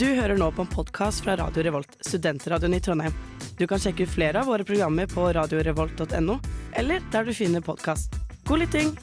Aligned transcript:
Du 0.00 0.06
hører 0.06 0.38
nå 0.40 0.46
på 0.56 0.64
en 0.64 0.68
podkast 0.72 1.20
fra 1.20 1.34
Radio 1.36 1.60
Revolt, 1.62 1.96
studentradioen 2.00 2.72
i 2.72 2.78
Trondheim. 2.80 3.12
Du 3.58 3.66
kan 3.68 3.76
sjekke 3.78 4.06
ut 4.06 4.08
flere 4.08 4.40
av 4.40 4.46
våre 4.48 4.64
programmer 4.64 5.04
på 5.06 5.26
radiorevolt.no, 5.36 6.38
eller 6.72 7.02
der 7.12 7.28
du 7.28 7.34
finner 7.36 7.60
podkast. 7.60 8.16
God 8.48 8.62
lytting! 8.62 8.94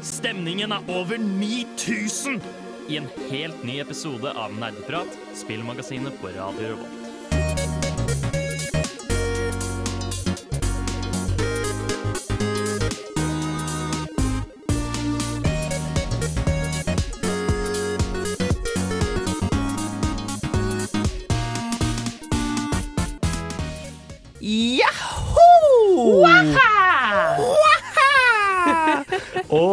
Stemningen 0.00 0.72
er 0.72 0.90
over 0.96 1.20
9000 1.20 2.40
i 2.88 3.02
en 3.02 3.12
helt 3.28 3.68
ny 3.68 3.82
episode 3.84 4.32
av 4.32 4.56
Nerdeprat, 4.56 5.20
spillmagasinet 5.44 6.16
på 6.24 6.32
Radio 6.40 6.72
Revolt. 6.72 7.01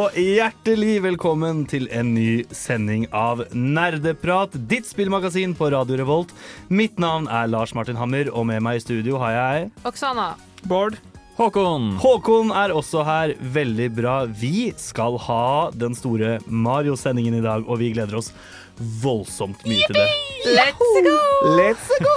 Og 0.10 0.16
hjertelig 0.18 1.04
velkommen 1.04 1.60
til 1.70 1.84
en 1.94 2.16
ny 2.16 2.42
sending 2.56 3.04
av 3.14 3.44
Nerdeprat, 3.54 4.56
ditt 4.72 4.88
spillmagasin 4.90 5.54
på 5.54 5.68
Radio 5.70 6.00
Revolt. 6.00 6.32
Mitt 6.74 6.98
navn 6.98 7.28
er 7.30 7.46
Lars 7.52 7.76
Martin 7.78 8.00
Hammer, 8.00 8.32
og 8.34 8.48
med 8.50 8.64
meg 8.66 8.80
i 8.80 8.82
studio 8.82 9.20
har 9.22 9.36
jeg 9.36 9.68
Oksana. 9.86 10.32
Bård. 10.66 10.98
Håkon! 11.38 11.92
Håkon 12.02 12.50
er 12.58 12.74
også 12.74 13.04
her. 13.06 13.36
Veldig 13.54 13.92
bra. 14.00 14.16
Vi 14.26 14.72
skal 14.82 15.20
ha 15.28 15.70
den 15.78 15.94
store 15.94 16.40
Mario-sendingen 16.50 17.38
i 17.38 17.46
dag, 17.46 17.70
og 17.70 17.78
vi 17.84 17.94
gleder 17.94 18.18
oss 18.18 18.34
voldsomt 18.80 19.64
mye 19.68 19.88
til 19.88 19.98
det. 19.98 20.08
Let's 20.56 20.78
go! 21.06 21.16
Let's 21.58 21.90
go! 22.00 22.14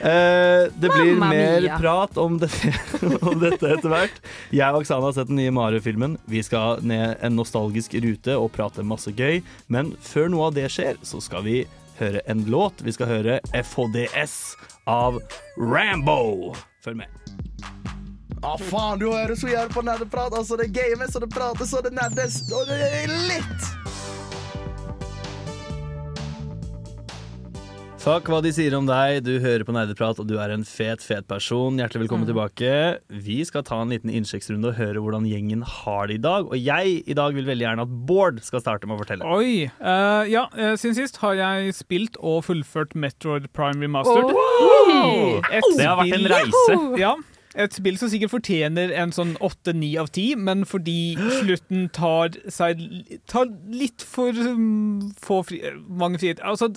uh, 0.00 0.72
det 0.80 0.90
blir 0.90 1.14
Mamma 1.14 1.30
mer 1.30 1.60
mia. 1.60 1.78
prat 1.78 2.16
om, 2.16 2.38
det, 2.38 2.50
om 3.20 3.40
dette 3.40 3.72
etter 3.74 3.90
hvert. 3.90 4.20
Jeg 4.54 4.68
og 4.70 4.82
Oksana 4.84 5.08
har 5.08 5.16
sett 5.18 5.30
den 5.32 5.40
nye 5.40 5.54
Mario-filmen. 5.54 6.18
Vi 6.30 6.42
skal 6.46 6.82
ned 6.86 7.16
en 7.20 7.36
nostalgisk 7.38 7.94
rute 8.04 8.36
og 8.38 8.52
prate 8.54 8.86
masse 8.86 9.10
gøy. 9.16 9.42
Men 9.66 9.94
før 10.02 10.30
noe 10.32 10.50
av 10.50 10.56
det 10.58 10.68
skjer, 10.72 11.00
så 11.06 11.20
skal 11.24 11.44
vi 11.46 11.64
høre 11.98 12.22
en 12.30 12.44
låt. 12.52 12.84
Vi 12.86 12.94
skal 12.94 13.10
høre 13.10 13.40
FHDS 13.56 14.38
av 14.86 15.18
Rambo. 15.58 16.54
Følg 16.84 17.02
med. 17.02 17.08
Ah, 18.44 18.58
faen, 18.60 19.00
du 19.00 19.08
hører 19.10 19.34
så 19.34 19.48
jævlig 19.48 19.74
på 19.74 19.82
nerdeprat. 19.82 20.34
Altså, 20.36 20.58
det 20.60 20.68
games, 20.76 21.16
og 21.16 21.24
det 21.24 21.30
prates, 21.34 21.72
og 21.74 21.82
det 21.88 21.94
nerdes, 21.96 22.42
og 22.52 22.68
det 22.68 22.78
er 22.84 23.14
litt. 23.32 23.95
Fuck 28.06 28.28
hva 28.30 28.36
de 28.38 28.52
sier 28.54 28.70
om 28.78 28.86
deg. 28.86 29.24
Du 29.26 29.32
hører 29.42 29.64
på 29.66 29.72
Nerdeprat, 29.74 30.20
og 30.22 30.28
du 30.30 30.36
er 30.38 30.52
en 30.54 30.62
fet, 30.62 31.02
fet 31.02 31.26
person. 31.26 31.74
Hjertelig 31.74 32.04
velkommen 32.04 32.28
tilbake. 32.28 32.68
Vi 33.10 33.40
skal 33.48 33.64
ta 33.66 33.80
en 33.82 33.90
liten 33.90 34.12
innsjekksrunde 34.14 34.70
og 34.70 34.78
høre 34.78 35.02
hvordan 35.02 35.26
gjengen 35.26 35.64
har 35.66 36.06
det 36.06 36.20
i 36.20 36.22
dag. 36.22 36.46
Og 36.46 36.54
jeg 36.54 37.00
i 37.02 37.18
dag 37.18 37.34
vil 37.34 37.50
veldig 37.50 37.66
gjerne 37.66 37.88
at 37.88 37.98
Bård 38.06 38.38
skal 38.46 38.62
starte 38.62 38.86
med 38.86 38.94
å 38.94 39.00
fortelle. 39.02 39.26
Oi. 39.26 39.66
uh, 39.82 40.22
ja, 40.30 40.46
eh, 40.54 40.76
siden 40.78 40.94
sist 41.00 41.18
har 41.24 41.34
jeg 41.40 41.74
spilt 41.80 42.14
og 42.22 42.44
fullført 42.46 42.94
Metroid 42.94 43.50
Prime 43.50 43.82
Remastered. 43.82 44.30
Et 45.50 45.70
Det 45.74 45.90
har 45.90 45.98
vært 45.98 46.20
en 46.20 46.30
reise. 46.36 46.80
Ja. 47.02 47.16
Et 47.58 47.74
spill 47.74 47.98
som 47.98 48.12
sikkert 48.12 48.36
fortjener 48.36 48.94
en 49.02 49.10
sånn 49.16 49.34
åtte-ni 49.42 49.96
av 49.98 50.14
ti, 50.14 50.28
men 50.38 50.62
fordi 50.68 51.16
slutten 51.40 51.88
tar 51.96 52.36
seg 52.52 52.84
tar 53.26 53.50
litt 53.72 54.04
for 54.06 54.36
um, 54.46 55.08
få 55.18 55.42
fri, 55.48 55.64
mange 55.88 56.20
friheter 56.20 56.46
Altså, 56.46 56.70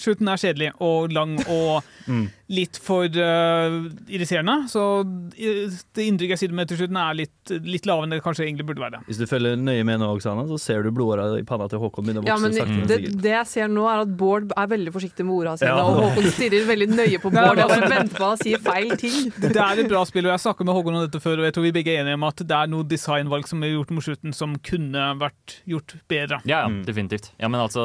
slutten 0.00 0.28
er 0.32 0.40
kjedelig 0.40 0.70
og 0.84 1.12
lang 1.14 1.36
og 1.46 1.84
litt 2.58 2.78
for 2.80 3.04
uh, 3.04 3.74
irriterende. 4.08 4.54
Så 4.72 4.82
uh, 5.04 5.76
det 5.94 6.06
inntrykket 6.08 6.34
jeg 6.36 6.42
sitter 6.44 6.56
med 6.56 6.70
til 6.70 6.80
slutten, 6.80 6.98
er 7.00 7.18
litt, 7.18 7.52
litt 7.68 7.88
lavere 7.88 8.08
enn 8.08 8.14
det 8.16 8.20
kanskje 8.24 8.46
egentlig 8.46 8.66
burde 8.70 8.82
være. 8.86 9.02
Hvis 9.08 9.20
du 9.20 9.26
følger 9.28 9.58
nøye 9.60 9.84
med 9.86 10.00
nå, 10.02 10.08
Oksana, 10.16 10.46
så 10.48 10.58
ser 10.62 10.86
du 10.86 10.90
blodåra 10.96 11.28
i 11.38 11.44
panna 11.48 11.68
til 11.70 11.82
Håkon 11.82 12.06
begynne 12.08 12.24
å 12.24 12.28
Ja, 12.30 12.38
men 12.40 12.56
sakte, 12.56 12.86
det, 12.88 13.12
det 13.22 13.34
jeg 13.34 13.50
ser 13.52 13.68
nå, 13.72 13.84
er 13.90 14.04
at 14.06 14.14
Bård 14.18 14.54
er 14.56 14.70
veldig 14.72 14.94
forsiktig 14.94 15.26
med 15.28 15.36
orda 15.36 15.56
sine, 15.60 15.74
Ja. 15.76 15.84
og 15.84 16.00
Håkon 16.06 16.30
stirrer 16.34 16.66
veldig 16.70 16.88
nøye 16.94 17.20
på 17.22 17.32
Bård. 17.34 17.60
Jeg 17.62 17.72
bare 17.74 17.92
venter 17.92 18.16
på 18.22 18.30
å 18.32 18.38
sier 18.40 18.64
feil 18.64 18.96
ting. 19.00 19.18
Det 19.38 19.52
er 19.54 19.84
et 19.84 19.92
bra 19.92 20.02
spill, 20.08 20.26
og 20.30 20.34
jeg 20.34 20.44
snakket 20.46 20.70
med 20.70 20.78
Håkon 20.80 20.98
om 20.98 21.04
dette 21.06 21.22
før, 21.22 21.42
og 21.42 21.48
jeg 21.50 21.56
tror 21.58 21.68
vi 21.68 21.74
begge 21.76 21.94
er 21.94 22.02
enige 22.06 22.18
om 22.18 22.26
at 22.30 22.42
det 22.48 22.58
er 22.62 22.72
noe 22.72 22.88
designvalg 22.88 23.46
som 23.50 23.62
er 23.62 23.74
gjort 23.76 23.92
mot 23.94 24.04
slutten 24.08 24.34
som 24.36 24.56
kunne 24.64 25.10
vært 25.20 25.60
gjort 25.68 25.94
bedre. 26.10 26.40
Ja, 26.48 26.64
ja, 26.64 26.82
definitivt. 26.88 27.30
Ja, 27.38 27.52
men 27.52 27.60
altså 27.60 27.84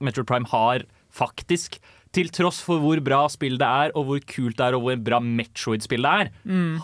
Metroid 0.00 0.26
Prime 0.26 0.46
har 0.48 0.84
faktisk 1.10 1.80
til 2.14 2.30
tross 2.32 2.60
for 2.64 2.80
hvor 2.82 3.00
bra 3.04 3.20
spill 3.32 3.58
det 3.60 3.66
er, 3.68 3.92
og 3.98 4.06
hvor 4.08 4.20
kult 4.28 4.56
det 4.58 4.64
er, 4.68 4.76
og 4.78 4.82
hvor 4.86 4.96
bra 5.04 5.18
Metroid-spill 5.20 6.02
det 6.06 6.12
er, 6.24 6.30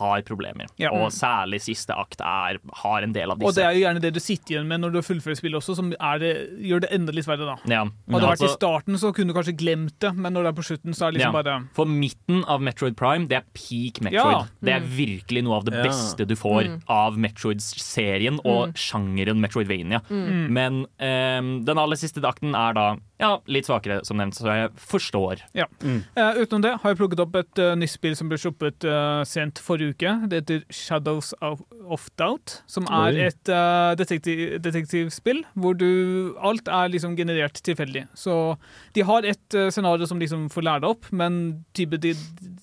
har 0.00 0.22
problemer. 0.28 0.66
Ja. 0.80 0.90
Og 0.92 1.08
særlig 1.14 1.62
siste 1.64 1.94
akt 1.96 2.20
er, 2.20 2.58
har 2.82 3.06
en 3.06 3.14
del 3.14 3.32
av 3.32 3.38
disse. 3.40 3.48
Og 3.48 3.56
det 3.56 3.64
er 3.64 3.72
jo 3.78 3.84
gjerne 3.86 4.02
det 4.04 4.12
du 4.16 4.20
sitter 4.20 4.56
igjen 4.56 4.68
med 4.68 4.82
når 4.84 4.94
du 4.96 5.00
fullfører 5.06 5.38
spillet 5.40 5.58
også, 5.60 5.76
som 5.78 5.92
er 5.96 6.20
det, 6.22 6.32
gjør 6.68 6.84
det 6.84 6.90
enda 6.96 7.14
litt 7.16 7.28
verre, 7.30 7.48
da. 7.54 7.56
ja. 7.70 7.84
Hadde 7.84 8.20
det 8.20 8.30
vært 8.30 8.44
i 8.44 8.44
Altså, 8.44 8.58
starten, 8.58 8.98
så 9.00 9.12
kunne 9.16 9.32
du 9.32 9.36
kanskje 9.38 9.56
glemt 9.56 9.96
det, 10.04 10.10
men 10.18 10.34
når 10.36 10.44
det 10.46 10.50
er 10.52 10.58
på 10.60 10.66
slutten, 10.68 10.94
så 10.96 11.06
er 11.08 11.14
det 11.14 11.20
liksom 11.22 11.34
Ja. 11.34 11.42
bare 11.42 11.56
For 11.76 11.88
midten 11.88 12.44
av 12.50 12.60
Metroid 12.62 12.96
Prime, 13.00 13.26
det 13.30 13.38
er 13.40 13.46
peak 13.56 14.02
Metroid. 14.04 14.44
Ja. 14.44 14.44
Det 14.60 14.74
er 14.76 14.86
virkelig 14.98 15.44
noe 15.46 15.56
av 15.62 15.64
det 15.68 15.80
beste 15.84 16.26
du 16.28 16.34
får 16.36 16.68
av 16.90 17.16
Metroid-serien 17.18 18.40
og 18.44 18.74
sjangeren 18.78 19.40
Metroidvania. 19.42 20.02
Men 20.10 20.84
um, 20.98 21.50
den 21.64 21.80
aller 21.80 21.96
siste 22.00 22.22
akten 22.24 22.54
er 22.58 22.76
da 22.76 22.86
ja, 23.22 23.36
litt 23.46 23.68
svakere, 23.68 24.00
som 24.06 24.18
nevnt, 24.18 24.34
så 24.34 24.50
jeg 24.50 24.70
forstår. 24.90 25.44
Ja. 25.54 25.68
Eh, 25.84 26.40
utenom 26.42 26.64
det 26.64 26.72
har 26.82 26.92
jeg 26.92 26.98
plukket 26.98 27.22
opp 27.22 27.36
et 27.38 27.60
uh, 27.62 27.74
nytt 27.78 27.92
spill 27.92 28.16
som 28.18 28.30
ble 28.30 28.38
sluppet 28.42 28.86
uh, 28.90 29.22
sent 29.28 29.60
forrige 29.62 29.94
uke. 29.94 30.14
Det 30.30 30.40
heter 30.40 30.64
Shadows 30.74 31.30
of, 31.38 31.62
of 31.86 32.08
Doubt, 32.18 32.58
som 32.66 32.88
er 32.90 33.14
Oi. 33.14 33.28
et 33.28 33.52
uh, 33.54 33.94
detektiv, 33.98 34.58
detektivspill 34.64 35.44
hvor 35.54 35.78
du 35.78 36.34
Alt 36.44 36.66
er 36.66 36.90
liksom 36.90 37.14
generert 37.16 37.60
tilfeldig. 37.64 38.04
Så 38.18 38.56
de 38.96 39.04
har 39.06 39.26
et 39.28 39.58
scenario 39.72 40.08
som 40.10 40.18
liksom 40.20 40.48
får 40.52 40.66
lære 40.66 40.82
deg 40.82 40.96
opp, 40.96 41.06
men 41.14 41.38
type, 41.76 42.00
de, 42.02 42.12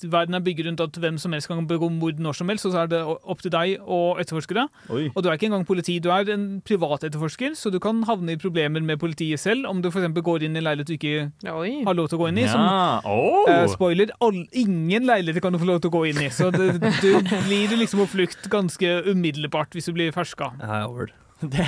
verden 0.03 0.35
er 0.35 0.43
bygget 0.43 0.67
rundt 0.67 0.83
at 0.83 0.99
hvem 0.99 1.17
som 1.21 1.31
helst 1.35 1.49
kan 1.49 1.63
begå 1.67 1.89
mord 1.95 2.19
når 2.21 2.37
som 2.41 2.51
helst, 2.51 2.67
og 2.67 2.75
så 2.75 2.83
er 2.83 2.91
det 2.91 3.01
opp 3.07 3.41
til 3.43 3.53
deg 3.53 3.79
å 3.81 4.01
etterforske 4.21 4.59
det. 4.59 4.67
Oi. 4.91 5.07
Og 5.13 5.23
du 5.23 5.31
er 5.31 5.39
ikke 5.39 5.47
engang 5.49 5.65
politi, 5.67 5.97
du 6.03 6.11
er 6.13 6.27
en 6.35 6.47
privat 6.67 7.07
etterforsker, 7.07 7.55
så 7.57 7.71
du 7.71 7.79
kan 7.81 8.03
havne 8.09 8.35
i 8.35 8.41
problemer 8.41 8.83
med 8.83 8.99
politiet 9.01 9.41
selv 9.41 9.69
om 9.69 9.81
du 9.81 9.89
f.eks. 9.89 10.11
går 10.19 10.45
inn 10.47 10.50
i 10.55 10.61
en 10.61 10.67
leilighet 10.67 10.91
du 10.91 10.95
ikke 10.97 11.51
Oi. 11.51 11.71
har 11.87 11.97
lov 11.97 12.09
til 12.11 12.19
å 12.19 12.21
gå 12.23 12.29
inn 12.31 12.41
i. 12.41 12.47
Som 12.49 12.63
Ja, 12.65 12.99
oh. 13.07 13.47
uh, 13.49 13.65
spoiler, 13.71 14.13
all, 14.23 14.43
ingen 14.51 15.07
leiligheter 15.09 15.43
kan 15.45 15.55
du 15.55 15.61
få 15.61 15.69
lov 15.69 15.81
til 15.83 15.91
å 15.91 15.95
gå 15.97 16.05
inn 16.11 16.21
i, 16.25 16.29
så 16.33 16.51
det, 16.53 16.73
du 17.01 17.09
blir 17.47 17.75
liksom 17.77 18.03
på 18.03 18.11
flukt 18.17 18.47
ganske 18.51 18.93
umiddelbart 19.09 19.77
hvis 19.77 19.89
du 19.89 19.95
blir 19.97 20.13
ferska. 20.15 20.53
Ja. 20.61 20.85
Det, 21.41 21.65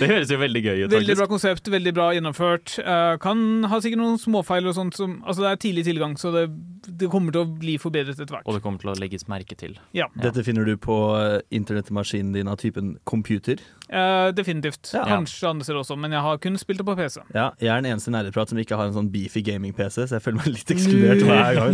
det 0.00 0.08
høres 0.08 0.30
jo 0.32 0.38
veldig 0.40 0.62
gøy 0.62 0.84
ut, 0.84 0.92
Veldig 0.92 1.16
bra 1.16 1.26
konsept, 1.30 1.68
veldig 1.72 1.92
bra 1.96 2.10
gjennomført. 2.16 2.74
Uh, 2.84 3.16
kan 3.22 3.64
ha 3.70 3.80
sikkert 3.82 4.02
noen 4.02 4.18
småfeil 4.20 4.68
og 4.68 4.76
sånt 4.76 4.96
som 4.98 5.18
Altså, 5.22 5.44
det 5.44 5.50
er 5.50 5.60
tidlig 5.62 5.84
tilgang, 5.86 6.16
så 6.20 6.32
det, 6.34 6.44
det 6.88 7.08
kommer 7.12 7.34
til 7.34 7.44
å 7.44 7.48
bli 7.48 7.78
forbedret 7.80 8.18
etter 8.18 8.36
hvert. 8.36 8.46
Og 8.48 8.56
det 8.56 8.62
kommer 8.64 8.82
til 8.82 8.92
å 8.92 8.96
legges 9.00 9.28
merke 9.32 9.56
til. 9.58 9.78
Ja, 9.96 10.08
Dette 10.20 10.44
finner 10.44 10.66
du 10.68 10.74
på 10.80 10.96
eh, 11.18 11.40
internettmaskinen 11.54 12.32
din 12.36 12.50
av 12.50 12.58
typen 12.60 12.96
computer. 13.08 13.60
Uh, 13.92 14.32
definitivt. 14.36 14.92
Ja. 14.94 15.04
Kanskje 15.08 15.48
andre 15.50 15.64
steder 15.66 15.80
også, 15.82 15.96
men 16.00 16.14
jeg 16.16 16.22
har 16.24 16.40
kun 16.42 16.58
spilt 16.60 16.80
det 16.82 16.86
på 16.88 16.96
PC. 16.98 17.20
Ja, 17.36 17.50
jeg 17.60 17.72
er 17.72 17.82
den 17.82 17.90
eneste 17.92 18.12
nerdeprat 18.14 18.52
som 18.52 18.58
ikke 18.60 18.78
har 18.78 18.90
en 18.90 18.96
sånn 18.96 19.10
beefy 19.12 19.42
gaming-PC, 19.46 20.06
så 20.06 20.16
jeg 20.18 20.24
føler 20.24 20.38
meg 20.40 20.48
litt 20.56 20.70
ekskludert 20.76 21.22
hver 21.28 21.52
gang. 21.60 21.72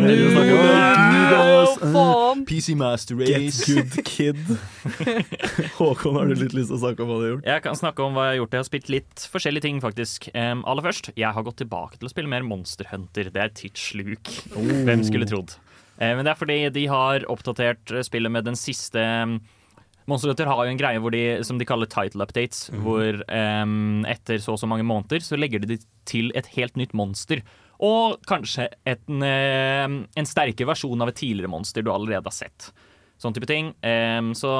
PC 2.48 2.74
Master 2.78 3.14
Get 3.22 3.54
good 3.66 4.04
kid. 4.04 4.40
Håkon, 5.78 6.16
har 6.16 6.26
du 6.28 6.34
litt 6.38 6.54
lyst 6.56 6.72
til 6.72 6.78
å 6.78 6.82
snakke 6.82 7.04
om 7.04 7.07
hva 7.08 7.18
du 7.18 7.24
har 7.24 7.32
gjort? 7.32 7.48
Jeg 7.48 7.64
kan 7.64 7.78
snakke 7.80 8.04
om 8.04 8.16
hva 8.16 8.28
jeg 8.28 8.36
har 8.36 8.40
gjort. 8.42 8.56
Jeg 8.56 8.62
har 8.62 8.68
spilt 8.68 8.92
litt 8.92 9.24
forskjellige 9.32 9.66
ting, 9.66 9.80
faktisk. 9.84 10.28
Um, 10.34 10.64
aller 10.68 10.86
først, 10.88 11.12
jeg 11.18 11.32
har 11.34 11.46
gått 11.46 11.60
tilbake 11.62 11.98
til 11.98 12.08
å 12.08 12.12
spille 12.12 12.30
mer 12.30 12.46
Monster 12.46 12.88
Hunter. 12.92 13.32
Det 13.34 13.44
er 13.44 13.54
tidssluk. 13.56 14.32
Hvem 14.54 15.06
skulle 15.06 15.28
trodd? 15.28 15.56
Eh, 15.98 16.14
men 16.14 16.24
det 16.24 16.32
er 16.32 16.38
fordi 16.38 16.58
de 16.74 16.84
har 16.90 17.26
oppdatert 17.30 17.94
eh, 17.94 18.04
spillet 18.06 18.32
med 18.32 18.46
den 18.46 18.58
siste 18.58 19.02
Monster 20.08 20.30
Hunter 20.30 20.48
har 20.48 20.64
jo 20.64 20.72
en 20.72 20.80
greie 20.80 21.00
hvor 21.04 21.12
de, 21.12 21.22
som 21.44 21.58
de 21.60 21.66
kaller 21.68 21.88
title 21.92 22.24
updates, 22.24 22.70
hvor 22.80 23.18
um, 23.28 24.06
etter 24.08 24.38
så 24.40 24.54
og 24.54 24.62
så 24.62 24.68
mange 24.70 24.86
måneder 24.88 25.20
så 25.20 25.36
legger 25.36 25.60
de 25.60 25.76
til 26.08 26.30
et 26.38 26.48
helt 26.54 26.78
nytt 26.80 26.94
monster. 26.96 27.42
Og 27.84 28.16
kanskje 28.26 28.70
en, 28.88 29.20
em, 29.22 29.98
en 30.08 30.28
sterkere 30.28 30.70
versjon 30.70 31.04
av 31.04 31.12
et 31.12 31.20
tidligere 31.20 31.52
monster 31.52 31.84
du 31.84 31.92
allerede 31.92 32.24
har 32.24 32.34
sett. 32.34 32.70
Sånn 33.20 33.36
type 33.36 33.50
ting. 33.50 33.74
Um, 33.84 34.32
så 34.38 34.54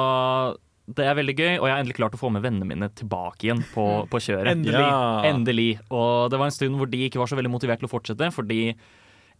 det 0.95 1.05
er 1.05 1.17
veldig 1.19 1.35
gøy, 1.37 1.51
og 1.59 1.67
jeg 1.67 1.73
har 1.75 1.81
endelig 1.83 1.97
klart 1.99 2.15
å 2.17 2.19
få 2.21 2.29
med 2.33 2.41
vennene 2.45 2.65
mine 2.67 2.87
tilbake 2.97 3.45
igjen 3.47 3.61
på, 3.73 3.85
på 4.09 4.21
kjøret. 4.25 4.49
Endelig. 4.55 4.79
Ja. 4.81 5.21
Endelig. 5.29 5.67
Og 5.93 6.29
det 6.33 6.39
var 6.41 6.49
en 6.49 6.55
stund 6.55 6.79
hvor 6.79 6.89
de 6.89 7.03
ikke 7.07 7.21
var 7.21 7.29
så 7.29 7.37
veldig 7.39 7.51
motivert 7.53 7.81
til 7.83 7.89
å 7.89 7.91
fortsette, 7.91 8.31
fordi 8.35 8.61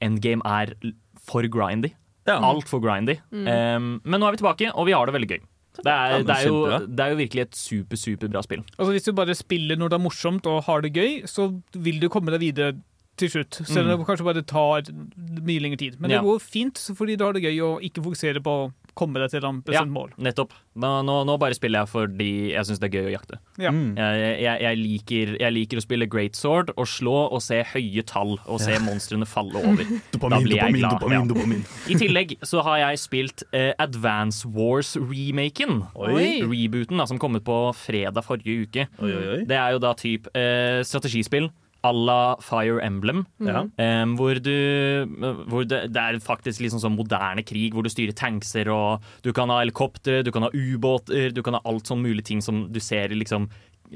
endgame 0.05 0.45
er 0.45 0.75
for 1.29 1.47
grindy. 1.51 1.93
Ja. 2.29 2.37
Altfor 2.45 2.81
grindy. 2.83 3.17
Mm. 3.33 3.47
Um, 3.47 3.87
men 4.05 4.21
nå 4.21 4.27
er 4.29 4.35
vi 4.35 4.41
tilbake, 4.43 4.69
og 4.75 4.85
vi 4.89 4.93
har 4.95 5.09
det 5.09 5.15
veldig 5.17 5.31
gøy. 5.33 5.41
Det 5.79 5.87
er, 5.93 6.11
Ja, 6.11 6.19
det, 6.27 6.35
er 6.35 6.47
jo, 6.49 6.59
det 6.89 7.03
er 7.05 7.13
jo 7.13 7.17
virkelig 7.21 7.41
et 7.45 7.55
super, 7.55 7.99
superbra 7.99 8.41
spill. 8.43 8.63
Altså 8.75 8.91
Hvis 8.91 9.05
du 9.07 9.13
bare 9.15 9.35
spiller 9.37 9.79
når 9.79 9.93
det 9.93 9.99
er 9.99 10.03
morsomt 10.03 10.47
og 10.51 10.63
har 10.67 10.83
det 10.83 10.91
gøy, 10.97 11.21
så 11.29 11.49
vil 11.73 12.01
du 12.01 12.09
komme 12.11 12.33
deg 12.33 12.41
videre 12.43 12.73
til 13.19 13.31
slutt. 13.31 13.61
Selv 13.67 13.87
om 13.91 13.99
det 13.99 14.07
kanskje 14.07 14.27
bare 14.27 14.43
tar 14.47 14.89
mye 15.45 15.63
lengre 15.63 15.79
tid. 15.79 15.97
Men 15.99 16.11
Ja. 16.11 16.19
det 16.19 16.27
går 16.27 16.39
fint 16.43 16.79
fordi 16.97 17.15
du 17.19 17.23
har 17.25 17.33
det 17.35 17.43
gøy 17.43 17.59
og 17.63 17.81
ikke 17.85 18.03
fokuserer 18.03 18.43
på 18.43 18.57
komme 18.99 19.21
deg 19.21 19.31
til 19.31 19.43
et 19.43 19.61
bestemt 19.67 19.93
mål. 19.93 20.11
Nettopp. 20.21 20.53
Nå, 20.79 20.89
nå, 21.07 21.15
nå 21.27 21.35
bare 21.41 21.55
spiller 21.57 21.83
jeg 21.83 21.91
fordi 21.91 22.31
jeg 22.53 22.67
syns 22.67 22.81
det 22.81 22.89
er 22.89 22.95
gøy 22.99 23.09
å 23.09 23.13
jakte. 23.13 23.39
Ja. 23.61 23.71
Mm. 23.75 23.93
Jeg, 23.97 24.33
jeg, 24.43 24.63
jeg, 24.65 24.79
liker, 24.79 25.33
jeg 25.41 25.55
liker 25.55 25.81
å 25.81 25.83
spille 25.83 26.09
Great 26.11 26.39
Sword 26.39 26.73
og 26.75 26.89
slå 26.89 27.15
og 27.27 27.41
se 27.43 27.61
høye 27.73 28.03
tall 28.07 28.35
og 28.45 28.61
se 28.63 28.77
monstrene 28.83 29.27
falle 29.29 29.63
over. 29.63 29.87
Da 30.29 30.37
blir 30.43 30.59
jeg 30.59 30.75
glad. 30.75 30.99
Dopamin, 30.99 31.29
dopamin. 31.29 31.61
I 31.89 31.95
tillegg 31.97 32.35
så 32.45 32.61
har 32.65 32.81
jeg 32.83 32.99
spilt 33.01 33.43
eh, 33.55 33.71
Advance 33.81 34.47
Wars-remaken. 34.53 35.79
Rebooten 35.95 36.99
da, 36.99 37.07
som 37.09 37.21
kom 37.21 37.39
ut 37.39 37.45
på 37.47 37.57
fredag 37.79 38.25
forrige 38.27 38.67
uke. 38.67 38.85
Oi, 38.99 39.09
oi, 39.09 39.25
oi. 39.37 39.39
Det 39.49 39.57
er 39.57 39.73
jo 39.73 39.81
da 39.81 39.95
typ 39.97 40.29
eh, 40.37 40.81
strategispill 40.85 41.49
à 41.83 41.91
la 41.95 42.35
Fire 42.43 42.79
Emblem. 42.83 43.25
Ja. 43.39 43.61
Um, 43.79 44.15
hvor 44.19 44.35
du 44.43 45.05
hvor 45.47 45.63
det, 45.67 45.93
det 45.93 46.01
er 46.01 46.19
faktisk 46.19 46.59
liksom 46.63 46.81
sånn 46.83 46.97
moderne 46.97 47.43
krig 47.47 47.73
hvor 47.73 47.83
du 47.85 47.89
styrer 47.89 48.15
tankser 48.17 48.67
og 48.73 49.05
du 49.23 49.31
kan 49.33 49.49
ha 49.53 49.61
helikoptre, 49.61 50.21
du 50.23 50.31
kan 50.35 50.43
ha 50.43 50.51
ubåter, 50.53 51.31
du 51.31 51.41
kan 51.45 51.55
ha 51.55 51.61
alt 51.69 51.87
sånn 51.87 52.03
mulig 52.03 52.25
ting 52.27 52.41
som 52.43 52.65
du 52.73 52.79
ser 52.83 53.11
i 53.13 53.19
liksom 53.21 53.47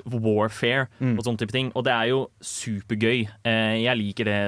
warfare 0.06 0.88
Mm. 1.00 1.18
og 1.20 1.26
sånne 1.26 1.38
type 1.44 1.52
ting. 1.54 1.72
Og 1.76 1.84
det 1.86 1.94
er 1.94 2.08
jo 2.14 2.24
supergøy. 2.42 3.28
Uh, 3.46 3.76
jeg 3.84 3.98
liker 4.00 4.26
det 4.26 4.40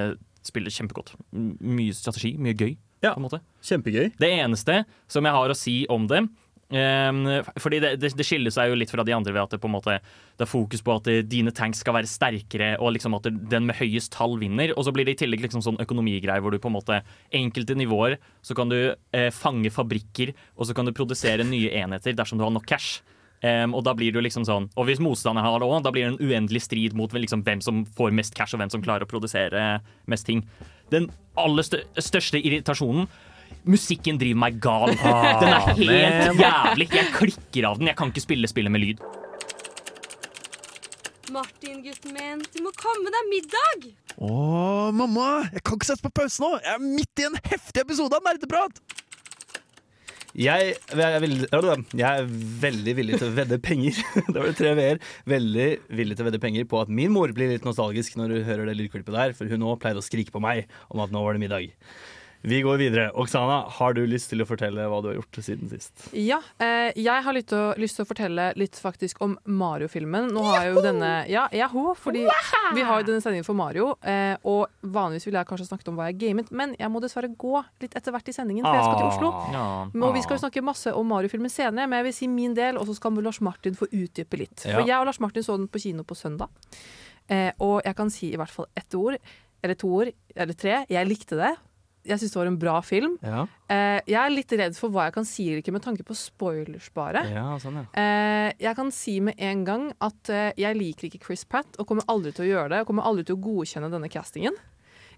spillet 0.46 0.72
kjempegodt. 0.72 1.14
Mye 1.32 1.92
strategi, 1.94 2.36
mye 2.38 2.54
gøy. 2.54 2.76
Ja. 3.04 3.12
på 3.12 3.20
en 3.20 3.26
måte. 3.28 3.40
Kjempegøy. 3.62 4.14
Det 4.18 4.30
eneste 4.40 4.84
som 5.06 5.26
jeg 5.28 5.32
har 5.36 5.52
å 5.52 5.54
si 5.54 5.86
om 5.92 6.06
det 6.08 6.22
fordi 6.66 7.78
det, 7.78 7.92
det, 8.02 8.10
det 8.18 8.24
skiller 8.26 8.50
seg 8.50 8.72
jo 8.72 8.78
litt 8.78 8.90
fra 8.90 9.04
de 9.06 9.14
andre 9.14 9.30
ved 9.30 9.44
at 9.44 9.52
det 9.54 9.60
på 9.62 9.68
en 9.70 9.76
måte 9.76 10.00
Det 10.34 10.42
er 10.42 10.50
fokus 10.50 10.82
på 10.82 10.96
at 10.98 11.06
eh, 11.12 11.22
dine 11.22 11.52
tanks 11.54 11.84
skal 11.84 11.94
være 11.94 12.10
sterkere, 12.10 12.72
og 12.82 12.96
liksom 12.96 13.14
at 13.14 13.28
den 13.30 13.68
med 13.68 13.78
høyest 13.78 14.10
tall 14.16 14.34
vinner. 14.40 14.74
Og 14.74 14.84
så 14.84 14.92
blir 14.94 15.06
det 15.06 15.14
i 15.14 15.20
tillegg 15.22 15.44
liksom 15.46 15.62
sånn 15.62 15.78
økonomigreier 15.80 16.42
hvor 16.42 16.50
du 16.50 16.58
på 16.58 16.68
en 16.72 16.76
måte 16.76 17.00
enkelte 17.30 17.78
nivåer 17.78 18.18
så 18.42 18.56
kan 18.58 18.70
du 18.72 18.78
eh, 18.90 19.30
fange 19.30 19.70
fabrikker, 19.70 20.34
og 20.58 20.66
så 20.66 20.74
kan 20.74 20.88
du 20.88 20.94
produsere 20.96 21.46
nye 21.46 21.70
enheter 21.70 22.16
dersom 22.18 22.40
du 22.40 22.44
har 22.44 22.54
nok 22.54 22.66
cash. 22.66 22.98
Um, 23.44 23.74
og 23.76 23.82
da 23.84 23.92
blir 23.92 24.14
det 24.14 24.22
liksom 24.24 24.46
sånn 24.48 24.64
Og 24.80 24.86
hvis 24.88 25.00
motstanderen 25.04 25.44
har 25.44 25.60
det 25.60 25.66
òg, 25.68 25.82
da 25.84 25.90
blir 25.92 26.06
det 26.06 26.14
en 26.14 26.30
uendelig 26.30 26.62
strid 26.64 26.94
mot 26.96 27.12
liksom 27.12 27.42
hvem 27.44 27.60
som 27.60 27.82
får 27.98 28.14
mest 28.16 28.34
cash, 28.34 28.56
og 28.56 28.62
hvem 28.62 28.72
som 28.72 28.82
klarer 28.82 29.04
å 29.04 29.10
produsere 29.10 29.66
mest 30.08 30.26
ting. 30.26 30.40
Den 30.90 31.10
aller 31.36 31.66
stø 31.66 31.82
største 32.00 32.40
irritasjonen 32.40 33.10
Musikken 33.66 34.18
driver 34.20 34.42
meg 34.46 34.58
gal. 34.62 34.92
Den 34.94 35.52
er 35.52 35.70
helt 35.74 36.42
jævlig. 36.42 36.90
Jeg 36.94 37.14
klikker 37.16 37.70
av 37.70 37.80
den. 37.80 37.90
Jeg 37.90 37.98
kan 37.98 38.12
ikke 38.12 38.26
spille 38.26 38.50
spillet 38.50 38.72
med 38.72 38.84
lyd. 38.84 39.06
Martin, 41.34 41.80
gutten 41.82 42.14
min, 42.14 42.42
du 42.54 42.60
må 42.62 42.70
komme 42.78 43.10
deg 43.10 43.26
middag! 43.28 43.88
Å, 44.22 44.28
mamma! 44.94 45.48
Jeg 45.50 45.64
kan 45.66 45.74
ikke 45.76 45.88
sette 45.88 46.06
på 46.06 46.12
pause 46.20 46.40
nå! 46.40 46.52
Jeg 46.62 46.76
er 46.76 46.84
midt 46.84 47.22
i 47.22 47.26
en 47.26 47.38
heftig 47.50 47.82
episode 47.82 48.14
av 48.14 48.22
Nerdeprat! 48.24 48.78
Jeg, 50.36 50.74
jeg, 50.76 51.00
er 51.00 51.22
veldig, 51.24 51.46
jeg 51.96 52.04
er 52.06 52.26
veldig 52.62 52.94
villig 52.98 53.18
til 53.18 53.30
å 53.30 53.34
vedde 53.38 53.56
penger. 53.64 53.96
Det 54.28 54.36
var 54.36 54.50
det 54.50 54.56
tre 54.58 54.74
v-er. 54.76 55.00
Veldig 55.32 55.68
villig 55.96 56.16
til 56.16 56.26
å 56.26 56.28
vedde 56.28 56.42
penger 56.42 56.66
på 56.68 56.82
at 56.82 56.92
min 56.92 57.14
mor 57.14 57.32
blir 57.36 57.54
litt 57.54 57.64
nostalgisk 57.64 58.18
når 58.20 58.34
hun 58.36 58.44
hører 58.50 58.68
det 58.68 58.76
lydklippet 58.82 59.16
der, 59.16 59.32
for 59.38 59.48
hun 59.48 59.64
òg 59.64 59.80
pleide 59.80 60.02
å 60.02 60.04
skrike 60.04 60.34
på 60.34 60.42
meg 60.44 60.68
om 60.92 61.00
at 61.04 61.14
nå 61.14 61.24
var 61.24 61.34
det 61.34 61.42
middag. 61.42 61.72
Vi 62.46 62.60
går 62.62 62.76
videre. 62.78 63.10
Oksana, 63.18 63.64
har 63.74 63.94
du 63.96 64.04
lyst 64.06 64.28
til 64.30 64.38
å 64.38 64.44
fortelle 64.46 64.84
hva 64.86 65.00
du 65.02 65.08
har 65.10 65.16
gjort 65.16 65.38
siden 65.42 65.66
sist? 65.66 66.04
Ja, 66.14 66.36
eh, 66.62 66.92
jeg 66.94 67.24
har 67.26 67.34
lyst 67.34 67.48
til, 67.50 67.58
å, 67.58 67.72
lyst 67.74 67.98
til 67.98 68.04
å 68.04 68.06
fortelle 68.06 68.44
litt 68.54 68.78
faktisk 68.78 69.18
om 69.26 69.32
Mario-filmen. 69.50 70.28
Nå 70.30 70.44
har 70.46 70.60
jeg 70.62 70.76
jo 70.76 70.84
denne 70.84 71.08
Ja, 71.26 71.48
jaho, 71.50 71.96
fordi 71.98 72.22
vi 72.22 72.84
har 72.86 73.02
jo 73.02 73.08
denne 73.08 73.24
sendingen 73.24 73.48
for 73.48 73.58
Mario. 73.58 73.88
Eh, 73.98 74.38
og 74.46 74.70
vanligvis 74.86 75.26
ville 75.26 75.42
jeg 75.42 75.50
kanskje 75.50 75.66
snakket 75.72 75.90
om 75.90 75.98
hva 75.98 76.06
jeg 76.12 76.20
gamet, 76.20 76.52
men 76.54 76.76
jeg 76.78 76.92
må 76.94 77.02
dessverre 77.02 77.32
gå 77.34 77.64
litt 77.82 77.98
etter 77.98 78.14
hvert 78.14 78.30
i 78.30 78.36
sendingen, 78.38 78.62
for 78.62 78.78
jeg 78.78 78.86
skal 78.86 79.02
til 79.02 79.10
Oslo. 79.10 80.06
Og 80.06 80.14
vi 80.14 80.22
skal 80.22 80.38
jo 80.38 80.44
snakke 80.46 80.66
masse 80.70 80.94
om 80.94 81.14
Mario-filmen 81.16 81.50
senere, 81.50 81.90
men 81.90 81.98
jeg 81.98 82.10
vil 82.12 82.18
si 82.22 82.30
min 82.30 82.54
del, 82.54 82.78
og 82.78 82.86
så 82.86 82.94
skal 83.00 83.18
Lars 83.26 83.42
Martin 83.42 83.74
få 83.74 83.90
utdype 83.90 84.38
litt. 84.38 84.68
For 84.68 84.86
jeg 84.86 85.00
og 85.00 85.10
Lars 85.10 85.18
Martin 85.18 85.42
så 85.42 85.58
den 85.58 85.66
på 85.66 85.82
kino 85.82 86.06
på 86.06 86.14
søndag, 86.14 86.54
eh, 87.26 87.50
og 87.58 87.80
jeg 87.82 87.98
kan 87.98 88.14
si 88.22 88.30
i 88.30 88.38
hvert 88.38 88.54
fall 88.54 88.70
ett 88.78 88.94
ord, 88.94 89.18
eller 89.66 89.74
to 89.74 89.90
ord, 89.90 90.14
eller 90.36 90.54
tre. 90.54 90.84
Jeg 90.86 91.10
likte 91.10 91.42
det. 91.42 91.56
Jeg 92.06 92.20
syns 92.22 92.32
det 92.34 92.38
var 92.40 92.50
en 92.52 92.58
bra 92.62 92.80
film. 92.86 93.16
Ja, 93.22 93.46
Eh, 93.66 93.98
jeg 94.06 94.14
er 94.14 94.30
litt 94.30 94.52
redd 94.54 94.76
for 94.78 94.94
hva 94.94 95.08
jeg 95.08 95.14
kan 95.16 95.24
si 95.26 95.48
eller 95.48 95.58
ikke, 95.58 95.72
med 95.74 95.82
tanke 95.82 96.04
på 96.06 96.14
spoilers, 96.14 96.86
bare. 96.94 97.24
ja 97.34 97.56
sånn, 97.58 97.80
ja. 97.80 97.86
Eh, 97.98 98.52
jeg 98.62 98.76
kan 98.78 98.92
si 98.94 99.16
med 99.26 99.34
en 99.42 99.64
gang 99.66 99.88
at 100.06 100.30
eh, 100.30 100.52
jeg 100.56 100.78
liker 100.78 101.08
ikke 101.08 101.18
Chris 101.24 101.42
Pratt, 101.44 101.74
og 101.82 101.88
kommer 101.90 102.06
aldri 102.06 102.30
til 102.36 102.44
å 102.46 102.48
gjøre 102.52 102.70
det. 102.70 102.80
Og 102.84 102.92
kommer 102.92 103.02
aldri 103.10 103.24
til 103.26 103.34
å 103.34 103.42
godkjenne 103.42 103.90
denne 103.90 104.06
castingen. 104.12 104.54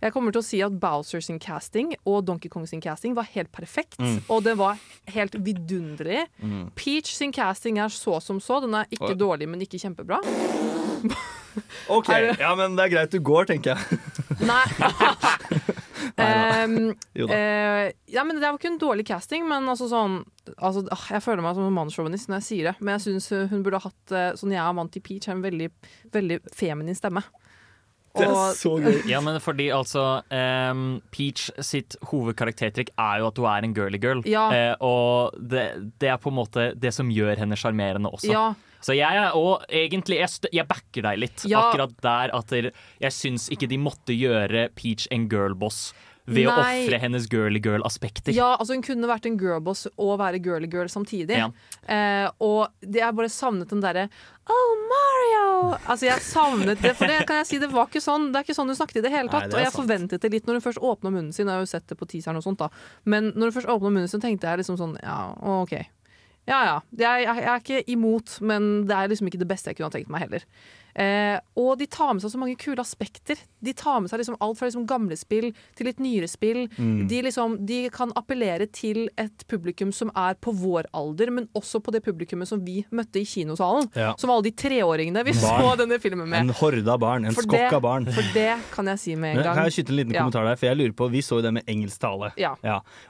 Jeg 0.00 0.14
kommer 0.14 0.32
til 0.32 0.40
å 0.40 0.46
si 0.46 0.62
at 0.64 0.78
Bowser 0.80 1.20
sin 1.20 1.40
casting 1.42 1.92
og 2.06 2.22
Donkey 2.24 2.48
Kong 2.48 2.64
sin 2.70 2.80
casting 2.80 3.16
var 3.18 3.26
helt 3.34 3.50
perfekt. 3.52 3.98
Mm. 3.98 4.20
Og 4.30 4.44
det 4.46 4.54
var 4.56 4.78
helt 5.12 5.34
vidunderlig. 5.44 6.24
Peach 6.78 7.12
sin 7.18 7.32
casting 7.34 7.80
er 7.82 7.90
så 7.92 8.16
som 8.22 8.38
så. 8.40 8.60
Den 8.64 8.78
er 8.78 8.86
ikke 8.94 9.10
Oi. 9.12 9.18
dårlig, 9.18 9.48
men 9.50 9.60
ikke 9.66 9.80
kjempebra. 9.82 10.22
OK, 11.90 12.08
ja, 12.38 12.54
men 12.54 12.78
det 12.78 12.86
er 12.86 12.94
greit 12.94 13.12
du 13.12 13.18
går, 13.20 13.50
tenker 13.50 13.74
jeg. 13.74 14.00
Nei. 14.46 14.62
Da. 16.18 16.26
eh, 16.64 17.90
ja, 18.10 18.24
men 18.24 18.38
Det 18.38 18.44
var 18.44 18.58
ikke 18.58 18.70
en 18.72 18.80
dårlig 18.80 19.06
casting, 19.08 19.44
men 19.48 19.68
altså 19.70 19.88
sånn 19.90 20.20
altså, 20.56 20.84
ah, 20.94 21.04
Jeg 21.14 21.24
føler 21.24 21.44
meg 21.44 21.56
som 21.58 21.66
en 21.68 21.76
mannssjåvinist 21.76 22.30
når 22.30 22.40
jeg 22.40 22.48
sier 22.48 22.70
det, 22.70 22.76
men 22.80 22.96
jeg 22.96 23.04
syns 23.06 23.50
hun 23.52 23.64
burde 23.66 23.80
ha 23.82 23.90
hatt 23.90 24.14
eh, 24.14 24.30
Sånn 24.38 24.54
jeg 24.54 24.62
er 24.62 24.78
vant 24.78 24.92
til 24.94 25.04
Peach 25.04 25.28
en 25.32 25.44
veldig, 25.44 25.70
veldig 26.14 26.40
feminin 26.56 26.98
stemme. 26.98 27.24
Det 28.18 28.26
er 28.26 28.54
så 28.58 28.72
gøy. 28.80 28.96
Ja, 29.08 29.20
men 29.24 29.38
fordi 29.42 29.68
altså 29.74 30.04
um, 30.32 30.86
Peach 31.14 31.48
sitt 31.64 31.96
hovedkaraktertrekk 32.10 32.92
er 32.96 33.20
jo 33.22 33.28
at 33.30 33.40
hun 33.40 33.50
er 33.52 33.66
en 33.68 33.76
girly 33.76 34.00
girl. 34.02 34.22
Ja. 34.28 34.46
Uh, 34.48 34.86
og 34.88 35.38
det, 35.38 35.68
det 36.00 36.12
er 36.14 36.20
på 36.22 36.32
en 36.32 36.38
måte 36.40 36.70
det 36.78 36.94
som 36.96 37.12
gjør 37.12 37.38
henne 37.42 37.58
sjarmerende 37.58 38.10
også. 38.10 38.32
ja, 38.32 38.48
Så 38.80 38.94
jeg 38.94 39.10
er 39.18 39.32
òg 39.34 39.64
egentlig 39.68 40.20
jeg, 40.20 40.50
jeg 40.52 40.68
backer 40.68 41.02
deg 41.02 41.18
litt 41.18 41.44
Ja. 41.50 41.64
akkurat 41.70 41.96
der 42.00 42.30
at 42.36 42.50
jeg 42.50 43.12
syns 43.12 43.48
ikke 43.50 43.68
de 43.68 43.76
måtte 43.78 44.14
gjøre 44.14 44.68
Peach 44.74 45.08
en 45.10 45.28
girlboss 45.28 45.92
ved 46.28 46.44
å 46.44 46.52
Nei. 46.60 46.84
ofre 46.84 46.98
hennes 47.00 47.24
girly 47.32 47.58
girl-aspekter. 47.58 48.34
ja, 48.36 48.50
altså 48.60 48.74
hun 48.76 48.82
kunne 48.84 49.08
vært 49.08 49.24
en 49.24 49.38
girlboss 49.40 49.86
og 49.96 50.18
være 50.20 50.38
girly 50.44 50.68
girl 50.68 50.84
samtidig. 50.92 51.38
Ja. 51.38 51.46
Eh, 51.88 52.28
og 52.44 52.68
det 52.84 53.00
jeg 53.00 53.14
bare 53.16 53.30
savnet 53.32 53.68
den 53.72 53.80
derre 53.80 54.10
Oh, 54.48 54.74
Mario! 54.92 55.78
Altså 55.88 56.06
Jeg 56.06 56.20
savnet 56.24 56.80
det, 56.80 56.94
for 56.96 57.06
det 57.06 57.26
kan 57.28 57.36
jeg 57.42 57.46
si, 57.46 57.58
det 57.58 57.68
var 57.72 57.86
ikke 57.88 58.00
sånn 58.00 58.30
Det 58.32 58.38
er 58.40 58.44
ikke 58.46 58.56
sånn 58.56 58.68
hun 58.70 58.76
snakket 58.78 58.96
i 59.00 59.02
det 59.04 59.10
hele 59.12 59.28
Nei, 59.28 59.32
tatt. 59.32 59.50
det 59.50 59.54
er 59.54 59.58
og 59.58 59.64
jeg 59.64 59.72
sant. 59.72 59.80
forventet 59.82 60.20
det 60.24 60.30
litt 60.32 60.46
når 60.48 60.54
hun 60.60 60.64
først 60.68 60.78
åpna 60.80 61.10
munnen 61.12 61.32
sin. 61.34 61.46
Jeg 61.48 61.54
har 61.54 61.64
jo 61.64 61.68
sett 61.72 61.86
det 61.88 61.98
på 61.98 62.06
teaseren 62.08 62.36
og 62.36 62.44
sånt 62.44 62.58
da 62.62 62.68
Men 63.04 63.32
når 63.32 63.50
hun 63.50 63.56
først 63.58 63.72
åpna 63.74 63.90
munnen 63.92 64.08
sin, 64.08 64.20
tenkte 64.20 64.48
jeg 64.48 64.58
liksom 64.62 64.78
sånn 64.80 64.96
Ja, 65.02 65.34
OK. 65.64 65.74
Ja 66.48 66.58
ja. 66.64 66.76
Jeg, 66.96 67.26
jeg, 67.28 67.44
er 67.44 67.60
ikke 67.60 67.82
imot, 67.92 68.38
men 68.40 68.86
det 68.88 68.96
er 68.96 69.10
liksom 69.12 69.28
ikke 69.28 69.40
det 69.42 69.50
beste 69.50 69.68
jeg 69.70 69.76
kunne 69.78 69.90
ha 69.90 69.96
tenkt 69.98 70.12
meg 70.12 70.24
heller. 70.24 70.46
Eh, 70.98 71.38
og 71.54 71.76
de 71.78 71.86
tar 71.86 72.12
med 72.16 72.22
seg 72.24 72.32
så 72.32 72.38
mange 72.40 72.56
kule 72.58 72.82
aspekter. 72.82 73.38
De 73.62 73.72
tar 73.72 74.00
med 74.02 74.10
seg 74.10 74.18
liksom 74.18 74.36
alt 74.42 74.58
fra 74.58 74.66
liksom 74.66 74.86
gamle 74.90 75.14
spill 75.18 75.52
til 75.78 75.86
litt 75.86 76.00
nyere 76.02 76.26
spill. 76.30 76.64
Mm. 76.74 77.06
De, 77.10 77.20
liksom, 77.22 77.54
de 77.68 77.76
kan 77.94 78.10
appellere 78.18 78.66
til 78.74 79.04
et 79.18 79.44
publikum 79.50 79.92
som 79.94 80.10
er 80.18 80.34
på 80.42 80.50
vår 80.58 80.88
alder, 80.98 81.30
men 81.30 81.46
også 81.58 81.80
på 81.86 81.94
det 81.94 82.02
publikummet 82.02 82.50
som 82.50 82.64
vi 82.66 82.80
møtte 82.90 83.22
i 83.22 83.24
kinosalen. 83.28 83.86
Ja. 83.94 84.14
Som 84.18 84.30
alle 84.34 84.48
de 84.48 84.54
treåringene 84.58 85.22
vi 85.28 85.36
Barn. 85.38 85.62
så 85.62 85.76
denne 85.78 86.00
filmen 86.02 86.26
med. 86.28 86.40
En 86.48 86.50
horde 86.58 86.82
av 86.90 86.98
barn. 86.98 87.24
En 87.30 87.34
For 87.38 87.46
skokk 87.46 87.72
av 87.78 87.82
barn. 87.86 88.10
For 88.18 88.34
det 88.34 88.58
kan 88.74 88.86
jeg 88.94 88.98
si 89.04 89.14
med 89.14 89.36
en 89.36 89.42
gang. 89.44 89.54
Kan 89.54 89.70
jeg 89.70 89.78
skyte 89.78 89.94
en 89.94 90.00
liten 90.02 90.14
Ja. 90.18 90.24
kommentar 90.26 90.44
der? 90.50 90.56
For 90.56 90.66
jeg 90.66 90.76
lurer 90.82 90.92
på, 90.98 91.10
Vi 91.10 91.20
så 91.22 91.38
jo 91.38 91.42
det 91.42 91.52
med 91.54 91.64
engelsk 91.66 91.98
tale. 92.00 92.32
Ja. 92.36 92.56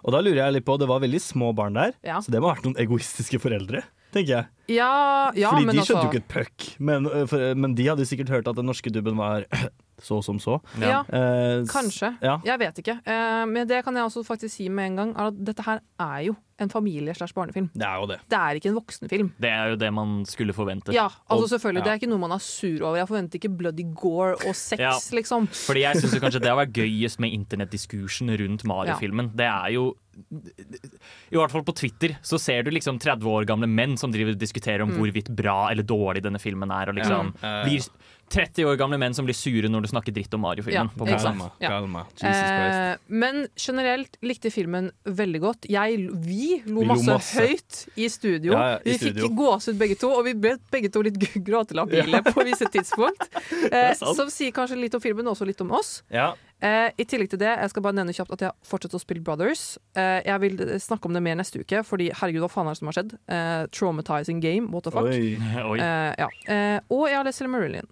Og 0.04 0.12
da 0.12 0.20
lurer 0.20 0.44
jeg 0.44 0.52
litt 0.52 0.64
på, 0.64 0.78
Det 0.78 0.86
var 0.88 1.00
veldig 1.00 1.20
små 1.20 1.54
barn 1.54 1.72
der, 1.74 1.92
Ja. 2.04 2.20
så 2.20 2.30
det 2.30 2.40
må 2.40 2.48
ha 2.48 2.54
vært 2.54 2.64
noen 2.64 2.76
egoistiske 2.76 3.40
foreldre. 3.40 3.82
Tenker 4.12 4.32
jeg. 4.36 4.46
Ja, 4.68 5.32
ja 5.32 5.48
Fordi 5.50 5.64
men 5.64 5.74
de 5.76 5.80
altså 5.80 5.94
skjønte 5.94 6.06
jo 6.06 6.12
ikke 6.12 6.24
et 6.24 6.28
puck. 6.28 6.64
Men, 6.78 7.06
for, 7.30 7.54
men 7.56 7.74
de 7.74 7.86
hadde 7.88 8.04
sikkert 8.08 8.28
hørt 8.28 8.48
at 8.50 8.56
den 8.58 8.66
norske 8.68 8.90
dubben 8.92 9.16
var 9.16 9.46
så 10.08 10.18
som 10.22 10.36
så. 10.38 10.58
ja. 10.78 11.00
Eh, 11.08 11.62
Kanskje. 11.70 12.10
Ja. 12.22 12.36
Jeg 12.44 12.60
vet 12.60 12.76
ikke. 12.82 12.98
Eh, 13.08 13.44
men 13.48 13.66
det 13.66 13.80
kan 13.86 13.96
jeg 13.96 14.04
også 14.04 14.22
faktisk 14.28 14.54
si 14.58 14.68
med 14.68 14.90
en 14.92 14.96
gang, 15.00 15.14
er 15.16 15.30
at 15.32 15.40
dette 15.48 15.64
her 15.66 15.80
er 15.98 16.20
jo 16.28 16.36
en 16.60 16.68
familie- 16.68 17.14
slash 17.16 17.32
barnefilm. 17.34 17.70
Det 17.74 17.86
er 17.86 17.96
jo 18.02 18.06
det. 18.10 18.18
Det 18.28 18.38
er 18.38 18.58
ikke 18.60 18.68
en 18.68 18.76
voksenfilm. 18.76 19.30
Det 19.40 19.50
er 19.50 19.72
jo 19.72 19.76
det 19.80 19.90
man 19.94 20.24
skulle 20.26 20.52
forvente. 20.52 20.92
Ja, 20.92 21.06
altså 21.30 21.44
Og- 21.46 21.48
selvfølgelig. 21.54 21.80
ja. 21.80 21.84
Det 21.84 21.90
er 21.94 22.00
ikke 22.02 22.10
noe 22.12 22.18
man 22.26 22.32
er 22.36 22.38
sur 22.44 22.82
over. 22.84 22.96
Jeg 23.00 23.08
forventer 23.08 23.38
ikke 23.40 23.56
bloody 23.56 23.86
gore 23.94 24.34
og 24.46 24.54
sex, 24.54 24.78
Ja. 24.84 24.92
liksom. 25.16 25.48
Fordi 25.48 25.80
jeg 25.86 25.96
syns 26.02 26.18
kanskje 26.20 26.40
det 26.44 26.48
har 26.52 26.60
vært 26.60 26.74
gøyest 26.76 27.18
med 27.24 27.32
internettdiskursen 27.32 28.28
rundt 28.36 28.64
Mario-filmen. 28.68 29.32
Det 29.36 29.46
er 29.48 29.72
jo 29.78 29.94
I 30.18 31.36
hvert 31.36 31.52
fall 31.52 31.64
på 31.66 31.74
Twitter 31.76 32.16
så 32.26 32.38
ser 32.40 32.64
du 32.66 32.70
liksom 32.74 32.98
30 33.02 33.26
år 33.30 33.46
gamle 33.48 33.68
menn 33.70 33.96
som 34.00 34.12
driver 34.14 34.34
og 34.34 34.40
diskuterer 34.40 34.82
om 34.84 34.92
hvorvidt 34.96 35.30
bra 35.36 35.68
eller 35.70 35.86
dårlig 35.86 36.22
denne 36.24 36.40
filmen 36.42 36.70
er. 36.74 36.88
Og 36.92 36.98
liksom 36.98 37.34
Ja. 37.42 37.64
blir 37.64 37.84
30 38.30 38.64
år 38.68 38.76
gamle 38.80 38.98
menn 39.00 39.14
som 39.16 39.24
blir 39.26 39.34
sure 39.36 39.68
når 39.72 39.82
du 39.86 39.88
snakker 39.92 40.12
dritt 40.14 40.34
om 40.36 40.42
Mario-filmen. 40.44 40.90
Ja. 41.08 41.18
Kalma, 41.18 41.50
Ja. 41.60 41.68
kalma. 41.72 42.02
Eh, 42.22 42.96
men 43.08 43.46
generelt 43.56 44.16
likte 44.22 44.50
filmen 44.52 44.90
veldig 45.04 45.40
godt. 45.40 45.68
Jeg, 45.68 45.96
vi 46.12 46.62
lo 46.66 46.80
Vi 46.80 46.86
lo 46.86 46.94
masse, 46.94 47.06
masse. 47.10 47.38
høyt 47.40 47.78
i 47.96 48.08
studio. 48.12 48.52
Ja, 48.52 48.64
ja, 48.74 48.78
i 48.84 48.90
vi 48.92 48.98
studio. 48.98 49.28
fikk 49.28 49.36
gåsehud 49.38 49.78
begge 49.80 49.98
to, 50.00 50.10
og 50.12 50.24
vi 50.28 50.34
ble 50.34 50.56
begge 50.70 50.90
to 50.92 51.02
litt 51.02 51.18
gråtelabile 51.44 52.22
på 52.34 52.44
visse 52.48 52.68
tidspunkt. 52.72 53.28
Eh, 53.68 53.92
som 53.98 54.30
sier 54.32 54.52
kanskje 54.54 54.78
litt 54.80 54.94
om 54.96 55.00
filmen, 55.02 55.26
og 55.28 55.34
også 55.36 55.44
litt 55.48 55.60
om 55.60 55.72
oss. 55.76 56.02
Ja. 56.12 56.30
Eh, 56.64 56.88
I 56.96 57.04
tillegg 57.04 57.28
til 57.30 57.38
det, 57.42 57.50
jeg 57.60 57.70
skal 57.70 57.82
bare 57.84 57.96
nevne 57.98 58.14
kjapt 58.16 58.32
at 58.32 58.40
jeg 58.46 58.52
fortsetter 58.66 58.96
å 58.96 59.02
spille 59.02 59.20
Brothers. 59.24 59.76
Eh, 59.98 60.22
jeg 60.24 60.40
vil 60.40 60.56
snakke 60.80 61.06
om 61.10 61.12
det 61.16 61.22
mer 61.22 61.36
neste 61.36 61.60
uke, 61.60 61.82
fordi 61.86 62.08
herregud, 62.16 62.40
hva 62.46 62.50
faen 62.50 62.70
er 62.70 62.76
det 62.76 62.80
som 62.80 62.88
har 62.90 62.96
skjedd? 62.96 63.12
Eh, 63.28 63.66
traumatizing 63.74 64.40
game, 64.40 64.70
what 64.72 64.84
the 64.88 64.90
fuck. 64.94 65.04
Oi. 65.10 65.36
Oi. 65.72 65.78
Eh, 65.78 66.14
ja. 66.22 66.28
eh, 66.48 66.80
og 66.88 67.04
jeg 67.10 67.18
har 67.20 67.28
lest 67.28 67.42
Silmarillion. 67.42 67.88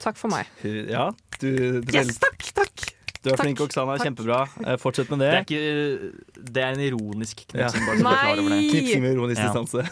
Takk 0.00 0.16
for 0.16 0.28
meg. 0.32 0.46
Ja, 0.64 1.10
du, 1.40 1.80
du, 1.80 1.92
Yes, 1.96 2.18
takk, 2.20 2.40
takk! 2.56 2.86
du 3.20 3.28
er 3.28 3.34
takk, 3.36 3.44
flink, 3.44 3.58
Oksana. 3.60 3.98
takk. 3.98 4.06
Kjempebra. 4.08 4.38
Eh, 4.64 4.76
Fortsett 4.80 5.10
med 5.12 5.18
Det 5.20 5.26
det. 5.28 5.34
er, 5.36 5.44
ikke, 5.44 6.44
det 6.54 6.62
er 6.64 6.70
en 6.72 6.80
ironisk 6.80 7.42
knipsing. 7.50 7.84
det. 7.84 8.02
Nei! 8.02 8.68
Knipsing 8.70 9.02
med 9.04 9.12
ironisk 9.12 9.40
Ja. 9.42 9.50
distanse. 9.52 9.84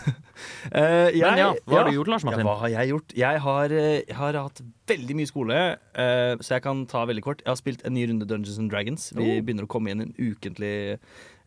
Uh, 0.72 1.08
jeg- 1.12 1.20
Men 1.20 1.38
ja, 1.42 1.50
hva 1.66 1.76
har 1.82 1.90
du 1.90 1.96
gjort, 1.98 2.08
Lars 2.08 2.24
Ja, 2.24 2.30
Martin? 2.30 2.46
hva 2.46 2.56
har 2.62 2.68
jeg 2.72 2.88
gjort? 2.94 3.14
Jeg 3.16 3.40
har, 3.44 3.64
eh, 3.72 4.02
jeg 4.08 4.16
har 4.16 4.32
hatt 4.32 4.60
veldig 4.88 5.16
mye 5.20 5.26
skole, 5.28 5.58
uh, 5.98 6.36
så 6.40 6.48
jeg 6.56 6.62
kan 6.62 6.86
ta 6.86 7.04
veldig 7.04 7.22
kort. 7.22 7.42
Jeg 7.44 7.50
har 7.52 7.56
spilt 7.60 7.84
en 7.84 7.92
ny 7.94 8.06
runde 8.08 8.24
Dungeons 8.26 8.58
and 8.58 8.70
Dragons. 8.70 9.12
Vi 9.12 9.36
Oh. 9.38 9.42
begynner 9.44 9.64
å 9.66 9.68
komme 9.68 9.90
inn 9.92 10.00
en 10.00 10.14
ukentlig 10.16 10.92
eh, 10.92 10.96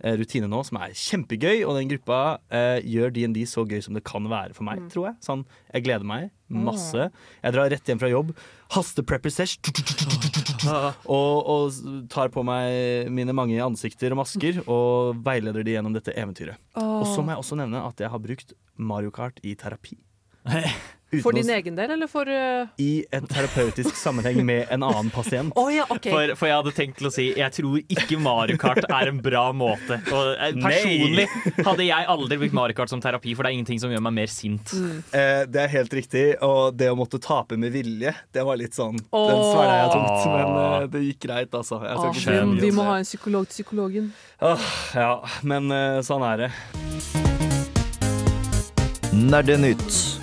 rutine 0.04 0.48
nå, 0.50 0.64
som 0.66 0.78
er 0.82 0.94
kjempegøy. 0.98 1.62
Og 1.68 1.76
den 1.78 1.90
gruppa 1.92 2.40
eh, 2.50 2.80
gjør 2.84 3.12
DND 3.16 3.44
så 3.50 3.64
gøy 3.70 3.82
som 3.86 3.94
det 3.98 4.04
kan 4.08 4.26
være 4.32 4.54
for 4.58 4.64
meg, 4.68 4.80
Mm. 4.82 4.90
tror 4.90 5.06
jeg. 5.12 5.16
Sånn, 5.22 5.46
jeg 5.74 5.84
gleder 5.86 6.06
meg 6.08 6.30
masse. 6.52 7.10
Jeg 7.44 7.54
drar 7.56 7.70
rett 7.72 7.88
hjem 7.88 8.00
fra 8.02 8.10
jobb, 8.12 8.32
haste-prepper 8.76 9.32
sesh, 9.32 9.60
og, 11.08 11.38
og 11.48 12.08
tar 12.12 12.30
på 12.34 12.44
meg 12.44 13.08
mine 13.14 13.34
mange 13.38 13.60
ansikter 13.64 14.12
og 14.12 14.20
masker 14.24 14.60
og 14.72 15.22
veileder 15.26 15.64
de 15.64 15.78
gjennom 15.78 15.94
dette 15.96 16.12
eventyret. 16.18 16.58
Og 16.76 17.06
så 17.08 17.24
må 17.24 17.32
jeg 17.36 17.44
også 17.44 17.60
nevne 17.62 17.86
at 17.88 18.04
jeg 18.04 18.12
har 18.12 18.20
brukt 18.24 18.54
Mario 18.78 19.12
Kart 19.16 19.40
i 19.48 19.56
terapi. 19.56 19.98
Uten 21.12 21.24
For 21.26 21.36
din 21.36 21.50
å... 21.50 21.56
egen 21.58 21.76
del, 21.76 21.92
eller 21.98 22.08
for 22.08 22.30
uh... 22.32 22.70
I 22.80 23.04
en 23.12 23.26
terapeutisk 23.28 23.98
sammenheng 24.00 24.40
med 24.48 24.70
en 24.72 24.86
annen 24.88 25.10
pasient. 25.12 25.52
ja, 25.76 25.84
okay. 25.92 26.12
For, 26.14 26.36
for 26.40 26.48
jeg 26.48 26.60
hadde 26.62 26.72
tenkt 26.78 27.02
til 27.02 27.10
å 27.10 27.12
si 27.12 27.26
Jeg 27.36 27.52
tror 27.58 27.82
ikke 27.82 28.20
Mario 28.22 28.56
Kart 28.62 28.86
er 28.88 29.12
en 29.12 29.20
bra 29.24 29.50
måte. 29.52 29.98
Og 30.08 30.32
eh, 30.38 30.56
personlig 30.64 31.28
hadde 31.68 31.88
jeg 31.88 32.08
aldri 32.16 32.38
brukt 32.46 32.56
Mario 32.56 32.78
Kart 32.78 32.94
som 32.94 33.04
terapi, 33.04 33.36
for 33.36 33.44
det 33.44 33.52
er 33.52 33.60
ingenting 33.60 33.82
som 33.84 33.92
gjør 33.92 34.06
meg 34.08 34.16
mer 34.22 34.32
sint. 34.32 34.72
Eh, 35.12 35.44
det 35.52 35.66
er 35.66 35.74
helt 35.76 35.98
riktig. 36.00 36.24
Og 36.48 36.78
det 36.80 36.88
å 36.92 36.96
måtte 37.00 37.20
tape 37.20 37.60
med 37.60 37.76
vilje, 37.76 38.16
det 38.32 38.48
var 38.48 38.60
litt 38.62 38.78
sånn 38.78 38.96
Den 39.02 39.44
svelga 39.52 39.76
jeg 39.82 39.92
tungt, 39.98 40.32
men 40.32 40.56
eh, 40.62 40.88
det 40.96 41.04
gikk 41.10 41.22
greit, 41.28 41.52
altså. 41.52 41.82
Jeg 41.84 42.00
skal 42.00 42.24
ikke 42.24 42.40
vi, 42.56 42.70
vi 42.70 42.72
må 42.80 42.88
ha 42.88 42.96
en 43.02 43.08
psykolog 43.08 43.52
til 43.52 43.62
psykologen. 43.62 44.12
Ja, 44.96 45.20
men 45.44 45.68
eh, 45.76 46.00
sånn 46.08 46.24
er 46.32 46.48
det. 46.48 46.52
Nerdenytt. 49.12 50.21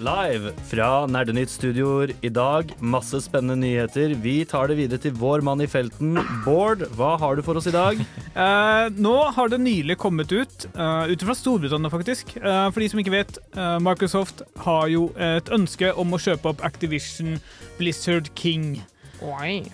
Live 0.00 0.54
fra 0.64 1.04
Nerdenytt-studioer 1.12 2.14
i 2.24 2.28
dag. 2.32 2.70
Masse 2.80 3.18
spennende 3.20 3.58
nyheter. 3.60 4.14
Vi 4.22 4.38
tar 4.48 4.70
det 4.70 4.78
videre 4.78 5.00
til 5.02 5.12
vår 5.12 5.42
mann 5.44 5.60
i 5.60 5.68
felten, 5.68 6.16
Bård. 6.46 6.86
Hva 6.96 7.18
har 7.20 7.36
du 7.36 7.42
for 7.44 7.60
oss 7.60 7.68
i 7.68 7.76
dag? 7.76 8.00
Eh, 8.30 8.86
nå 8.94 9.16
har 9.34 9.50
det 9.50 9.58
nylig 9.58 9.96
kommet 9.98 10.30
ut, 10.30 10.64
uh, 10.78 11.10
ut 11.10 11.22
fra 11.26 11.34
Storbritannia 11.34 11.90
faktisk. 11.90 12.30
Uh, 12.38 12.70
for 12.70 12.78
de 12.78 12.86
som 12.88 13.00
ikke 13.02 13.12
vet, 13.12 13.40
uh, 13.56 13.74
Microsoft 13.82 14.44
har 14.62 14.86
jo 14.88 15.08
et 15.18 15.50
ønske 15.50 15.90
om 15.98 16.14
å 16.14 16.20
kjøpe 16.22 16.52
opp 16.52 16.62
Activision 16.64 17.40
Blizzard 17.80 18.30
King. 18.38 18.78
Eh, 19.18 19.66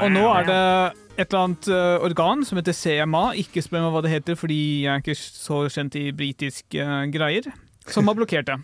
og 0.00 0.08
nå 0.10 0.24
er 0.32 0.48
det 0.48 0.62
et 1.20 1.28
eller 1.28 1.44
annet 1.44 1.68
organ 2.08 2.46
som 2.48 2.58
heter 2.58 2.74
CMA, 2.74 3.26
ikke 3.44 3.62
spør 3.62 3.84
meg 3.84 3.94
hva 3.94 4.02
det 4.08 4.14
heter, 4.16 4.40
fordi 4.40 4.60
jeg 4.86 4.90
er 4.94 5.04
ikke 5.04 5.18
så 5.20 5.60
kjent 5.70 6.00
i 6.00 6.08
britiske 6.16 6.88
greier, 7.14 7.52
som 7.92 8.08
har 8.08 8.18
blokkert 8.18 8.48
det. 8.48 8.58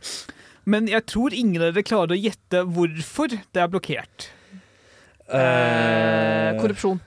Men 0.66 0.86
jeg 0.88 1.04
tror 1.10 1.34
ingen 1.36 1.60
av 1.62 1.74
dere 1.74 1.84
klarer 1.84 2.14
å 2.16 2.20
gjette 2.20 2.62
hvorfor 2.72 3.28
det 3.34 3.60
er 3.60 3.68
blokkert. 3.72 4.30
Eh, 5.28 6.54
korrupsjon. 6.60 7.00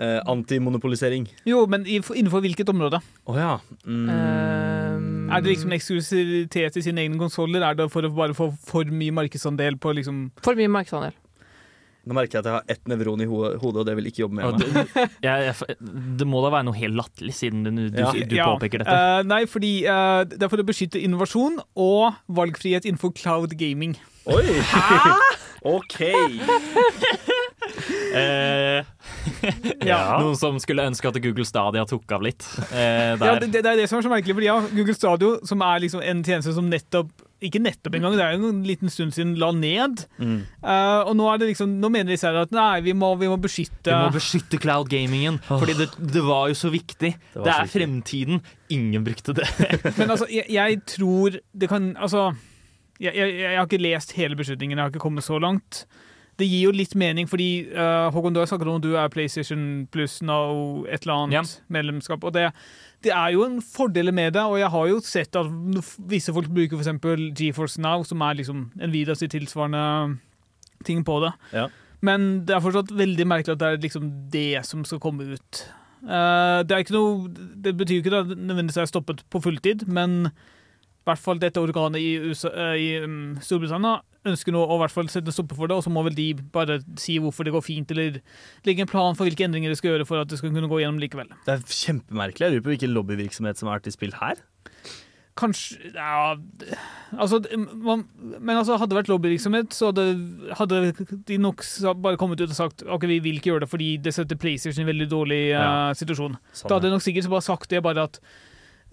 eh, 0.00 0.20
antimonopolisering. 0.26 1.26
Jo, 1.46 1.66
men 1.68 1.84
innenfor 1.86 2.40
hvilket 2.44 2.68
område? 2.72 3.00
Å 3.28 3.36
ja. 3.38 3.58
Mm. 3.86 4.08
Eh, 4.10 5.36
Er 5.36 5.40
det 5.40 5.54
liksom 5.54 5.72
eksklusivitet 5.72 6.76
i 6.76 6.82
sine 6.84 7.00
egne 7.06 7.16
konsoller? 7.20 7.62
Er 7.64 7.74
det 7.78 7.86
for 7.92 8.02
å 8.04 8.10
bare 8.12 8.34
få 8.36 8.50
for 8.66 8.84
mye 8.84 9.12
markedsandel 9.16 9.78
på 9.80 9.94
liksom 9.96 10.26
for 10.44 10.54
mye 10.58 10.68
markedsandel. 10.68 11.14
Nå 12.02 12.16
merker 12.18 12.38
jeg 12.38 12.42
at 12.42 12.48
jeg 12.50 12.54
har 12.56 12.72
ett 12.74 12.88
nevron 12.90 13.20
i 13.22 13.26
hodet, 13.30 13.62
og 13.62 13.84
det 13.86 13.92
vil 13.98 14.08
ikke 14.10 14.24
jobbe 14.24 14.38
med 14.40 14.44
meg. 14.48 14.62
det, 14.62 15.04
jeg, 15.28 15.44
jeg, 15.52 15.76
det 16.18 16.26
må 16.26 16.40
da 16.42 16.50
være 16.56 16.66
noe 16.66 16.74
helt 16.74 16.96
latterlig, 16.98 17.34
siden 17.38 17.62
du, 17.62 17.70
du, 17.94 18.00
du 18.26 18.34
Ja, 18.34 18.48
påpeker 18.50 18.82
dette. 18.82 18.96
Uh, 18.96 19.20
nei, 19.30 19.44
fordi 19.50 19.72
uh, 19.86 20.24
det 20.26 20.42
er 20.42 20.50
for 20.50 20.62
å 20.62 20.66
beskytte 20.66 20.98
innovasjon 20.98 21.60
og 21.78 22.18
valgfrihet 22.34 22.88
innenfor 22.90 23.14
cloud 23.14 23.54
gaming. 23.60 23.94
Oi! 24.26 24.42
OK. 25.76 26.00
Eh, 28.12 28.84
Ja. 29.86 30.18
Noen 30.20 30.36
som 30.36 30.58
skulle 30.60 30.84
ønske 30.84 31.08
at 31.08 31.16
Google 31.24 31.46
Stadia 31.48 31.84
tok 31.88 32.10
av 32.12 32.24
litt. 32.26 32.44
Eh, 32.68 33.14
Ja, 33.16 33.36
det, 33.40 33.48
det 33.54 33.62
er 33.64 33.78
det 33.80 33.86
som 33.88 33.98
er 34.00 34.04
så 34.04 34.10
merkelig, 34.12 34.34
fordi 34.36 34.48
ja, 34.50 34.56
Google 34.74 34.96
Stadio, 34.98 35.30
som 35.48 35.62
er 35.64 35.80
liksom 35.84 36.02
en 36.04 36.20
tjeneste 36.26 36.52
som 36.56 36.68
nettopp 36.68 37.08
ikke 37.46 37.62
nettopp 37.62 37.96
engang, 37.98 38.16
det 38.18 38.24
er 38.24 38.36
jo 38.36 38.50
en 38.52 38.62
liten 38.66 38.92
stund 38.92 39.14
siden 39.14 39.34
la 39.40 39.50
ned. 39.56 40.04
Mm. 40.18 40.38
Uh, 40.62 41.00
og 41.08 41.16
nå, 41.18 41.26
er 41.30 41.42
det 41.42 41.50
liksom, 41.52 41.74
nå 41.82 41.90
mener 41.92 42.14
de 42.14 42.20
selv 42.20 42.44
at 42.44 42.54
nei, 42.54 42.82
vi 42.86 42.94
må, 42.96 43.12
vi 43.20 43.30
må 43.30 43.38
beskytte 43.42 43.90
Vi 43.90 43.98
må 44.08 44.14
beskytte 44.14 44.60
cloud 44.62 44.90
gamingen, 44.92 45.40
fordi 45.48 45.76
det, 45.80 45.88
det 46.14 46.22
var 46.26 46.52
jo 46.52 46.58
så 46.58 46.72
viktig. 46.72 47.12
Det, 47.18 47.42
det 47.42 47.52
er 47.52 47.66
viktig. 47.66 47.74
fremtiden. 47.74 48.40
Ingen 48.72 49.04
brukte 49.06 49.36
det. 49.36 49.48
Men 49.98 50.14
altså, 50.14 50.28
jeg, 50.30 50.46
jeg 50.52 50.80
tror 50.96 51.38
det 51.52 51.68
kan 51.68 51.92
Altså, 52.02 52.30
jeg, 53.00 53.14
jeg, 53.16 53.34
jeg 53.40 53.58
har 53.58 53.66
ikke 53.66 53.82
lest 53.82 54.16
hele 54.16 54.38
beslutningen, 54.38 54.78
jeg 54.78 54.84
har 54.84 54.94
ikke 54.94 55.02
kommet 55.02 55.26
så 55.26 55.38
langt. 55.42 55.84
Det 56.40 56.48
gir 56.48 56.70
jo 56.70 56.72
litt 56.74 56.94
mening, 56.98 57.28
fordi 57.28 57.68
uh, 57.74 58.08
Håkon, 58.14 58.32
du 58.32 58.40
har 58.40 58.48
snakket 58.48 58.70
om 58.70 58.80
du 58.82 58.94
er 58.96 59.10
PlayStation 59.12 59.86
pluss 59.92 60.20
no 60.24 60.86
et 60.88 61.04
eller 61.04 61.26
annet 61.26 61.36
yeah. 61.36 61.50
medlemskap. 61.76 62.24
Og 62.24 62.32
det, 62.34 62.48
det 63.02 63.12
er 63.14 63.34
jo 63.34 63.44
en 63.46 63.60
fordel 63.64 64.12
med 64.14 64.34
det, 64.36 64.42
og 64.42 64.58
jeg 64.60 64.70
har 64.72 64.88
jo 64.90 65.00
sett 65.04 65.36
at 65.38 65.50
visse 66.10 66.32
folk 66.34 66.50
bruker 66.52 66.80
f.eks. 66.80 67.36
GeForce 67.38 67.82
Now, 67.82 68.04
som 68.06 68.22
er 68.22 68.38
liksom 68.38 68.66
en 68.80 68.92
Vidas 68.94 69.24
tilsvarende 69.24 70.18
ting 70.86 71.04
på 71.06 71.20
det. 71.24 71.32
Ja. 71.52 71.68
Men 72.02 72.42
det 72.46 72.56
er 72.56 72.64
fortsatt 72.64 72.90
veldig 72.98 73.26
merkelig 73.30 73.54
at 73.54 73.62
det 73.62 73.68
er 73.68 73.84
liksom 73.84 74.10
det 74.32 74.64
som 74.66 74.82
skal 74.86 75.00
komme 75.02 75.34
ut. 75.34 75.62
Eh, 76.02 76.58
det 76.66 76.74
er 76.74 76.82
ikke 76.82 76.96
noe 76.96 77.28
Det 77.62 77.76
betyr 77.78 78.00
jo 78.00 78.02
ikke 78.02 78.22
at 78.24 78.32
det 78.32 78.38
nødvendigvis 78.40 78.80
er 78.82 78.90
stoppet 78.90 79.22
på 79.30 79.42
fulltid, 79.44 79.86
men 79.86 80.26
i 80.26 81.06
hvert 81.06 81.22
fall 81.22 81.38
dette 81.42 81.62
organet 81.62 82.02
i, 82.02 82.16
USA, 82.30 82.50
eh, 82.50 82.74
i 82.78 82.88
um, 83.02 83.36
Storbritannia 83.42 84.00
ønsker 84.28 84.54
nå 84.54 84.60
å 84.62 84.76
i 84.76 84.82
hvert 84.84 84.94
fall 84.94 85.08
sette 85.10 85.32
en 85.32 85.34
stopper 85.34 85.58
for 85.58 85.70
det, 85.70 85.76
og 85.76 85.84
så 85.86 85.90
må 85.92 86.04
vel 86.06 86.14
de 86.14 86.28
bare 86.54 86.80
si 87.00 87.18
hvorfor 87.22 87.44
det 87.48 87.54
går 87.56 87.64
fint, 87.66 87.90
eller 87.94 88.20
legge 88.68 88.84
en 88.84 88.90
plan 88.90 89.16
for 89.18 89.26
hvilke 89.26 89.44
endringer 89.48 89.72
de 89.72 89.78
skal 89.80 89.94
gjøre 89.96 90.06
for 90.08 90.22
at 90.22 90.30
det 90.30 90.38
skal 90.38 90.52
kunne 90.54 90.70
gå 90.70 90.78
gjennom 90.82 91.00
likevel. 91.02 91.30
Det 91.46 91.56
er 91.56 91.64
kjempemerkelig. 91.66 92.46
Jeg 92.46 92.54
lurer 92.56 92.66
på 92.68 92.74
hvilken 92.76 92.94
lobbyvirksomhet 92.96 93.58
som 93.58 93.70
har 93.70 93.80
vært 93.80 93.90
i 93.90 93.96
spill 93.96 94.14
her. 94.20 94.42
Kanskje 95.38 95.94
Ja 95.94 96.34
Altså, 97.16 97.38
man, 97.80 98.02
men 98.40 98.56
altså, 98.56 98.76
hadde 98.76 98.92
det 98.92 98.98
vært 99.00 99.10
lobbyvirksomhet, 99.12 99.72
så 99.76 99.88
hadde, 99.90 100.04
hadde 100.58 100.80
de 101.28 101.38
nok 101.40 101.64
bare 102.04 102.18
kommet 102.20 102.40
ut 102.40 102.50
og 102.50 102.56
sagt 102.56 102.84
ok, 102.84 103.06
vi 103.08 103.18
vil 103.24 103.40
ikke 103.40 103.50
gjøre 103.52 103.64
det 103.64 103.70
fordi 103.72 103.90
det 104.04 104.12
setter 104.16 104.36
PlayStation 104.40 104.82
i 104.82 104.86
en 104.86 104.90
veldig 104.92 105.08
dårlig 105.12 105.40
uh, 105.52 105.56
Ja. 105.56 105.72
situasjon. 105.96 106.36
Sånn, 106.52 106.68
Da 106.68 106.76
hadde 106.78 106.88
de 106.90 106.94
nok 106.96 107.04
sikkert 107.04 107.30
bare 107.32 107.44
sagt 107.48 107.70
det, 107.72 107.82
bare 107.84 108.04
at 108.08 108.20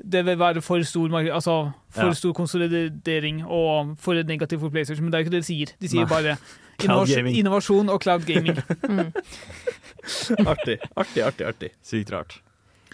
det 0.04 0.26
vil 0.26 0.38
være 0.40 0.62
for 0.62 0.82
stor, 0.84 1.10
altså, 1.34 1.72
for 1.90 2.06
Ja. 2.06 2.14
stor 2.14 2.34
konsolidering 2.34 3.44
og 3.46 3.96
for 4.00 4.14
negativt 4.24 4.60
for 4.62 4.70
PlayStation, 4.70 5.04
men 5.04 5.12
det 5.12 5.18
er 5.20 5.24
jo 5.24 5.26
ikke 5.30 5.36
det 5.38 5.44
de 5.44 5.54
sier. 5.54 5.74
De 5.82 5.88
sier 5.90 6.06
Nei. 6.06 6.10
bare 6.10 6.38
innovasjon, 6.84 7.28
innovasjon 7.28 7.90
og 7.90 8.02
cloud 8.02 8.26
gaming. 8.26 8.58
Mm. 8.90 10.48
Artig, 10.48 10.80
artig, 10.98 11.22
artig. 11.24 11.46
artig. 11.48 11.70
Sykt 11.86 12.12
rart. 12.12 12.40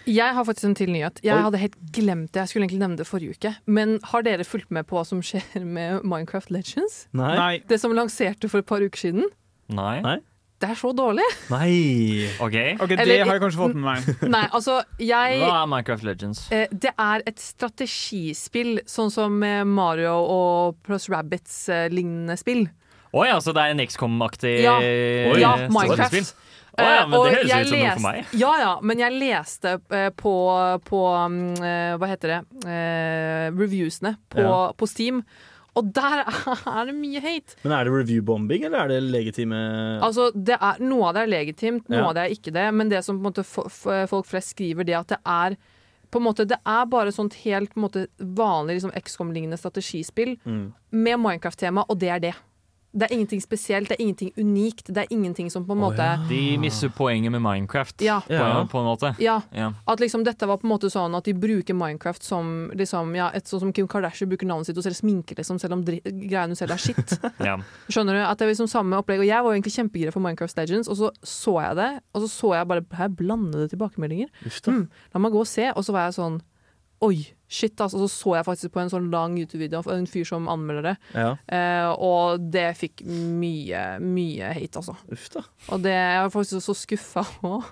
Jeg 0.05 0.33
har 0.35 0.43
faktisk 0.45 0.65
en 0.67 0.75
til 0.75 0.89
nyhet. 0.91 1.19
Jeg 1.23 1.33
Oi. 1.35 1.41
hadde 1.41 1.57
helt 1.57 1.75
glemt 1.93 2.31
det. 2.33 2.39
Jeg 2.43 2.47
skulle 2.49 2.63
egentlig 2.67 2.79
nevne 2.83 2.97
det 2.99 3.07
forrige 3.07 3.29
uke. 3.37 3.55
Men 3.65 3.99
har 4.03 4.21
dere 4.21 4.43
fulgt 4.45 4.69
med 4.71 4.83
på 4.85 4.97
hva 4.99 5.05
som 5.07 5.21
skjer 5.25 5.63
med 5.65 6.03
Minecraft 6.03 6.51
Legends? 6.51 7.07
Nei. 7.13 7.61
Det 7.69 7.79
som 7.81 7.93
lanserte 7.95 8.49
for 8.51 8.59
et 8.61 8.65
par 8.69 8.83
uker 8.85 8.97
siden? 9.07 9.23
Nei? 9.69 10.01
Nei. 10.05 10.17
Det 10.63 10.69
er 10.71 10.77
så 10.79 10.93
dårlig! 10.95 11.25
Nei. 11.51 12.29
OK. 12.39 12.55
Ok, 12.79 12.87
det 12.93 12.99
Eller- 13.03 13.25
har 13.27 13.33
jeg 13.35 13.41
kanskje 13.43 13.59
fått 13.59 13.75
med 13.75 13.83
meg. 13.83 14.21
Nei, 14.35 14.45
altså, 14.55 14.77
jeg 15.03 15.39
Hva 15.41 15.49
er 15.63 15.67
Minecraft 15.67 16.03
Legends? 16.07 16.45
eh, 16.55 16.67
Det 16.71 16.93
er 16.97 17.25
et 17.27 17.41
strategispill, 17.43 18.79
sånn 18.87 19.11
som 19.11 19.35
eh, 19.43 19.63
Mario 19.67 20.13
og 20.15 20.77
Plus 20.87 21.09
Rabbits-lignende 21.11 22.37
spill. 22.39 22.65
Å 23.15 23.25
ja, 23.27 23.35
så 23.43 23.53
det 23.55 23.63
er 23.65 23.75
en 23.75 23.83
XCOM-aktig 23.83 24.55
Ja. 24.63 24.77
eh, 24.83 25.35
Ja, 25.39 25.55
Minecraft. 25.67 26.11
spill? 26.11 26.31
Å 26.75 26.83
ja, 26.83 27.05
men 27.07 27.13
Eh, 27.13 27.19
og 27.19 27.25
det 27.25 27.35
høres 27.37 27.47
jeg 27.51 27.61
ut 27.61 27.69
som 27.69 27.79
noe 27.79 27.91
for 27.95 28.03
meg. 28.03 28.25
Ja, 28.35 28.53
ja, 28.59 28.71
men 28.83 28.99
jeg 28.99 29.13
leste 29.15 29.75
eh, 29.95 30.09
på, 30.11 30.33
på 30.83 31.03
um, 31.25 31.37
eh, 31.63 31.93
Hva 31.95 32.07
heter 32.11 32.33
det? 32.33 32.39
Eh, 32.67 33.51
reviewsene 33.55 34.17
på, 34.29 34.39
Ja. 34.43 34.57
på 34.75 34.87
Steam. 34.87 35.21
Og 35.75 35.89
der 35.93 36.21
er 36.25 36.85
det 36.87 36.95
mye 36.95 37.19
hate. 37.19 37.55
Men 37.63 37.73
er 37.75 37.83
det 37.83 37.93
review-bombing, 37.93 38.63
eller 38.65 38.85
er 38.85 38.87
det 38.93 38.99
legitime 39.03 39.57
Altså, 40.01 40.29
det 40.33 40.55
er, 40.59 40.79
Noe 40.79 41.09
av 41.09 41.13
det 41.17 41.23
er 41.25 41.31
legitimt, 41.33 41.89
noe 41.89 41.97
Ja. 41.99 42.07
av 42.09 42.13
det 42.15 42.23
er 42.25 42.35
ikke 42.37 42.53
det. 42.55 42.73
Men 42.73 42.89
det 42.89 43.03
som 43.03 43.19
måte, 43.21 43.43
folk 43.43 44.25
flest 44.25 44.55
skriver, 44.55 44.85
det 44.87 44.95
at 44.95 45.07
det 45.07 45.19
er 45.25 45.57
på 46.11 46.21
en 46.21 46.23
måte, 46.29 46.45
Det 46.47 46.57
er 46.65 46.85
bare 46.85 47.11
sånt 47.11 47.33
helt 47.43 47.73
måte, 47.75 48.07
vanlig 48.21 48.77
liksom, 48.79 48.91
XCOM-lignende 48.95 49.57
strategispill 49.59 50.37
Mm. 50.45 50.73
med 50.93 51.19
Minecraft-tema, 51.19 51.83
og 51.89 51.99
det 51.99 52.09
er 52.09 52.19
det. 52.19 52.35
Det 52.95 53.09
er 53.09 53.13
ingenting 53.17 53.41
spesielt, 53.43 53.89
det 53.91 53.97
er 53.97 54.03
ingenting 54.05 54.31
unikt. 54.39 54.87
Det 54.87 55.03
er 55.03 55.09
ingenting 55.11 55.49
som 55.51 55.65
på 55.67 55.75
en 55.75 55.81
Å, 55.81 55.89
måte 55.89 56.05
ja. 56.05 56.15
De 56.29 56.57
misser 56.61 56.89
poenget 56.95 57.33
med 57.33 57.41
Minecraft, 57.43 57.99
Ja. 58.05 58.21
på, 58.23 58.37
på 58.71 58.79
en 58.79 58.87
måte. 58.87 59.09
Ja, 59.19 59.41
Ja. 59.51 59.73
At 59.85 59.99
liksom 59.99 60.23
dette 60.23 60.47
var 60.47 60.57
på 60.61 60.67
en 60.67 60.71
måte 60.71 60.87
sånn 60.89 61.15
at 61.17 61.25
de 61.27 61.33
bruker 61.33 61.75
Minecraft 61.75 62.23
som 62.23 62.71
liksom, 62.73 63.11
ja, 63.17 63.29
et, 63.35 63.45
sånn 63.51 63.59
som 63.65 63.73
Kim 63.75 63.87
Kardashian 63.91 64.29
bruker 64.31 64.47
navnet 64.47 64.69
sitt 64.69 64.77
og 64.79 64.83
selger 64.87 65.01
sminke, 65.01 65.35
liksom, 65.35 65.59
selv 65.59 65.73
om 65.75 65.83
greiene 65.83 66.55
hun 66.55 66.55
selger 66.55 66.77
er 66.79 66.85
shit. 66.87 67.17
Ja. 67.45 67.57
Skjønner 67.91 68.15
du? 68.15 68.21
At 68.25 68.39
det 68.39 68.47
er 68.47 68.53
liksom 68.53 68.71
samme 68.71 68.97
opplegg. 68.97 69.19
Og 69.19 69.27
jeg 69.27 69.43
var 69.43 69.51
jo 69.51 69.59
egentlig 69.59 69.75
kjempegira 69.75 70.11
for 70.15 70.23
Minecraft 70.23 70.57
Legends, 70.57 70.87
og 70.87 70.95
så 70.97 71.11
så 71.21 71.59
jeg 71.61 71.75
det, 71.81 71.91
og 72.15 72.23
så 72.23 72.29
så 72.31 72.53
jeg 72.55 72.67
bare 72.71 72.85
her 72.97 73.09
blandede 73.11 73.67
tilbakemeldinger. 73.75 74.31
Mm, 74.71 74.85
la 75.13 75.19
meg 75.19 75.31
gå 75.35 75.43
og 75.43 75.47
se, 75.51 75.67
og 75.75 75.83
så 75.85 75.91
var 75.95 76.07
jeg 76.07 76.15
sånn 76.21 76.39
Oi, 77.03 77.17
shit, 77.51 77.75
altså. 77.81 77.99
Så 77.99 78.07
så 78.13 78.35
jeg 78.37 78.45
faktisk 78.47 78.71
på 78.73 78.79
en 78.81 78.89
sånn 78.89 79.09
lang 79.11 79.35
YouTube-video 79.37 79.81
av 79.83 79.89
en 79.93 80.07
fyr 80.07 80.23
som 80.25 80.47
anmelder 80.47 80.87
det, 80.91 80.95
Ja, 81.13 81.33
eh, 81.51 81.89
og 81.91 82.45
det 82.53 82.69
fikk 82.79 83.03
mye, 83.05 83.99
mye 83.99 84.53
hate, 84.55 84.79
altså. 84.79 84.95
uff 85.11 85.27
da. 85.33 85.43
Og 85.75 85.83
det, 85.83 85.91
jeg 85.91 86.21
var 86.23 86.29
faktisk 86.33 86.61
så 86.65 86.75
skuffa 86.77 87.25
òg, 87.51 87.67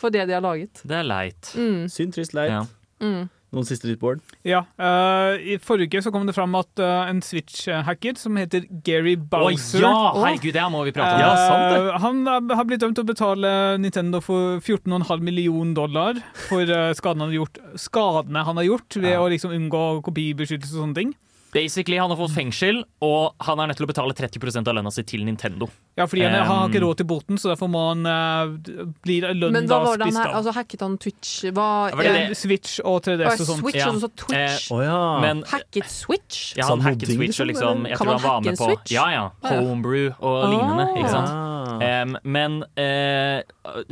for 0.00 0.10
det 0.14 0.26
de 0.28 0.34
har 0.36 0.44
laget. 0.44 0.80
Det 0.84 0.96
er 0.96 1.04
leit. 1.08 1.52
Mm, 1.56 1.84
Synd, 1.92 2.16
trist, 2.16 2.34
leit. 2.36 2.50
Ja. 2.50 2.64
mm. 3.04 3.28
Noen 3.54 3.66
siste 3.68 3.86
ditt, 3.88 4.00
Bård? 4.02 4.20
Ja, 4.46 4.64
Uh, 4.78 5.38
I 5.38 5.56
forrige 5.62 5.86
uke 5.94 6.02
så 6.02 6.10
kom 6.12 6.26
det 6.26 6.34
fram 6.36 6.54
at 6.58 6.80
uh, 6.82 7.06
en 7.08 7.20
Switch-hacker 7.22 8.18
som 8.18 8.36
heter 8.40 8.64
Gary 8.84 9.14
Å 9.16 9.40
oh, 9.40 9.50
ja! 9.78 9.92
Herregud, 10.18 10.52
det 10.56 10.64
må 10.74 10.82
vi 10.88 10.92
prate 10.96 11.14
om. 11.14 11.22
Ja, 11.22 11.32
sant 11.38 11.64
det. 11.70 11.80
Eh, 11.94 11.98
Han 12.04 12.22
er- 12.28 12.56
har 12.58 12.68
blitt 12.68 12.82
dømt 12.82 12.98
til 12.98 13.06
å 13.06 13.10
betale 13.12 13.52
Nintendo 13.80 14.20
for 14.24 14.58
14,5 14.60 15.22
million 15.24 15.74
dollar 15.76 16.18
for 16.48 16.62
eh, 16.66 16.92
skadene 16.98 17.24
han 17.28 17.32
har 17.32 17.38
gjort, 17.44 17.60
skadene 17.80 18.44
han 18.44 18.56
har 18.60 18.66
gjort 18.66 18.98
ved 19.00 19.12
Ja. 19.14 19.20
å 19.22 19.30
liksom 19.30 19.54
unngå 19.54 20.02
kopibeskyttelse 20.04 20.74
og 20.74 20.88
sånne 20.88 20.94
ting. 20.98 21.14
Basically, 21.54 21.96
Han 21.98 22.10
har 22.10 22.18
fått 22.18 22.34
fengsel, 22.34 22.82
og 23.00 23.34
han 23.46 23.60
er 23.60 23.68
nødt 23.70 23.78
til 23.78 23.86
å 23.86 23.92
betale 23.92 24.12
30 24.12 24.66
av 24.66 24.74
lønna 24.74 24.90
si 24.92 25.04
til 25.06 25.24
Nintendo. 25.24 25.68
Ja, 25.96 26.06
fordi 26.10 26.24
han, 26.26 26.32
han 26.34 26.46
har 26.48 26.68
ikke 26.68 26.80
Um, 26.82 26.88
råd 26.88 26.96
til 26.98 27.06
boten, 27.06 27.38
så 27.38 27.52
derfor 27.52 27.68
må 27.70 27.82
han 27.92 28.06
uh, 28.06 28.56
bli 29.04 29.20
lønnen 29.22 29.52
Men 29.54 29.68
da 29.70 29.78
spist 29.94 30.18
av. 30.18 30.32
Altså, 30.40 30.54
hacket 30.56 30.80
han 30.82 30.96
Twitch? 30.98 31.44
Hva, 31.54 31.68
Ja, 31.92 31.96
var 31.96 32.02
det 32.02 32.14
Eh. 32.24 32.34
Switch 32.34 32.80
og 32.82 32.98
3DS 33.06 33.40
og 33.40 33.46
sånt. 33.46 33.60
Switch, 33.62 33.78
Ja. 33.78 33.88
og 33.92 34.00
så 34.02 34.10
Twitch. 34.24 34.70
oh, 34.74 34.82
ja. 34.82 35.20
Men 35.22 35.44
Hacket 35.46 35.86
Switch? 35.90 36.56
ja, 36.56 36.66
han 36.66 36.78
Sånn 36.80 36.82
hacket 36.88 37.08
Switch 37.14 37.38
og 37.40 37.46
liksom, 37.46 37.84
liksom 37.84 37.86
Jeg 37.86 37.98
Kan 37.98 38.06
tror 38.06 38.18
han 38.18 38.26
var 38.26 38.40
med 38.40 38.58
på 38.58 38.90
Ja, 38.90 39.06
ja. 39.10 39.30
Homebrew 39.46 40.12
og 40.18 40.50
lignende. 40.50 40.88
Ah. 40.90 40.98
Ikke 40.98 41.10
sant? 41.14 41.40
Em, 41.82 42.16
men 42.22 42.62
uh, 42.78 43.40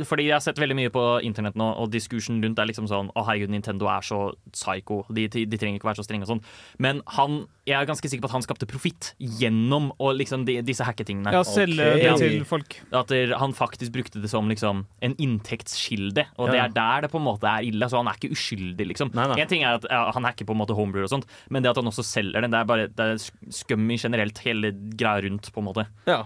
fordi 0.05 0.27
jeg 0.27 0.35
har 0.35 0.43
sett 0.43 0.59
veldig 0.61 0.75
mye 0.77 0.91
på 0.93 1.01
internett 1.25 1.55
nå, 1.59 1.65
og 1.81 1.89
diskursen 1.91 2.37
rundt 2.43 2.59
er 2.59 2.67
liksom 2.69 2.85
sånn 2.87 3.09
Å, 3.15 3.23
herregud, 3.25 3.49
Nintendo 3.49 3.87
er 3.91 4.01
så 4.05 4.19
psycho. 4.53 5.03
De, 5.09 5.27
de, 5.27 5.45
de 5.49 5.57
trenger 5.57 5.79
ikke 5.79 5.89
være 5.89 5.99
så 6.01 6.05
strenge 6.05 6.27
og 6.27 6.35
sånn. 6.35 6.43
Men 6.79 7.01
han, 7.17 7.47
jeg 7.65 7.79
er 7.79 7.85
ganske 7.89 8.07
sikker 8.11 8.21
på 8.21 8.29
at 8.31 8.35
han 8.37 8.45
skapte 8.45 8.67
profitt 8.69 9.13
gjennom 9.19 9.91
og 9.99 10.15
liksom 10.19 10.45
de, 10.45 10.59
disse 10.65 10.85
hacketingene. 10.85 11.33
Ja, 11.33 11.43
selge 11.47 11.92
Ok. 11.93 12.03
det 12.03 12.13
til 12.21 12.45
folk. 12.49 12.77
At 12.93 13.13
han 13.39 13.55
faktisk 13.57 13.93
brukte 13.95 14.21
det 14.23 14.29
som 14.31 14.49
liksom, 14.51 14.83
en 15.03 15.15
inntektskilde, 15.21 16.25
og 16.37 16.51
det 16.51 16.59
er 16.61 16.73
der 16.73 17.05
det 17.05 17.11
på 17.13 17.19
en 17.21 17.27
måte 17.27 17.49
er 17.49 17.67
ille. 17.67 17.89
Så 17.89 17.99
han 18.01 18.09
er 18.11 18.17
ikke 18.19 18.33
uskyldig, 18.35 18.87
liksom. 18.93 19.13
Nei, 19.17 19.27
nei. 19.31 19.39
En 19.43 19.51
ting 19.51 19.63
er 19.65 19.79
at 19.79 19.87
ja, 19.89 20.03
han 20.15 20.27
hacker 20.27 20.47
på 20.49 20.55
en 20.55 20.61
måte 20.61 20.77
homebrew 20.77 21.05
og 21.07 21.11
sånt, 21.11 21.27
men 21.53 21.63
det 21.63 21.71
at 21.73 21.79
han 21.81 21.89
også 21.91 22.05
selger 22.05 22.43
den, 22.43 22.53
det 22.53 22.59
er 22.61 22.69
bare 22.69 22.87
det 22.91 23.07
er 23.15 23.21
skummy 23.53 23.97
generelt, 23.99 24.39
hele 24.45 24.73
greia 24.97 25.23
rundt, 25.27 25.51
på 25.53 25.63
en 25.63 25.69
måte. 25.69 25.87
ja. 26.09 26.23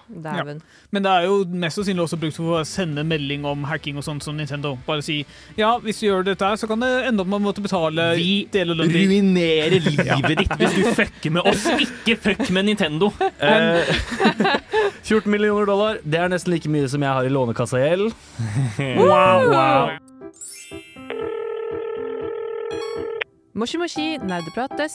Men 0.91 1.03
det 1.03 1.11
er 1.11 1.25
jo 1.27 1.41
mest 1.51 1.77
sannsynlig 1.79 2.03
også 2.05 2.17
brukt 2.21 2.37
for 2.37 2.59
å 2.59 2.63
sende 2.67 3.03
melding 3.07 3.45
om 3.47 3.65
hacking 3.67 3.97
og 3.99 4.05
sånt 4.05 4.23
som 4.25 4.37
Nintendo. 4.37 4.75
Bare 4.87 5.03
si 5.05 5.19
ja, 5.57 5.73
hvis 5.83 5.99
du 6.01 6.07
gjør 6.07 6.25
dette 6.27 6.45
her, 6.47 6.57
så 6.59 6.69
kan 6.69 6.81
det 6.83 6.89
ende 7.09 7.23
opp 7.23 7.29
med 7.31 7.39
å 7.41 7.45
måtte 7.47 7.63
betale 7.63 8.09
Vi 8.17 8.47
ruinerer 8.53 9.77
livet 9.87 10.43
ditt 10.43 10.55
hvis 10.59 10.75
du 10.77 10.83
fucker 10.97 11.33
med 11.37 11.47
oss. 11.49 11.65
Ikke 11.83 12.17
fuck 12.27 12.49
med 12.55 12.69
Nintendo. 12.69 13.11
Eh, 13.39 13.91
14 15.03 15.31
millioner 15.31 15.65
dollar, 15.69 16.01
det 16.03 16.19
er 16.19 16.31
nesten 16.31 16.53
like 16.53 16.69
mye 16.71 16.87
som 16.91 17.03
jeg 17.03 17.13
har 17.19 17.27
i 17.27 17.31
lånekassagjeld. 17.33 18.11
Wow, 18.97 19.49
wow. 19.51 19.89
Moshi 23.57 23.77
Moshi 23.81 24.17
nerdeprates. 24.21 24.93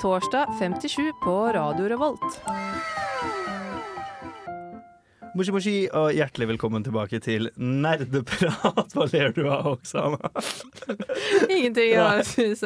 Torsdag 0.00 0.54
57 0.58 1.12
på 1.24 1.36
Radio 1.52 1.88
Revolt. 1.92 2.40
Moshi 5.36 5.52
Moshi, 5.52 5.72
og 5.94 6.12
hjertelig 6.16 6.46
velkommen 6.50 6.82
tilbake 6.86 7.18
til 7.22 7.48
Nerdeprat. 7.60 8.90
Hva 8.94 9.06
ler 9.12 9.34
du 9.36 9.42
av, 9.44 9.66
Oksana? 9.74 10.30
Ingenting 11.54 11.92
Jeg 11.92 12.24
synes. 12.26 12.64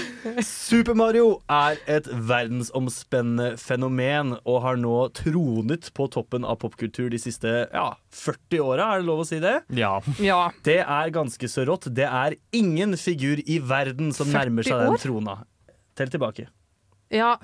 Super 0.46 0.96
Mario 0.98 1.38
er 1.50 1.78
et 1.90 2.08
verdensomspennende 2.10 3.54
fenomen 3.60 4.34
og 4.42 4.58
har 4.66 4.80
nå 4.80 4.96
tronet 5.16 5.90
på 5.96 6.08
toppen 6.12 6.44
av 6.48 6.58
popkultur 6.62 7.08
de 7.12 7.20
siste 7.22 7.54
ja, 7.70 7.86
40 8.16 8.64
åra, 8.66 8.90
er 8.96 9.04
det 9.04 9.08
lov 9.08 9.24
å 9.24 9.28
si 9.28 9.40
det? 9.42 9.60
Ja. 9.78 9.94
Ja. 10.20 10.42
Det 10.66 10.80
er 10.82 11.14
ganske 11.14 11.50
så 11.50 11.64
rått. 11.68 11.88
Det 11.94 12.08
er 12.08 12.36
ingen 12.56 12.98
figur 13.00 13.40
i 13.46 13.60
verden 13.62 14.12
som 14.16 14.28
nærmer 14.34 14.66
seg 14.66 14.82
den 14.84 15.00
trona. 15.00 15.40
Tell 15.96 16.12
tilbake. 16.12 16.50
ja. 17.14 17.36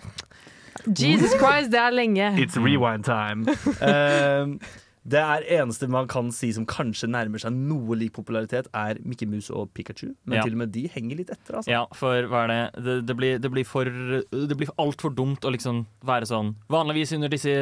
Jesus 0.86 1.32
Christ, 1.40 1.70
det 1.72 1.80
er 1.80 1.90
lenge. 1.94 2.32
It's 2.38 2.56
rewind 2.56 3.04
time. 3.04 3.46
Uh, 3.80 4.56
det 5.06 5.20
er 5.22 5.44
eneste 5.60 5.86
man 5.90 6.08
kan 6.10 6.32
si 6.34 6.48
som 6.52 6.64
kanskje 6.66 7.06
nærmer 7.06 7.38
seg 7.38 7.54
noe 7.54 7.94
lik 7.94 8.12
popularitet, 8.16 8.66
er 8.74 8.98
Mickey 9.06 9.26
Mouse 9.30 9.54
og 9.54 9.70
Pikachu. 9.74 10.08
Men 10.26 10.38
Ja. 10.38 10.42
til 10.42 10.56
og 10.56 10.58
med 10.64 10.72
de 10.74 10.88
henger 10.90 11.16
litt 11.20 11.30
etter. 11.30 11.60
Altså. 11.60 11.70
Ja, 11.70 11.84
for 11.94 12.26
hva 12.26 12.44
er 12.44 12.48
det 12.52 12.84
Det, 12.84 12.96
det 13.06 13.16
blir, 13.16 13.38
det 13.38 13.50
blir 13.52 13.64
for 13.64 13.84
Det 13.86 14.56
blir 14.58 14.68
altfor 14.82 15.14
dumt 15.14 15.46
å 15.46 15.52
liksom 15.54 15.84
være 16.04 16.26
sånn 16.26 16.54
Vanligvis 16.68 17.12
under 17.14 17.28
disse 17.30 17.54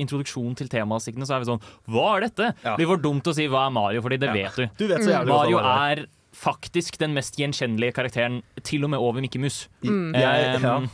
introduksjonen 0.00 0.56
til 0.56 0.68
temasiktene 0.72 1.28
så 1.28 1.36
er 1.36 1.44
vi 1.44 1.50
sånn 1.52 1.60
Hva 1.92 2.16
er 2.16 2.20
dette? 2.30 2.52
Ja. 2.64 2.76
Det 2.76 2.80
blir 2.80 2.94
for 2.94 3.02
dumt 3.04 3.28
å 3.28 3.34
si 3.36 3.46
hva 3.46 3.66
er 3.66 3.74
Mario, 3.76 4.00
fordi 4.00 4.18
det 4.18 4.28
Ja. 4.32 4.32
vet 4.32 4.56
du. 4.56 4.68
Du 4.78 4.86
vet 4.94 5.04
så 5.04 5.20
Mario 5.28 5.58
er 5.60 6.06
faktisk 6.36 6.98
den 7.00 7.14
mest 7.16 7.36
gjenkjennelige 7.40 7.94
karakteren, 7.96 8.42
til 8.62 8.84
og 8.84 8.90
med 8.92 8.98
over 9.00 9.20
Mickey 9.24 9.38
Mus. 9.40 9.68
Mm. 9.82 10.12
Jeg, 10.12 10.60
ja. 10.62 10.76
Um, 10.76 10.90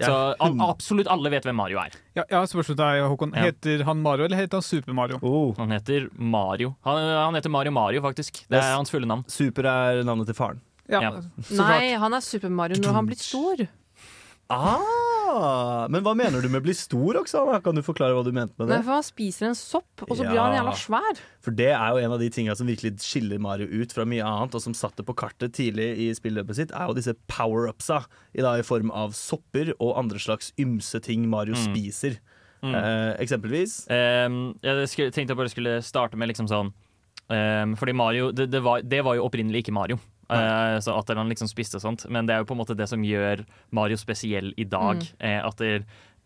Jeg 0.00 0.08
Så 0.08 0.16
al 0.40 0.54
absolutt 0.64 1.08
alle 1.12 1.30
vet 1.34 1.44
hvem 1.44 1.58
Mario 1.58 1.78
er. 1.82 1.96
Ja, 2.16 2.24
ja 2.30 2.40
spørsmål 2.48 2.68
til 2.70 2.78
deg, 2.80 3.02
Håkon. 3.12 3.34
Heter 3.36 3.84
han 3.84 4.00
Mario, 4.02 4.24
eller 4.24 4.40
heter 4.40 4.60
han 4.60 4.64
Super 4.66 4.96
Mario? 4.96 5.18
Oh, 5.22 5.52
Han 5.58 5.70
heter 5.74 6.08
Mario. 6.16 6.74
Han, 6.88 6.98
han 6.98 7.34
heter 7.38 7.52
Mario 7.52 7.74
Mario, 7.76 8.00
faktisk. 8.04 8.44
Det 8.48 8.58
er 8.58 8.74
hans 8.76 8.90
fulle 8.90 9.06
navn. 9.06 9.24
super 9.28 9.68
er 9.68 10.02
navnet 10.06 10.30
til 10.30 10.38
faren. 10.38 10.60
Ja, 10.88 11.00
Ja. 11.00 11.10
Nei, 11.58 11.94
han 11.96 12.14
er 12.14 12.20
Super 12.24 12.50
Mario 12.50 12.80
når 12.80 12.92
han 12.98 13.06
blitt 13.06 13.22
stor. 13.22 13.66
Ah, 14.52 15.86
men 15.88 16.04
hva 16.04 16.12
mener 16.18 16.42
du 16.44 16.48
med 16.52 16.62
bli 16.66 16.74
stor, 16.76 17.16
Oksana? 17.22 17.56
Kan 17.64 17.78
du 17.78 17.80
forklare 17.84 18.12
hva 18.12 18.24
du 18.26 18.32
mente 18.36 18.52
med 18.60 18.68
Nei, 18.68 18.76
det? 18.78 18.84
for 18.84 18.98
han 18.98 19.06
spiser 19.06 19.48
en 19.48 19.56
sopp, 19.56 20.04
og 20.04 20.12
så 20.18 20.24
Ja. 20.26 20.30
blir 20.30 20.40
han 20.42 20.56
jævla 20.58 20.74
svær. 20.76 21.20
For 21.40 21.50
det 21.56 21.70
er 21.72 21.88
jo 21.94 22.02
en 22.04 22.12
av 22.12 22.20
de 22.20 22.28
tinga 22.30 22.54
som 22.54 22.66
virkelig 22.68 22.98
skiller 23.00 23.40
Mario 23.40 23.66
ut 23.66 23.92
fra 23.96 24.04
mye 24.04 24.22
annet, 24.22 24.54
og 24.54 24.60
som 24.60 24.74
satte 24.76 25.02
på 25.02 25.14
kartet 25.16 25.52
tidlig 25.56 25.88
i 26.04 26.10
spilløpet 26.12 26.54
sitt, 26.60 26.70
er 26.72 26.86
jo 26.86 26.94
disse 26.94 27.14
power-upsa, 27.28 28.04
i, 28.36 28.40
i 28.44 28.62
form 28.62 28.90
av 28.90 29.12
sopper 29.16 29.72
og 29.80 29.96
andre 29.96 30.18
slags 30.18 30.52
ymse 30.60 31.00
ting 31.00 31.28
Mario 31.30 31.54
Mm. 31.54 31.64
spiser. 31.74 32.18
Mm. 32.62 32.74
Eh, 32.76 33.16
eksempelvis 33.18 33.88
Um, 33.90 34.54
jeg 34.62 34.86
tenkte 35.12 35.28
jeg 35.32 35.36
bare 35.36 35.48
skulle 35.50 35.82
starte 35.82 36.14
med 36.16 36.28
liksom 36.28 36.46
sånn 36.46 36.72
um, 37.28 37.74
Fordi 37.74 37.92
Mario 37.92 38.30
det, 38.30 38.52
det, 38.52 38.62
var, 38.62 38.82
det 38.82 39.02
var 39.02 39.16
jo 39.16 39.24
opprinnelig 39.28 39.64
ikke 39.64 39.72
Mario. 39.74 39.98
Uh, 40.32 40.78
så 40.84 40.96
at 40.98 41.12
han 41.16 41.30
liksom 41.30 41.50
spiste 41.50 41.80
sånt. 41.82 42.06
Men 42.08 42.28
det 42.28 42.34
er 42.34 42.42
jo 42.42 42.48
på 42.50 42.56
en 42.56 42.62
måte 42.62 42.76
det 42.78 42.88
som 42.90 43.04
gjør 43.04 43.44
Mario 43.74 44.00
spesiell 44.00 44.52
i 44.56 44.66
dag. 44.68 45.02
Mm. 45.02 45.20
eh, 45.28 45.40
at 45.44 45.62
det, 45.62 45.72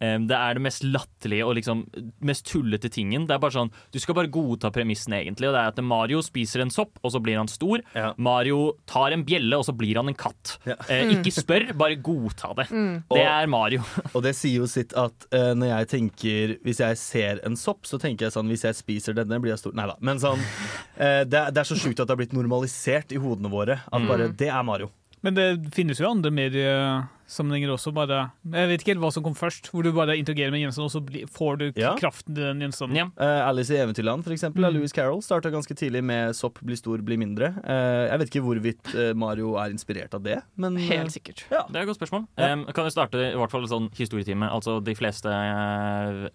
um, 0.00 0.26
det 0.28 0.36
er 0.36 0.54
det 0.58 0.62
mest 0.62 0.84
latterlige 0.84 1.46
og 1.46 1.54
liksom 1.58 1.84
mest 2.20 2.46
tullete 2.50 2.90
tingen. 2.92 3.26
Det 3.26 3.34
er 3.36 3.38
bare 3.42 3.54
sånn, 3.56 3.70
Du 3.92 3.98
skal 4.02 4.14
bare 4.18 4.30
godta 4.32 4.70
premissen, 4.74 5.12
egentlig. 5.16 5.48
Og 5.48 5.54
det 5.56 5.62
er 5.62 5.72
at 5.72 5.80
Mario 5.84 6.20
spiser 6.22 6.60
en 6.64 6.70
sopp, 6.70 6.98
og 7.02 7.12
så 7.14 7.20
blir 7.22 7.36
han 7.40 7.48
stor. 7.48 7.80
Ja. 7.94 8.12
Mario 8.18 8.74
tar 8.86 9.12
en 9.16 9.24
bjelle, 9.24 9.56
og 9.56 9.64
så 9.68 9.72
blir 9.76 9.96
han 9.96 10.08
en 10.08 10.14
katt. 10.18 10.58
Ja. 10.66 10.76
Uh, 10.90 11.14
ikke 11.16 11.32
spør, 11.34 11.66
bare 11.78 11.96
godta 11.96 12.52
det. 12.60 12.68
Mm. 12.70 13.02
Det 13.12 13.22
er 13.24 13.46
Mario. 13.46 13.82
Og 14.16 14.22
det 14.24 14.34
sier 14.36 14.60
jo 14.62 14.66
sitt 14.70 14.92
at 14.96 15.26
uh, 15.32 15.52
når 15.56 15.68
jeg 15.72 15.88
tenker 15.92 16.52
Hvis 16.64 16.78
jeg 16.80 16.96
ser 17.00 17.40
en 17.46 17.56
sopp, 17.56 17.84
så 17.88 17.98
tenker 18.00 18.26
jeg 18.26 18.32
sånn 18.34 18.48
Hvis 18.48 18.64
jeg 18.64 18.76
spiser 18.78 19.16
denne, 19.16 19.38
blir 19.42 19.52
jeg 19.54 19.60
stor. 19.60 19.74
Nei 19.76 19.86
da. 19.90 19.96
Men 20.00 20.20
sånn 20.22 20.40
uh, 20.40 21.24
det, 21.26 21.36
er- 21.40 21.50
det 21.52 21.60
er 21.62 21.68
så 21.68 21.76
sjukt 21.78 21.98
at 22.00 22.06
det 22.08 22.14
har 22.14 22.20
blitt 22.22 22.36
normalisert 22.36 23.12
i 23.12 23.20
hodene 23.20 23.50
våre. 23.52 23.80
At 23.90 24.00
Mm. 24.00 24.08
bare 24.08 24.28
Det 24.36 24.48
er 24.52 24.62
Mario. 24.66 24.90
Men 25.26 25.34
det 25.34 25.46
finnes 25.74 25.98
jo 25.98 26.06
andre 26.06 26.30
mediesammenhenger 26.30 27.72
også. 27.74 27.90
Bare, 27.96 28.18
jeg 28.46 28.68
vet 28.70 28.82
ikke 28.84 28.92
helt 28.94 29.02
hva 29.02 29.10
som 29.14 29.24
kom 29.26 29.34
først. 29.34 29.70
Hvor 29.72 29.82
du 29.82 29.90
bare 29.96 30.14
interagerer 30.20 30.52
med 30.54 30.62
gjenstanden, 30.62 30.86
og 30.86 30.94
så 30.94 31.02
bli, 31.02 31.24
får 31.26 31.58
du 31.58 31.64
Ja. 31.80 31.94
kraften 31.98 32.34
til 32.36 32.44
den 32.44 32.60
gjenstanden. 32.62 32.96
Ja. 33.00 33.06
Uh, 33.18 33.48
Alice 33.48 33.74
i 33.74 33.80
Eventyrland 33.82 34.22
for 34.24 34.30
eksempel, 34.36 34.64
av 34.64 34.72
Mm. 34.72 34.78
Lewis 34.78 34.92
Carroll 34.94 35.20
starta 35.22 35.50
ganske 35.50 35.74
tidlig 35.74 36.04
med 36.04 36.34
'sopp 36.34 36.60
blir 36.62 36.76
stor, 36.76 36.98
blir 37.02 37.18
mindre'. 37.18 37.50
Uh, 37.66 38.06
jeg 38.10 38.18
vet 38.20 38.30
ikke 38.30 38.44
hvorvidt 38.46 38.94
eh, 38.94 39.12
Mario 39.14 39.56
er 39.56 39.70
inspirert 39.70 40.14
av 40.14 40.22
det, 40.22 40.42
men 40.56 40.76
Helt 40.76 41.10
sikkert. 41.10 41.42
Det 41.50 41.76
er 41.76 41.80
et 41.82 41.88
godt 41.88 41.98
spørsmål. 42.00 42.26
Ja. 42.38 42.52
Um, 42.52 42.64
kan 42.66 42.84
vi 42.84 42.90
starte 42.90 43.14
i 43.32 43.36
hvert 43.36 43.50
fall 43.50 43.62
en 43.62 43.68
sånn 43.68 43.90
historietime. 43.96 44.48
Altså 44.48 44.78
de 44.84 44.94
fleste 44.94 45.26
uh, 45.26 46.28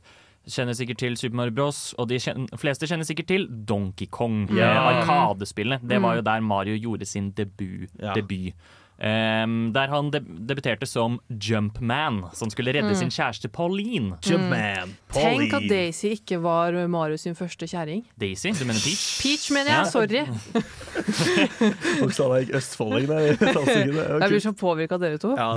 kjenner 0.50 0.74
sikkert 0.74 0.98
til 0.98 1.16
Super 1.16 1.36
Mario 1.36 1.52
Bros, 1.54 1.94
og 2.00 2.08
de 2.10 2.16
kjenner, 2.18 2.48
fleste 2.58 2.88
kjenner 2.90 3.06
sikkert 3.06 3.28
til 3.28 3.48
Donkey 3.48 4.08
Kong. 4.10 4.50
Yeah. 4.52 4.76
Arkadespillene. 5.06 5.78
Arkadespillet. 5.78 5.88
Det 5.88 6.02
var 6.02 6.12
Mm. 6.12 6.18
jo 6.18 6.22
der 6.22 6.40
Mario 6.42 6.78
gjorde 6.78 7.06
sin 7.08 7.32
debut. 7.32 7.90
Ja. 8.02 8.14
debut. 8.16 8.54
Um, 9.02 9.72
der 9.74 9.88
han 9.90 10.12
deb 10.14 10.28
debuterte 10.46 10.86
som 10.86 11.16
Jumpman, 11.34 12.20
som 12.38 12.52
skulle 12.54 12.70
redde 12.76 12.92
Mm. 12.92 12.96
sin 13.00 13.10
kjæreste 13.10 13.50
Pauline. 13.50 14.18
Jumpman, 14.22 14.92
Pauline 15.10 15.40
Tenk 15.50 15.54
at 15.58 15.70
Daisy 15.72 16.12
ikke 16.14 16.38
var 16.44 16.72
Marius 16.88 17.22
sin 17.26 17.34
første 17.34 17.66
kjæring. 17.66 18.04
Daisy, 18.22 18.52
du 18.54 18.62
mener 18.66 18.78
Peach? 18.84 19.22
Peach, 19.24 19.50
mener 19.52 19.72
Ja. 19.72 19.82
jeg. 19.84 19.92
Sorry. 19.92 20.22
Oksana 22.06 22.40
gikk 22.44 22.54
østfolding 22.60 23.08
der. 23.10 23.22
Jeg 24.22 24.30
blir 24.30 24.44
så 24.44 24.54
påvirka 24.54 24.96
av 25.00 25.02
dere 25.02 25.18
to. 25.18 25.34
Ja, 25.36 25.50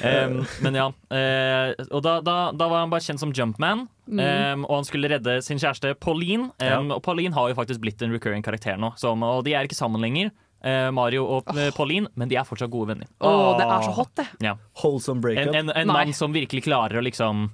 Um, 0.00 0.46
men 0.64 0.74
ja. 0.78 0.86
Uh, 1.12 1.74
og 1.90 2.02
da, 2.04 2.16
da, 2.24 2.36
da 2.56 2.68
var 2.70 2.80
han 2.84 2.90
bare 2.92 3.04
kjent 3.04 3.20
som 3.22 3.32
Jumpman. 3.36 3.86
Um, 4.10 4.64
og 4.66 4.80
han 4.80 4.86
skulle 4.88 5.10
redde 5.12 5.36
sin 5.44 5.60
kjæreste 5.60 5.92
Pauline. 6.02 6.48
Um, 6.62 6.90
Og 6.96 7.02
Pauline 7.06 7.34
har 7.36 7.50
jo 7.52 7.54
faktisk 7.58 7.80
blitt 7.84 8.02
en 8.02 8.12
recurring 8.14 8.42
karakter 8.42 8.78
nå. 8.80 8.92
så, 8.98 9.12
og 9.14 9.44
de 9.46 9.54
er 9.54 9.68
ikke 9.68 9.78
sammen 9.78 10.00
lenger, 10.02 10.30
Mario 10.92 11.24
og 11.24 11.48
eh, 11.56 11.70
Pauline, 11.76 12.08
men 12.14 12.28
de 12.28 12.36
er 12.36 12.44
fortsatt 12.44 12.70
gode 12.70 12.92
venner. 12.92 13.08
Åh, 13.20 13.56
det 13.58 13.64
er 13.66 13.86
så 13.86 13.94
hot, 13.96 14.12
det. 14.20 14.26
Ja. 14.44 14.56
Wholesome 14.82 15.18
En, 15.18 15.22
breakup. 15.24 15.54
en, 15.54 15.70
en 15.70 15.76
en 15.76 15.88
mann 15.88 16.12
som 16.14 16.32
virkelig 16.36 16.64
klarer 16.68 17.00
å 17.00 17.04
liksom 17.04 17.50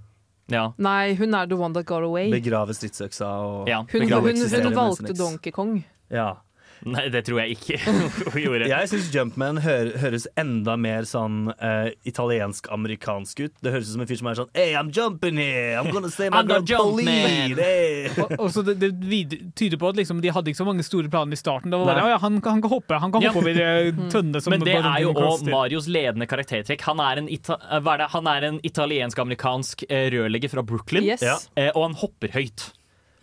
Ja. 0.51 0.73
Nei, 0.79 1.15
hun 1.19 1.35
er 1.35 1.47
the 1.47 1.57
one 1.59 1.75
that 1.75 1.87
got 1.87 2.03
away. 2.07 2.31
Begrave 2.31 2.75
stridsøksa 2.75 3.31
og 3.43 3.69
ja 3.71 3.81
Hun, 3.93 4.03
hun, 4.09 4.13
hun, 4.13 4.43
hun 4.63 4.75
valgte. 4.75 5.15
Donkey 5.19 5.51
Kong. 5.53 5.85
Ja. 6.11 6.37
Nei, 6.85 7.07
det 7.09 7.23
tror 7.27 7.41
jeg 7.41 7.57
ikke 7.57 7.79
hun 8.35 8.37
gjorde. 8.43 8.67
Jeg 8.69 8.89
syns 8.91 9.09
Jumpman 9.15 9.59
hø 9.65 9.77
høres 10.03 10.27
enda 10.39 10.75
mer 10.77 11.07
sånn 11.09 11.49
uh, 11.57 11.89
italiensk-amerikansk 12.07 13.41
ut. 13.47 13.55
Det 13.65 13.73
høres 13.75 13.89
ut 13.89 13.95
som 13.97 14.05
en 14.05 14.11
fyr 14.11 14.21
som 14.21 14.29
er 14.31 14.39
sånn 14.41 14.51
Hey, 14.57 14.75
I'm 14.79 14.91
jumping 14.95 15.41
here! 15.41 15.79
I'm 15.81 15.91
gonna 15.95 16.11
say 16.13 16.29
my 16.31 16.43
girl 16.47 16.65
Pauline! 16.67 17.57
Hey! 17.59 18.11
Og, 18.23 18.37
og 18.39 18.51
så 18.55 18.63
det, 18.67 18.77
det 18.83 18.91
vid- 19.09 19.37
tyder 19.59 19.81
på 19.81 19.91
at 19.93 19.99
liksom, 20.01 20.21
de 20.25 20.33
hadde 20.35 20.53
ikke 20.53 20.61
så 20.63 20.69
mange 20.69 20.85
store 20.87 21.11
planer 21.13 21.37
i 21.37 21.41
starten. 21.41 21.73
Det 21.73 21.81
var 21.81 21.91
bare, 21.93 22.07
ja, 22.15 22.21
han, 22.23 22.41
kan- 22.41 22.57
han 22.59 22.65
kan 22.65 22.75
hoppe 22.77 23.01
Han 23.03 23.15
kan 23.15 23.27
hoppe 23.27 23.43
over 23.43 23.61
ja. 23.61 24.09
tønne 24.13 24.43
som 24.45 24.55
Men 24.55 24.65
det 24.67 24.77
er 24.79 25.03
jo 25.05 25.15
òg. 25.17 25.47
Marios 25.51 25.89
ledende 25.91 26.29
karaktertrekk. 26.31 26.85
Han 26.91 27.03
er 27.03 27.23
en, 27.25 27.31
ita 27.33 27.59
eh? 27.81 28.07
Han 28.17 28.31
er 28.31 28.51
en 28.53 28.61
italiensk-amerikansk 28.67 29.87
eh, 29.89 30.09
rørlegger 30.15 30.53
fra 30.53 30.63
Brooklyn, 30.67 31.07
Yes. 31.07 31.23
Ja. 31.25 31.37
eh, 31.59 31.71
og 31.75 31.89
han 31.89 31.97
hopper 32.01 32.33
høyt. 32.35 32.71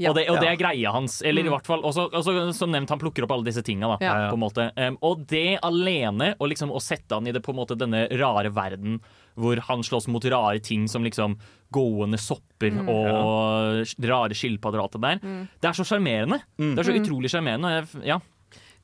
Ja. 0.01 0.09
Og, 0.09 0.15
det, 0.17 0.23
og 0.29 0.39
det 0.41 0.47
er 0.49 0.55
greia 0.57 0.91
hans. 0.91 1.21
Eller 1.21 1.43
i 1.43 1.45
Mm. 1.45 1.53
hvert 1.53 1.67
fall 1.67 1.81
også, 1.85 2.07
også, 2.11 2.53
Som 2.55 2.71
nevnt, 2.71 2.89
han 2.89 2.99
plukker 2.99 3.23
opp 3.23 3.31
alle 3.31 3.45
disse 3.45 3.61
tinga. 3.63 3.87
Da, 3.93 3.97
Ja. 4.01 4.13
Ja. 4.25 4.29
på 4.31 4.33
en 4.33 4.39
måte. 4.41 4.71
Um, 4.77 4.97
og 5.03 5.27
det 5.27 5.59
alene, 5.61 6.35
og 6.39 6.49
liksom 6.49 6.71
å 6.71 6.81
sette 6.81 7.13
han 7.13 7.27
i 7.27 7.31
det, 7.31 7.43
på 7.43 7.49
en 7.53 7.57
måte, 7.61 7.77
denne 7.77 8.07
rare 8.17 8.49
verden 8.51 8.99
hvor 9.37 9.57
han 9.65 9.81
slåss 9.81 10.07
mot 10.09 10.23
rare 10.25 10.59
ting 10.61 10.87
som 10.87 11.03
liksom 11.03 11.37
gående 11.73 12.17
sopper 12.19 12.69
Mm. 12.71 12.87
og 12.89 13.85
rare 14.05 14.33
skilpadder 14.33 14.77
og 14.79 14.83
alt 14.83 14.91
det 14.93 15.01
der, 15.01 15.47
det 15.61 15.69
er 15.69 15.73
så 15.73 15.83
sjarmerende. 15.85 16.41
Mm. 16.59 16.75
Det 16.75 16.79
er 16.79 16.91
så 16.91 16.99
utrolig 17.01 17.29
sjarmerende. 17.29 18.03
Ja. 18.05 18.19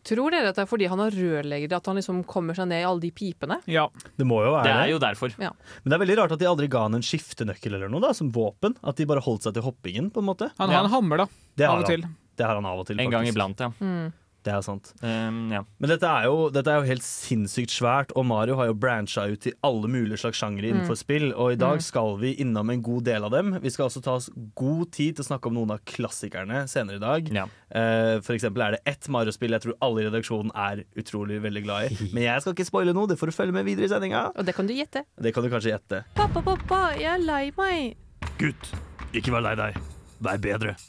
Tror 0.08 0.32
dere 0.32 0.50
at 0.50 0.56
det 0.56 0.64
er 0.64 0.70
fordi 0.70 0.88
han 0.88 1.00
har 1.04 1.12
rørlegger 1.12 1.74
at 1.76 1.86
han 1.92 1.98
liksom 2.00 2.22
kommer 2.26 2.56
seg 2.56 2.70
ned 2.72 2.82
i 2.82 2.88
alle 2.88 3.02
de 3.04 3.12
pipene? 3.12 3.58
Ja. 3.68 3.88
Det 4.18 4.26
må 4.26 4.40
jo 4.46 4.54
være 4.56 4.64
Det 4.64 4.72
det. 4.74 4.80
er 4.86 4.92
jo 4.94 5.00
derfor. 5.04 5.34
Men 5.38 5.92
det 5.92 5.94
er 5.98 6.04
veldig 6.06 6.18
rart 6.22 6.32
at 6.32 6.40
de 6.40 6.48
aldri 6.48 6.70
ga 6.72 6.86
han 6.88 6.96
en 6.96 7.02
skiftenøkkel 7.06 7.76
eller 7.76 7.90
noe 7.92 8.00
da, 8.08 8.14
som 8.16 8.32
våpen. 8.32 8.78
At 8.84 8.96
de 8.96 9.06
bare 9.06 9.20
holdt 9.26 9.44
seg 9.44 9.54
til 9.54 9.64
hoppingen, 9.68 10.10
på 10.12 10.24
en 10.24 10.30
måte. 10.32 10.52
Han 10.58 10.70
Ja. 10.72 10.78
har 10.78 10.86
en 10.86 10.92
hammer, 10.92 11.18
da. 11.18 11.28
Det 11.58 11.68
Av 11.68 11.80
og 11.80 11.84
han. 11.84 11.92
til. 11.92 12.08
Det 12.40 12.46
har 12.48 12.56
han 12.56 12.66
av 12.66 12.80
og 12.80 12.88
til, 12.88 13.00
En 13.00 13.10
gang 13.12 13.26
faktisk. 13.28 13.36
iblant, 13.36 13.60
ja. 13.60 13.70
Mm. 13.82 14.14
Det 14.46 14.54
er 14.56 14.62
sant. 14.64 14.92
Um, 15.04 15.50
ja. 15.52 15.62
Men 15.82 15.92
dette 15.92 16.08
er, 16.08 16.28
jo, 16.30 16.48
dette 16.54 16.72
er 16.72 16.80
jo 16.80 16.88
helt 16.88 17.04
sinnssykt 17.04 17.74
svært, 17.74 18.14
og 18.18 18.24
Mario 18.30 18.56
har 18.60 18.70
jo 18.70 18.76
brancha 18.80 19.26
ut 19.28 19.42
til 19.44 19.56
alle 19.68 19.90
mulige 19.92 20.20
slags 20.22 20.40
sjangere 20.40 20.72
innenfor 20.72 20.96
spill. 21.00 21.30
Og 21.34 21.56
i 21.56 21.60
dag 21.60 21.82
skal 21.84 22.16
vi 22.22 22.34
innom 22.40 22.72
en 22.72 22.84
god 22.86 23.08
del 23.10 23.28
av 23.28 23.34
dem. 23.36 23.58
Vi 23.64 23.72
skal 23.74 23.90
også 23.90 24.04
ta 24.06 24.16
oss 24.20 24.30
god 24.60 24.94
tid 24.96 25.18
til 25.18 25.26
å 25.26 25.30
snakke 25.32 25.52
om 25.52 25.58
noen 25.60 25.76
av 25.76 25.84
klassikerne 25.90 26.64
senere 26.72 27.02
i 27.02 27.04
dag. 27.04 27.32
Ja. 27.36 27.48
Uh, 27.70 28.16
For 28.26 28.38
eksempel 28.38 28.64
er 28.66 28.78
det 28.78 28.84
ett 28.90 29.10
Mario-spill 29.12 29.58
jeg 29.58 29.66
tror 29.66 29.78
alle 29.86 30.06
i 30.06 30.08
redaksjonen 30.08 30.54
er 30.56 30.86
utrolig 31.00 31.42
veldig 31.44 31.66
glad 31.68 31.90
i. 31.90 32.00
Men 32.16 32.30
jeg 32.30 32.46
skal 32.46 32.56
ikke 32.56 32.70
spoile 32.70 32.96
noe, 32.96 33.10
det 33.12 33.20
får 33.20 33.34
du 33.34 33.38
følge 33.42 33.58
med 33.60 33.68
videre 33.68 33.90
i 33.90 33.92
sendinga. 33.92 34.30
Og 34.36 34.48
det 34.48 34.56
kan 34.58 34.70
du 34.70 34.76
gjette. 34.76 35.04
Det 35.20 35.36
kan 35.36 35.46
du 35.46 35.52
kanskje 35.52 35.76
gjette. 35.76 36.04
Pappa, 36.20 36.44
pappa, 36.46 36.82
jeg 37.00 37.12
er 37.18 37.26
lei 37.26 37.44
meg. 37.60 38.00
Gutt, 38.40 38.72
ikke 39.12 39.36
vær 39.36 39.50
lei 39.50 39.58
deg. 39.60 39.84
Vær 40.24 40.42
bedre. 40.44 40.80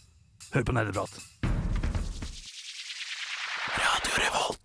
Hør 0.54 0.66
på 0.66 0.74
nerdeprat. 0.74 1.29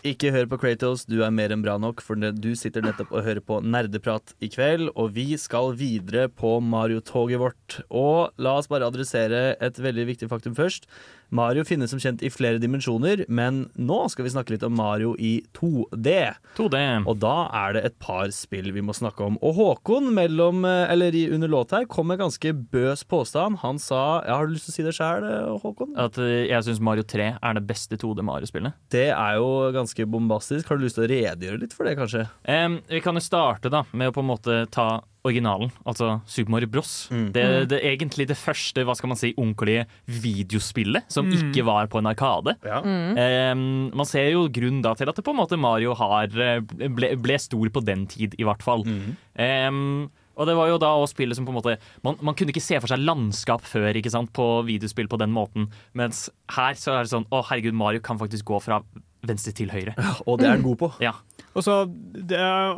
Ikke 0.06 0.30
hør 0.30 0.46
på 0.46 0.60
Kratos, 0.62 1.08
du 1.10 1.24
er 1.26 1.32
mer 1.34 1.50
enn 1.50 1.64
bra 1.66 1.80
nok, 1.82 2.04
for 2.06 2.14
du 2.14 2.52
sitter 2.54 2.84
nettopp 2.86 3.10
og 3.10 3.24
hører 3.26 3.42
på 3.42 3.56
nerdeprat 3.66 4.36
i 4.38 4.52
kveld, 4.54 4.92
og 4.94 5.16
vi 5.16 5.32
skal 5.42 5.72
videre 5.80 6.28
på 6.30 6.60
Mario-toget 6.62 7.42
vårt. 7.42 7.80
Og 7.90 8.30
la 8.38 8.54
oss 8.60 8.70
bare 8.70 8.86
adressere 8.86 9.56
et 9.58 9.80
veldig 9.82 10.06
viktig 10.12 10.30
faktum 10.30 10.54
først. 10.54 10.86
Mario 11.30 11.66
finnes 11.66 11.92
som 11.92 12.02
kjent 12.02 12.24
i 12.26 12.32
flere 12.34 12.60
dimensjoner, 12.62 13.26
men 13.28 13.66
nå 13.76 14.00
skal 14.12 14.28
vi 14.28 14.34
snakke 14.34 14.56
litt 14.56 14.66
om 14.66 14.76
Mario 14.78 15.16
i 15.18 15.38
2D. 15.58 16.14
2D. 16.58 16.82
Og 17.10 17.20
da 17.24 17.36
er 17.66 17.76
det 17.78 17.86
et 17.90 17.98
par 18.04 18.30
spill 18.36 18.72
vi 18.76 18.84
må 18.86 18.96
snakke 18.96 19.26
om. 19.26 19.40
Og 19.46 19.58
Håkon 19.60 20.12
mellom, 20.16 20.64
eh, 20.68 20.92
eller 20.94 21.16
under 21.36 21.52
låt 21.52 21.74
her 21.76 21.88
kom 21.90 22.10
med 22.12 22.22
ganske 22.22 22.54
bøs 22.54 23.04
påstand. 23.04 23.60
Han 23.64 23.80
sa 23.82 24.22
ja, 24.26 24.38
Har 24.38 24.48
du 24.48 24.54
lyst 24.54 24.70
til 24.70 24.74
å 24.74 24.78
si 24.78 24.88
det 24.88 24.96
sjøl, 24.98 25.28
Håkon? 25.64 25.96
At 25.98 26.20
eh, 26.22 26.48
jeg 26.52 26.68
syns 26.68 26.84
Mario 26.84 27.06
3 27.08 27.32
er 27.42 27.58
det 27.58 27.66
beste 27.68 27.98
2D 28.02 28.26
Mario-spillet. 28.26 28.78
Det 28.92 29.10
er 29.10 29.40
jo 29.40 29.72
ganske 29.76 30.08
bombastisk. 30.10 30.70
Har 30.70 30.78
du 30.78 30.86
lyst 30.86 31.00
til 31.00 31.08
å 31.08 31.12
redegjøre 31.12 31.62
litt 31.64 31.76
for 31.76 31.88
det, 31.88 31.98
kanskje? 32.00 32.28
Um, 32.48 32.80
vi 32.90 33.02
kan 33.04 33.18
jo 33.18 33.24
starte 33.24 33.72
da 33.74 33.86
med 33.94 34.12
å 34.12 34.16
på 34.16 34.24
en 34.24 34.32
måte 34.32 34.62
ta 34.74 34.90
originalen, 35.26 35.72
altså 35.90 36.20
Super 36.30 36.54
Mario 36.54 36.70
Bros. 36.70 37.08
Mm. 37.12 37.28
Det, 37.34 37.46
det 37.72 37.80
er 37.82 37.96
egentlig 37.96 38.28
det 38.30 38.38
første 38.38 38.86
hva 38.86 38.94
skal 38.96 39.10
man 39.12 39.18
si, 39.20 39.34
ordentlige 39.36 39.88
videospillet 40.08 41.08
som 41.12 41.26
Mm. 41.26 41.34
ikke 41.52 41.66
var 41.66 41.88
på 41.90 41.98
en 42.00 42.06
arkade. 42.12 42.54
Ja. 42.64 42.82
Em, 42.86 43.90
man 43.96 44.06
ser 44.06 44.30
jo 44.32 44.46
grunnen 44.54 44.84
da 44.86 44.94
til 44.94 45.10
at 45.10 45.16
det 45.18 45.26
på 45.26 45.34
en 45.34 45.40
måte 45.42 45.58
Mario 45.60 45.96
har, 45.98 46.30
eh, 46.30 46.60
ble, 46.62 47.16
ble 47.18 47.40
stor 47.42 47.68
på 47.74 47.84
den 47.84 48.06
tid, 48.08 48.36
i 48.38 48.44
hvert 48.46 48.62
fall. 48.62 48.84
Mm. 48.86 49.16
Em, 49.42 50.12
og 50.38 50.48
det 50.50 50.56
var 50.58 50.68
jo 50.68 50.78
da 50.78 50.90
også 51.00 51.16
spillet 51.16 51.36
som 51.38 51.46
på 51.48 51.54
en 51.54 51.58
måte 51.62 51.78
man, 52.04 52.18
man 52.22 52.36
kunne 52.36 52.52
ikke 52.52 52.62
se 52.64 52.76
for 52.84 52.92
seg 52.92 53.00
landskap 53.00 53.62
før 53.64 53.96
ikke 53.96 54.12
sant, 54.12 54.34
på 54.36 54.66
videospill 54.68 55.08
på 55.08 55.18
den 55.22 55.32
måten. 55.32 55.70
Mens 55.96 56.30
her 56.52 56.74
så 56.76 56.98
er 57.00 57.04
det 57.08 57.14
sånn 57.14 57.26
Å, 57.32 57.40
herregud, 57.48 57.74
Mario 57.74 58.02
kan 58.04 58.20
faktisk 58.20 58.44
gå 58.46 58.60
fra 58.62 58.82
venstre 59.28 59.54
til 59.54 59.70
høyre. 59.74 59.94
Og 60.28 60.40
det 60.40 60.48
er 60.50 60.56
den 60.58 60.64
god 60.66 60.78
på. 60.78 60.92
Ja. 61.04 61.14
Og 61.56 61.64
så 61.64 61.86
det 61.88 62.38
er 62.38 62.76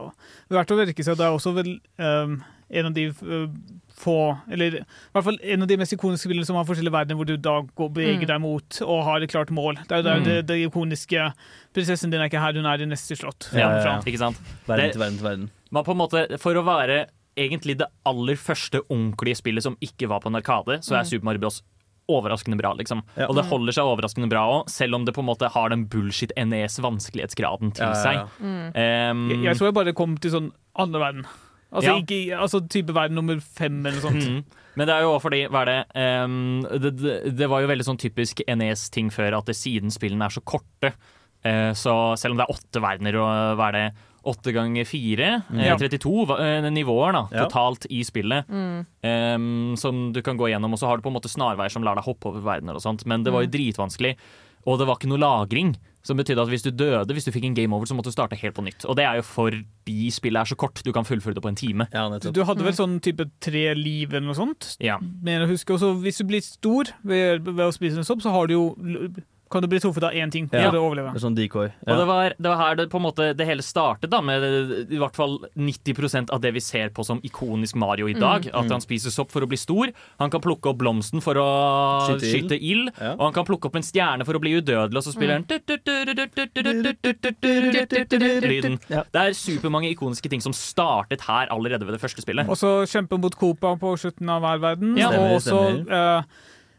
verdt 0.54 0.72
å 0.72 0.78
merke 0.78 1.04
seg 1.04 1.14
at 1.16 1.18
det 1.22 1.26
er 1.28 1.36
også 1.36 1.54
vel 1.58 1.80
um, 1.98 2.38
en 2.70 2.86
av 2.90 2.94
de 2.94 3.08
uh, 3.10 3.48
få 3.98 4.14
Eller 4.54 4.76
i 4.78 4.82
hvert 5.16 5.24
fall 5.26 5.40
en 5.42 5.64
av 5.64 5.68
de 5.72 5.78
mest 5.82 5.94
ikoniske 5.96 6.28
spillene 6.28 6.46
som 6.46 6.56
har 6.60 6.68
forskjellige 6.70 6.94
verdener, 6.94 7.18
hvor 7.18 7.26
du 7.26 7.34
da 7.42 7.56
går, 7.66 7.90
beveger 7.96 8.28
Mm. 8.28 8.30
deg 8.30 8.42
mot 8.44 8.82
og 8.86 9.00
har 9.08 9.22
et 9.26 9.32
klart 9.32 9.50
mål. 9.50 9.80
Det 9.88 9.92
er 9.96 10.04
jo 10.04 10.08
der 10.10 10.20
Mm. 10.20 10.24
det, 10.28 10.36
det 10.52 10.58
ikoniske 10.68 11.34
'Prinsessen 11.74 12.12
din 12.12 12.22
er 12.22 12.30
ikke 12.30 12.40
her, 12.44 12.54
hun 12.54 12.66
er 12.66 12.82
i 12.82 12.86
neste 12.86 13.16
slott'. 13.18 13.50
Ja, 13.54 13.70
ja, 13.72 13.84
ja. 13.86 14.02
Ikke 14.06 14.18
sant? 14.22 14.38
Verden 14.68 14.92
til 14.92 15.00
verden 15.02 15.18
til 15.18 15.26
verden. 15.26 15.50
Man 15.72 15.84
på 15.84 15.92
en 15.92 15.98
måte, 15.98 16.38
For 16.40 16.54
å 16.54 16.64
være 16.64 17.08
egentlig 17.38 17.78
det 17.78 17.88
aller 18.06 18.36
første 18.36 18.82
ordentlige 18.90 19.36
spillet 19.38 19.64
som 19.64 19.78
ikke 19.82 20.08
var 20.10 20.20
på 20.20 20.28
en 20.30 20.36
arkade, 20.36 20.80
så 20.82 20.96
er 21.00 21.04
Super 21.04 21.26
Mario 21.26 21.40
Bros. 21.40 21.62
Overraskende 22.12 22.58
bra, 22.60 22.72
liksom. 22.80 23.02
Ja. 23.18 23.28
Og 23.28 23.36
det 23.36 23.46
holder 23.50 23.76
seg 23.76 23.90
overraskende 23.90 24.30
bra 24.32 24.46
òg, 24.60 24.70
selv 24.72 24.96
om 24.96 25.06
det 25.08 25.14
på 25.16 25.24
en 25.24 25.30
måte 25.30 25.50
har 25.54 25.70
den 25.74 25.86
bullshit 25.92 26.32
NES-vanskelighetsgraden 26.40 27.74
til 27.76 27.86
Ja, 27.86 27.92
ja, 27.92 27.98
ja. 27.98 28.04
seg. 28.04 28.40
Mm. 28.40 28.64
Um, 28.68 29.30
Jeg, 29.32 29.44
jeg 29.50 29.58
tror 29.60 29.68
jeg 29.72 29.78
bare 29.78 29.94
kom 29.98 30.16
til 30.18 30.32
sånn 30.34 30.52
andre 30.78 31.00
verden. 31.04 31.26
Altså, 31.68 31.90
Ja. 31.92 31.98
ikke, 32.00 32.38
altså 32.40 32.62
type 32.72 32.94
verden 32.96 33.16
nummer 33.20 33.40
fem 33.44 33.82
eller 33.86 34.00
noe 34.00 34.06
sånt. 34.08 34.24
Mm. 34.24 34.44
Men 34.78 34.88
det 34.88 34.94
er 34.96 35.02
jo 35.04 35.14
også 35.18 35.26
fordi 35.28 35.42
hva 35.52 35.62
er 35.66 35.66
det, 35.66 36.04
um, 36.24 36.62
det, 36.64 36.92
det, 37.02 37.16
det 37.36 37.50
var 37.50 37.62
jo 37.62 37.68
veldig 37.68 37.88
sånn 37.88 38.00
typisk 38.00 38.42
NES-ting 38.48 39.10
før 39.12 39.40
at 39.40 39.50
siden 39.58 39.92
spillene 39.92 40.26
er 40.30 40.30
så 40.38 40.44
korte, 40.46 40.94
uh, 41.44 41.74
så 41.74 42.16
selv 42.16 42.36
om 42.36 42.38
det 42.38 42.46
er 42.48 42.54
åtte 42.56 42.84
verdener 42.84 43.18
og 43.20 43.58
hva 43.60 43.68
er 43.72 43.78
det, 43.80 43.88
åtte 44.28 44.54
ganger 44.56 44.86
fire, 44.86 45.30
eh, 45.56 45.78
32 45.80 46.38
eh, 46.38 46.70
nivåer 46.70 47.14
da, 47.16 47.24
Ja. 47.32 47.46
totalt 47.48 47.88
i 47.90 48.04
spillet, 48.04 48.46
Mm. 48.48 48.86
um, 49.04 49.76
som 49.78 50.12
du 50.14 50.22
kan 50.22 50.38
gå 50.38 50.50
gjennom, 50.52 50.74
og 50.74 50.80
så 50.80 50.88
har 50.88 50.98
du 50.98 51.04
på 51.04 51.08
en 51.14 51.16
måte 51.20 51.32
snarveier 51.32 51.72
som 51.72 51.84
lar 51.84 51.96
deg 51.96 52.04
hoppe 52.06 52.28
over 52.30 52.42
verdener 52.42 52.76
og 52.76 52.82
sånt, 52.84 53.06
men 53.06 53.24
det 53.24 53.32
var 53.34 53.44
jo 53.46 53.52
dritvanskelig, 53.56 54.16
og 54.68 54.80
det 54.80 54.88
var 54.88 54.98
ikke 55.00 55.08
noe 55.10 55.18
lagring, 55.24 55.76
som 56.04 56.16
betydde 56.16 56.40
at 56.42 56.48
hvis 56.48 56.64
du 56.64 56.72
døde, 56.72 57.12
hvis 57.14 57.26
du 57.26 57.32
fikk 57.36 57.44
en 57.50 57.54
game 57.54 57.74
over, 57.76 57.86
så 57.86 57.96
måtte 57.96 58.08
du 58.08 58.16
starte 58.16 58.38
helt 58.40 58.56
på 58.56 58.64
nytt. 58.64 58.86
Og 58.88 58.96
det 58.96 59.04
er 59.04 59.16
jo 59.20 59.24
fordi 59.28 60.08
spillet 60.10 60.40
er 60.40 60.46
så 60.48 60.56
kort, 60.56 60.80
du 60.84 60.94
kan 60.96 61.04
fullføre 61.04 61.34
det 61.36 61.44
på 61.44 61.50
en 61.50 61.56
time. 61.60 61.88
Ja, 61.92 62.08
Du, 62.08 62.16
nettopp. 62.16 62.34
du 62.34 62.44
hadde 62.48 62.64
vel 62.64 62.74
sånn 62.78 63.02
type 63.04 63.30
tre 63.42 63.74
liv 63.76 64.14
eller 64.14 64.28
noe 64.28 64.36
sånt? 64.38 64.78
Ja. 64.80 64.98
Men 65.02 65.42
jeg 65.42 65.50
husker 65.50 65.76
også, 65.76 66.00
hvis 66.02 66.18
du 66.20 66.24
blir 66.30 66.42
stor 66.42 66.86
ved, 67.04 67.44
ved 67.44 67.60
å 67.68 67.74
spise 67.76 67.98
en 67.98 68.04
sopp, 68.08 68.22
så 68.24 68.32
har 68.32 68.48
du 68.48 68.54
jo 68.54 68.76
l- 68.80 69.10
kan 69.52 69.62
du 69.64 69.68
bli 69.72 69.80
truffet 69.80 70.04
av 70.04 70.12
én 70.12 70.32
ting 70.32 70.50
Ja. 70.52 70.70
å 70.72 70.82
overleve. 70.82 71.14
Det 71.14 71.22
er 71.22 71.26
sånn 71.28 71.36
decoy. 71.36 71.68
Og 71.88 71.98
det 71.98 72.08
var, 72.08 72.34
det 72.38 72.50
var 72.52 72.58
her 72.58 72.76
det 72.76 72.90
på 72.90 72.98
en 73.00 73.06
måte 73.08 73.30
det 73.38 73.46
hele 73.48 73.62
startet, 73.64 74.10
da, 74.10 74.22
med 74.22 74.44
i 74.92 74.98
hvert 75.00 75.16
fall 75.16 75.40
90% 75.58 76.30
av 76.32 76.42
det 76.42 76.54
vi 76.54 76.60
ser 76.60 76.90
på 76.90 77.06
som 77.06 77.20
ikonisk 77.24 77.76
Mario 77.76 78.08
i 78.08 78.14
dag. 78.14 78.44
Mm. 78.50 78.56
At 78.66 78.72
han 78.72 78.82
spiser 78.82 79.10
sopp 79.14 79.32
for 79.32 79.42
å 79.42 79.48
bli 79.48 79.58
stor, 79.58 79.92
han 80.20 80.30
kan 80.30 80.42
plukke 80.42 80.70
opp 80.72 80.78
blomsten 80.78 81.22
for 81.24 81.36
å 81.36 81.48
Skyte 82.08 82.28
skyte 82.32 82.60
ild, 82.62 82.92
Ja. 83.00 83.14
og 83.14 83.22
han 83.30 83.34
kan 83.34 83.46
plukke 83.46 83.66
opp 83.68 83.76
en 83.76 83.84
stjerne 83.84 84.26
for 84.26 84.34
å 84.34 84.40
bli 84.42 84.56
udødelig, 84.60 84.98
og 84.98 85.04
så 85.04 85.14
spiller 85.16 85.34
han 85.40 85.46
lyden. 87.48 88.80
Ja. 88.90 89.04
Det 89.12 89.22
er 89.22 89.36
supermange 89.38 89.92
ikoniske 89.94 90.30
ting 90.32 90.42
som 90.44 90.54
startet 90.56 91.22
her 91.28 91.48
allerede 91.54 91.86
ved 91.88 91.96
det 91.98 92.02
første 92.04 92.24
spillet. 92.24 92.48
Og 92.50 92.58
så 92.60 92.72
kjempe 92.90 93.20
mot 93.22 93.36
Copa 93.38 93.76
på 93.80 93.96
slutten 94.00 94.30
av 94.34 94.42
hver 94.46 94.62
verden. 94.64 94.96
Ja. 95.00 95.10
og 95.14 95.42
Stemmer, 95.42 95.82
også 95.88 95.92
eh, 95.92 96.22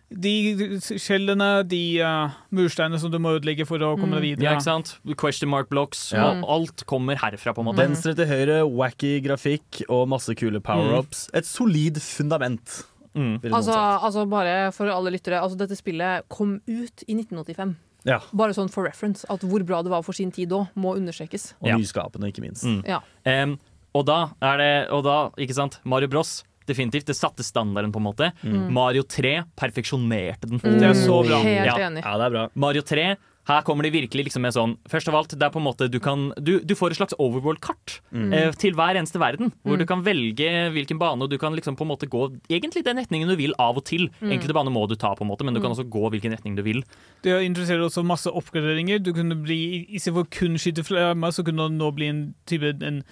de 0.08 0.78
skjellene, 0.80 1.48
de 1.68 1.80
uh, 2.00 2.36
mursteinene 2.54 2.98
som 3.00 3.10
du 3.12 3.18
må 3.20 3.34
ødelegge 3.36 3.66
for 3.68 3.82
å 3.84 3.90
komme 4.00 4.16
deg 4.16 4.24
videre. 4.30 4.46
Ja, 4.46 4.54
ikke 4.56 4.64
sant? 4.64 4.94
Question 5.20 5.50
mark 5.52 5.68
blocks. 5.68 6.08
Ja. 6.16 6.30
Og 6.40 6.46
alt 6.54 6.84
kommer 6.88 7.18
herfra, 7.20 7.52
på 7.52 7.60
en 7.60 7.68
måte. 7.68 7.84
Venstre 7.84 8.14
til 8.16 8.30
høyre, 8.30 8.62
wacky 8.66 9.18
grafikk 9.24 9.82
og 9.88 10.06
masse 10.14 10.32
kule 10.38 10.62
power-ups. 10.64 11.26
Et 11.36 11.46
solid 11.48 12.00
fundament. 12.00 12.80
Mm. 13.18 13.36
Altså, 13.50 13.74
altså 13.74 14.24
bare 14.30 14.72
for 14.72 14.88
alle 14.92 15.12
lyttere, 15.12 15.40
altså 15.42 15.58
dette 15.60 15.76
spillet 15.76 16.24
kom 16.32 16.56
ut 16.68 17.04
i 17.08 17.16
1985. 17.18 17.76
Ja. 18.08 18.20
Bare 18.32 18.54
sånn 18.56 18.70
for 18.72 18.86
reference. 18.88 19.26
At 19.28 19.44
hvor 19.44 19.64
bra 19.66 19.82
det 19.84 19.92
var 19.92 20.04
for 20.06 20.16
sin 20.16 20.30
tid 20.32 20.54
òg, 20.56 20.70
må 20.78 20.94
understrekes. 20.96 21.52
Og 21.60 21.68
Ja. 21.68 21.76
nyskapende, 21.76 22.30
ikke 22.32 22.44
minst. 22.44 22.64
Mm. 22.64 22.82
Ja. 22.86 23.00
Em, 23.26 23.58
og 23.94 24.06
da 24.06 24.30
er 24.40 24.56
det 24.56 24.90
Og 24.92 25.04
da, 25.04 25.30
ikke 25.36 25.54
sant, 25.54 25.80
Mario 25.84 26.08
Bros. 26.08 26.44
Definitivt. 26.68 27.08
Det 27.08 27.16
satte 27.16 27.44
standarden, 27.46 27.90
på 27.94 27.98
en 28.02 28.08
måte. 28.10 28.30
Mario 28.70 29.02
3 29.08 29.38
perfeksjonerte 29.58 30.48
den. 30.50 30.60
Det 30.62 30.82
er 30.92 30.94
så 30.98 31.22
bra. 31.26 31.40
Helt 31.42 31.66
Ja. 31.66 31.76
enig. 31.88 32.04
Ja, 32.04 32.14
det 32.20 32.26
er 32.28 32.30
bra. 32.36 32.48
Mario 32.54 32.82
3, 32.82 33.16
her 33.48 33.62
kommer 33.64 33.82
de 33.82 33.90
virkelig 33.90 34.26
liksom 34.26 34.42
med 34.44 34.52
sånn 34.52 34.74
Først 34.92 35.08
av 35.08 35.14
alt, 35.16 35.30
det 35.32 35.40
er 35.42 35.48
på 35.48 35.56
en 35.56 35.64
måte 35.64 35.86
du 35.88 35.96
kan 36.04 36.34
Du, 36.36 36.58
du 36.60 36.74
får 36.76 36.90
et 36.92 36.98
slags 36.98 37.14
overworld-kart 37.16 37.94
eh, 38.12 38.50
til 38.60 38.74
hver 38.76 38.98
eneste 39.00 39.16
verden. 39.18 39.52
Hvor 39.64 39.78
du 39.80 39.86
kan 39.88 40.02
velge 40.04 40.50
hvilken 40.74 40.98
bane, 41.00 41.22
og 41.24 41.30
du 41.32 41.38
kan 41.40 41.56
liksom 41.56 41.74
på 41.78 41.86
en 41.86 41.88
måte 41.88 42.06
gå 42.12 42.26
egentlig 42.50 42.84
den 42.84 42.98
retningen 43.00 43.26
du 43.32 43.36
vil 43.40 43.54
av 43.58 43.78
og 43.80 43.86
til. 43.88 44.10
Enkelte 44.20 44.52
baner 44.52 44.70
må 44.74 44.86
du 44.86 44.96
ta, 45.00 45.14
på 45.16 45.24
en 45.24 45.30
måte, 45.32 45.44
men 45.48 45.54
du 45.56 45.62
kan 45.64 45.72
også 45.72 45.88
gå 45.88 46.10
hvilken 46.12 46.36
retning 46.36 46.56
du 46.56 46.62
vil. 46.66 46.82
Det 47.24 47.40
interesserer 47.48 47.80
også 47.88 48.04
masse 48.04 48.28
oppgraderinger. 48.28 49.00
Du 49.02 49.14
kunne 49.16 49.40
bli, 49.40 49.86
Istedenfor 49.96 50.28
kun 50.30 50.60
skyte 50.60 50.84
flammer, 50.84 51.32
så 51.32 51.42
kunne 51.42 51.70
det 51.70 51.78
nå 51.80 51.90
bli 51.96 52.06
en 52.12 52.22
type 52.46 52.76
en 52.84 53.02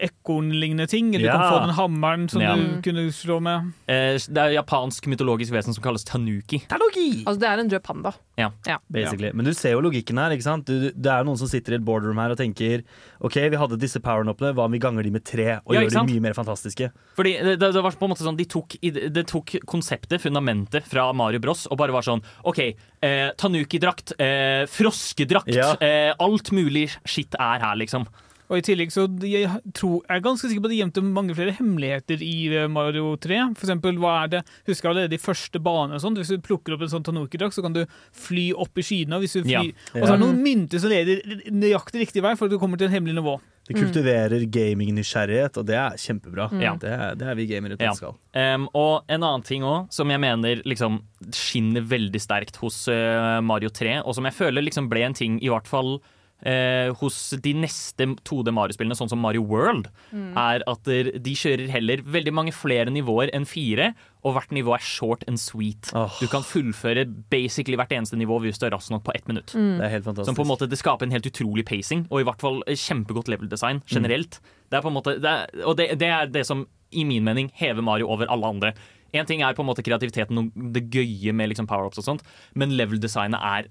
ekornlignende 0.00 0.86
ting. 0.88 1.14
Eller 1.14 1.26
du 1.28 1.32
kan 1.38 1.52
få 1.52 1.60
den 1.66 1.74
hammeren 1.76 2.28
som 2.30 2.40
Ja. 2.42 2.54
du 2.56 2.80
kunne 2.82 3.06
slå 3.12 3.40
med. 3.42 3.72
Eh, 3.88 4.18
det 4.18 4.38
er 4.38 4.54
japansk 4.62 5.06
mytologisk 5.10 5.52
vesen 5.52 5.74
som 5.74 5.82
kalles 5.82 6.04
tanuki. 6.04 6.62
Tanuki! 6.68 7.24
Altså, 7.24 7.38
det 7.40 7.48
er 7.48 7.58
en 7.64 7.70
rød 7.70 7.82
panda. 7.82 8.12
Ja. 8.38 8.50
Basically. 8.90 9.32
Men 9.34 9.44
du 9.44 9.52
ser 9.54 9.72
jo 9.74 9.80
logikken 9.82 10.18
her. 10.18 10.30
ikke 10.30 10.42
sant? 10.46 10.64
Du, 10.66 10.90
det 10.94 11.10
er 11.10 11.24
noen 11.24 11.36
som 11.40 11.48
sitter 11.48 11.72
i 11.72 11.74
et 11.80 11.84
boardroom 11.84 12.18
her 12.22 12.30
og 12.30 12.38
tenker 12.38 12.84
OK, 13.20 13.34
vi 13.50 13.56
hadde 13.58 13.78
disse 13.80 13.98
power-upene, 14.00 14.52
hva 14.54 14.64
om 14.68 14.72
vi 14.72 14.78
ganger 14.78 15.02
de 15.02 15.10
med 15.10 15.24
tre 15.24 15.58
og 15.66 15.74
Ja, 15.74 15.80
gjør 15.82 16.06
de 16.06 16.12
mye 16.14 16.20
mer 16.28 16.34
fantastiske? 16.38 16.92
Fordi 17.18 17.32
det, 17.42 17.58
det 17.58 17.82
var 17.82 17.90
på 17.98 18.06
en 18.06 18.12
måte 18.14 18.22
sånn 18.22 18.36
De 18.38 18.44
tok, 18.46 18.76
de 18.80 19.08
det 19.10 19.26
tok 19.26 19.56
konseptet, 19.66 20.20
fundamentet 20.22 20.84
fra 20.86 21.08
Mario 21.12 21.40
Bros 21.42 21.66
Og 21.66 21.76
bare 21.80 21.90
var 21.92 22.02
sånn 22.06 22.22
OK, 22.46 22.60
eh, 23.02 23.30
tanuki-drakt, 23.36 24.12
eh, 24.20 24.66
froskedrakt 24.70 25.50
Ja. 25.54 25.72
eh, 25.80 26.14
Alt 26.20 26.52
mulig 26.54 26.88
skitt 27.04 27.34
er 27.38 27.58
her, 27.58 27.74
liksom. 27.76 28.06
Og 28.48 28.60
i 28.60 28.64
tillegg 28.64 28.92
så 28.94 29.04
jeg, 29.24 29.48
tror, 29.76 29.98
jeg 30.06 30.16
er 30.16 30.24
ganske 30.24 30.48
sikker 30.48 30.64
på 30.64 30.70
at 30.70 30.74
de 30.74 30.80
gjemte 30.80 31.04
mange 31.04 31.36
flere 31.36 31.52
hemmeligheter 31.58 32.22
i 32.24 32.34
eh, 32.54 32.68
Mario 32.72 33.12
3. 33.20 33.42
For 33.58 33.68
eksempel, 33.68 33.98
hva 34.00 34.14
er 34.24 34.32
det 34.38 34.42
Husker 34.68 34.90
allerede 34.90 35.12
de 35.12 35.20
første 35.20 35.60
banene 35.60 35.98
og 35.98 36.02
sånt. 36.04 36.20
Hvis 36.20 36.32
du 36.32 36.40
plukker 36.44 36.74
opp 36.76 36.84
en 36.86 36.92
sånn 36.92 37.04
tanuki-drakt, 37.06 37.56
så 37.56 37.64
kan 37.64 37.76
du 37.76 37.82
fly 38.16 38.48
opp 38.56 38.80
i 38.80 38.84
skyene. 38.84 39.18
og 39.18 39.24
Hvis 39.26 39.36
du 39.36 39.48
Ja. 39.52 39.62
Og 39.62 40.00
så 40.02 40.08
er 40.08 40.16
det 40.16 40.24
noen 40.24 40.42
mynter 40.44 40.80
som 40.80 40.92
leder 40.92 41.22
nøyaktig 41.52 42.06
riktig 42.06 42.24
vei 42.24 42.34
for 42.36 42.48
at 42.48 42.56
du 42.56 42.58
kommer 42.58 42.80
til 42.80 42.88
et 42.88 42.96
hemmelig 42.96 43.16
nivå. 43.20 43.38
Det 43.68 43.76
kultiverer 43.76 44.46
gaming-nysgjerrighet, 44.48 45.58
og 45.60 45.66
det 45.68 45.76
er 45.76 45.96
kjempebra. 46.00 46.46
Ja. 46.56 46.72
Det, 46.80 46.88
er, 46.88 47.16
det 47.20 47.26
er 47.28 47.34
vi 47.36 47.44
gamere 47.50 47.76
til 47.76 47.84
Ja. 47.84 47.92
skal. 47.92 48.14
Um, 48.32 48.68
og 48.72 49.04
en 49.12 49.20
annen 49.22 49.44
ting 49.44 49.62
òg, 49.62 49.90
som 49.92 50.08
jeg 50.08 50.20
mener 50.24 50.62
liksom 50.64 51.02
skinner 51.36 51.84
veldig 51.84 52.20
sterkt 52.22 52.56
hos 52.62 52.86
uh, 52.88 53.42
Mario 53.44 53.68
3, 53.68 53.98
og 54.06 54.16
som 54.16 54.24
jeg 54.24 54.38
føler 54.38 54.64
liksom 54.64 54.88
ble 54.88 55.04
en 55.04 55.16
ting, 55.18 55.36
i 55.44 55.52
hvert 55.52 55.68
fall 55.68 55.98
eh, 56.46 56.90
hos 57.00 57.16
de 57.42 57.54
neste 57.56 58.06
2D 58.28 58.52
Mario-spillene, 58.54 58.96
sånn 58.98 59.10
som 59.10 59.20
Mario 59.22 59.44
World, 59.48 59.88
er 60.12 60.64
at 60.70 60.88
de 60.88 61.34
kjører 61.38 61.70
heller 61.72 62.02
veldig 62.04 62.34
mange 62.34 62.54
flere 62.54 62.92
nivåer 62.94 63.32
enn 63.36 63.46
fire, 63.48 63.92
og 64.26 64.34
hvert 64.34 64.52
nivå 64.54 64.74
er 64.74 64.82
short 64.82 65.24
and 65.30 65.40
sweet. 65.40 65.90
Oh. 65.96 66.10
Du 66.20 66.26
kan 66.30 66.46
fullføre 66.46 67.06
basically 67.30 67.78
hvert 67.78 67.92
eneste 67.94 68.18
nivå 68.18 68.40
hvis 68.42 68.58
du 68.60 68.66
er 68.68 68.74
rask 68.74 68.92
nok 68.92 69.06
på 69.06 69.14
ett 69.14 69.28
minutt. 69.30 69.54
Det 69.54 69.84
er 69.84 69.94
helt 69.98 70.06
fantastisk. 70.08 70.32
Som 70.32 70.38
på 70.38 70.46
en 70.46 70.52
måte, 70.52 70.68
Det 70.68 70.78
skaper 70.80 71.06
en 71.06 71.14
helt 71.14 71.28
utrolig 71.30 71.64
pacing, 71.66 72.06
og 72.10 72.22
i 72.22 72.28
hvert 72.28 72.42
fall 72.42 72.62
eh, 72.66 72.78
kjempegodt 72.78 73.30
level 73.30 73.50
design 73.50 73.82
generelt. 73.86 74.40
Det 74.68 74.78
er 74.78 74.84
på 74.84 74.92
en 74.92 74.98
måte, 74.98 75.18
det 75.22 75.30
er, 75.30 75.64
og 75.64 75.78
det, 75.78 75.92
det 76.00 76.12
er 76.12 76.30
det 76.30 76.44
som 76.46 76.66
i 76.90 77.04
min 77.04 77.24
mening 77.24 77.50
hever 77.54 77.84
Mario 77.84 78.08
over 78.08 78.30
alle 78.32 78.48
andre. 78.48 78.72
En 79.16 79.26
ting 79.28 79.40
er 79.42 79.56
på 79.56 79.64
en 79.64 79.68
måte 79.70 79.84
kreativiteten 79.84 80.40
og 80.40 80.72
det 80.74 80.88
gøye 80.92 81.32
med 81.36 81.52
liksom 81.52 81.68
power-ups 81.68 82.00
og 82.00 82.04
sånt, 82.04 82.24
men 82.58 82.74
level 82.76 83.00
designet 83.00 83.40
er 83.40 83.68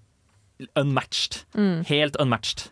unmatched. 0.80 1.44
Helt 1.90 2.20
unmatched. 2.22 2.68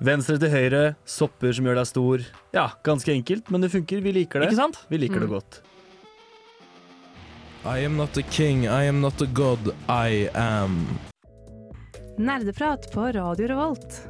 Venstre 0.00 0.38
til 0.40 0.48
høyre, 0.48 0.84
sopper 1.04 1.52
som 1.52 1.66
gjør 1.68 1.82
deg 1.82 1.88
stor. 1.90 2.22
Ja, 2.56 2.70
ganske 2.88 3.12
enkelt, 3.12 3.50
men 3.52 3.60
det 3.60 3.68
funker. 3.74 4.00
Vi 4.00 4.14
liker 4.16 4.40
det. 4.40 4.48
Ikke 4.48 4.62
sant? 4.62 4.78
Vi 4.88 5.00
liker 5.02 5.20
det 5.20 5.28
godt. 5.28 5.60
I 7.68 7.84
am 7.84 7.98
not 7.98 8.16
a 8.16 8.22
king, 8.32 8.64
I 8.64 8.88
am 8.88 9.02
not 9.02 9.20
a 9.20 9.26
god, 9.36 9.74
I 9.92 10.30
am. 10.32 10.86
Nerdeprat 12.16 12.88
på 12.94 13.10
Radio 13.12 13.50
Revolt. 13.52 14.00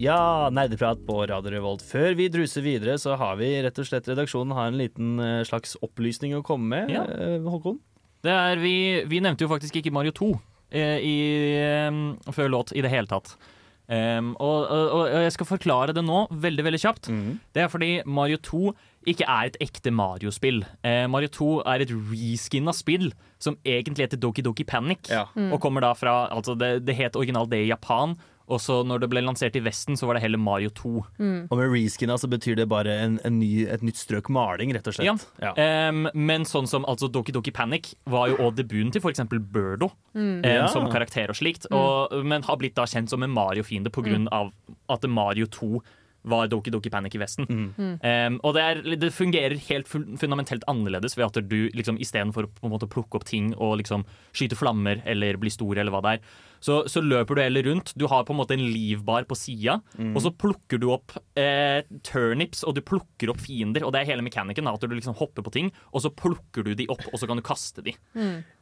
Ja, 0.00 0.48
nerdeprat 0.48 1.04
på 1.04 1.26
Radio 1.28 1.52
Revolt. 1.52 1.84
Før 1.84 2.16
vi 2.16 2.30
druser 2.32 2.64
videre, 2.64 2.96
så 2.96 3.18
har 3.20 3.36
vi 3.36 3.50
rett 3.64 3.82
og 3.82 3.90
slett 3.90 4.08
redaksjonen 4.08 4.56
har 4.56 4.70
en 4.70 4.80
liten 4.80 5.20
eh, 5.20 5.42
slags 5.44 5.76
opplysning 5.84 6.32
å 6.38 6.44
komme 6.46 6.70
med. 6.72 6.94
Ja. 6.96 7.04
Eh, 7.04 7.44
Håkon? 7.44 7.82
Det 8.24 8.32
er, 8.32 8.60
vi, 8.64 8.76
vi 9.10 9.20
nevnte 9.20 9.44
jo 9.44 9.52
faktisk 9.52 9.76
ikke 9.76 9.92
Mario 9.92 10.16
2 10.16 10.30
eh, 10.32 10.40
i, 10.74 11.16
eh, 11.58 12.32
før 12.34 12.52
låt 12.52 12.74
i 12.76 12.84
det 12.84 12.92
hele 12.92 13.10
tatt. 13.10 13.36
Um, 13.88 14.34
og, 14.36 14.66
og, 14.68 14.90
og 14.98 15.22
jeg 15.24 15.32
skal 15.32 15.48
forklare 15.48 15.94
det 15.96 16.02
nå, 16.04 16.26
veldig 16.44 16.64
veldig 16.66 16.80
kjapt. 16.82 17.08
Det 17.56 17.62
er 17.62 17.70
fordi 17.72 18.02
Mario 18.04 18.36
2 18.44 18.74
ikke 19.08 19.24
er 19.24 19.48
et 19.48 19.56
ekte 19.64 19.92
Mario-spill. 19.94 20.60
Eh, 20.84 21.06
Mario 21.08 21.30
2 21.32 21.48
er 21.72 21.84
et 21.86 21.94
reskinna 22.10 22.74
spill 22.76 23.08
som 23.40 23.56
egentlig 23.64 24.04
heter 24.04 24.20
Doki 24.20 24.44
Doki 24.44 24.66
Panic. 24.68 25.08
Ja. 25.08 25.24
Og 25.48 25.56
kommer 25.64 25.86
da 25.86 25.94
fra 25.96 26.26
altså 26.34 26.52
det, 26.58 26.82
det 26.84 26.98
het 26.98 27.16
originalt 27.16 27.48
det 27.54 27.62
i 27.64 27.70
Japan, 27.70 28.18
og 28.48 28.60
så 28.64 28.78
når 28.88 29.02
det 29.02 29.08
ble 29.12 29.20
lansert 29.24 29.56
i 29.58 29.62
Vesten, 29.64 29.96
så 30.00 30.08
var 30.08 30.16
det 30.16 30.22
heller 30.24 30.40
Mario 30.40 30.70
2. 30.72 30.92
Og 31.50 31.52
med 31.58 31.68
reskinna 31.72 32.16
så 32.18 32.30
betyr 32.32 32.56
det 32.56 32.68
bare 32.70 32.94
en, 33.04 33.18
en 33.28 33.36
ny, 33.40 33.66
et 33.68 33.84
nytt 33.84 34.00
strøk 34.00 34.30
maling, 34.32 34.72
rett 34.76 34.88
og 34.88 34.96
slett. 34.96 35.26
Ja. 35.42 35.52
Um, 35.92 36.08
men 36.16 36.48
sånn 36.48 36.68
som 36.70 36.86
altså 36.88 37.10
Doki 37.12 37.34
Doki 37.36 37.52
Panic 37.52 37.92
var 38.08 38.30
jo 38.32 38.38
også 38.40 38.62
debuten 38.62 38.94
til 38.94 39.04
f.eks. 39.04 39.24
Birdo 39.52 39.90
um, 40.16 40.40
Ja. 40.46 40.66
som 40.72 40.88
karakter 40.92 41.28
og 41.32 41.36
slikt, 41.38 41.68
og, 41.74 42.16
men 42.24 42.46
har 42.48 42.56
blitt 42.60 42.76
da 42.78 42.88
kjent 42.88 43.12
som 43.12 43.22
en 43.26 43.34
Mario-fiende 43.36 43.92
pga. 43.92 44.16
av 44.32 44.52
at 44.88 45.04
Mario 45.08 45.46
2 45.46 45.80
var 46.28 46.48
Doki 46.50 46.72
Doki 46.74 46.90
Panic 46.90 47.14
i 47.14 47.20
Vesten. 47.22 47.46
Um, 47.78 48.38
og 48.44 48.54
det, 48.56 48.62
er, 48.64 48.80
det 49.00 49.12
fungerer 49.14 49.54
helt 49.68 49.88
fundamentelt 49.88 50.64
annerledes 50.68 51.14
ved 51.16 51.28
at 51.28 51.38
du 51.48 51.68
liksom 51.76 52.00
istedenfor 52.02 52.48
å 52.48 52.50
på 52.52 52.66
en 52.68 52.74
måte 52.74 52.88
plukke 52.90 53.20
opp 53.20 53.24
ting 53.28 53.52
og 53.56 53.78
liksom 53.80 54.04
skyte 54.36 54.58
flammer 54.58 55.00
eller 55.08 55.38
bli 55.40 55.52
stor 55.54 55.78
eller 55.78 55.94
hva 55.94 56.02
det 56.04 56.16
er, 56.18 56.34
så, 56.60 56.80
så 56.90 57.02
løper 57.04 57.34
du 57.38 57.42
heller 57.42 57.66
rundt. 57.70 57.92
Du 57.98 58.06
har 58.10 58.24
på 58.24 58.34
en 58.34 58.40
måte 58.40 58.56
en 58.56 58.64
livbar 58.72 59.24
på 59.30 59.36
sida, 59.38 59.78
og 60.16 60.20
så 60.24 60.32
plukker 60.34 60.80
du 60.82 60.88
opp 60.94 61.14
eh, 61.38 61.82
turnips, 62.02 62.64
og 62.66 62.74
du 62.74 62.82
plukker 62.82 63.30
opp 63.32 63.40
fiender. 63.44 63.84
Og 63.86 63.92
det 63.94 64.02
er 64.02 64.12
hele 64.12 64.24
mekanikken, 64.26 64.66
at 64.66 64.80
du 64.82 64.94
liksom 64.94 65.16
hopper 65.18 65.42
på 65.46 65.54
ting, 65.54 65.72
og 65.92 66.02
så 66.02 66.10
plukker 66.10 66.64
du 66.66 66.74
de 66.74 66.88
opp, 66.90 67.04
og 67.12 67.18
så 67.20 67.26
kan 67.30 67.38
du 67.38 67.42
kaste 67.46 67.84
de. 67.86 67.94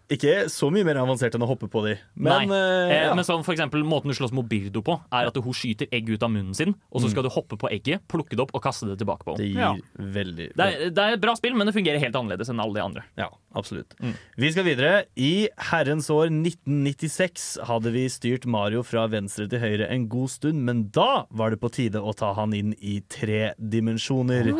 Ikke 0.08 0.44
så 0.52 0.68
mye 0.70 0.84
mer 0.86 1.00
avansert 1.00 1.34
enn 1.34 1.42
å 1.42 1.48
hoppe 1.50 1.66
på 1.66 1.80
de, 1.82 1.96
men 2.14 2.46
Nei. 2.48 2.56
eh, 2.56 2.92
Eh, 2.96 3.04
ja. 3.08 3.14
men 3.14 3.24
sånn, 3.26 3.42
for 3.42 3.52
eksempel, 3.56 3.82
Måten 3.82 4.06
du 4.12 4.14
slåss 4.14 4.30
mot 4.32 4.46
Birdo 4.46 4.80
på, 4.86 4.94
er 5.10 5.26
at 5.26 5.34
hun 5.42 5.52
skyter 5.56 5.88
egg 5.90 6.08
ut 6.14 6.22
av 6.22 6.30
munnen 6.30 6.54
sin, 6.54 6.74
og 6.92 7.00
så 7.02 7.10
skal 7.10 7.24
du 7.26 7.28
hoppe 7.34 7.56
på 7.58 7.66
egget, 7.74 8.04
plukke 8.06 8.36
det 8.36 8.40
opp 8.44 8.54
og 8.54 8.62
kaste 8.62 8.86
det 8.86 8.98
tilbake 9.00 9.24
på 9.26 9.34
det 9.36 9.48
gir 9.50 9.58
Ja. 9.58 9.72
veldig 9.98 10.52
Det 10.54 10.62
er, 10.66 10.90
det 10.90 10.98
er 11.02 11.12
et 11.16 11.20
bra 11.20 11.34
spill, 11.34 11.54
men 11.58 11.66
det 11.66 11.74
fungerer 11.74 11.98
helt 11.98 12.14
annerledes 12.14 12.48
enn 12.48 12.60
alle 12.62 12.74
de 12.78 12.84
andre. 12.84 13.02
Ja, 13.18 13.28
absolutt. 13.54 13.96
Mm. 14.00 14.14
Vi 14.38 14.52
skal 14.52 14.64
videre. 14.64 15.04
I 15.16 15.48
herrens 15.72 16.08
år 16.10 16.30
1996 16.30 17.58
hadde 17.66 17.90
vi 17.94 18.06
styrt 18.12 18.46
Mario 18.46 18.82
fra 18.86 19.06
venstre 19.10 19.48
til 19.50 19.58
høyre 19.62 19.88
en 19.90 20.06
god 20.12 20.30
stund, 20.30 20.62
men 20.66 20.84
da 20.94 21.26
var 21.30 21.50
det 21.50 21.60
på 21.62 21.70
tide 21.72 21.98
å 22.02 22.14
ta 22.16 22.32
han 22.38 22.54
inn 22.54 22.74
i 22.80 23.00
tre 23.10 23.54
dimensjoner. 23.58 24.52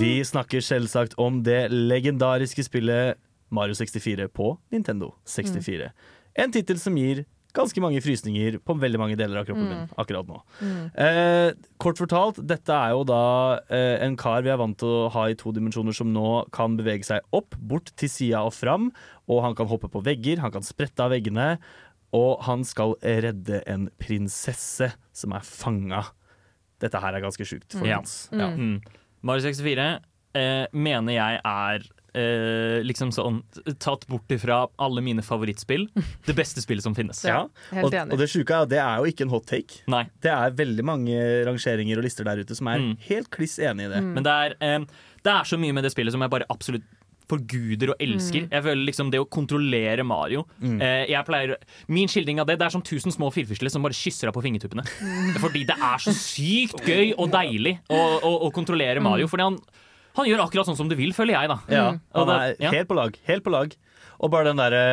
Vi 0.00 0.18
snakker 0.26 0.60
selvsagt 0.64 1.14
om 1.18 1.42
det 1.46 1.68
legendariske 1.70 2.64
spillet 2.66 3.18
Mario 3.54 3.76
64 3.78 4.28
på 4.34 4.52
Nintendo 4.74 5.14
64. 5.26 5.90
En 6.38 6.54
tittel 6.54 6.80
som 6.80 6.96
gir 6.98 7.24
ganske 7.56 7.80
mange 7.82 8.00
frysninger 8.04 8.58
på 8.64 8.76
veldig 8.78 9.00
mange 9.00 9.16
deler 9.18 9.40
av 9.40 9.46
kroppen 9.48 9.70
min 9.70 9.94
akkurat 9.98 10.28
nå. 10.28 10.38
Eh, 11.00 11.50
kort 11.80 12.00
fortalt, 12.00 12.40
dette 12.44 12.74
er 12.74 12.92
jo 12.94 13.06
da 13.08 13.22
eh, 13.72 13.96
en 14.04 14.18
kar 14.20 14.44
vi 14.44 14.52
er 14.52 14.60
vant 14.60 14.76
til 14.78 14.92
å 15.06 15.08
ha 15.14 15.26
i 15.30 15.36
to 15.38 15.52
dimensjoner, 15.56 15.96
som 15.96 16.12
nå 16.12 16.44
kan 16.54 16.76
bevege 16.78 17.08
seg 17.08 17.24
opp, 17.34 17.56
bort 17.58 17.90
til 17.98 18.12
sida 18.12 18.44
og 18.46 18.54
fram. 18.56 18.90
Og 19.28 19.42
han 19.46 19.56
kan 19.58 19.70
hoppe 19.70 19.90
på 19.92 20.04
vegger, 20.04 20.42
han 20.44 20.54
kan 20.54 20.66
sprette 20.66 21.04
av 21.04 21.14
veggene. 21.16 21.56
og 22.16 22.40
han 22.40 22.62
skal 22.64 22.94
redde 23.02 23.58
en 23.68 23.90
prinsesse 24.00 24.86
som 25.12 25.34
er 25.36 25.44
fanga. 25.44 26.06
Dette 26.80 27.00
her 27.02 27.12
er 27.12 27.20
ganske 27.20 27.44
sjukt. 27.44 27.74
folkens. 27.74 28.30
Mm. 28.32 28.40
Ja. 28.40 28.48
Mm. 28.48 29.02
Mario 29.20 29.44
64 29.44 29.88
eh, 30.38 30.64
mener 30.72 31.12
jeg 31.12 31.40
er 31.44 31.84
eh, 32.14 32.78
liksom 32.86 33.10
sånn 33.14 33.42
tatt 33.82 34.06
bort 34.08 34.30
ifra 34.34 34.62
alle 34.78 35.02
mine 35.04 35.22
favorittspill. 35.24 35.88
Det 36.28 36.36
beste 36.38 36.62
spillet 36.64 36.82
som 36.84 36.94
finnes. 36.96 37.20
Ja. 37.26 37.46
Helt 37.72 37.88
Og, 37.90 37.92
enig. 37.94 38.12
og 38.12 38.18
det 38.22 38.28
sjuke 38.32 38.54
er 38.54 38.66
at 38.66 38.72
det 38.72 38.80
er 38.82 38.98
jo 39.02 39.10
ikke 39.12 39.26
en 39.26 39.32
hot 39.34 39.46
take. 39.50 39.82
Nei. 39.90 40.04
Det 40.24 40.30
er 40.32 40.54
veldig 40.58 40.84
mange 40.84 41.18
rangeringer 41.48 41.98
og 42.00 42.04
lister 42.08 42.24
der 42.28 42.44
ute 42.44 42.54
som 42.58 42.68
er 42.72 42.78
Mm. 42.78 42.94
helt 43.08 43.30
kliss 43.34 43.58
enig 43.58 43.86
i 43.88 43.92
det. 43.94 44.02
Men 44.04 44.22
det 44.24 44.32
er, 44.32 44.54
eh, 44.60 44.78
det 45.24 45.32
er 45.32 45.44
så 45.44 45.58
mye 45.58 45.72
med 45.74 45.84
det 45.84 45.92
spillet 45.92 46.12
som 46.12 46.20
jeg 46.22 46.30
bare 46.30 46.46
absolutt 46.48 46.84
forguder 47.28 47.90
og 47.92 47.98
elsker. 48.00 48.46
Jeg 48.48 48.62
føler 48.64 48.86
liksom 48.88 49.10
Det 49.12 49.18
å 49.20 49.26
kontrollere 49.28 50.00
Mario 50.06 50.46
eh, 50.62 51.04
jeg 51.10 51.26
pleier, 51.26 51.56
Min 51.92 52.08
skildring 52.08 52.40
av 52.40 52.46
det 52.48 52.54
Det 52.58 52.64
er 52.64 52.70
som 52.72 52.80
tusen 52.80 53.12
små 53.12 53.28
firfisler 53.34 53.68
som 53.68 53.82
bare 53.84 53.92
kysser 53.92 54.30
deg 54.30 54.34
på 54.38 54.40
fingertuppene. 54.46 54.84
Fordi 55.36 55.66
det 55.68 55.76
er 55.76 55.98
så 56.00 56.14
sykt 56.16 56.80
gøy 56.88 57.12
og 57.18 57.28
deilig 57.34 57.74
å, 57.92 57.98
å, 58.24 58.32
å 58.48 58.50
kontrollere 58.56 59.02
Mario. 59.04 59.28
Fordi 59.28 59.44
han, 59.44 59.58
han 60.16 60.28
gjør 60.28 60.44
akkurat 60.46 60.70
sånn 60.70 60.78
som 60.78 60.90
du 60.90 60.96
vil, 60.98 61.12
føler 61.16 61.36
jeg, 61.36 61.52
da. 61.52 61.58
Ja, 61.70 61.86
han 62.16 62.34
er 62.34 62.56
ja. 62.58 62.72
helt 62.74 62.90
på 62.90 62.96
lag. 62.98 63.16
Helt 63.28 63.44
på 63.46 63.54
lag. 63.54 63.74
Og 64.18 64.32
bare 64.32 64.50
den 64.50 64.60
derre 64.60 64.84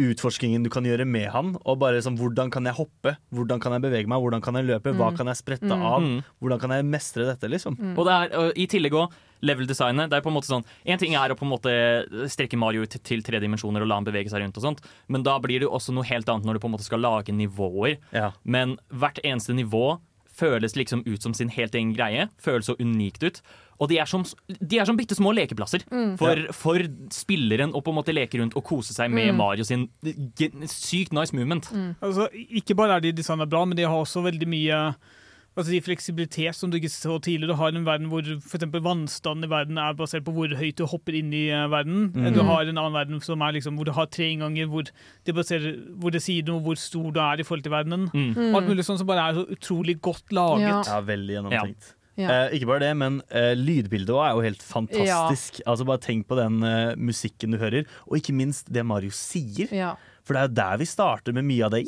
utforskingen 0.00 0.64
du 0.64 0.70
kan 0.72 0.86
gjøre 0.86 1.06
med 1.08 1.28
han. 1.34 1.54
Og 1.60 1.80
bare 1.80 2.00
sånn, 2.04 2.18
Hvordan 2.20 2.52
kan 2.52 2.66
jeg 2.68 2.76
hoppe? 2.78 3.16
Hvordan 3.34 3.62
kan 3.62 3.76
jeg 3.76 3.84
bevege 3.84 4.10
meg? 4.10 4.22
Hvordan 4.22 4.44
kan 4.44 4.58
jeg 4.58 4.68
løpe? 4.68 4.94
Hva 4.96 5.10
kan 5.16 5.30
jeg 5.30 5.40
sprette 5.40 5.76
av? 5.76 6.04
Mm. 6.04 6.20
Hvordan 6.40 6.62
kan 6.62 6.76
jeg 6.76 6.86
mestre 6.88 7.26
dette? 7.28 7.50
liksom? 7.50 7.76
Og 7.96 8.06
det 8.06 8.14
er 8.16 8.38
og 8.38 8.56
i 8.56 8.66
tillegg 8.70 8.96
òg 8.96 9.18
level-designet. 9.46 10.10
Det 10.12 10.18
er 10.18 10.24
på 10.24 10.28
en 10.28 10.36
måte 10.36 10.50
sånn 10.50 10.66
En 10.84 11.00
ting 11.00 11.14
er 11.16 11.32
å 11.32 11.36
på 11.38 11.46
en 11.46 11.52
måte 11.54 11.72
strekke 12.28 12.58
Mario 12.60 12.84
ut 12.84 12.96
til 13.08 13.24
tre 13.24 13.40
dimensjoner 13.40 13.84
og 13.84 13.88
la 13.88 14.00
han 14.00 14.08
bevege 14.08 14.32
seg 14.32 14.44
rundt, 14.44 14.58
og 14.60 14.66
sånt 14.66 14.82
men 15.10 15.24
da 15.24 15.38
blir 15.42 15.60
det 15.60 15.68
jo 15.68 15.74
også 15.76 15.94
noe 15.96 16.06
helt 16.08 16.28
annet 16.28 16.46
når 16.46 16.56
du 16.56 16.62
på 16.62 16.68
en 16.68 16.74
måte 16.74 16.86
skal 16.86 17.00
lage 17.02 17.32
nivåer. 17.34 17.96
Ja. 18.12 18.30
Men 18.44 18.76
hvert 18.92 19.20
eneste 19.24 19.56
nivå 19.56 19.98
føles 20.40 20.74
liksom 20.78 21.04
ut 21.06 21.22
som 21.22 21.34
sin 21.36 21.52
helt 21.52 21.76
egen 21.76 21.92
greie. 21.96 22.28
Føles 22.40 22.66
så 22.70 22.74
unikt 22.80 23.22
ut. 23.22 23.42
Og 23.80 23.88
de 23.88 23.96
er 24.02 24.08
som, 24.10 24.24
de 24.48 24.76
er 24.80 24.84
som 24.88 24.96
bitte 24.98 25.16
små 25.16 25.30
lekeplasser 25.36 25.84
for, 26.20 26.42
for 26.52 26.84
spilleren 27.16 27.72
å 27.72 27.80
på 27.80 27.92
en 27.94 27.96
måte 28.00 28.12
leke 28.12 28.40
rundt 28.40 28.56
og 28.58 28.64
kose 28.68 28.92
seg 28.96 29.08
med 29.12 29.32
Mario 29.38 29.64
sin 29.64 29.86
sykt 30.68 31.14
nice 31.16 31.32
movement. 31.36 31.70
Altså, 32.04 32.26
ikke 32.60 32.76
bare 32.76 32.98
er 32.98 33.06
de 33.06 33.14
designa 33.22 33.46
bra, 33.48 33.64
men 33.64 33.78
de 33.80 33.88
har 33.88 33.96
også 33.96 34.20
veldig 34.26 34.48
mye 34.52 34.82
Altså 35.58 35.72
de 35.74 35.80
fleksibilitet 35.82 36.54
som 36.54 36.70
du 36.70 36.76
ikke 36.78 36.92
så 36.92 37.16
tidligere. 37.18 37.50
Du 37.50 37.58
har 37.58 37.74
en 37.74 37.86
verden 37.86 38.08
hvor 38.12 38.22
for 38.38 38.56
eksempel 38.56 38.82
vannstanden 38.84 39.48
i 39.48 39.50
verden 39.50 39.80
er 39.82 39.96
basert 39.98 40.24
på 40.24 40.34
hvor 40.36 40.52
høyt 40.56 40.78
du 40.78 40.84
hopper 40.86 41.16
inn 41.18 41.32
i 41.34 41.48
verden. 41.50 42.12
verden. 42.14 42.36
Du 42.36 42.44
har 42.46 42.62
en 42.62 42.78
annen 42.78 42.96
verden 42.96 43.22
som 43.24 43.42
er 43.42 43.56
liksom, 43.58 43.76
hvor 43.76 43.88
du 43.88 43.92
har 43.96 44.06
tre 44.06 44.30
innganger, 44.30 44.70
hvor 44.70 44.86
det, 44.86 45.34
baserer, 45.34 45.74
hvor 45.98 46.14
det 46.14 46.22
sier 46.22 46.46
noe 46.46 46.62
hvor 46.64 46.78
stor 46.78 47.10
du 47.10 47.18
er 47.20 47.42
i 47.42 47.46
forhold 47.46 47.66
til 47.66 47.74
verdenen. 47.74 48.06
Mm. 48.14 48.54
Alt 48.54 48.70
mulig 48.70 48.86
sånn 48.86 49.00
som 49.00 49.10
bare 49.10 49.26
er 49.26 49.40
så 49.40 49.46
utrolig 49.56 49.98
godt 50.00 50.30
laget. 50.36 50.68
Ja. 50.70 50.84
Ja, 50.86 51.00
veldig 51.10 51.36
gjennomtenkt. 51.40 51.96
Ja. 52.20 52.28
Eh, 52.28 52.56
ikke 52.58 52.68
bare 52.68 52.84
det, 52.84 52.92
men 53.00 53.18
eh, 53.32 53.52
lydbildet 53.56 54.12
også 54.12 54.26
er 54.26 54.36
jo 54.36 54.44
helt 54.44 54.64
fantastisk. 54.64 55.60
Altså 55.64 55.86
Bare 55.88 56.02
tenk 56.04 56.26
på 56.28 56.38
den 56.38 56.62
eh, 56.66 56.94
musikken 57.00 57.54
du 57.54 57.60
hører, 57.60 57.86
og 58.06 58.18
ikke 58.20 58.34
minst 58.36 58.70
det 58.72 58.84
Mario 58.86 59.14
sier. 59.14 59.72
Ja. 59.74 59.94
For 60.24 60.34
det 60.36 60.40
er 60.42 60.48
jo 60.48 60.54
der 60.60 60.76
vi 60.82 60.86
starter 60.90 61.32
med 61.36 61.44
mye 61.48 61.64
av 61.66 61.70
det! 61.74 61.84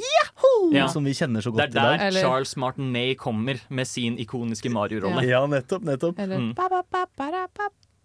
Ja. 0.73 0.87
som 0.89 1.05
vi 1.05 1.13
kjenner 1.13 1.43
så 1.43 1.51
Det 1.53 1.59
godt 1.59 1.75
i 1.75 1.79
der 1.79 1.95
er 1.99 2.11
der 2.15 2.21
Charles 2.23 2.55
Martinet 2.57 3.19
kommer 3.21 3.59
med 3.69 3.87
sin 3.87 4.17
ikoniske 4.23 4.71
Mario-rolle. 4.73 5.25
Ja, 5.27 5.43
nettopp. 5.47 5.83
nettopp. 5.85 6.19
Eller 6.23 6.39
Mm. 6.39 6.55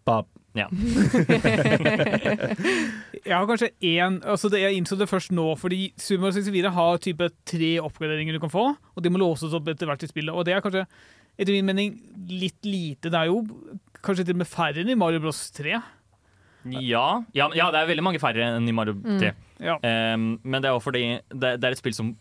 ba. 0.07 0.23
Ja. 0.57 0.67
Jeg 3.27 3.33
har 3.35 3.45
kanskje 3.49 3.69
én 3.83 4.19
altså 4.25 4.49
det, 4.49 4.61
Jeg 4.63 4.77
innså 4.79 4.97
det 4.97 5.07
først 5.09 5.31
nå, 5.35 5.45
fordi 5.59 5.91
Sumo 5.99 6.31
64 6.31 6.71
har 6.73 6.97
type 7.03 7.27
tre 7.45 7.71
oppgraderinger 7.83 8.33
du 8.37 8.39
kan 8.43 8.49
få, 8.53 8.63
og 8.95 9.03
de 9.03 9.09
må 9.13 9.19
låses 9.21 9.53
opp 9.57 9.67
etter 9.67 9.85
hvert 9.89 10.03
i 10.05 10.09
spillet. 10.09 10.33
Og 10.33 10.45
det 10.47 10.53
er 10.55 10.61
kanskje, 10.65 10.85
etter 11.37 11.53
min 11.53 11.65
mening, 11.69 11.97
litt 12.29 12.63
lite. 12.65 13.11
Det 13.11 13.19
er 13.19 13.29
jo 13.31 13.43
kanskje 14.03 14.25
til 14.25 14.37
og 14.37 14.41
med 14.43 14.49
færre 14.49 14.81
enn 14.83 14.89
i 14.93 14.97
Mario 14.97 15.19
Bros 15.23 15.43
3. 15.57 15.75
Ja, 16.67 17.05
ja, 17.37 17.49
ja, 17.55 17.69
det 17.71 17.79
er 17.83 17.87
veldig 17.91 18.03
mange 18.03 18.19
færre 18.23 18.47
enn 18.57 18.67
i 18.67 18.75
Mario 18.75 18.97
3. 19.03 19.33
Ja. 19.63 19.77
Um, 19.81 20.37
men 20.43 20.61
det 20.61 20.69
er 20.69 20.77
også 20.77 20.91
fordi 20.91 21.05
det, 21.33 21.57
det 21.61 21.67
er 21.67 21.75
et 21.75 21.81
spill 21.81 21.95
som 21.97 22.15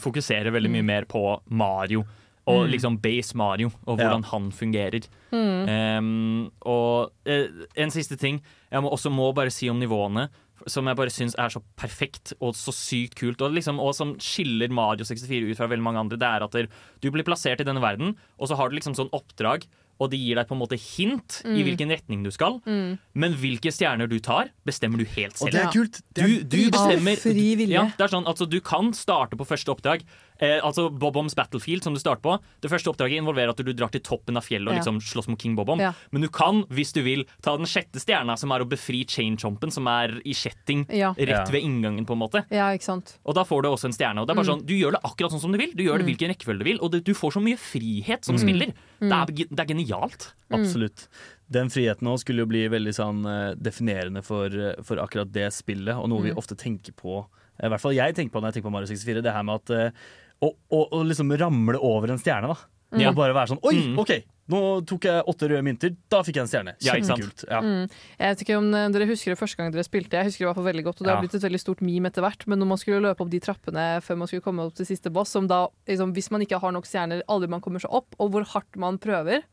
fokuserer 0.00 0.52
veldig 0.52 0.70
mye 0.72 0.86
mer 0.86 1.08
på 1.10 1.22
Mario. 1.48 2.04
Og 2.50 2.64
liksom 2.66 2.96
base 2.98 3.36
Mario, 3.38 3.68
og 3.86 4.00
hvordan 4.00 4.24
han 4.26 4.48
fungerer. 4.50 5.04
Um, 5.30 6.48
og 6.66 7.12
uh, 7.28 7.66
en 7.78 7.92
siste 7.94 8.16
ting 8.18 8.40
jeg 8.72 8.82
må 8.82 8.90
også 8.90 9.12
må 9.12 9.28
bare 9.36 9.52
si 9.54 9.68
om 9.70 9.78
nivåene, 9.78 10.24
som 10.68 10.88
jeg 10.88 10.98
bare 10.98 11.12
syns 11.12 11.36
er 11.40 11.52
så 11.52 11.62
perfekt 11.78 12.34
og 12.40 12.56
så 12.58 12.74
sykt 12.74 13.14
kult. 13.20 13.40
Og, 13.44 13.54
liksom, 13.56 13.78
og 13.82 13.94
som 13.96 14.16
skiller 14.22 14.72
Mario 14.72 15.06
64 15.06 15.52
ut 15.52 15.60
fra 15.60 15.68
veldig 15.70 15.86
mange 15.86 16.02
andre, 16.02 16.18
det 16.20 16.28
er 16.28 16.46
at 16.46 16.58
du 17.00 17.10
blir 17.10 17.26
plassert 17.26 17.62
i 17.62 17.66
denne 17.68 17.82
verden, 17.82 18.16
og 18.38 18.50
så 18.50 18.58
har 18.58 18.68
du 18.68 18.76
liksom 18.76 18.96
sånn 18.98 19.12
oppdrag. 19.16 19.66
Og 20.00 20.08
det 20.12 20.16
gir 20.16 20.38
deg 20.40 20.48
på 20.48 20.56
en 20.56 20.60
måte 20.62 20.78
hint 20.80 21.42
i 21.44 21.60
hvilken 21.66 21.90
retning 21.92 22.22
du 22.24 22.30
skal. 22.32 22.58
Men 22.64 23.34
hvilke 23.36 23.68
stjerner 23.74 24.08
du 24.08 24.16
tar, 24.24 24.48
bestemmer 24.64 25.02
du 25.02 25.04
helt 25.04 25.36
selv. 25.36 25.50
Og 25.50 25.52
det 25.52 25.60
er 25.60 25.74
kult! 25.74 26.00
Det 26.16 26.24
Du, 26.24 26.32
er 26.38 26.46
du 26.48 26.70
bestemmer 26.72 27.18
Av 27.18 27.24
fri 27.26 27.46
vilje. 27.60 27.76
Ja, 27.76 27.84
det 27.98 28.06
er 28.06 28.14
sånn, 28.14 28.24
altså, 28.30 28.48
Du 28.48 28.58
kan 28.64 28.94
starte 28.96 29.36
på 29.36 29.44
første 29.44 29.74
oppdrag. 29.74 30.06
Eh, 30.40 30.58
altså 30.64 30.88
Boboms 30.90 31.34
Battlefield, 31.34 31.82
som 31.84 31.92
du 31.94 32.00
starter 32.00 32.22
på. 32.22 32.38
Det 32.62 32.70
første 32.70 32.88
oppdraget 32.88 33.20
involverer 33.20 33.50
at 33.50 33.56
du 33.60 33.72
drar 33.72 33.90
til 33.92 34.00
toppen 34.00 34.36
av 34.36 34.42
fjellet 34.46 34.68
og 34.68 34.74
Ja. 34.74 34.80
liksom 34.80 35.00
slåss 35.00 35.28
mot 35.28 35.38
King 35.40 35.54
Bobom. 35.56 35.78
Ja. 35.78 35.92
Men 36.12 36.22
du 36.22 36.28
kan, 36.28 36.64
hvis 36.72 36.92
du 36.94 37.02
vil, 37.02 37.24
ta 37.42 37.56
den 37.56 37.66
sjette 37.66 38.00
stjerna, 38.00 38.38
som 38.38 38.50
er 38.52 38.60
å 38.60 38.68
befri 38.68 39.04
Chain-chompen, 39.06 39.70
som 39.70 39.86
er 39.86 40.20
i 40.24 40.32
kjetting 40.32 40.86
Ja. 40.90 41.12
rett 41.12 41.28
Ja. 41.28 41.44
ved 41.44 41.62
inngangen, 41.62 42.06
på 42.06 42.12
en 42.12 42.18
måte. 42.20 42.44
ja, 42.50 42.68
ikke 42.72 42.82
sant. 42.84 43.18
Og 43.26 43.34
da 43.34 43.44
får 43.44 43.62
du 43.62 43.68
også 43.68 43.84
en 43.86 43.92
stjerne. 43.92 44.18
Og 44.20 44.26
det 44.26 44.32
er 44.36 44.40
Mm. 44.40 44.46
bare 44.46 44.56
sånn, 44.56 44.66
Du 44.66 44.74
gjør 44.74 44.92
det 44.92 45.02
akkurat 45.04 45.30
sånn 45.32 45.40
som 45.40 45.52
du 45.52 45.58
vil. 45.58 45.72
Du 45.74 45.82
gjør 45.84 45.98
det 45.98 46.06
hvilken 46.06 46.28
rekkefølge 46.34 46.58
du 46.58 46.64
vil, 46.64 46.78
og 46.80 46.90
det, 46.92 47.04
du 47.04 47.12
får 47.12 47.32
så 47.32 47.42
mye 47.42 47.58
frihet 47.58 48.20
Mm. 48.20 48.24
som 48.24 48.36
spiller. 48.38 48.72
Det, 49.00 49.12
er, 49.12 49.26
det 49.26 49.60
er 49.60 49.74
genialt. 49.74 50.32
Absolutt. 50.50 51.08
Den 51.50 51.68
friheten 51.68 52.02
nå 52.02 52.16
skulle 52.18 52.38
jo 52.38 52.46
bli 52.46 52.68
veldig 52.68 52.94
sånn 52.94 53.26
eh, 53.26 53.54
definerende 53.56 54.22
for, 54.22 54.46
eh, 54.46 54.80
for 54.82 54.96
akkurat 54.96 55.30
det 55.32 55.52
spillet, 55.52 55.96
og 55.96 56.08
noe 56.08 56.22
vi 56.22 56.30
ofte 56.32 56.56
tenker 56.56 56.92
på. 56.94 57.26
eh, 57.58 57.66
I 57.66 57.68
hvert 57.68 57.80
fall 57.80 57.92
jeg 57.94 58.14
tenker 58.14 58.30
på 58.32 58.40
når 58.40 58.52
jeg 58.52 58.62
tenker 58.62 58.68
på 58.70 58.72
Mario 58.72 58.86
64. 58.86 59.22
Det 59.22 59.32
her 59.32 59.42
med 59.42 59.54
at 59.68 59.92
å, 60.40 60.50
å, 60.50 60.82
å 60.96 61.00
liksom 61.06 61.32
ramle 61.40 61.80
over 61.84 62.12
en 62.14 62.20
stjerne, 62.20 62.52
da. 62.52 62.70
Mm. 62.90 63.04
Og 63.06 63.18
bare 63.20 63.34
være 63.36 63.52
sånn 63.52 63.60
Oi, 63.62 63.76
Mm. 63.92 63.98
OK! 64.02 64.12
Nå 64.50 64.60
tok 64.82 65.04
jeg 65.06 65.22
åtte 65.30 65.46
røde 65.46 65.62
mynter, 65.62 65.92
da 66.10 66.24
fikk 66.26 66.40
jeg 66.40 66.42
en 66.42 66.48
stjerne. 66.50 66.72
Ja, 66.82 66.96
ja. 66.98 67.60
mm. 67.62 67.84
Jeg 68.18 68.32
vet 68.32 68.40
ikke 68.42 68.56
om 68.58 68.72
eh, 68.74 68.88
dere 68.90 69.06
husker 69.06 69.30
det 69.30 69.38
første 69.38 69.60
gang 69.60 69.70
dere 69.70 69.84
spilte. 69.86 70.18
Jeg 70.18 70.26
husker 70.26 70.42
det 70.42 70.46
i 70.46 70.48
hvert 70.48 70.58
fall 70.58 70.66
veldig 70.66 70.84
godt, 70.88 70.98
og 70.98 71.06
det 71.06 71.12
har 71.12 71.22
blitt 71.22 71.36
et 71.38 71.44
veldig 71.44 71.60
stort 71.62 71.84
meme 71.86 72.10
etter 72.10 72.24
hvert. 72.24 72.42
Men 72.50 72.58
når 72.58 72.70
man 72.72 72.80
skulle 72.82 72.98
løpe 73.04 73.22
opp 73.22 73.30
de 73.30 73.38
trappene 73.44 73.84
før 74.02 74.18
man 74.18 74.30
skulle 74.30 74.42
komme 74.42 74.66
opp 74.66 74.74
til 74.74 74.88
siste 74.88 75.12
boss, 75.14 75.30
som 75.36 75.46
da, 75.50 75.60
liksom, 75.86 76.16
hvis 76.16 76.32
man 76.34 76.42
ikke 76.42 76.58
har 76.64 76.74
nok 76.74 76.90
stjerner, 76.90 77.22
aldri 77.30 77.52
man 77.54 77.62
kommer 77.62 77.84
seg 77.84 77.94
opp, 77.94 78.18
og 78.18 78.34
hvor 78.34 78.48
hardt 78.56 78.80
man 78.80 78.98
prøver 78.98 79.44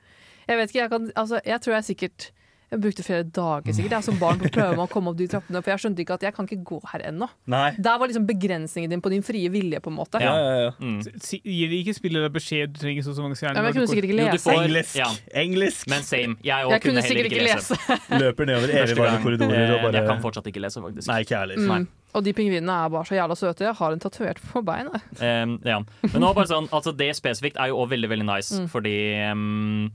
Jeg 0.47 0.57
vet 0.57 0.73
ikke, 0.73 0.81
jeg, 0.81 0.93
kan, 0.95 1.07
altså, 1.13 1.43
jeg 1.45 1.61
tror 1.61 1.77
jeg 1.77 1.87
sikkert 1.91 2.29
jeg 2.71 2.81
brukte 2.83 3.03
flere 3.05 3.23
dager 3.23 3.71
sikkert 3.73 3.93
jeg, 3.95 4.03
som 4.03 4.17
barn 4.19 4.39
på 4.41 4.49
å 4.49 4.51
prøve 4.51 4.73
med 4.75 4.83
å 4.83 4.89
komme 4.91 5.11
opp 5.13 5.17
de 5.17 5.27
trappene, 5.31 5.61
for 5.63 5.71
jeg 5.71 5.79
skjønte 5.85 6.01
ikke 6.03 6.15
at 6.17 6.23
jeg 6.27 6.33
kan 6.35 6.47
ikke 6.49 6.63
gå 6.67 6.79
her 6.91 7.03
ennå. 7.07 7.29
Nei. 7.47 7.69
Der 7.79 7.97
var 8.01 8.07
liksom 8.11 8.25
begrensningen 8.27 8.89
din 8.91 9.01
på 9.01 9.09
din 9.13 9.23
frie 9.23 9.47
vilje, 9.53 9.79
på 9.79 9.87
en 9.93 9.95
måte. 9.95 10.19
Ja, 10.19 10.33
ja, 10.35 10.57
ja. 10.65 10.71
Mm. 10.83 10.97
Gir 11.43 11.69
de 11.71 11.79
ikke 11.83 11.95
spillere 11.95 12.29
beskjed 12.33 12.73
du 12.75 12.79
trenger 12.81 13.03
så 13.07 13.13
så 13.15 13.23
mange 13.23 13.37
stjerner? 13.39 13.61
Ja, 13.61 13.69
jeg 13.71 13.77
kunne 13.77 13.87
sikkert 13.87 14.09
ikke 14.09 14.17
Jo, 14.19 14.25
lese. 14.33 14.49
får- 14.49 14.63
Engelsk! 14.67 14.95
Ja. 14.99 15.09
Engelsk! 15.43 15.87
Men 15.93 16.03
same. 16.03 16.35
Jeg, 16.43 16.69
Jeg 16.73 16.81
kunne 16.87 17.01
sikkert 17.07 17.31
ikke 17.31 17.47
lese. 17.47 17.77
Løper 18.23 18.45
nedover 18.51 18.75
evigvarende 18.81 19.23
korridorer 19.23 19.71
og 19.71 19.77
Eh, 19.77 19.83
bare 19.87 19.93
Jeg 20.01 20.07
kan 20.11 20.21
fortsatt 20.27 20.47
ikke 20.51 20.61
lese, 20.67 20.81
faktisk. 20.83 21.07
Nei, 21.07 21.21
ikke 21.23 21.39
heller. 21.39 21.55
Mm. 21.57 21.87
Og 22.17 22.23
de 22.23 22.31
pingvinene 22.33 22.73
er 22.85 22.89
bare 22.89 23.05
så 23.05 23.15
jævla 23.15 23.35
søte. 23.37 23.63
Jeg 23.67 23.75
har 23.77 23.91
en 23.93 23.99
tatovert 24.01 24.39
på 24.51 24.61
beinet. 24.65 25.01
Um, 25.21 25.57
ja. 25.67 25.79
Men 26.11 26.21
nå 26.23 26.33
bare 26.35 26.47
sånn, 26.49 26.67
altså 26.73 26.91
det 26.97 27.11
spesifikt 27.15 27.59
er 27.61 27.69
jo 27.71 27.77
også 27.83 27.91
veldig 27.95 28.09
veldig 28.09 28.25
nice, 28.27 28.57
Mm. 28.57 28.67
fordi 28.71 28.95
um, 29.31 29.91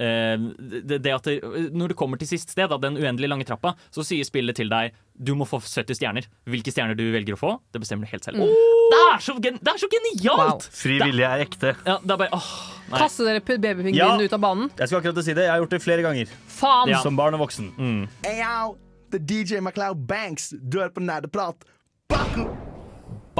det, 0.00 0.98
det 1.04 1.12
at 1.12 1.26
det, 1.28 1.34
Når 1.76 1.92
du 1.92 1.94
kommer 1.98 2.20
til 2.20 2.28
sist 2.30 2.52
sted, 2.54 2.68
da, 2.70 2.78
den 2.80 2.96
uendelig 2.96 3.28
lange 3.28 3.46
trappa, 3.48 3.74
så 3.92 4.04
sier 4.06 4.24
spillet 4.24 4.56
til 4.56 4.70
deg 4.72 4.94
du 5.20 5.34
må 5.36 5.44
få 5.44 5.58
70 5.60 5.98
stjerner. 5.98 6.28
Hvilke 6.48 6.72
stjerner 6.72 6.96
du 6.96 7.04
velger 7.12 7.36
å 7.36 7.40
få, 7.40 7.50
det 7.74 7.82
bestemmer 7.82 8.08
du 8.08 8.14
helt 8.14 8.24
selv. 8.24 8.40
Det, 8.40 9.00
er 9.10 9.18
så, 9.20 9.34
gen, 9.42 9.58
det 9.60 9.74
er 9.74 9.82
så 9.82 9.90
genialt! 9.92 10.68
Fri 10.72 10.96
vilje 11.02 11.28
er 11.28 11.44
ekte. 11.44 11.74
Ja, 11.84 11.98
det 12.00 12.14
er 12.16 12.22
bare, 12.24 12.38
åh, 12.38 12.48
nei. 12.88 13.02
Kaste 13.02 13.26
dere 13.28 13.44
babypingvinen 13.44 13.98
Ja. 14.00 14.14
ut 14.16 14.38
av 14.38 14.40
banen? 14.40 14.72
Jeg 14.78 14.88
skulle 14.88 15.02
akkurat 15.04 15.28
si 15.28 15.36
det. 15.36 15.44
Jeg 15.44 15.52
har 15.52 15.60
gjort 15.60 15.76
det 15.76 15.82
flere 15.84 16.06
ganger. 16.06 16.32
Faen! 16.56 16.94
Ja. 16.94 17.02
Som 17.04 17.20
barn 17.20 17.36
og 17.36 17.44
voksen. 17.44 17.68
Mm. 17.76 18.02
Hey, 18.24 18.40
yo, 18.40 18.78
DJ 19.12 19.60
MacLeod 19.60 20.06
Banks. 20.08 20.54
Du 20.56 20.80
er 20.80 20.88
på 20.94 21.04
Nerdeprat. 21.04 21.68
Baku! 22.08 22.48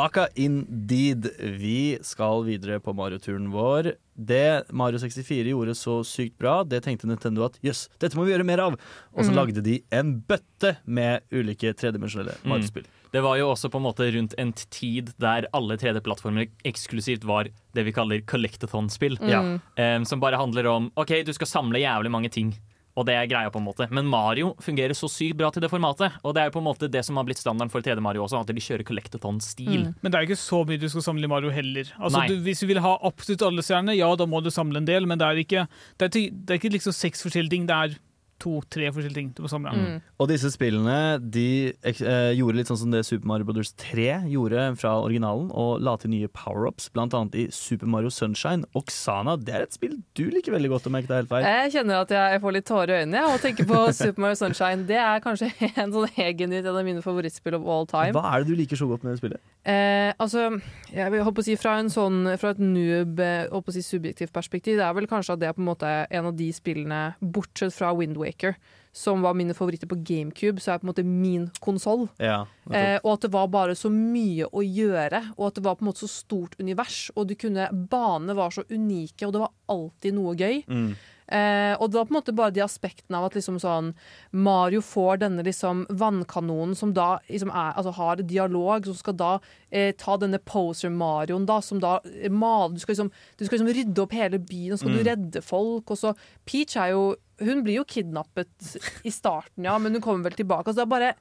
Baka 0.01 0.29
indeed. 0.35 1.29
Vi 1.61 1.99
skal 2.03 2.47
videre 2.47 2.79
på 2.81 2.95
Mario-turen 2.97 3.51
vår. 3.53 3.91
Det 4.17 4.73
Mario 4.73 5.01
64 5.03 5.51
gjorde 5.53 5.74
så 5.77 5.99
sykt 6.09 6.39
bra, 6.41 6.62
det 6.64 6.81
tenkte 6.87 7.09
Nintendo 7.09 7.45
at 7.45 7.59
jøss, 7.64 7.83
dette 8.01 8.16
må 8.16 8.24
vi 8.24 8.33
gjøre 8.33 8.47
mer 8.49 8.62
av. 8.64 8.79
Og 9.12 9.29
så 9.29 9.35
lagde 9.35 9.61
de 9.64 9.79
en 9.93 10.14
bøtte 10.24 10.72
med 10.89 11.27
ulike 11.33 11.74
tredimensjonelle 11.77 12.39
Mario-spill. 12.49 12.89
Det 13.12 13.20
var 13.27 13.37
jo 13.41 13.51
også 13.51 13.68
på 13.68 13.81
en 13.81 13.87
måte 13.91 14.09
rundt 14.14 14.37
en 14.41 14.55
tid 14.57 15.12
der 15.20 15.49
alle 15.57 15.77
3D-plattformer 15.83 16.49
eksklusivt 16.68 17.27
var 17.29 17.51
det 17.77 17.85
vi 17.85 17.93
kaller 17.93 18.24
collectathon-spill. 18.24 19.18
Mm. 19.20 19.57
Um, 19.77 20.09
som 20.09 20.22
bare 20.22 20.41
handler 20.41 20.68
om 20.70 20.89
OK, 21.01 21.18
du 21.27 21.35
skal 21.37 21.51
samle 21.51 21.83
jævlig 21.83 22.12
mange 22.16 22.33
ting. 22.33 22.55
Og 23.01 23.07
det 23.09 23.16
er 23.16 23.28
greia, 23.30 23.51
på 23.53 23.61
en 23.61 23.66
måte. 23.66 23.86
Men 23.94 24.09
Mario 24.11 24.53
fungerer 24.62 24.94
så 24.96 25.09
sykt 25.11 25.38
bra 25.40 25.48
til 25.55 25.64
det 25.64 25.70
formatet. 25.72 26.18
Og 26.22 26.34
det 26.36 26.42
er 26.42 26.51
jo 26.51 26.57
på 26.59 26.62
en 26.62 26.68
måte 26.68 26.90
det 26.92 27.03
som 27.07 27.16
har 27.20 27.26
blitt 27.28 27.40
standarden 27.40 27.72
for 27.72 27.84
3D 27.84 28.03
Mario 28.05 28.26
også, 28.26 28.42
at 28.44 28.53
de 28.53 28.64
kjører 28.64 28.86
collectathon-stil. 28.88 29.88
Men 30.03 30.12
det 30.12 30.20
er 30.20 30.28
ikke 30.28 30.40
så 30.40 30.62
mye 30.68 30.80
du 30.82 30.88
skal 30.92 31.07
samle 31.09 31.26
i 31.26 31.32
Mario 31.32 31.53
heller. 31.55 31.88
Altså, 31.98 32.26
du, 32.28 32.36
hvis 32.44 32.61
du 32.61 32.68
vil 32.70 32.82
ha 32.84 32.96
absolutt 33.09 33.46
alle 33.48 33.64
stjernene, 33.64 33.96
ja, 33.98 34.11
da 34.20 34.28
må 34.28 34.42
du 34.44 34.53
samle 34.53 34.82
en 34.82 34.88
del, 34.88 35.09
men 35.09 35.20
det 35.20 35.26
er 35.26 35.42
ikke, 35.44 35.66
det 35.98 36.11
er, 36.11 36.30
det 36.30 36.55
er 36.55 36.61
ikke 36.61 36.74
liksom 36.76 36.96
seks 36.96 37.24
forskjellige 37.26 37.57
ting, 37.57 37.66
det 37.70 37.76
er 37.76 37.98
to-tre 38.41 38.91
forskjellige 38.91 39.16
ting 39.16 39.30
du 39.36 39.43
må 39.45 39.51
samle. 39.51 39.72
Mm. 39.74 40.01
Og 40.20 40.30
disse 40.30 40.51
spillene 40.53 41.18
de 41.22 41.72
eh, 41.72 42.32
gjorde 42.36 42.59
litt 42.59 42.70
sånn 42.70 42.80
som 42.82 42.95
det 42.95 43.05
Super 43.07 43.30
Mario 43.30 43.49
Brothers 43.49 43.72
3 43.80 44.26
gjorde 44.32 44.66
fra 44.80 44.97
originalen, 45.01 45.49
og 45.51 45.80
la 45.84 45.97
til 46.01 46.12
nye 46.14 46.30
power-ups, 46.34 46.91
blant 46.95 47.16
annet 47.16 47.38
i 47.38 47.47
Super 47.55 47.91
Mario 47.91 48.12
Sunshine. 48.14 48.68
Oksana, 48.78 49.36
det 49.41 49.57
er 49.57 49.66
et 49.66 49.76
spill 49.76 49.99
du 50.18 50.26
liker 50.32 50.55
veldig 50.55 50.72
godt, 50.74 50.88
om 50.88 50.97
jeg 50.97 51.07
ikke 51.07 51.12
tar 51.12 51.22
helt 51.22 51.32
feil. 51.32 51.49
Jeg 51.49 51.72
kjenner 51.76 52.05
at 52.05 52.14
jeg 52.14 52.43
får 52.43 52.57
litt 52.57 52.68
tårer 52.68 52.93
i 52.93 53.01
øynene 53.05 53.22
ja, 53.22 53.30
og 53.30 53.41
tenker 53.45 53.68
på 53.70 53.80
Super 54.01 54.26
Mario 54.26 54.41
Sunshine. 54.41 54.86
Det 54.88 54.99
er 55.01 55.24
kanskje 55.24 55.51
en 55.70 55.95
sånn 55.95 56.20
egennytt 56.20 56.66
en 56.66 56.76
av 56.76 56.86
mine 56.86 57.05
favorittspill 57.05 57.57
of 57.59 57.68
all 57.70 57.88
time. 57.91 58.12
Hva 58.16 58.26
er 58.34 58.45
det 58.45 58.53
du 58.53 58.61
liker 58.61 58.80
så 58.80 58.88
godt 58.91 59.07
med 59.07 59.14
det 59.14 59.22
spillet? 59.22 59.45
Eh, 59.64 60.11
altså, 60.20 60.49
jeg 60.93 61.14
vil 61.14 61.24
håpe 61.26 61.43
å 61.43 61.47
si 61.47 61.57
fra, 61.61 61.76
en 61.80 61.93
sånn, 61.93 62.22
fra 62.41 62.55
et 62.55 62.62
noob, 62.62 63.20
håpe 63.20 63.61
håper 63.61 63.74
å 63.74 63.76
si 63.76 63.84
subjektivt 63.84 64.32
perspektiv, 64.34 64.78
det 64.80 64.86
er 64.86 64.97
vel 64.97 65.09
kanskje 65.11 65.36
at 65.36 65.43
det 65.43 65.51
er 65.51 65.57
på 65.57 65.62
en 65.62 65.68
måte 65.70 65.91
en 66.09 66.30
av 66.30 66.36
de 66.36 66.49
spillene, 66.55 67.01
bortsett 67.20 67.74
fra 67.76 67.93
Wind 67.97 68.18
Waker, 68.31 68.57
som 68.93 69.22
var 69.22 69.35
mine 69.35 69.55
favoritter 69.55 69.87
på 69.87 69.99
GameCube, 70.03 70.61
så 70.61 70.72
er 70.72 70.81
på 70.81 70.87
en 70.89 70.91
måte 70.91 71.05
min 71.07 71.51
konsoll. 71.62 72.09
Ja, 72.18 72.47
Eh, 72.70 72.99
og 73.03 73.16
at 73.16 73.24
det 73.26 73.33
var 73.35 73.49
bare 73.51 73.74
så 73.74 73.91
mye 73.91 74.47
å 74.47 74.62
gjøre, 74.62 75.33
og 75.37 75.49
at 75.49 75.57
det 75.59 75.64
var 75.64 75.74
på 75.74 75.83
en 75.83 75.91
måte 75.91 76.05
så 76.05 76.11
stort 76.11 76.55
univers. 76.61 77.11
Og 77.16 77.26
du 77.26 77.35
kunne, 77.35 77.66
banene 77.91 78.37
var 78.39 78.55
så 78.55 78.62
unike, 78.70 79.26
og 79.26 79.35
det 79.35 79.43
var 79.43 79.51
alltid 79.70 80.14
noe 80.14 80.35
gøy. 80.39 80.62
Mm. 80.70 80.93
Eh, 81.31 81.76
og 81.78 81.93
var 81.95 82.09
på 82.09 82.11
en 82.11 82.16
måte 82.16 82.35
bare 82.35 82.51
de 82.51 82.62
aspektene 82.64 83.14
av 83.20 83.28
at 83.28 83.37
liksom 83.39 83.61
sånn 83.62 83.93
Mario 84.35 84.81
får 84.83 85.20
denne 85.22 85.45
liksom 85.47 85.85
vannkanonen 86.01 86.74
som 86.74 86.91
da 86.97 87.20
liksom 87.28 87.53
er, 87.55 87.76
altså 87.78 87.93
har 87.95 88.22
dialog, 88.26 88.89
som 88.89 88.99
skal 88.99 89.14
da 89.20 89.31
eh, 89.70 89.93
ta 89.95 90.16
denne 90.18 90.41
poser-Marioen 90.43 91.47
da, 91.47 91.61
som 91.62 91.78
da 91.83 92.01
eh, 92.11 92.33
maler 92.35 92.74
du, 92.74 92.83
skal 92.83 92.97
liksom, 92.97 93.12
du 93.39 93.45
skal 93.45 93.61
liksom 93.61 93.70
rydde 93.78 94.03
opp 94.03 94.16
hele 94.18 94.43
byen, 94.43 94.74
og 94.74 94.81
så 94.81 94.89
skal 94.89 94.99
du 94.99 95.11
redde 95.12 95.45
folk. 95.47 95.95
Og 95.95 96.03
så 96.03 96.14
Peach 96.49 96.74
er 96.81 96.97
jo 96.97 97.12
Hun 97.41 97.62
blir 97.64 97.78
jo 97.78 97.87
kidnappet 97.89 98.74
i 99.09 99.12
starten, 99.14 99.64
ja, 99.64 99.78
men 99.81 99.95
hun 99.97 100.03
kommer 100.05 100.28
vel 100.28 100.37
tilbake. 100.37 100.66
Altså 100.66 100.83
det 100.83 100.89
er 100.89 100.97
bare 100.97 101.14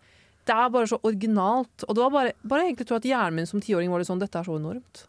det 0.50 0.56
er 0.58 0.70
bare 0.74 0.90
så 0.90 0.98
originalt. 1.06 1.86
Og 1.86 1.96
det 1.96 2.02
var 2.02 2.12
bare, 2.12 2.34
bare 2.42 2.66
egentlig 2.66 2.88
tror 2.90 2.98
jeg 2.98 3.06
at 3.06 3.12
hjernen 3.12 3.38
min 3.38 3.48
som 3.48 3.62
tiåring 3.62 3.92
var 3.92 4.02
litt 4.02 4.10
sånn 4.10 4.22
Dette 4.22 4.42
er 4.42 4.48
så 4.48 4.58
enormt. 4.58 5.06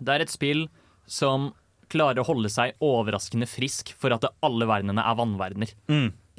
Det 0.00 0.10
er 0.10 0.24
et 0.24 0.32
spill 0.32 0.66
som 1.06 1.52
klarer 1.92 2.22
å 2.22 2.26
holde 2.26 2.50
seg 2.52 2.74
overraskende 2.82 3.48
frisk 3.50 3.92
for 4.00 4.14
at 4.16 4.26
alle 4.42 4.68
verdenene 4.70 5.04
er 5.04 5.18
vannverdener. 5.20 5.76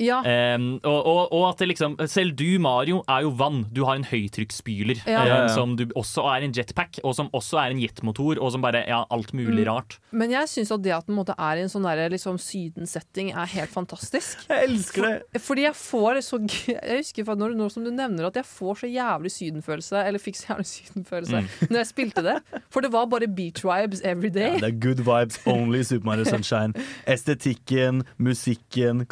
Ja. 0.02 0.22
Um, 0.56 0.80
og, 0.84 1.06
og, 1.06 1.34
og 1.38 1.44
at 1.52 1.60
det 1.62 1.68
liksom 1.70 1.96
Selv 2.10 2.32
du, 2.39 2.58
Mario, 2.60 3.04
er 3.08 3.22
jo 3.28 3.30
vann. 3.38 3.60
Du 3.74 3.84
har 3.86 3.96
en 4.00 4.04
høytrykksspyler 4.10 5.04
Ja. 5.06 5.26
ja. 5.30 5.36
som 5.54 5.76
du 5.78 5.84
også 5.96 6.24
er 6.34 6.46
en 6.48 6.54
jetpack, 6.56 6.98
og 7.04 7.14
som 7.16 7.30
også 7.34 7.60
er 7.62 7.76
en 7.76 7.82
jetmotor, 7.84 8.39
og 8.41 8.52
som 8.56 8.62
bare 8.66 8.82
Ja, 8.89 9.04
alt 9.14 9.34
mulig 9.38 9.68
rart. 9.68 10.00
Men 10.12 10.32
jeg 10.34 10.50
syns 10.50 10.72
at 10.74 10.82
det 10.84 10.94
at 10.96 11.06
den 11.08 11.16
måte 11.16 11.36
er 11.38 11.58
i 11.62 11.66
en 11.66 11.70
sånn 11.70 11.86
der, 11.86 12.10
liksom, 12.10 12.39
sydensetting, 12.41 13.32
er 13.38 13.46
helt 13.54 13.70
fantastisk. 13.74 14.41
Jeg 14.50 14.68
elsker 14.70 15.06
det! 15.08 15.41
Fordi 15.44 15.64
jeg 15.68 15.76
får 15.78 16.20
så 16.26 16.39
g- 16.41 16.74
Jeg 16.89 17.04
husker 17.04 17.26
for 17.30 17.36
når, 17.39 17.54
når 17.58 17.70
som 17.74 17.86
du 17.86 17.91
nevner 17.94 18.28
at 18.32 18.36
jeg 18.41 18.46
får 18.50 18.82
så 18.84 18.89
jævlig 18.89 19.32
sydenfølelse, 19.32 20.02
eller 20.08 20.20
fikk 20.22 20.38
så 20.41 20.50
jævlig 20.54 20.68
sydenfølelse, 20.70 21.44
når 21.70 21.78
jeg 21.84 21.88
spilte 21.89 22.24
det. 22.26 22.36
For 22.74 22.82
det 22.86 22.91
var 22.94 23.06
bare 23.12 23.28
beach 23.30 23.64
vibes 23.66 24.02
every 24.04 24.30
day. 24.34 24.56
Ja, 24.58 24.66
det 24.66 24.70
er 24.74 24.80
good 24.88 25.02
vibes 25.06 25.39
only 25.46 25.84
Super 25.86 26.06
Mario 26.10 26.26
Sunshine. 26.26 26.74
Estetikken, 27.14 28.04
musikken, 28.18 29.06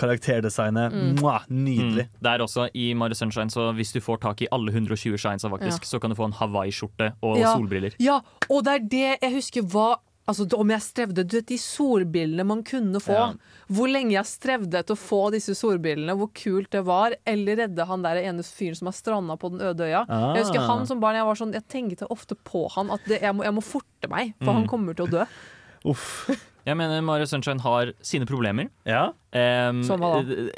karakterdesignet. 0.75 1.19
Mwah, 1.21 1.45
nydelig. 1.49 2.05
Mm. 2.07 2.21
Det 2.21 2.31
er 2.31 2.39
også 2.39 2.69
i 2.73 2.93
Mario 2.93 3.13
Sunshine, 3.15 3.49
så 3.49 3.73
hvis 3.75 3.91
du 3.93 3.99
får 3.99 4.21
tak 4.21 4.41
i 4.41 4.47
alle 4.51 4.71
120 4.71 5.17
shines 5.17 5.43
faktisk, 5.43 5.81
Ja. 5.83 5.97
så 5.97 5.99
kan 6.01 6.09
du 6.09 6.15
få 6.15 6.25
en 6.25 6.33
Hawaii-skjorte 6.33 7.13
og 7.21 7.37
Ja. 7.37 7.55
solbriller. 7.55 7.93
Ja, 7.99 8.21
og 8.49 8.63
det 8.63 8.73
er 8.73 8.79
det 8.79 9.19
jeg 9.21 9.33
husker 9.33 9.61
var 9.63 9.99
Altså, 10.29 10.45
Om 10.53 10.69
jeg 10.69 10.79
strevde 10.81 11.27
Du 11.27 11.35
vet 11.37 11.47
de 11.47 11.57
solbrillene 11.57 12.45
man 12.45 12.63
kunne 12.63 12.99
få. 13.01 13.11
Ja. 13.11 13.33
Hvor 13.67 13.87
lenge 13.91 14.11
jeg 14.11 14.23
strevde 14.25 14.77
etter 14.77 14.93
å 14.93 14.95
få 14.95 15.31
disse 15.31 15.55
solbrillene, 15.57 16.15
hvor 16.15 16.29
kult 16.31 16.69
det 16.69 16.85
var. 16.85 17.15
Eller 17.25 17.55
redde 17.57 17.85
han 17.85 18.03
der 18.03 18.15
ene 18.21 18.43
fyren 18.43 18.75
som 18.77 18.85
har 18.85 18.93
stranda 18.93 19.35
på 19.35 19.49
den 19.49 19.59
øde 19.61 19.79
øya. 19.79 20.05
Ah. 20.07 20.35
Jeg 20.35 20.45
husker 20.45 20.59
han 20.61 20.85
som 20.85 20.99
barn 21.01 21.15
Jeg 21.15 21.25
var 21.25 21.33
sånn 21.35 21.53
Jeg 21.53 21.67
tenkte 21.67 22.07
ofte 22.09 22.35
på 22.35 22.69
han 22.71 22.91
at 22.91 22.99
det, 23.07 23.19
jeg, 23.19 23.33
må, 23.35 23.43
jeg 23.43 23.51
må 23.53 23.63
forte 23.63 24.07
meg, 24.09 24.33
for 24.41 24.53
han 24.53 24.67
kommer 24.67 24.93
til 24.95 25.07
å 25.07 25.09
dø. 25.09 25.25
Uff. 25.85 26.29
Jeg 26.67 26.77
mener 26.77 27.01
Mario 27.05 27.25
Sunshine 27.25 27.61
har 27.63 27.93
sine 28.05 28.27
problemer. 28.29 28.69
Ja. 28.85 29.07
Um, 29.33 29.81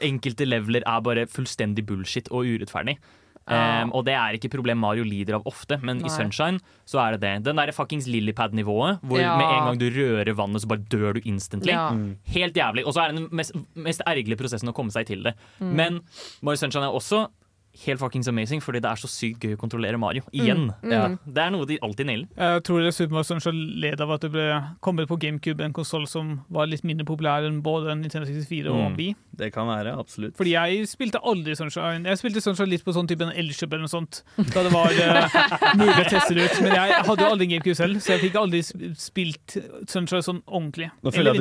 enkelte 0.04 0.48
leveler 0.48 0.84
er 0.86 1.04
bare 1.06 1.28
fullstendig 1.32 1.86
bullshit 1.88 2.28
og 2.32 2.48
urettferdig. 2.50 2.98
Um, 3.44 3.90
og 3.92 4.06
det 4.08 4.14
er 4.16 4.38
ikke 4.38 4.48
et 4.48 4.54
problem 4.56 4.80
Mario 4.80 5.04
lider 5.04 5.36
av 5.36 5.48
ofte, 5.50 5.76
men 5.84 5.98
Nei. 6.00 6.08
i 6.08 6.12
Sunshine 6.14 6.62
så 6.88 7.02
er 7.04 7.18
det 7.18 7.22
det. 7.26 7.32
Den 7.50 7.60
der 7.60 7.74
fuckings 7.76 8.08
Lillipad-nivået, 8.08 9.02
hvor 9.04 9.20
Ja. 9.20 9.36
med 9.36 9.46
en 9.52 9.66
gang 9.68 9.80
du 9.82 9.90
rører 9.92 10.34
vannet, 10.34 10.62
så 10.64 10.68
bare 10.72 10.86
dør 10.88 11.14
du 11.16 11.22
instantly. 11.28 11.72
Ja. 11.72 11.90
Helt 12.32 12.56
jævlig. 12.56 12.86
Og 12.88 12.94
så 12.96 13.04
er 13.04 13.12
det 13.12 13.18
den 13.20 13.30
mest, 13.36 13.52
mest 13.76 14.02
ergerlige 14.08 14.40
prosessen 14.40 14.70
å 14.70 14.74
komme 14.74 14.92
seg 14.96 15.08
til 15.08 15.24
det. 15.24 15.36
Mm. 15.60 15.74
Men 15.76 16.00
Mario 16.42 16.56
Sunshine 16.58 16.88
er 16.88 16.96
også 16.96 17.28
helt 17.86 18.00
fuckings 18.00 18.28
amazing, 18.30 18.62
fordi 18.62 18.80
det 18.84 18.90
er 18.92 19.00
så 19.02 19.08
sykt 19.10 19.42
gøy 19.44 19.56
å 19.56 19.60
kontrollere 19.60 19.98
Mario. 20.00 20.22
Igjen. 20.32 20.68
Mm. 20.84 20.92
Ja. 20.94 21.08
Det 21.26 21.42
er 21.42 21.50
noe 21.56 21.66
de 21.66 21.80
alltid 21.82 22.06
nailer. 22.06 22.28
Jeg 22.38 22.64
tror 22.68 22.84
det 22.86 22.94
Super 22.94 23.14
Mario 23.18 23.24
Sunshine 23.32 23.80
led 23.82 24.02
av 24.02 24.12
at 24.14 24.22
det 24.22 24.32
ble 24.32 24.46
kommet 24.86 25.08
på 25.10 25.18
GameCube, 25.20 25.64
en 25.66 25.74
konsoll 25.74 26.06
som 26.08 26.36
var 26.54 26.68
litt 26.70 26.84
mindre 26.86 27.06
populær 27.10 27.48
enn 27.48 27.62
både 27.66 27.96
Nintendo 27.98 28.28
64 28.30 28.70
og 28.70 28.84
Mm. 28.84 28.96
Wii. 28.98 29.16
Det 29.36 29.48
kan 29.56 29.66
være, 29.66 29.96
absolutt. 29.98 30.36
Fordi 30.38 30.52
jeg 30.54 30.86
spilte 30.88 31.18
aldri 31.26 31.56
Sunshine. 31.58 32.06
Jeg 32.06 32.18
spilte 32.22 32.42
Sunshine 32.46 32.70
litt 32.70 32.84
på 32.86 32.94
sånn 32.94 33.08
type 33.10 33.22
en 33.26 33.32
Elkjøp 33.34 33.72
eller 33.74 33.88
noe 33.88 33.94
sånt. 33.94 34.22
Da 34.38 34.62
det 34.68 34.72
var 34.74 34.94
uh, 34.94 35.38
mulig 35.80 36.04
å 36.04 36.10
teste 36.12 36.36
det 36.38 36.46
ut. 36.52 36.62
Men 36.62 36.76
jeg 36.78 37.00
hadde 37.08 37.26
jo 37.26 37.32
aldri 37.34 37.48
GameCube 37.56 37.76
selv, 37.80 37.98
så 38.04 38.14
jeg 38.14 38.22
fikk 38.28 38.38
aldri 38.38 38.62
spilt 39.00 39.58
Sunshine 39.90 40.22
sånn 40.26 40.44
ordentlig. 40.46 40.92
Nå 41.02 41.10
du- 41.34 41.40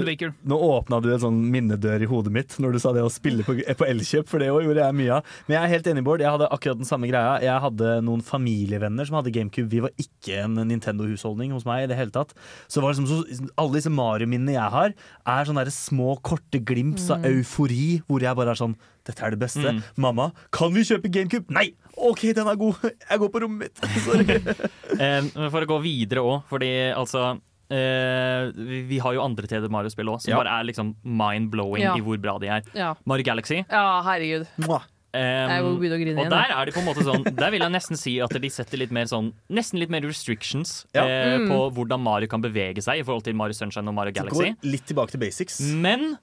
Nå 0.49 0.57
åpna 0.71 1.03
du 1.03 1.11
en 1.13 1.21
sånn 1.21 1.43
minnedør 1.53 2.03
i 2.03 2.09
hodet 2.09 2.33
mitt 2.33 2.57
når 2.63 2.73
du 2.73 2.79
sa 2.83 2.93
det 2.97 3.03
å 3.05 3.11
spille 3.13 3.45
på, 3.45 3.59
på 3.61 3.87
Elkjøp, 3.89 4.29
for 4.31 4.39
det 4.41 4.49
gjorde 4.49 4.81
jeg 4.87 4.97
mye 5.03 5.19
av. 5.19 5.37
Men 5.49 5.59
jeg 5.59 5.63
er 5.67 5.73
helt 5.77 5.91
enig, 5.93 6.05
Bård. 6.07 6.22
Jeg 6.23 6.31
hadde 6.37 6.49
akkurat 6.55 6.79
den 6.81 6.89
samme 6.89 7.09
greia. 7.11 7.35
Jeg 7.43 7.63
hadde 7.65 7.97
noen 8.07 8.23
familievenner 8.25 9.09
som 9.09 9.19
hadde 9.19 9.33
GameCube. 9.35 9.69
Vi 9.73 9.83
var 9.85 9.93
ikke 10.01 10.39
en 10.45 10.57
Nintendo-husholdning 10.71 11.53
hos 11.57 11.67
meg 11.69 11.85
i 11.85 11.91
det 11.91 11.99
hele 11.99 12.15
tatt. 12.15 12.33
Så 12.71 12.79
det 12.81 12.87
var 12.87 12.95
liksom 12.95 13.11
så, 13.11 13.51
alle 13.59 13.77
disse 13.79 13.93
Mario-minnene 13.93 14.55
jeg 14.57 14.75
har, 14.77 14.95
er 15.35 15.49
sånne 15.51 15.67
der 15.67 15.75
små, 15.75 16.15
korte 16.25 16.63
glimps 16.63 17.11
av 17.13 17.27
eufori, 17.29 18.01
hvor 18.09 18.23
jeg 18.25 18.39
bare 18.39 18.55
er 18.55 18.63
sånn 18.63 18.79
dette 19.03 19.19
er 19.27 19.35
det 19.35 19.41
beste. 19.43 19.67
Mm. 19.75 19.81
Mamma, 20.05 20.29
kan 20.55 20.71
vi 20.75 20.85
kjøpe 20.87 21.11
GameCube? 21.11 21.51
Nei! 21.53 21.73
OK, 21.99 22.29
den 22.39 22.47
er 22.49 22.57
god. 22.57 22.79
Jeg 23.11 23.19
går 23.21 23.31
på 23.35 23.41
rommet 23.43 23.67
mitt. 23.67 23.83
Sorry. 24.07 24.39
Eh, 25.03 25.25
for 25.51 25.65
å 25.65 25.67
gå 25.71 25.79
videre 25.85 26.23
òg, 26.23 26.45
fordi 26.53 26.69
altså 26.93 27.33
Uh, 27.73 28.51
vi, 28.53 28.83
vi 28.85 28.99
har 29.01 29.15
jo 29.17 29.23
andre 29.25 29.49
3D 29.49 29.65
Mario-spill 29.73 30.11
òg, 30.13 30.19
som 30.21 30.35
Ja. 30.35 30.37
bare 30.43 30.59
er 30.61 30.67
liksom 30.69 30.91
mind-blowing 31.09 31.81
Ja. 31.81 31.95
i 31.97 32.03
hvor 32.05 32.19
bra 32.21 32.35
de 32.43 32.51
er. 32.53 32.67
Ja. 32.77 32.91
Mario 33.09 33.25
Galaxy. 33.25 33.63
ja, 33.65 34.03
herregud. 34.05 34.45
Mwah. 34.61 34.85
Eh, 35.15 35.61
grine 35.79 35.95
og 35.95 36.01
igjen. 36.01 36.31
der 36.31 36.53
er 36.57 36.65
det 36.67 36.75
på 36.75 36.81
en 36.81 36.87
måte 36.89 37.05
sånn 37.05 37.25
Der 37.37 37.51
vil 37.51 37.61
jeg 37.61 37.71
nesten 37.75 37.97
si 38.01 38.19
at 38.21 38.31
de 38.31 38.49
setter 38.51 38.79
litt 38.79 38.91
mer 38.91 39.05
sånn 39.11 39.33
Nesten 39.51 39.79
litt 39.79 39.91
mer 39.91 40.01
restrictions 40.03 40.87
Ja. 40.95 41.05
eh, 41.07 41.39
Mm. 41.39 41.49
på 41.51 41.59
hvordan 41.75 42.01
Mario 42.01 42.29
kan 42.29 42.41
bevege 42.43 42.83
seg 42.83 43.01
i 43.01 43.03
forhold 43.03 43.25
til 43.25 43.35
Mario 43.35 43.53
Sunshine 43.53 43.89
og 43.89 43.95
Mario 43.95 44.13
Galaxy. 44.13 44.53
Går 44.55 44.71
litt 44.73 44.87
tilbake 44.87 45.11
til 45.11 45.21
basics. 45.21 45.61
Men 45.61 46.19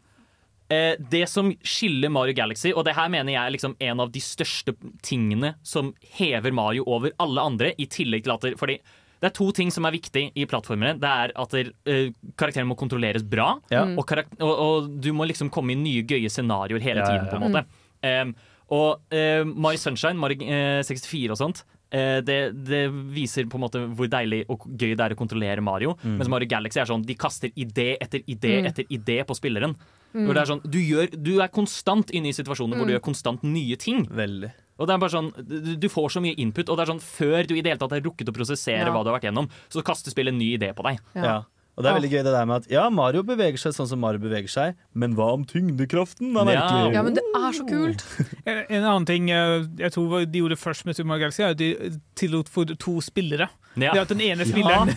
eh, 0.69 0.95
det 1.09 1.27
som 1.29 1.51
skiller 1.63 2.09
Mario 2.13 2.33
Galaxy, 2.33 2.71
og 2.75 2.85
det 2.85 2.93
her 2.95 3.09
mener 3.09 3.33
jeg 3.33 3.41
er 3.41 3.53
liksom 3.55 3.75
en 3.81 3.99
av 3.99 4.11
de 4.11 4.19
største 4.19 4.75
tingene 5.01 5.55
som 5.63 5.93
hever 6.17 6.51
Mario 6.53 6.83
over 6.85 7.11
alle 7.19 7.41
andre, 7.41 7.71
i 7.77 7.85
tillegg 7.87 8.23
til 8.23 8.33
at 8.33 8.41
det, 8.41 8.57
fordi 8.59 8.79
det 9.19 9.27
er 9.27 9.35
to 9.35 9.51
ting 9.51 9.69
som 9.69 9.83
er 9.85 9.91
viktig 9.91 10.31
i 10.37 10.45
plattformene. 10.45 10.93
Det 11.01 11.09
er 11.09 11.31
at 11.35 11.49
der, 11.51 11.71
uh, 11.89 12.11
karakteren 12.37 12.67
må 12.69 12.77
kontrolleres 12.79 13.21
bra, 13.27 13.59
Ja. 13.69 13.81
og, 13.83 14.05
og, 14.39 14.53
og 14.59 15.01
du 15.01 15.11
må 15.11 15.27
liksom 15.27 15.49
komme 15.51 15.71
i 15.73 15.75
nye 15.75 16.03
gøye 16.07 16.29
scenarioer 16.31 16.79
hele 16.79 17.01
Ja, 17.03 17.05
tiden. 17.05 17.27
på 17.29 17.35
en 17.35 17.51
måte 17.51 17.65
Em, 18.01 18.33
Og 18.76 18.99
eh, 19.15 19.43
Mario 19.45 19.80
Sunshine, 19.82 20.17
Mario 20.20 20.45
eh, 20.45 20.82
64 20.86 21.32
og 21.34 21.38
sånt 21.39 21.63
eh, 21.91 22.20
det, 22.22 22.36
det 22.67 22.84
viser 23.15 23.47
på 23.49 23.57
en 23.57 23.63
måte 23.65 23.82
hvor 23.97 24.07
deilig 24.11 24.43
og 24.53 24.67
gøy 24.70 24.91
det 24.93 25.01
er 25.07 25.15
å 25.15 25.17
kontrollere 25.17 25.63
Mario. 25.65 25.95
Mm. 26.03 26.20
Mens 26.20 26.30
Mario 26.30 26.47
Galaxy 26.51 26.80
er 26.84 26.86
sånn 26.91 27.05
de 27.07 27.15
kaster 27.17 27.49
idé 27.57 27.95
etter 27.99 28.22
idé 28.30 28.59
Mm. 28.61 28.67
etter 28.70 28.86
idé 28.93 29.24
på 29.26 29.34
spilleren. 29.38 29.74
Hvor 30.13 30.34
det 30.34 30.41
er 30.41 30.49
sånn, 30.49 30.61
du, 30.65 30.80
gjør, 30.82 31.11
du 31.22 31.36
er 31.41 31.51
konstant 31.53 32.09
inne 32.17 32.30
i 32.32 32.34
situasjoner 32.34 32.78
hvor 32.80 32.88
du 32.89 32.93
gjør 32.95 33.03
konstant 33.05 33.43
nye 33.45 33.76
ting. 33.78 34.07
Veldig. 34.09 34.49
Og 34.80 34.88
det 34.88 34.93
er 34.95 35.01
bare 35.03 35.13
sånn, 35.13 35.28
du, 35.45 35.76
du 35.78 35.86
får 35.91 36.07
så 36.15 36.22
mye 36.24 36.38
input, 36.41 36.70
og 36.72 36.78
det 36.80 36.86
er 36.86 36.91
sånn 36.93 37.01
før 37.03 37.45
du 37.45 37.53
i 37.57 37.61
det 37.61 37.74
hele 37.74 37.82
tatt 37.82 37.93
har 37.93 38.01
rukket 38.05 38.30
å 38.32 38.34
prosessere 38.34 38.86
Ja. 38.88 38.93
hva 38.95 39.03
du 39.05 39.09
har 39.11 39.20
vært 39.20 39.28
gjennom, 39.30 39.49
så 39.70 39.84
kaster 39.86 40.09
spillet 40.13 40.34
en 40.34 40.39
ny 40.41 40.53
idé 40.57 40.72
på 40.74 40.86
deg. 40.88 40.97
Ja. 41.17 41.24
Ja. 41.26 41.38
Og 41.80 41.86
det 41.86 41.89
er 41.89 41.95
veldig 41.95 42.09
gøy 42.11 42.23
det 42.27 42.32
der 42.36 42.47
med 42.49 42.57
at 42.59 42.65
ja, 42.73 42.82
Mario 42.91 43.21
beveger 43.23 43.61
seg 43.61 43.71
sånn 43.77 43.88
som 43.88 44.01
Mario 44.03 44.19
beveger 44.19 44.51
seg, 44.51 44.73
men 44.99 45.13
hva 45.15 45.30
om 45.38 45.45
tyngdekraften? 45.47 46.34
Ja. 46.51 46.65
Ja, 46.91 47.03
men 47.05 47.15
det 47.15 47.23
er 47.32 47.55
så 47.55 47.63
kult. 47.69 48.03
En 48.49 48.59
en 48.67 48.84
annen 48.84 49.07
ting 49.07 49.30
eh, 49.32 49.63
jeg 49.80 49.93
tror 49.95 50.25
de 50.27 50.41
gjorde 50.41 50.57
først 50.59 50.84
med 50.84 50.97
Super 50.97 51.07
Mario 51.13 51.30
Galaxy, 51.30 51.41
er 51.45 51.55
at 51.55 51.61
de 51.61 51.93
tillot 52.19 52.51
for 52.51 52.67
to 52.75 52.97
spillere. 53.05 53.47
Ja. 53.82 53.93
Det 53.95 54.01
at 54.05 54.11
den 54.13 54.21
ene 54.25 54.45
spilleren 54.47 54.91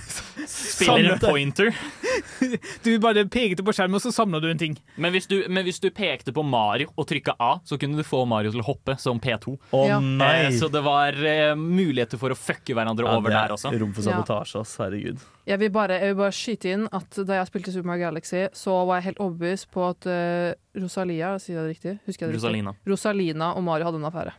Spiller 0.48 1.12
en 1.14 1.20
pointer. 1.22 1.70
Du 2.82 2.90
bare 2.98 3.22
pekte 3.30 3.62
på 3.64 3.72
skjermen, 3.74 3.94
og 3.96 4.02
så 4.02 4.10
samla 4.12 4.40
du 4.42 4.48
en 4.50 4.58
ting. 4.58 4.74
Men 5.00 5.12
hvis, 5.14 5.28
du, 5.30 5.36
men 5.48 5.64
hvis 5.64 5.78
du 5.80 5.86
pekte 5.94 6.32
på 6.34 6.42
Mario 6.44 6.90
og 6.98 7.06
trykka 7.08 7.36
A, 7.38 7.52
så 7.64 7.78
kunne 7.80 8.00
du 8.00 8.04
få 8.06 8.24
Mario 8.28 8.50
til 8.52 8.60
å 8.60 8.66
hoppe 8.66 8.96
som 9.00 9.20
P2. 9.22 9.54
Å 9.72 9.82
Ja. 9.88 10.00
nei! 10.02 10.48
Eh, 10.48 10.56
så 10.58 10.68
det 10.72 10.82
var 10.84 11.14
eh, 11.14 11.54
muligheter 11.56 12.18
for 12.20 12.34
å 12.34 12.38
fucke 12.38 12.74
hverandre 12.74 13.06
Ja, 13.06 13.14
over 13.16 13.30
det 13.30 13.38
er 13.38 13.46
der 13.52 13.54
også. 13.56 13.72
Rom 13.80 13.94
for 13.94 14.06
sabotasje, 14.06 14.64
ass. 14.64 14.74
Herregud. 14.82 15.22
Jeg 15.46 15.58
vil, 15.62 15.70
bare, 15.74 16.00
jeg 16.02 16.12
vil 16.12 16.20
bare 16.20 16.36
skyte 16.36 16.74
inn 16.74 16.84
at 16.94 17.22
da 17.26 17.38
jeg 17.40 17.50
spilte 17.52 17.72
Super 17.74 17.92
Mario 17.92 18.08
Galaxy, 18.08 18.44
så 18.58 18.76
var 18.88 19.00
jeg 19.00 19.12
helt 19.12 19.22
overbevist 19.24 19.70
på 19.74 19.86
at 19.88 20.10
uh, 20.10 20.52
Rosalia, 20.82 21.32
sier 21.42 21.58
jeg 21.58 21.62
det 21.64 21.72
riktig? 21.76 21.96
Husker 22.10 22.26
jeg 22.26 22.34
det 22.34 22.36
riktig? 22.36 22.44
Rosalina. 22.50 22.76
Rosalina 22.86 23.52
og 23.58 23.66
Mario 23.66 23.88
hadde 23.90 24.02
en 24.02 24.10
affære. 24.10 24.36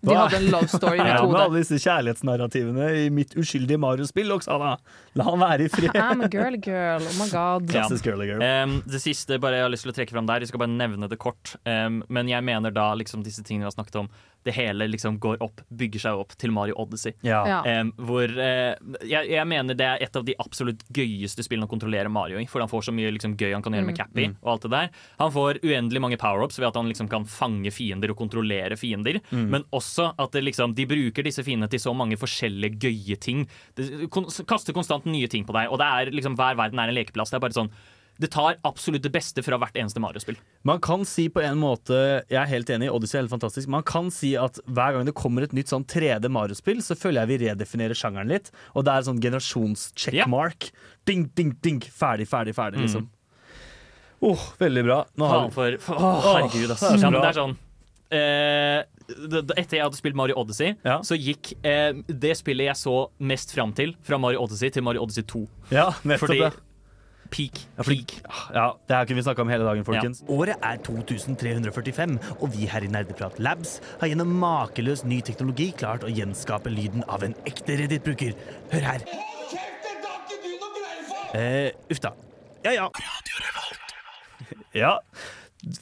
De 0.00 0.14
hadde 0.16 0.36
en 0.38 0.46
love 0.52 0.68
story 0.68 0.96
i 0.96 0.98
Ja, 1.10 1.20
mitt 1.20 1.32
med 1.32 1.40
alle 1.42 1.60
disse 1.60 1.76
kjærlighetsnarrativene 1.82 2.86
i 3.02 3.08
mitt 3.12 3.34
uskyldige 3.38 3.80
Mario-spill, 3.80 4.32
Oksana. 4.32 4.74
La 5.18 5.26
han 5.26 5.42
være 5.42 5.66
i 5.66 5.72
fred. 5.72 5.92
I'm 6.00 6.24
a 6.24 6.30
girl 6.32 6.56
girl, 6.56 7.04
oh 7.04 7.18
my 7.20 7.28
god. 7.32 7.68
Ja. 7.76 7.84
Girl, 8.02 8.24
girl. 8.24 8.42
Um, 8.42 8.78
det 8.88 9.02
siste 9.04 9.36
bare 9.42 9.60
jeg 9.60 9.66
har 9.66 9.72
lyst 9.74 9.84
til 9.84 9.92
å 9.92 9.96
trekke 9.96 10.16
fram 10.16 10.28
der, 10.30 10.44
jeg 10.44 10.52
skal 10.52 10.64
bare 10.64 10.72
nevne 10.72 11.10
det 11.10 11.20
kort. 11.20 11.54
Um, 11.68 12.00
men 12.08 12.30
jeg 12.32 12.44
mener 12.46 12.72
da 12.74 12.90
liksom 12.96 13.24
disse 13.26 13.44
tingene 13.44 13.66
vi 13.66 13.70
har 13.70 13.76
snakket 13.76 14.00
om, 14.04 14.10
det 14.46 14.54
hele 14.56 14.86
liksom 14.88 15.18
går 15.20 15.42
opp, 15.44 15.60
bygger 15.68 16.04
seg 16.06 16.20
opp 16.22 16.34
til 16.40 16.52
Mario 16.54 16.76
Odyssey. 16.80 17.12
Ja. 17.26 17.40
Ja. 17.48 17.80
Um, 17.80 17.92
hvor 18.08 18.30
uh, 18.30 18.74
jeg, 19.04 19.28
jeg 19.30 19.46
mener 19.48 19.76
det 19.76 19.86
er 19.86 20.04
et 20.06 20.16
av 20.16 20.24
de 20.26 20.36
absolutt 20.40 20.84
gøyeste 20.96 21.44
spillene 21.44 21.68
å 21.68 21.72
kontrollere 21.72 22.12
Mario 22.12 22.40
i. 22.40 22.46
For 22.50 22.62
han 22.62 22.70
får 22.70 22.88
så 22.88 22.94
mye 22.96 23.12
liksom, 23.16 23.36
gøy 23.40 23.52
han 23.56 23.64
kan 23.64 23.76
gjøre 23.76 23.88
med 23.90 23.98
Cappy 23.98 24.28
og 24.30 24.52
alt 24.54 24.66
det 24.66 24.72
der. 24.74 24.90
Han 25.20 25.34
får 25.34 25.60
uendelig 25.64 26.04
mange 26.04 26.20
power-ups 26.20 26.60
ved 26.60 26.70
at 26.70 26.80
han 26.80 26.88
liksom 26.90 27.10
kan 27.12 27.28
fange 27.28 27.72
fiender 27.74 28.14
og 28.14 28.20
kontrollere 28.20 28.78
fiender. 28.80 29.20
Men 29.30 29.66
også 29.76 30.10
at 30.20 30.34
det, 30.36 30.44
liksom, 30.48 30.74
de 30.78 30.86
bruker 30.88 31.26
disse 31.26 31.44
fiendene 31.46 31.70
til 31.70 31.82
så 31.82 31.94
mange 31.96 32.18
forskjellige 32.20 32.80
gøye 32.80 33.18
ting. 33.20 33.46
De 33.78 34.08
kon 34.12 34.28
kaster 34.48 34.76
konstant 34.76 35.06
nye 35.10 35.28
ting 35.30 35.46
på 35.46 35.54
deg, 35.56 35.70
og 35.70 35.80
det 35.80 35.88
er 35.88 36.12
liksom 36.14 36.36
hver 36.38 36.58
verden 36.58 36.80
er 36.80 36.90
en 36.90 36.96
lekeplass. 36.96 37.32
Det 37.32 37.40
er 37.40 37.44
bare 37.44 37.56
sånn 37.56 37.72
det 38.20 38.28
tar 38.34 38.58
absolutt 38.68 39.02
det 39.06 39.12
beste 39.14 39.42
fra 39.42 39.56
hvert 39.60 39.76
eneste 39.80 40.00
Mario-spill. 40.02 40.36
Man 40.68 40.80
kan 40.84 41.06
si 41.08 41.28
på 41.32 41.40
en 41.40 41.56
måte 41.60 41.96
Jeg 42.28 42.36
er 42.42 42.50
helt 42.50 42.68
enig, 42.74 42.90
Odyssey 42.92 43.16
er 43.18 43.22
helt 43.24 43.32
fantastisk. 43.32 43.70
Man 43.72 43.86
kan 43.88 44.10
si 44.12 44.34
at 44.36 44.58
hver 44.68 44.98
gang 44.98 45.08
det 45.08 45.14
kommer 45.16 45.46
et 45.46 45.54
nytt 45.56 45.72
sånn 45.72 45.86
3D 45.88 46.28
Mario-spill, 46.28 46.82
så 46.84 46.96
føler 47.00 47.22
jeg 47.24 47.30
vi 47.32 47.38
redefinerer 47.46 47.96
sjangeren 47.96 48.28
litt. 48.28 48.50
Og 48.76 48.84
det 48.84 48.92
er 48.92 49.06
sånn 49.08 49.22
generasjons-checkmark. 49.24 50.68
Ding, 51.08 51.24
ding, 51.34 51.54
ding. 51.64 51.80
Ferdig, 51.80 52.28
ferdig, 52.28 52.54
ferdig, 52.58 52.84
liksom. 52.84 53.08
Åh, 54.20 54.46
veldig 54.60 54.84
bra. 54.84 55.00
Nå 55.16 55.28
har 55.32 55.50
for, 55.54 55.80
Å, 55.96 56.14
herregud, 56.28 56.70
ass. 56.76 56.84
Ja, 57.00 57.08
det 57.16 57.24
er 57.30 57.38
sånn 57.40 57.54
eh, 58.12 58.82
Etter 59.56 59.78
jeg 59.78 59.84
hadde 59.86 59.98
spilt 59.98 60.18
Mario 60.18 60.36
Odyssey, 60.38 60.74
Ja. 60.86 61.00
så 61.06 61.16
gikk 61.18 61.54
eh, 61.66 61.96
det 62.06 62.36
spillet 62.38 62.68
jeg 62.68 62.78
så 62.78 62.96
mest 63.18 63.54
fram 63.56 63.72
til, 63.74 63.96
fra 64.06 64.18
Mario 64.22 64.44
Odyssey 64.44 64.70
til 64.70 64.84
Mario 64.86 65.02
Odyssey 65.06 65.24
2. 65.26 65.40
Ja, 65.72 65.88
nettopp 66.04 66.28
Fordi 66.28 66.42
det. 66.44 66.52
Peak, 67.30 67.60
Ja, 67.76 67.82
fordi- 67.82 68.04
peak. 68.04 68.32
Ja, 68.54 68.64
det 68.88 68.96
her 68.96 69.04
kunne 69.06 69.16
vi 69.16 69.22
snakka 69.26 69.42
om 69.42 69.48
hele 69.48 69.64
dagen, 69.64 69.84
folkens. 69.84 70.22
Året 70.28 70.56
er 70.62 70.76
2345, 70.82 72.18
og 72.40 72.52
vi 72.52 72.66
her 72.66 72.80
i 72.82 72.88
Nerdeprat 72.90 73.38
Labs 73.38 73.80
har 74.00 74.08
gjennom 74.08 74.32
makeløs 74.40 75.04
ny 75.04 75.20
teknologi 75.22 75.72
klart 75.72 76.02
å 76.02 76.10
gjenskape 76.12 76.70
lyden 76.74 77.04
av 77.08 77.22
en 77.22 77.34
ekte 77.46 77.78
Reddit-bruker. 77.78 78.34
Hør 78.72 78.80
her. 78.80 79.00
Eh, 81.34 81.70
uff 81.90 82.00
da. 82.02 82.10
Ja 82.64 82.72
ja. 82.74 82.88
Ja. 84.74 85.00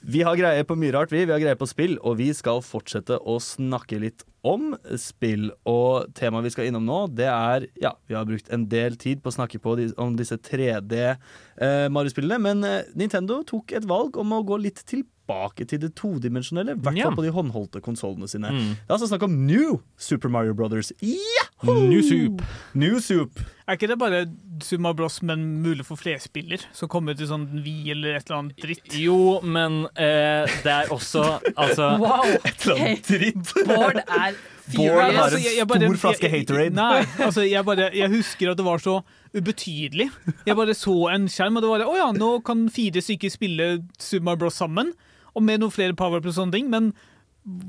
Vi 0.02 0.22
har 0.26 0.34
greie 0.36 0.64
på 0.66 0.74
mye 0.78 0.92
rart, 0.94 1.12
vi. 1.12 1.24
Vi 1.28 1.32
har 1.32 1.38
greie 1.42 1.56
på 1.58 1.66
spill, 1.68 1.98
og 2.02 2.16
vi 2.18 2.30
skal 2.34 2.62
fortsette 2.64 3.18
å 3.20 3.36
snakke 3.42 4.00
litt 4.00 4.24
om 4.48 4.72
spill. 5.00 5.50
Og 5.68 6.08
temaet 6.18 6.48
vi 6.48 6.54
skal 6.54 6.70
innom 6.70 6.86
nå, 6.88 7.02
det 7.18 7.28
er 7.28 7.68
Ja, 7.82 7.94
vi 8.08 8.16
har 8.16 8.26
brukt 8.28 8.50
en 8.54 8.66
del 8.70 8.96
tid 9.00 9.22
på 9.22 9.32
å 9.32 9.36
snakke 9.38 9.60
på 9.62 9.76
om 10.00 10.16
disse 10.18 10.38
3D 10.40 10.96
eh, 11.04 11.86
men 12.38 12.64
eh, 12.64 12.88
Nintendo 12.98 13.42
tok 13.46 13.76
et 13.76 13.86
valg 13.88 14.16
om 14.20 14.34
å 14.36 14.44
gå 14.46 14.60
litt 14.62 14.84
tilbake 14.84 15.17
til 15.68 15.78
det 15.82 15.92
todimensjonelle. 15.98 16.72
I 16.74 16.80
hvert 16.80 16.94
fall 16.94 16.96
Ja. 16.96 17.10
på 17.14 17.22
de 17.26 17.30
håndholdte 17.34 17.80
konsollene 17.84 18.28
sine. 18.28 18.48
Mm. 18.50 18.74
Det 18.80 18.88
er 18.88 18.96
altså 18.96 19.08
snakk 19.10 19.22
om 19.28 19.34
New 19.46 19.78
Super 19.96 20.28
Mario 20.32 20.54
Brothers. 20.54 20.92
Yahoo! 21.02 21.88
New 21.88 22.00
Soup. 22.02 22.42
New 22.74 22.98
Soup. 23.00 23.38
Er 23.68 23.76
ikke 23.76 23.88
det 23.90 23.98
bare 24.00 24.22
Summa 24.64 24.94
Bros, 24.96 25.20
men 25.22 25.42
mulig 25.62 25.84
for 25.84 25.96
flerspiller? 26.00 26.62
Som 26.72 26.88
kommer 26.88 27.14
til 27.18 27.26
sånn 27.28 27.44
Vi 27.62 27.90
eller 27.92 28.14
et 28.16 28.24
eller 28.30 28.38
annet 28.38 28.56
dritt? 28.62 28.94
Jo, 28.96 29.40
men 29.44 29.82
eh, 29.94 30.48
det 30.64 30.72
er 30.72 30.88
også 30.94 31.26
Altså 31.54 31.90
Wow! 32.00 32.24
annet 32.24 33.04
Dritt. 33.04 33.52
Bård 33.68 34.00
er 34.08 34.38
Bård 34.74 35.02
har 35.02 35.10
en 35.10 35.16
Altså, 35.26 35.38
jeg- 35.42 35.56
jeg 35.58 35.66
bare- 35.68 35.84
stor 35.84 35.96
flaske 35.96 36.30
Haterade. 36.32 36.74
Nei, 36.74 37.04
altså 37.24 37.44
jeg, 37.48 37.64
bare, 37.64 37.90
jeg 37.94 38.08
husker 38.10 38.50
at 38.50 38.56
det 38.56 38.64
var 38.66 38.78
så 38.78 39.02
ubetydelig. 39.36 40.10
Jeg 40.46 40.56
bare 40.56 40.74
så 40.76 40.94
en 41.14 41.28
skjerm, 41.28 41.56
og 41.56 41.62
det 41.62 41.68
var 41.70 41.84
Å 41.88 41.96
ja, 41.96 42.08
nå 42.16 42.42
kan 42.44 42.66
fire 42.72 43.00
stykker 43.04 43.30
spille 43.32 43.68
Summa 43.98 44.34
Bros 44.36 44.56
sammen. 44.60 44.92
Og 45.38 45.46
med 45.46 45.62
noen 45.62 45.74
flere 45.74 45.96
power 45.98 46.18
og 46.18 46.34
sånne 46.34 46.58
ting, 46.58 46.68
men 46.72 46.92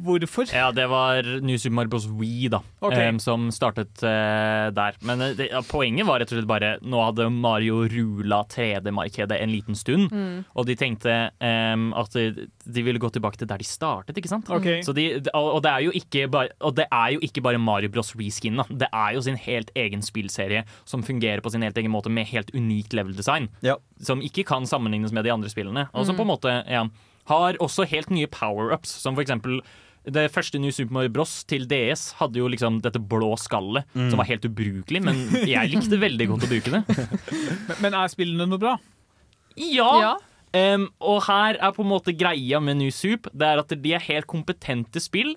hvorfor? 0.03 0.49
Ja, 0.53 0.69
det 0.75 0.87
var 0.91 1.23
New 1.45 1.57
Super 1.57 1.75
Mario 1.75 1.89
Bros. 1.93 2.07
Wii 2.19 2.49
da, 2.51 2.59
okay. 2.83 3.09
um, 3.09 3.19
som 3.21 3.47
startet 3.53 4.01
uh, 4.03 4.69
der. 4.75 4.97
Men 5.05 5.21
eh, 5.23 5.35
det, 5.37 5.49
ja, 5.53 5.61
poenget 5.65 6.07
var 6.07 6.19
rett 6.19 6.31
og 6.33 6.39
slett 6.39 6.49
bare 6.49 6.71
Nå 6.81 6.99
hadde 7.03 7.29
Mario 7.31 7.83
rula 7.89 8.41
3D-markedet 8.49 9.39
en 9.39 9.51
liten 9.53 9.77
stund, 9.77 10.09
og 10.53 10.67
de 10.67 10.75
tenkte 10.79 11.15
um, 11.39 11.89
at 11.97 12.15
de, 12.15 12.47
de 12.65 12.85
ville 12.85 13.01
gå 13.01 13.11
tilbake 13.13 13.39
til 13.39 13.49
der 13.49 13.61
de 13.61 13.67
startet, 13.67 14.17
ikke 14.19 14.31
sant? 14.31 14.49
Okay. 14.51 14.81
Så 14.85 14.95
de, 14.97 15.07
og, 15.33 15.47
og, 15.57 15.61
det 15.65 15.71
er 15.71 15.85
jo 15.85 15.93
ikke 15.95 16.25
bare, 16.31 16.53
og 16.59 16.75
det 16.79 16.87
er 16.91 17.15
jo 17.15 17.23
ikke 17.25 17.43
bare 17.45 17.61
Mario 17.61 17.91
Bros. 17.93 18.13
reskin. 18.19 18.59
Da. 18.59 18.67
Det 18.85 18.89
er 18.91 19.13
jo 19.15 19.23
sin 19.25 19.39
helt 19.39 19.71
egen 19.77 20.03
spillserie 20.05 20.65
som 20.89 21.05
fungerer 21.05 21.43
på 21.45 21.53
sin 21.53 21.63
helt 21.65 21.77
egen 21.77 21.93
måte 21.93 22.11
med 22.11 22.27
helt 22.31 22.51
unikt 22.55 22.95
level 22.97 23.15
design. 23.15 23.49
Ja. 23.65 23.77
Som 24.03 24.23
ikke 24.25 24.47
kan 24.47 24.67
sammenlignes 24.67 25.13
med 25.15 25.27
de 25.27 25.33
andre 25.33 25.51
spillene. 25.51 25.87
Og 25.93 26.07
som 26.07 26.17
på 26.17 26.25
en 26.25 26.33
måte 26.33 26.59
ja, 26.67 26.85
har 27.29 27.59
også 27.63 27.87
helt 27.89 28.11
nye 28.13 28.29
power-ups, 28.31 28.91
som 29.03 29.17
for 29.17 29.25
eksempel 29.25 29.61
det 30.09 30.29
første 30.33 30.57
New 30.61 30.71
Super 30.73 30.95
Mario 30.95 31.11
Bros. 31.13 31.33
til 31.49 31.67
DS 31.69 32.13
hadde 32.17 32.39
jo 32.39 32.47
liksom 32.49 32.79
dette 32.81 33.01
blå 33.03 33.33
skallet, 33.37 33.85
som 33.93 34.17
var 34.17 34.29
helt 34.29 34.47
ubrukelig, 34.47 35.01
men 35.05 35.19
jeg 35.45 35.69
likte 35.73 35.99
veldig 36.01 36.29
godt 36.31 36.47
å 36.47 36.49
bruke 36.49 36.73
det. 36.77 36.81
Men, 37.67 37.75
men 37.83 37.97
er 37.99 38.11
spillene 38.11 38.47
noe 38.49 38.61
bra? 38.61 38.77
Ja! 39.59 39.91
Ja. 40.01 40.15
Um, 40.49 40.87
og 41.05 41.27
her 41.27 41.59
er 41.61 41.73
på 41.75 41.83
en 41.85 41.91
måte 41.91 42.15
greia 42.17 42.57
med 42.63 42.79
New 42.79 42.89
Soup, 42.95 43.27
det 43.37 43.45
er 43.51 43.61
at 43.61 43.75
de 43.83 43.93
er 43.93 44.01
helt 44.07 44.25
kompetente 44.29 45.03
spill. 45.03 45.35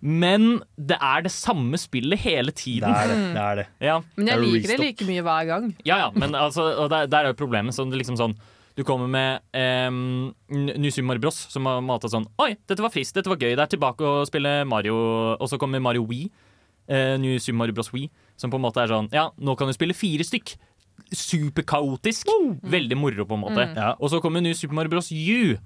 Men 0.00 0.62
det 0.80 0.96
er 0.96 1.26
det 1.26 1.32
samme 1.34 1.76
spillet 1.76 2.22
hele 2.22 2.54
tiden. 2.56 2.88
Det 2.88 3.00
er 3.00 3.10
det. 3.10 3.16
det, 3.34 3.42
er 3.42 3.58
det. 3.58 3.66
Ja, 3.84 3.98
Men 4.16 4.30
jeg 4.30 4.36
er 4.38 4.44
liker 4.46 4.72
det 4.72 4.78
like 4.80 5.08
mye 5.08 5.24
hver 5.26 5.50
gang. 5.50 5.66
ja, 5.84 5.98
ja 6.06 6.08
men 6.14 6.36
altså, 6.38 6.70
og 6.72 6.88
der, 6.92 7.10
der 7.10 7.26
er 7.26 7.34
jo 7.34 7.40
problemet. 7.42 7.76
Sånn, 7.76 7.90
det 7.90 7.98
er 7.98 8.04
liksom 8.04 8.20
sånn 8.20 8.38
du 8.80 8.84
kommer 8.88 9.10
med 9.12 9.42
um, 9.92 10.32
Mario 10.48 11.20
Bros, 11.20 11.36
som 11.52 11.66
har 11.68 11.82
mata 11.84 12.08
sånn 12.08 12.24
Oi, 12.40 12.54
dette 12.64 12.80
var 12.80 12.92
friskt, 12.94 13.18
dette 13.18 13.28
var 13.28 13.36
gøy. 13.36 13.52
Det 13.52 13.66
er 13.66 13.72
tilbake 13.74 14.06
å 14.08 14.22
spille 14.28 14.62
Mario. 14.68 14.96
Og 15.36 15.50
så 15.50 15.58
kommer 15.60 15.82
Mario 15.84 16.06
Wii. 16.08 16.30
Uh, 16.90 17.18
New 17.20 17.36
Super 17.38 17.58
Mario 17.60 17.76
Bros. 17.76 17.92
Wii. 17.92 18.08
Som 18.40 18.50
på 18.52 18.56
en 18.56 18.64
måte 18.64 18.80
er 18.82 18.88
sånn 18.90 19.10
Ja, 19.12 19.28
nå 19.36 19.52
kan 19.60 19.68
du 19.68 19.76
spille 19.76 19.96
fire 19.96 20.24
stykk. 20.24 20.54
Superkaotisk. 21.12 22.30
Veldig 22.72 22.96
moro, 22.98 23.26
på 23.28 23.36
en 23.36 23.44
måte. 23.44 23.68
Ja. 23.76 23.92
Og 24.00 24.10
så 24.14 24.22
kommer 24.24 24.40
New 24.44 24.56
Super 24.56 24.78
Mario 24.80 24.94
Bros. 24.96 25.12
U. 25.12 25.58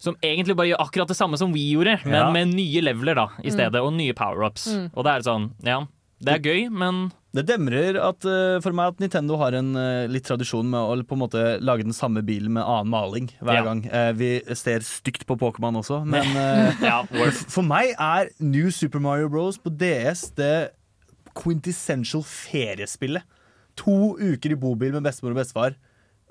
Som 0.00 0.16
egentlig 0.24 0.56
bare 0.56 0.72
gjør 0.72 0.82
akkurat 0.86 1.10
det 1.12 1.18
samme 1.18 1.38
som 1.38 1.52
Wii 1.54 1.74
gjorde, 1.76 1.98
men 2.06 2.14
Ja. 2.16 2.30
med 2.32 2.54
nye 2.56 2.80
leveler 2.80 3.14
da, 3.14 3.26
i 3.44 3.50
stedet, 3.52 3.76
og 3.84 3.92
nye 3.92 4.14
power-ups. 4.16 4.66
Og 4.96 5.04
det 5.04 5.12
er 5.12 5.26
sånn, 5.26 5.50
ja 5.62 5.82
Det 6.20 6.34
er 6.34 6.40
gøy, 6.40 6.70
men 6.72 7.12
Det 7.32 7.44
demrer 7.46 7.94
at, 8.02 8.24
eh, 8.26 8.56
for 8.64 8.74
meg 8.74 8.88
at 8.90 8.98
Nintendo 8.98 9.36
har 9.38 9.54
en 9.54 9.68
eh, 9.78 10.08
litt 10.10 10.24
tradisjon 10.26 10.66
med 10.66 10.80
å 10.82 10.96
på 11.06 11.14
en 11.14 11.20
måte 11.22 11.42
lage 11.62 11.84
den 11.86 11.94
samme 11.94 12.24
bilen 12.26 12.50
med 12.56 12.64
annen 12.66 12.90
maling 12.90 13.28
hver 13.38 13.54
Ja. 13.60 13.62
gang. 13.68 13.84
Eh, 13.86 14.10
vi 14.18 14.30
ser 14.58 14.80
stygt 14.82 15.26
på 15.28 15.36
Pokémon 15.38 15.78
også, 15.78 16.00
men 16.04 16.26
ja, 16.82 17.04
for 17.54 17.62
meg 17.62 17.94
er 17.98 18.30
New 18.40 18.70
Super 18.74 18.98
Mario 18.98 19.28
Bros. 19.30 19.58
på 19.62 19.70
DS 19.70 20.32
det 20.34 20.72
quintessential 21.38 22.22
feriespillet. 22.26 23.22
To 23.76 24.16
uker 24.18 24.50
i 24.50 24.58
bobil 24.58 24.92
med 24.98 25.06
bestemor 25.06 25.30
og 25.36 25.38
bestefar 25.44 25.76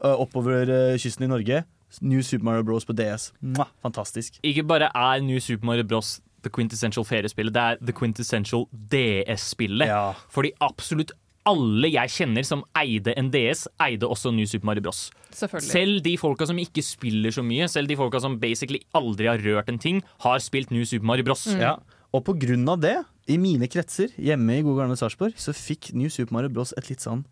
oppover 0.04 0.98
kysten 1.00 1.24
i 1.24 1.32
Norge. 1.32 1.64
New 2.02 2.22
Super 2.22 2.44
Mario 2.46 2.64
Bros. 2.68 2.84
på 2.86 2.94
DS. 2.94 3.32
Mwah, 3.42 3.72
fantastisk. 3.82 4.38
ikke 4.44 4.68
bare 4.68 4.92
er 4.94 5.24
New 5.24 5.40
Super 5.40 5.66
Mario 5.66 5.84
Bros. 5.88 6.20
The 6.44 6.52
quintessential 6.54 7.06
feriespillet, 7.08 7.54
det 7.56 7.64
er 7.64 7.82
the 7.82 7.96
quintessential 7.96 8.68
DS-spillet. 8.92 9.90
Ja. 9.90 10.14
Fordi 10.34 10.54
absolutt 10.66 11.14
alle 11.50 11.90
jeg 11.90 12.12
kjenner 12.14 12.46
som 12.46 12.64
eide 12.78 13.14
en 13.18 13.30
DS, 13.34 13.66
eide 13.82 14.08
også 14.10 14.32
New 14.36 14.48
Super 14.50 14.70
Mario 14.70 14.86
Bros. 14.86 15.08
Selv 15.34 16.02
de 16.06 16.16
folka 16.20 16.48
som 16.50 16.60
ikke 16.62 16.84
spiller 16.86 17.34
så 17.34 17.44
mye, 17.46 17.70
selv 17.72 17.90
de 17.90 17.98
folka 18.00 18.22
som 18.22 18.38
basically 18.42 18.82
aldri 18.98 19.30
har 19.30 19.42
rørt 19.42 19.72
en 19.72 19.80
ting, 19.82 20.04
har 20.26 20.42
spilt 20.44 20.74
New 20.76 20.86
Super 20.86 21.08
Mario 21.10 21.28
Bros. 21.30 21.48
Ja. 21.56 21.78
Og 22.14 22.26
på 22.26 22.36
grunn 22.42 22.68
av 22.70 22.82
det, 22.82 22.98
i 23.30 23.38
mine 23.42 23.70
kretser 23.70 24.14
hjemme 24.18 24.58
i 24.58 24.66
gode 24.66 24.82
gamle 24.82 24.98
Sarpsborg, 25.00 25.38
så 25.38 25.54
fikk 25.54 25.92
New 25.98 26.10
Super 26.10 26.36
Mario 26.38 26.54
Bros. 26.54 26.74
et 26.78 26.90
litt 26.90 27.06
sånn 27.06 27.24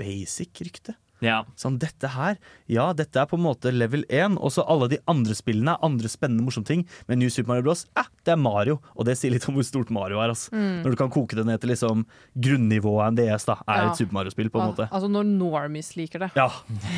basic 0.00 0.62
rykte. 0.66 0.96
Ja. 1.22 1.44
Sånn, 1.58 1.78
dette 1.80 2.10
her, 2.16 2.36
ja, 2.70 2.88
dette 2.96 3.20
er 3.20 3.28
på 3.30 3.38
en 3.38 3.44
måte 3.46 3.72
level 3.72 4.04
1, 4.10 4.36
og 4.42 4.52
så 4.54 4.64
alle 4.70 4.90
de 4.92 4.98
andre 5.10 5.36
spillene 5.38 5.76
er 5.76 5.86
andre 5.86 6.10
spennende, 6.10 6.44
morsomme 6.44 6.68
ting. 6.68 6.84
Men 7.08 7.22
New 7.22 7.30
Super 7.32 7.54
Mario 7.54 7.68
Bros. 7.68 7.86
Eh, 7.96 8.10
det 8.24 8.32
er 8.34 8.40
Mario, 8.40 8.78
og 8.96 9.04
det 9.08 9.16
sier 9.20 9.32
litt 9.34 9.44
om 9.50 9.54
hvor 9.58 9.66
stort 9.66 9.90
Mario 9.94 10.20
er. 10.24 10.30
ass. 10.32 10.46
Når 10.52 10.90
du 10.94 10.98
kan 11.00 11.10
koke 11.12 11.36
det 11.36 11.44
ned 11.48 11.58
til 11.62 11.70
liksom 11.74 11.96
grunnivået 12.34 13.16
DS, 13.18 13.44
da, 13.50 13.54
er 13.68 13.82
Ja. 13.84 13.90
et 13.90 13.96
Super 14.00 14.14
Mario-spill, 14.18 14.50
på 14.50 14.58
en 14.62 14.68
måte. 14.72 14.84
Altså 14.90 15.08
når 15.10 15.24
normies 15.28 15.92
liker 15.96 16.18
det. 16.24 16.30
Ja. 16.36 16.48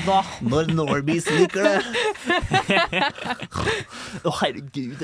Da. 0.06 0.20
Når 0.46 0.64
normies 0.74 1.26
liker 1.30 1.62
det. 1.66 1.76
Å, 4.26 4.30
herregud. 4.40 4.98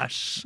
Æsj. 0.00 0.44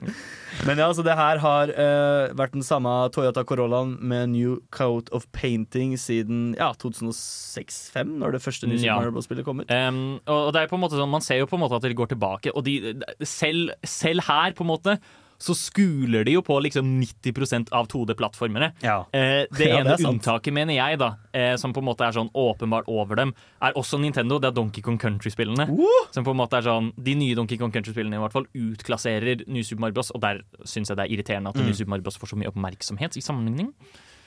Men 0.66 0.74
ja, 0.80 0.88
så 0.96 1.02
det 1.06 1.14
her 1.18 1.36
har 1.42 1.66
uh, 1.74 2.24
vært 2.38 2.54
den 2.56 2.64
samme 2.66 2.90
Toyota 3.14 3.42
Corollaen 3.46 3.90
med 4.00 4.22
new 4.34 4.52
coat 4.74 5.06
of 5.14 5.22
painting 5.36 5.90
siden 6.00 6.54
ja, 6.58 6.70
2006-2005, 6.80 8.14
når 8.22 8.28
det 8.36 8.42
første 8.44 8.64
New 8.68 8.78
Super 8.80 8.96
Mario 8.98 9.12
Bros.-spillet 9.16 9.44
kom 9.46 9.58
ut. 9.62 9.68
Um, 9.72 10.00
og 10.26 10.50
det 10.56 10.60
er 10.64 10.68
på 10.72 10.76
en 10.78 10.82
måte 10.84 10.96
sånn, 10.98 11.10
Man 11.12 11.24
ser 11.24 11.38
jo 11.42 11.48
på 11.50 11.56
en 11.58 11.62
måte 11.64 11.76
at 11.78 11.84
de 11.86 11.94
går 11.98 12.08
tilbake, 12.14 12.48
og 12.56 12.62
de, 12.66 12.74
selv, 13.26 13.64
selv 13.86 14.20
her 14.28 14.37
på 14.58 14.64
en 14.66 14.72
måte 14.74 14.98
så 15.38 15.54
skuler 15.54 16.24
de 16.26 16.32
jo 16.34 16.40
på 16.42 16.56
liksom 16.64 16.82
90 16.98 17.68
av 17.70 17.86
2D-plattformene. 17.86 18.72
Ja. 18.82 19.04
Eh, 19.14 19.44
det 19.54 19.68
Ja, 19.70 19.76
ene 19.78 19.92
det 19.94 20.02
unntaket, 20.02 20.50
mener 20.52 20.74
jeg, 20.74 20.98
da 20.98 21.12
eh, 21.30 21.52
som 21.62 21.70
på 21.70 21.78
en 21.78 21.86
måte 21.86 22.02
er 22.08 22.16
sånn 22.16 22.30
åpenbart 22.34 22.90
over 22.90 23.20
dem, 23.20 23.30
er 23.62 23.76
også 23.78 24.00
Nintendo. 24.02 24.40
Det 24.42 24.50
er 24.50 24.56
Donkey 24.56 24.82
Kong 24.82 24.98
Country-spillene. 24.98 25.68
Som 26.10 26.26
på 26.26 26.34
en 26.34 26.40
måte 26.40 26.58
er 26.58 26.66
sånn 26.66 26.90
De 26.98 27.14
nye 27.14 27.38
Donkey 27.38 27.54
Kong 27.60 27.70
Country-spillene 27.70 28.18
i 28.18 28.22
hvert 28.24 28.34
fall 28.34 28.48
utklasserer 28.50 29.44
New 29.46 29.62
Super 29.62 29.86
Mario 29.86 30.00
Bros. 30.00 30.10
Og 30.10 30.24
der 30.26 30.42
syns 30.66 30.90
jeg 30.90 30.98
det 30.98 31.06
er 31.06 31.14
irriterende 31.14 31.54
at 31.54 31.62
Mm. 31.62 31.66
New 31.70 31.78
Super 31.78 31.94
Mario 31.94 32.02
Bros. 32.08 32.18
får 32.18 32.34
så 32.34 32.40
mye 32.42 32.50
oppmerksomhet 32.50 33.14
i 33.14 33.22
sammenligning. 33.22 33.70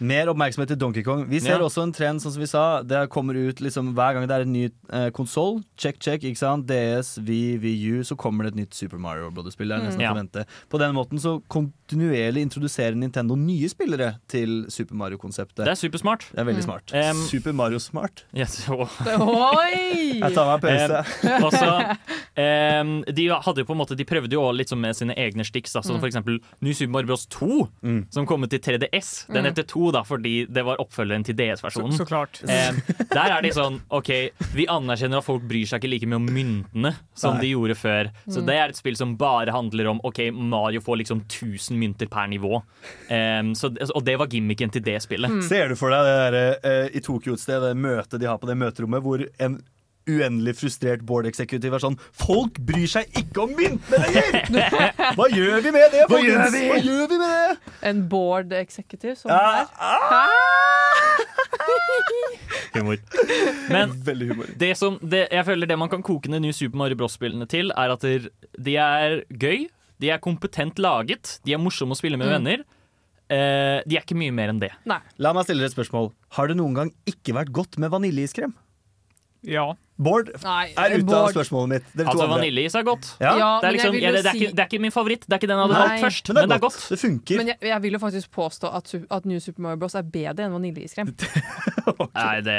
Mer 0.01 0.29
oppmerksomhet 0.31 0.71
til 0.71 0.77
Donkey 0.81 1.03
Kong. 1.05 1.27
Vi 1.29 1.39
ser 1.39 1.59
Ja. 1.59 1.65
også 1.65 1.83
en 1.83 1.91
trend, 1.93 2.19
sånn 2.23 2.31
som 2.33 2.41
vi 2.41 2.47
sa. 2.49 2.81
Det 2.81 3.07
kommer 3.09 3.35
ut 3.37 3.59
liksom 3.61 3.93
Hver 3.93 4.13
gang 4.15 4.27
det 4.27 4.33
er 4.35 4.41
en 4.41 4.51
ny 4.53 4.63
eh, 4.91 5.09
konsoll, 5.11 5.61
check, 5.77 5.99
check, 5.99 6.21
ikke 6.23 6.37
sant? 6.39 6.65
DS, 6.65 7.17
V, 7.21 7.57
VU, 7.61 8.01
så 8.03 8.15
kommer 8.17 8.43
det 8.45 8.53
et 8.53 8.59
nytt 8.65 8.73
Super 8.73 8.97
Mario 8.97 9.29
Brothers-spill. 9.29 9.67
Det 9.69 9.77
er 9.77 9.85
nesten 9.89 10.01
Ja. 10.01 10.13
å. 10.13 10.45
På 10.69 10.79
den 10.79 10.95
måten 10.95 11.19
så 11.21 11.41
kontinuerlig 11.47 12.41
introduserer 12.41 12.95
Nintendo 12.95 13.35
nye 13.35 13.69
spillere 13.69 14.17
til 14.27 14.65
Super 14.69 14.95
Mario-konseptet. 14.95 15.65
Det 15.65 15.67
er 15.67 15.77
supersmart. 15.89 16.25
Det 16.33 16.39
er 16.39 16.45
veldig 16.45 16.63
smart. 16.63 16.91
Um, 16.93 17.21
Super 17.27 17.53
Mario 17.53 17.77
smart. 17.77 18.23
Yes, 18.33 18.65
Oi! 18.69 20.19
Jeg 20.19 20.33
tar 20.33 20.49
meg 20.49 20.65
en 20.65 20.89
pause. 20.89 21.05
Um, 21.23 21.43
og 21.45 21.51
så, 21.53 21.97
eh, 22.37 23.11
de 23.13 23.27
hadde 23.29 23.57
jo 23.61 23.65
på 23.65 23.75
en 23.75 23.77
måte 23.81 23.95
De 23.95 24.05
prøvde 24.05 24.31
jo 24.33 24.41
også 24.41 24.57
litt 24.57 24.69
sånn 24.71 24.81
med 24.81 24.95
sine 24.97 25.13
egne 25.15 25.45
stiks, 25.45 25.73
Da, 25.73 25.81
som 25.85 25.99
for 25.99 26.07
eksempel 26.09 26.39
New 26.61 26.73
Super 26.73 26.91
Mario 26.91 27.07
Bros 27.13 27.25
2, 27.27 27.69
Mm. 27.83 28.05
som 28.11 28.25
kom 28.25 28.43
ut 28.43 28.49
til 28.49 28.59
3DS. 28.59 29.27
Den 29.31 29.45
heter 29.45 29.63
2 29.63 29.90
da, 29.95 30.03
fordi 30.07 30.45
det 30.49 30.63
var 30.67 30.79
oppfølgeren 30.81 31.25
til 31.27 31.35
DS-versjonen. 31.39 31.95
så 31.97 32.05
klart. 32.07 32.41
Eh, 32.47 32.75
der 33.11 33.35
er 33.37 33.41
de 33.45 33.51
sånn 33.55 33.79
OK, 33.93 34.11
vi 34.55 34.67
anerkjenner 34.71 35.21
at 35.21 35.27
folk 35.27 35.43
bryr 35.49 35.67
seg 35.69 35.81
ikke 35.81 35.91
like 35.93 36.09
mye 36.11 36.19
om 36.21 36.29
myntene 36.31 36.93
som 37.17 37.35
Nei. 37.37 37.41
de 37.45 37.51
gjorde 37.53 37.77
før. 37.79 38.11
Så 38.27 38.43
det 38.47 38.57
er 38.57 38.73
et 38.73 38.79
spill 38.79 38.97
som 38.99 39.15
bare 39.19 39.53
handler 39.55 39.91
om 39.93 40.01
OK, 40.07 40.23
Mario 40.33 40.81
får 40.83 41.01
liksom 41.03 41.23
1000 41.27 41.77
mynter 41.81 42.09
per 42.11 42.27
nivå. 42.31 42.61
Eh, 43.09 43.43
så, 43.57 43.71
og 43.91 44.01
det 44.07 44.17
var 44.21 44.31
gimmicken 44.31 44.71
til 44.73 44.83
det 44.85 44.99
spillet. 45.03 45.41
Ser 45.47 45.69
du 45.71 45.77
for 45.79 45.93
deg 45.93 46.07
det 46.07 46.17
der, 46.21 46.39
eh, 46.63 46.89
i 46.97 47.03
Tokyo 47.03 47.33
et 47.37 47.43
sted, 47.43 47.61
det 47.61 47.75
møtet 47.77 48.19
de 48.21 48.29
har 48.29 48.39
på 48.41 48.49
det 48.49 48.57
møterommet, 48.61 49.03
hvor 49.05 49.23
en 49.41 49.61
uendelig 50.09 50.55
frustrert 50.57 51.03
board 51.05 51.27
executive 51.29 51.75
er 51.77 51.83
sånn 51.83 51.97
Folk 52.17 52.57
bryr 52.65 52.87
seg 52.89 53.09
ikke 53.21 53.43
om 53.45 53.51
myntene 53.57 53.99
lenger! 54.15 54.93
Hva 55.17 55.27
gjør 55.29 55.61
vi 55.65 55.73
med 55.75 55.93
det, 55.93 56.05
folkens? 56.09 56.55
Hva 56.57 56.79
gjør 56.81 57.05
vi 57.11 57.19
med 57.21 57.35
det? 57.35 57.75
En 57.91 58.01
board 58.11 58.55
executive 58.57 59.15
som 59.19 59.31
Ja, 59.33 59.67
er 59.67 60.33
Humor. 62.75 62.97
Men 63.71 63.91
Veldig 64.07 64.27
humor. 64.31 64.49
det 64.57 64.71
som, 64.79 64.97
det, 65.03 65.25
jeg 65.31 65.45
føler 65.47 65.67
det 65.69 65.77
man 65.79 65.89
kan 65.91 66.03
koke 66.05 66.31
ned 66.31 66.43
nye 66.45 66.55
Super 66.55 66.79
Mario 66.79 66.97
Bros-spillene 67.01 67.47
til, 67.51 67.71
er 67.75 67.93
at 67.93 68.05
de 68.07 68.75
er 68.79 69.17
gøy, 69.29 69.65
de 70.01 70.11
er 70.13 70.21
kompetent 70.23 70.79
laget, 70.81 71.37
de 71.45 71.53
er 71.55 71.61
morsomme 71.61 71.93
å 71.95 71.99
spille 71.99 72.17
med 72.19 72.31
venner. 72.31 72.63
Eh, 73.31 73.79
de 73.87 73.95
er 73.99 74.03
ikke 74.05 74.17
mye 74.19 74.33
mer 74.35 74.51
enn 74.51 74.59
det. 74.63 74.71
Nei. 74.89 74.99
La 75.21 75.31
meg 75.35 75.45
stille 75.47 75.61
dere 75.63 75.71
et 75.71 75.75
spørsmål. 75.75 76.09
Har 76.37 76.49
det 76.51 76.57
noen 76.59 76.75
gang 76.79 76.89
ikke 77.07 77.35
vært 77.37 77.51
godt 77.55 77.77
med 77.79 77.91
vaniljeiskrem? 77.93 78.55
Ja. 79.47 79.69
Bård 80.01 80.31
Nei, 80.41 80.71
er 80.73 80.95
ute 80.97 81.13
av 81.17 81.27
spørsmålet 81.35 81.69
mitt. 81.75 81.89
Dere 81.93 82.09
Altså, 82.09 82.25
vaniljeis 82.31 82.75
er 82.79 82.85
godt. 82.87 83.09
Ja, 83.21 83.33
Ja, 83.37 83.49
Det 83.61 83.67
er, 83.69 83.75
liksom, 83.77 83.95
ja, 84.01 84.11
det, 84.15 84.23
det, 84.25 84.31
er 84.31 84.39
ikke, 84.39 84.51
det 84.57 84.63
er 84.63 84.69
ikke 84.71 84.81
min 84.81 84.93
favoritt. 84.95 85.27
Det 85.27 85.35
er 85.35 85.41
ikke 85.41 85.49
den 85.51 85.59
jeg 85.61 85.67
hadde 85.67 85.77
Nei. 85.77 85.87
valgt 85.91 86.05
først, 86.07 86.27
men 86.31 86.35
det 86.35 86.41
er 86.43 86.47
det 86.51 86.55
er 86.57 86.63
godt. 86.65 86.79
Det 86.89 86.99
funker. 87.01 87.37
Men 87.41 87.51
jeg, 87.51 87.57
jeg 87.69 87.81
vil 87.85 87.97
jo 87.97 87.99
faktisk 88.01 88.31
påstå 88.31 88.71
at, 88.79 88.93
at 89.17 89.25
New 89.29 89.39
Super 89.39 89.61
Mario 89.67 89.81
Bros. 89.83 89.95
er 89.95 90.07
bedre 90.15 90.47
enn 90.47 90.55
vaniljeiskrem. 90.57 91.13
Nei, 92.21 92.41
det 92.45 92.57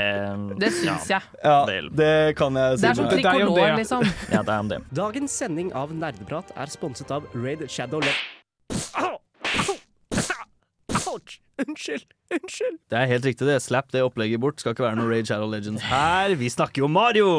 Det 0.62 0.70
syns 0.78 1.08
jeg. 1.10 1.22
ja, 1.42 1.56
det- 1.66 2.36
kan 2.36 2.54
jeg 2.54 2.78
si. 2.78 2.82
Det 2.82 2.90
er 2.90 2.94
som 3.00 3.08
trikolor, 3.10 3.76
liksom. 3.76 4.06
Ja, 4.32 4.42
det 4.42 4.48
er 4.54 4.58
om 4.62 4.68
det. 4.70 4.78
Dagens 4.94 5.32
sending 5.42 5.72
av 5.74 5.90
Nerdeprat 5.92 6.52
er 6.56 6.66
sponset 6.72 7.10
av 7.10 7.26
Raid 7.34 7.66
Shadow 7.70 8.00
Le... 8.00 8.14
Ouch! 11.12 11.40
Unnskyld! 11.60 12.06
Unnskyld! 12.32 12.78
Det 12.88 12.96
er 12.96 13.08
helt 13.10 13.26
riktig, 13.28 13.44
det. 13.44 13.58
Slapp 13.60 13.90
det 13.92 14.00
opplegget 14.02 14.40
bort. 14.40 14.60
Skal 14.62 14.72
ikke 14.72 14.86
være 14.86 14.96
noe 14.96 15.10
Rage 15.10 15.28
Shadow 15.28 15.50
Legends 15.52 15.84
her. 15.84 16.32
Vi 16.40 16.48
snakker 16.50 16.82
jo 16.82 16.88
Mario! 16.88 17.32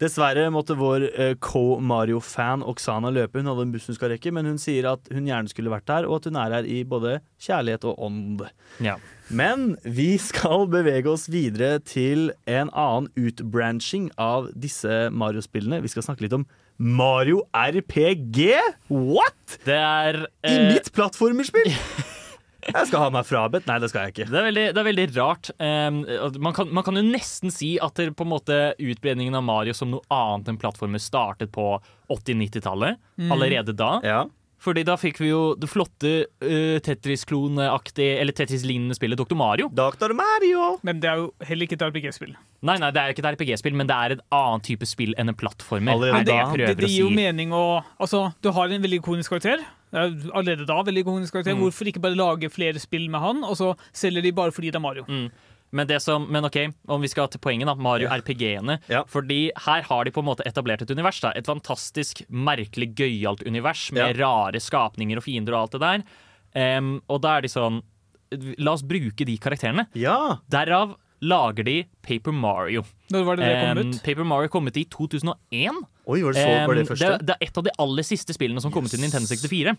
Dessverre 0.00 0.46
måtte 0.54 0.76
vår 0.78 1.04
eh, 1.10 1.34
co-Mario-fan 1.44 2.64
Oksana 2.64 3.12
løpe. 3.12 3.42
Hun 3.42 3.50
hadde 3.52 3.66
en 3.66 3.74
buss 3.74 3.90
hun 3.90 3.98
skal 3.98 4.14
rekke, 4.14 4.32
men 4.34 4.48
hun 4.48 4.56
sier 4.62 4.88
at 4.94 5.12
hun 5.12 5.28
gjerne 5.28 5.52
skulle 5.52 5.72
vært 5.74 5.86
der, 5.90 6.08
og 6.08 6.22
at 6.22 6.30
hun 6.30 6.40
er 6.40 6.56
her 6.56 6.70
i 6.70 6.80
både 6.88 7.18
kjærlighet 7.44 7.84
og 7.90 8.00
ånd. 8.08 8.46
Ja. 8.84 8.96
Men 9.28 9.74
vi 9.84 10.14
skal 10.20 10.66
bevege 10.72 11.12
oss 11.12 11.28
videre 11.32 11.78
til 11.84 12.30
en 12.48 12.72
annen 12.72 13.12
utbranching 13.20 14.08
av 14.20 14.48
disse 14.56 15.08
Mario-spillene. 15.12 15.82
Vi 15.84 15.92
skal 15.92 16.08
snakke 16.08 16.24
litt 16.24 16.40
om 16.40 16.48
Mario 16.80 17.44
RPG. 17.52 18.56
What?! 18.88 19.60
Det 19.68 19.78
er 19.78 20.24
I 20.24 20.56
eh, 20.56 20.68
mitt 20.72 20.92
plattformerspill! 20.96 21.72
Jeg 22.68 22.88
skal 22.88 23.02
ha 23.04 23.08
meg 23.12 23.26
frabedt. 23.28 23.66
Nei, 23.68 23.78
det 23.82 23.90
skal 23.92 24.06
jeg 24.06 24.14
ikke. 24.14 24.28
Det 24.30 24.38
er 24.40 24.46
veldig, 24.48 24.66
det 24.76 24.80
er 24.82 24.88
veldig 24.88 25.06
rart. 25.18 25.50
Um, 25.58 25.98
man, 26.42 26.54
kan, 26.56 26.70
man 26.74 26.86
kan 26.86 26.96
jo 27.00 27.04
nesten 27.06 27.52
si 27.52 27.74
at 27.82 27.98
det, 28.00 28.10
på 28.16 28.24
en 28.26 28.32
måte 28.32 28.60
utbredningen 28.80 29.36
av 29.38 29.44
Mario 29.46 29.74
som 29.76 29.92
noe 29.92 30.06
annet 30.14 30.48
enn 30.54 30.60
plattformer 30.62 31.02
startet 31.02 31.52
på 31.54 31.66
80-90-tallet. 32.12 32.96
Allerede 33.30 33.76
da. 33.76 33.98
Ja. 34.04 34.22
Fordi 34.64 34.80
da 34.88 34.94
fikk 34.96 35.18
vi 35.20 35.28
jo 35.28 35.40
det 35.60 35.68
flotte 35.68 36.10
uh, 36.40 36.78
Tetris-klone-aktige 36.80 38.14
Eller 38.22 38.32
Tetris-lignende 38.32 38.96
spillet 38.96 39.20
Dr. 39.20 39.36
Mario. 39.36 39.68
Dr. 39.68 40.14
Mario! 40.16 40.78
Men 40.86 41.02
det 41.02 41.10
er 41.10 41.20
jo 41.20 41.26
heller 41.44 41.68
ikke 41.68 41.76
et 41.76 41.84
RPG-spill. 41.90 42.32
Nei, 42.64 42.78
nei, 42.80 42.88
det 42.96 43.02
er 43.02 43.12
ikke 43.12 43.20
et 43.26 43.28
RPG-spill, 43.34 43.76
men 43.76 43.90
det 43.90 43.96
er 43.98 44.14
et 44.16 44.22
annet 44.32 44.64
type 44.64 44.88
spill 44.88 45.12
enn 45.20 45.28
en 45.34 45.36
plattformer. 45.36 45.98
Allerede 45.98 46.22
er 46.32 46.56
det 46.56 46.68
Det, 46.70 46.76
det 46.80 46.88
å 46.88 46.92
gir 46.94 47.02
jo 47.04 47.10
si. 47.12 47.18
mening 47.18 47.52
å 47.52 47.64
Altså, 48.00 48.30
du 48.40 48.48
har 48.56 48.72
en 48.72 48.86
veldig 48.88 49.02
ikonisk 49.02 49.34
karakter. 49.34 49.60
Er 49.94 50.14
allerede 50.34 50.66
da 50.68 50.76
veldig 50.86 51.04
ikonisk 51.04 51.36
karakter. 51.36 51.54
Mm. 51.54 51.64
Hvorfor 51.64 51.90
ikke 51.90 52.02
bare 52.02 52.18
lage 52.18 52.50
flere 52.52 52.80
spill 52.82 53.06
med 53.12 53.22
han, 53.22 53.44
og 53.46 53.58
så 53.60 53.74
selger 53.94 54.24
de 54.24 54.32
bare 54.34 54.54
fordi 54.54 54.72
det 54.74 54.80
er 54.80 54.84
Mario? 54.84 55.06
Mm. 55.08 55.28
Men, 55.74 55.88
det 55.90 56.00
som, 56.04 56.26
men 56.30 56.46
ok, 56.46 56.58
om 56.86 57.02
vi 57.02 57.10
skal 57.10 57.30
til 57.32 57.42
poenget, 57.42 57.66
da. 57.66 57.74
Mario 57.74 58.10
RPG-ene. 58.10 58.78
Ja. 58.90 59.02
Fordi 59.10 59.48
her 59.66 59.86
har 59.88 60.04
de 60.06 60.12
på 60.14 60.22
en 60.22 60.28
måte 60.28 60.46
etablert 60.46 60.84
et 60.84 60.92
univers. 60.94 61.18
da 61.22 61.32
Et 61.34 61.46
fantastisk, 61.46 62.22
merkelig, 62.28 62.92
gøyalt 62.94 63.42
univers 63.46 63.88
med 63.94 64.20
rare 64.20 64.60
skapninger 64.62 65.18
og 65.18 65.26
fiender 65.26 65.56
og 65.56 65.64
alt 65.64 65.74
det 65.74 65.82
der. 65.82 66.04
Um, 66.78 66.92
og 67.10 67.24
da 67.24 67.38
er 67.38 67.42
de 67.46 67.50
sånn 67.50 67.82
La 68.58 68.72
oss 68.72 68.82
bruke 68.86 69.26
de 69.26 69.34
karakterene. 69.38 69.84
Ja! 69.98 70.40
Derav 70.50 70.96
lager 71.24 71.66
de 71.66 71.76
Paper 72.04 72.34
Mario. 72.36 72.84
Når 73.12 73.26
var 73.26 73.38
det 73.38 73.48
det 73.48 73.60
kom 73.60 73.80
ut? 73.80 73.92
ut? 73.96 74.00
Paper 74.04 74.28
Mario 74.28 74.52
kom 74.52 74.68
ut 74.68 74.80
i 74.80 74.86
2001. 74.92 75.84
Oi, 76.04 76.18
var 76.22 76.36
det, 76.36 76.40
så, 76.40 76.56
var 76.68 76.78
det 76.78 76.88
første? 76.88 77.12
Det, 77.12 77.28
det 77.28 77.36
er 77.36 77.46
et 77.48 77.60
av 77.60 77.66
de 77.66 77.76
aller 77.84 78.06
siste 78.06 78.36
spillene 78.36 78.62
som 78.62 78.72
kom 78.74 78.84
ut 78.84 78.92
til 78.92 79.02
Nintendo 79.02 79.28
64. 79.30 79.76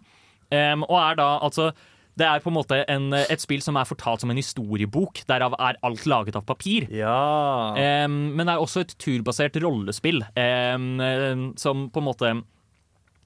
Um, 0.53 0.85
og 0.85 0.97
er 1.01 1.15
da 1.17 1.27
altså 1.41 1.71
Det 2.15 2.21
er 2.21 2.41
på 2.43 2.51
en 2.51 2.55
måte 2.55 2.77
en, 2.91 3.07
et 3.17 3.41
spill 3.41 3.63
som 3.65 3.75
er 3.75 3.87
fortalt 3.89 4.23
som 4.23 4.31
en 4.31 4.39
historiebok. 4.39 5.25
Derav 5.27 5.57
er 5.59 5.79
alt 5.83 6.05
laget 6.07 6.37
av 6.39 6.45
papir. 6.47 6.87
Ja. 6.93 7.75
Um, 8.05 8.35
men 8.37 8.45
det 8.45 8.55
er 8.55 8.63
også 8.63 8.85
et 8.85 8.95
turbasert 9.01 9.57
rollespill 9.59 10.23
em, 10.39 11.51
som 11.59 11.89
på 11.91 12.03
en 12.03 12.07
måte 12.07 12.35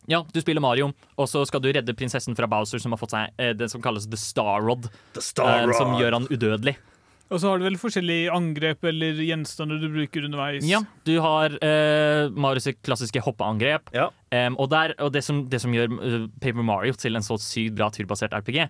ja, 0.10 0.24
du 0.34 0.40
spiller 0.42 0.64
Mario, 0.64 0.88
og 1.22 1.28
så 1.30 1.44
skal 1.46 1.62
du 1.62 1.68
redde 1.70 1.94
prinsessen 1.94 2.34
fra 2.34 2.48
Bowser, 2.50 2.82
som 2.82 2.96
har 2.96 2.98
fått 2.98 3.14
seg 3.14 3.36
uh, 3.38 3.52
det 3.54 3.68
som 3.70 3.84
kalles 3.84 4.08
The 4.10 4.18
Star 4.18 4.64
Rod, 4.66 4.90
The 5.14 5.22
Star 5.22 5.68
em, 5.68 5.74
som 5.78 5.94
gjør 6.00 6.18
han 6.18 6.26
udødelig. 6.32 6.80
Og 7.30 7.42
så 7.42 7.52
har 7.52 7.60
du 7.60 7.66
vel 7.68 7.78
forskjellige 7.78 8.32
angrep 8.34 8.86
eller 8.90 9.20
gjenstander 9.22 9.82
du 9.82 9.90
bruker 9.94 10.26
underveis. 10.26 10.66
Ja, 10.66 10.82
du 11.06 11.16
har 11.22 11.54
uh, 11.62 12.30
Marius' 12.34 12.74
klassiske 12.82 13.22
hoppeangrep. 13.26 13.92
Ja. 13.94 14.08
Um, 14.34 14.58
og 14.62 14.72
der, 14.74 14.96
og 14.98 15.14
det, 15.14 15.24
som, 15.26 15.44
det 15.50 15.62
som 15.62 15.74
gjør 15.74 15.94
eh, 16.06 16.26
Paper 16.42 16.66
Mario 16.66 16.98
til 16.98 17.18
en 17.18 17.26
så 17.26 17.38
sykt 17.42 17.78
bra 17.78 17.90
turbasert 17.94 18.34
RPG, 18.34 18.66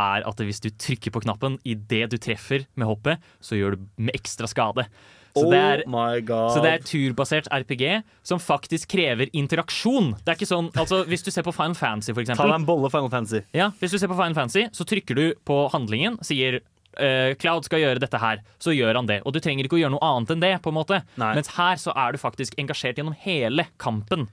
er 0.00 0.28
at 0.28 0.44
hvis 0.44 0.60
du 0.64 0.70
trykker 0.70 1.12
på 1.12 1.24
knappen 1.24 1.58
idet 1.68 2.06
du 2.12 2.16
treffer 2.20 2.64
med 2.80 2.88
hoppet, 2.88 3.32
så 3.44 3.58
gjør 3.58 3.76
du 3.76 3.88
med 4.00 4.16
ekstra 4.16 4.48
skade. 4.48 4.86
Så 5.32 5.46
det 5.48 5.58
er, 5.58 5.82
oh 5.88 6.50
så 6.52 6.60
det 6.60 6.70
er 6.74 6.82
turbasert 6.84 7.46
RPG 7.48 8.02
som 8.26 8.40
faktisk 8.40 8.90
krever 8.92 9.30
interaksjon. 9.32 10.10
Det 10.20 10.28
er 10.28 10.36
ikke 10.36 10.48
sånn, 10.50 10.68
altså 10.76 11.02
Hvis 11.08 11.24
du 11.24 11.30
ser 11.32 11.46
på 11.46 11.54
Final 11.56 11.76
Fantasy, 11.78 12.12
for 12.12 12.20
Ta 12.20 12.34
eksempel, 12.34 12.52
deg 12.52 12.60
en 12.60 12.66
bolle 12.68 12.90
Final 12.92 13.08
Fantasy. 13.12 13.40
ja, 13.56 13.70
hvis 13.80 13.94
du 13.94 13.98
ser 14.00 14.12
på 14.12 14.18
Final 14.18 14.36
Fantasy, 14.36 14.66
så 14.76 14.84
trykker 14.88 15.16
du 15.16 15.24
på 15.48 15.56
handlingen, 15.72 16.20
sier 16.26 16.60
eh, 17.00 17.32
Cloud 17.40 17.66
skal 17.68 17.82
gjøre 17.82 18.02
dette 18.02 18.20
her, 18.20 18.42
så 18.62 18.74
gjør 18.74 19.00
han 19.00 19.08
det. 19.10 19.20
Og 19.26 19.34
du 19.34 19.40
trenger 19.40 19.68
ikke 19.68 19.78
å 19.78 19.82
gjøre 19.84 19.94
noe 19.96 20.12
annet 20.12 20.34
enn 20.34 20.44
det. 20.44 20.52
på 20.62 20.72
en 20.72 20.78
måte. 20.78 21.02
Nei. 21.20 21.32
Mens 21.38 21.52
her 21.56 21.80
så 21.80 21.94
er 21.96 22.12
du 22.12 22.20
faktisk 22.20 22.58
engasjert 22.60 22.98
gjennom 23.00 23.16
hele 23.24 23.66
kampen. 23.82 24.28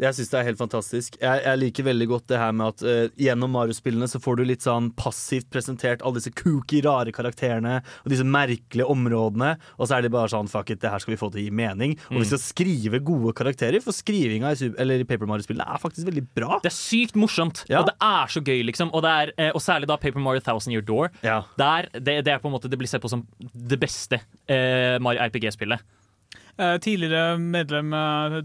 Jeg 0.00 0.16
syns 0.16 0.30
det 0.32 0.38
er 0.38 0.46
helt 0.46 0.60
fantastisk. 0.60 1.16
Jeg, 1.20 1.42
jeg 1.44 1.60
liker 1.60 1.84
veldig 1.84 2.06
godt 2.08 2.24
det 2.32 2.38
her 2.40 2.52
med 2.56 2.72
at 2.72 2.84
uh, 2.86 3.12
gjennom 3.20 3.52
Mario-spillene 3.52 4.08
så 4.08 4.20
får 4.24 4.38
du 4.40 4.44
litt 4.48 4.64
sånn 4.64 4.88
passivt 4.96 5.50
presentert 5.52 6.00
alle 6.00 6.16
disse 6.16 6.32
kooky, 6.32 6.80
rare 6.86 7.12
karakterene 7.12 7.74
og 7.84 8.08
disse 8.08 8.24
merkelige 8.24 8.88
områdene, 8.88 9.52
og 9.76 9.90
så 9.90 9.98
er 9.98 10.06
det 10.06 10.12
bare 10.14 10.32
sånn 10.32 10.48
fuck 10.48 10.72
it, 10.72 10.80
det 10.80 10.92
her 10.94 11.02
skal 11.04 11.12
vi 11.12 11.20
få 11.20 11.28
til 11.34 11.42
å 11.42 11.44
gi 11.44 11.52
mening. 11.62 11.94
Og 12.08 12.22
vi 12.22 12.30
skal 12.30 12.40
skrive 12.40 13.02
gode 13.04 13.34
karakterer, 13.36 13.84
for 13.84 13.92
skrivinga 13.96 14.54
i, 14.56 14.72
eller 14.80 15.04
i 15.04 15.08
Paper 15.08 15.28
Mario-spillene 15.28 15.68
er 15.68 15.82
faktisk 15.82 16.08
veldig 16.08 16.24
bra. 16.40 16.60
Det 16.64 16.72
er 16.72 16.78
sykt 16.78 17.18
morsomt, 17.20 17.64
Ja. 17.68 17.82
og 17.82 17.90
det 17.92 17.96
er 18.00 18.32
så 18.32 18.40
gøy, 18.40 18.62
liksom. 18.72 18.94
Og, 18.96 19.04
det 19.04 19.12
er, 19.12 19.34
eh, 19.36 19.52
og 19.52 19.60
særlig 19.60 19.92
da 19.92 20.00
Paper 20.00 20.24
Mario 20.24 20.40
Thousand 20.40 20.72
Year 20.72 20.84
Door. 20.88 21.12
Ja. 21.26 21.42
Der, 21.60 21.92
det, 21.92 22.22
det 22.24 22.32
er 22.32 22.40
på 22.40 22.48
en 22.48 22.56
måte 22.56 22.70
Det 22.72 22.78
blir 22.80 22.88
sett 22.88 23.02
på 23.04 23.10
som 23.12 23.26
det 23.52 23.76
beste 23.82 24.22
uh, 24.22 24.96
Mario 25.04 25.20
RPG-spillet. 25.28 25.84
Eh, 26.60 26.74
tidligere 26.84 27.38
medlem 27.40 27.94
eh, 27.96 28.42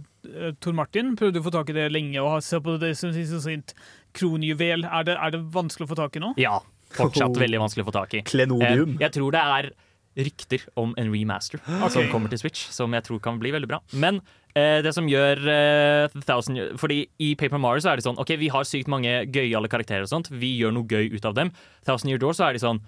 Tor 0.64 0.76
Martin 0.78 1.12
prøvde 1.20 1.42
å 1.42 1.44
få 1.44 1.52
tak 1.52 1.74
i 1.74 1.76
det 1.76 1.90
lenge 1.92 2.22
og 2.22 2.38
har 2.38 2.46
sett 2.46 2.64
på 2.64 2.78
det 2.80 2.94
som 3.00 3.12
sitt 3.12 3.74
kronjuvel. 4.16 4.86
Er 4.88 5.08
det, 5.08 5.18
er 5.18 5.36
det 5.36 5.42
vanskelig 5.54 5.90
å 5.90 5.92
få 5.92 6.00
tak 6.00 6.16
i 6.16 6.24
nå? 6.24 6.32
Ja, 6.40 6.62
fortsatt 6.96 7.36
veldig 7.44 7.60
vanskelig 7.66 7.84
å 7.84 7.90
få 7.90 7.98
tak 8.00 8.16
i. 8.16 8.24
Klenodium. 8.28 8.96
Eh, 8.96 9.04
jeg 9.06 9.16
tror 9.18 9.36
det 9.36 9.44
er 9.44 9.70
rykter 10.18 10.64
om 10.80 10.96
en 10.98 11.12
remaster 11.14 11.62
som 11.94 12.08
kommer 12.10 12.32
til 12.32 12.42
Switch, 12.42 12.64
som 12.74 12.96
jeg 12.96 13.06
tror 13.06 13.22
kan 13.24 13.42
bli 13.42 13.52
veldig 13.54 13.70
bra. 13.70 13.82
Men 13.92 14.22
eh, 14.56 14.80
det 14.86 14.96
som 14.96 15.10
gjør 15.12 15.44
eh, 15.52 16.16
Thousand 16.26 16.80
Fordi 16.82 17.04
i 17.22 17.34
Paper 17.38 17.62
Mario 17.62 17.84
så 17.84 17.92
er 17.92 18.00
det 18.00 18.08
sånn 18.08 18.18
OK, 18.24 18.34
vi 18.40 18.50
har 18.54 18.66
sykt 18.68 18.90
mange 18.92 19.20
gøyale 19.28 19.70
karakterer 19.72 20.08
og 20.08 20.14
sånt. 20.14 20.32
Vi 20.32 20.56
gjør 20.62 20.74
noe 20.80 20.88
gøy 20.90 21.12
ut 21.14 21.28
av 21.28 21.36
dem. 21.38 21.52
Thousand 21.86 22.14
Year 22.14 22.24
Door 22.24 22.40
så 22.40 22.48
er 22.48 22.58
de 22.58 22.64
sånn 22.64 22.82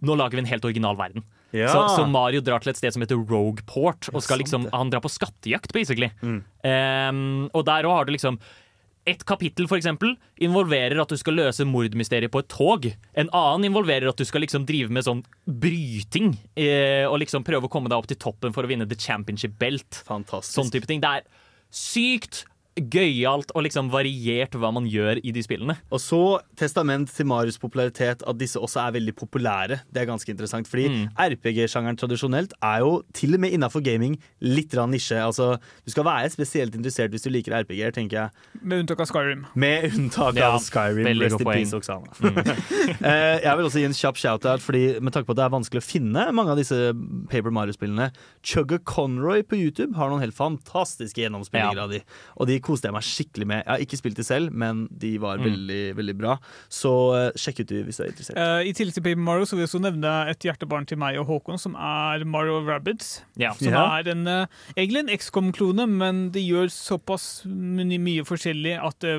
Nå 0.00 0.14
lager 0.16 0.38
vi 0.38 0.46
en 0.46 0.48
helt 0.48 0.64
original 0.64 0.96
verden. 0.96 1.26
Ja. 1.56 1.70
Så, 1.72 1.84
så 1.96 2.06
Mario 2.08 2.42
drar 2.44 2.62
til 2.62 2.72
et 2.72 2.78
sted 2.78 2.94
som 2.94 3.04
heter 3.04 3.20
Rogueport, 3.20 4.10
og 4.14 4.22
skal 4.24 4.42
liksom, 4.42 4.68
han 4.74 4.92
drar 4.92 5.02
på 5.04 5.12
skattejakt, 5.12 5.72
basically. 5.74 6.10
Um, 6.22 7.48
og 7.50 7.64
der 7.66 7.88
òg 7.88 7.96
har 8.00 8.08
du 8.08 8.14
liksom 8.14 8.38
et 9.08 9.22
kapittel 9.26 9.66
for 9.68 9.80
eksempel, 9.80 10.12
involverer 10.44 11.00
at 11.00 11.10
du 11.10 11.16
skal 11.18 11.38
løse 11.38 11.64
mordmysteriet 11.66 12.32
på 12.32 12.42
et 12.42 12.50
tog. 12.52 12.86
En 13.18 13.30
annen 13.36 13.70
involverer 13.70 14.10
at 14.10 14.20
du 14.20 14.26
skal 14.28 14.44
liksom 14.44 14.66
drive 14.68 14.92
med 14.92 15.06
sånn 15.06 15.22
bryting 15.48 16.34
eh, 16.54 17.06
og 17.08 17.20
liksom 17.22 17.46
prøve 17.46 17.66
å 17.66 17.72
komme 17.72 17.90
deg 17.90 17.96
opp 17.96 18.10
til 18.10 18.20
toppen 18.20 18.54
for 18.54 18.66
å 18.66 18.70
vinne 18.70 18.88
the 18.90 18.98
championship 19.00 19.56
belt. 19.60 20.02
Fantastisk. 20.06 20.52
Sånn 20.58 20.72
type 20.74 20.90
ting. 20.90 21.00
Det 21.02 21.14
er 21.20 21.26
sykt 21.72 22.44
gøyalt 22.78 23.50
og 23.54 23.64
liksom 23.66 23.88
variert 23.92 24.54
hva 24.56 24.70
man 24.72 24.86
gjør 24.88 25.18
i 25.26 25.32
de 25.34 25.42
spillene. 25.44 25.74
Og 25.92 25.98
så 26.00 26.20
testament 26.56 27.10
til 27.12 27.26
Marius 27.26 27.58
popularitet 27.60 28.22
at 28.26 28.38
disse 28.40 28.56
også 28.60 28.80
er 28.86 28.94
veldig 28.96 29.14
populære. 29.18 29.80
Det 29.92 30.02
er 30.02 30.06
ganske 30.08 30.30
interessant, 30.32 30.68
fordi 30.70 30.86
Mm. 30.90 31.08
RPG-sjangeren 31.18 31.96
tradisjonelt 31.98 32.52
er 32.62 32.78
jo 32.80 33.02
til 33.12 33.34
og 33.34 33.40
med 33.40 33.52
innafor 33.52 33.82
gaming 33.84 34.16
litt 34.40 34.72
rann 34.74 34.90
nisje. 34.90 35.18
Altså, 35.18 35.58
du 35.84 35.90
skal 35.92 36.04
være 36.04 36.30
spesielt 36.30 36.74
interessert 36.74 37.10
hvis 37.10 37.22
du 37.22 37.30
liker 37.30 37.52
RPG-er, 37.62 37.92
tenker 37.92 38.16
jeg. 38.16 38.30
Med 38.62 38.80
unntak 38.84 39.00
av 39.00 39.06
Skyrim. 39.10 39.44
Med 39.54 39.84
unntak 39.92 40.36
Ja, 40.36 40.52
av 40.54 40.60
Skyrim. 40.60 41.04
veldig 41.04 41.22
Rest 41.26 41.38
godt 41.38 41.40
in 41.40 41.46
poeng. 41.46 41.58
peace, 41.58 41.74
Oksana. 41.74 42.06
Mm. 42.20 43.00
jeg 43.44 43.56
vil 43.56 43.66
også 43.66 43.80
gi 43.82 43.84
en 43.90 43.98
kjapp 43.98 44.16
shout-out, 44.16 44.60
Fordi 44.60 45.00
med 45.00 45.12
tanke 45.12 45.26
på 45.26 45.34
at 45.34 45.40
det 45.40 45.44
er 45.46 45.54
vanskelig 45.56 45.82
å 45.82 45.86
finne 45.86 46.32
mange 46.32 46.50
av 46.54 46.56
disse 46.60 46.78
Paper 47.30 47.50
Mario-spillene. 47.50 48.10
Chugga 48.42 48.78
Conroy 48.84 49.42
på 49.42 49.58
YouTube 49.58 49.94
har 49.96 50.10
noen 50.10 50.20
helt 50.22 50.34
fantastiske 50.36 51.16
gjennomspillinger 51.22 51.76
Ja. 51.76 51.84
av 51.84 51.90
de. 51.90 52.02
Og 52.38 52.46
de 52.46 52.59
koste 52.62 52.88
jeg 52.88 52.94
meg 52.96 53.02
skikkelig 53.06 53.46
med. 53.46 53.62
Jeg 53.64 53.70
har 53.72 53.84
ikke 53.84 53.98
spilt 54.00 54.16
de 54.20 54.24
selv, 54.26 54.52
men 54.52 54.86
de 54.92 55.16
var 55.18 55.38
Mm. 55.40 55.44
veldig 55.44 55.96
veldig 55.96 56.16
bra. 56.18 56.36
Så 56.68 56.90
uh, 57.14 57.30
sjekk 57.38 57.60
ut 57.64 57.68
de 57.72 57.82
hvis 57.84 57.96
du 57.98 58.02
er 58.04 58.10
interessert. 58.12 58.36
Uh, 58.36 58.60
I 58.66 58.72
tillegg 58.76 58.94
til 58.94 59.02
Paper 59.02 59.20
Mario 59.22 59.44
så 59.48 59.56
vil 59.56 59.64
jeg 59.66 59.70
også 59.70 59.82
nevne 59.84 60.14
et 60.30 60.38
hjertebarn 60.48 60.86
til 60.86 60.98
meg 60.98 61.18
og 61.18 61.26
Håkon, 61.30 61.58
som 61.58 61.74
er 61.76 62.24
Mario 62.24 62.60
Rabbids. 62.66 63.22
Ja. 63.36 63.52
Som 63.54 63.72
Ja. 63.72 63.98
er 64.00 64.08
en, 64.10 64.26
uh, 64.26 64.46
egentlig 64.76 65.04
en 65.06 65.12
XCOM-klone, 65.18 65.86
men 65.88 66.30
det 66.30 66.42
gjør 66.46 66.68
såpass 66.70 67.44
mye, 67.46 67.98
mye 67.98 68.22
forskjellig 68.24 68.76
at 68.82 68.98
det 69.00 69.16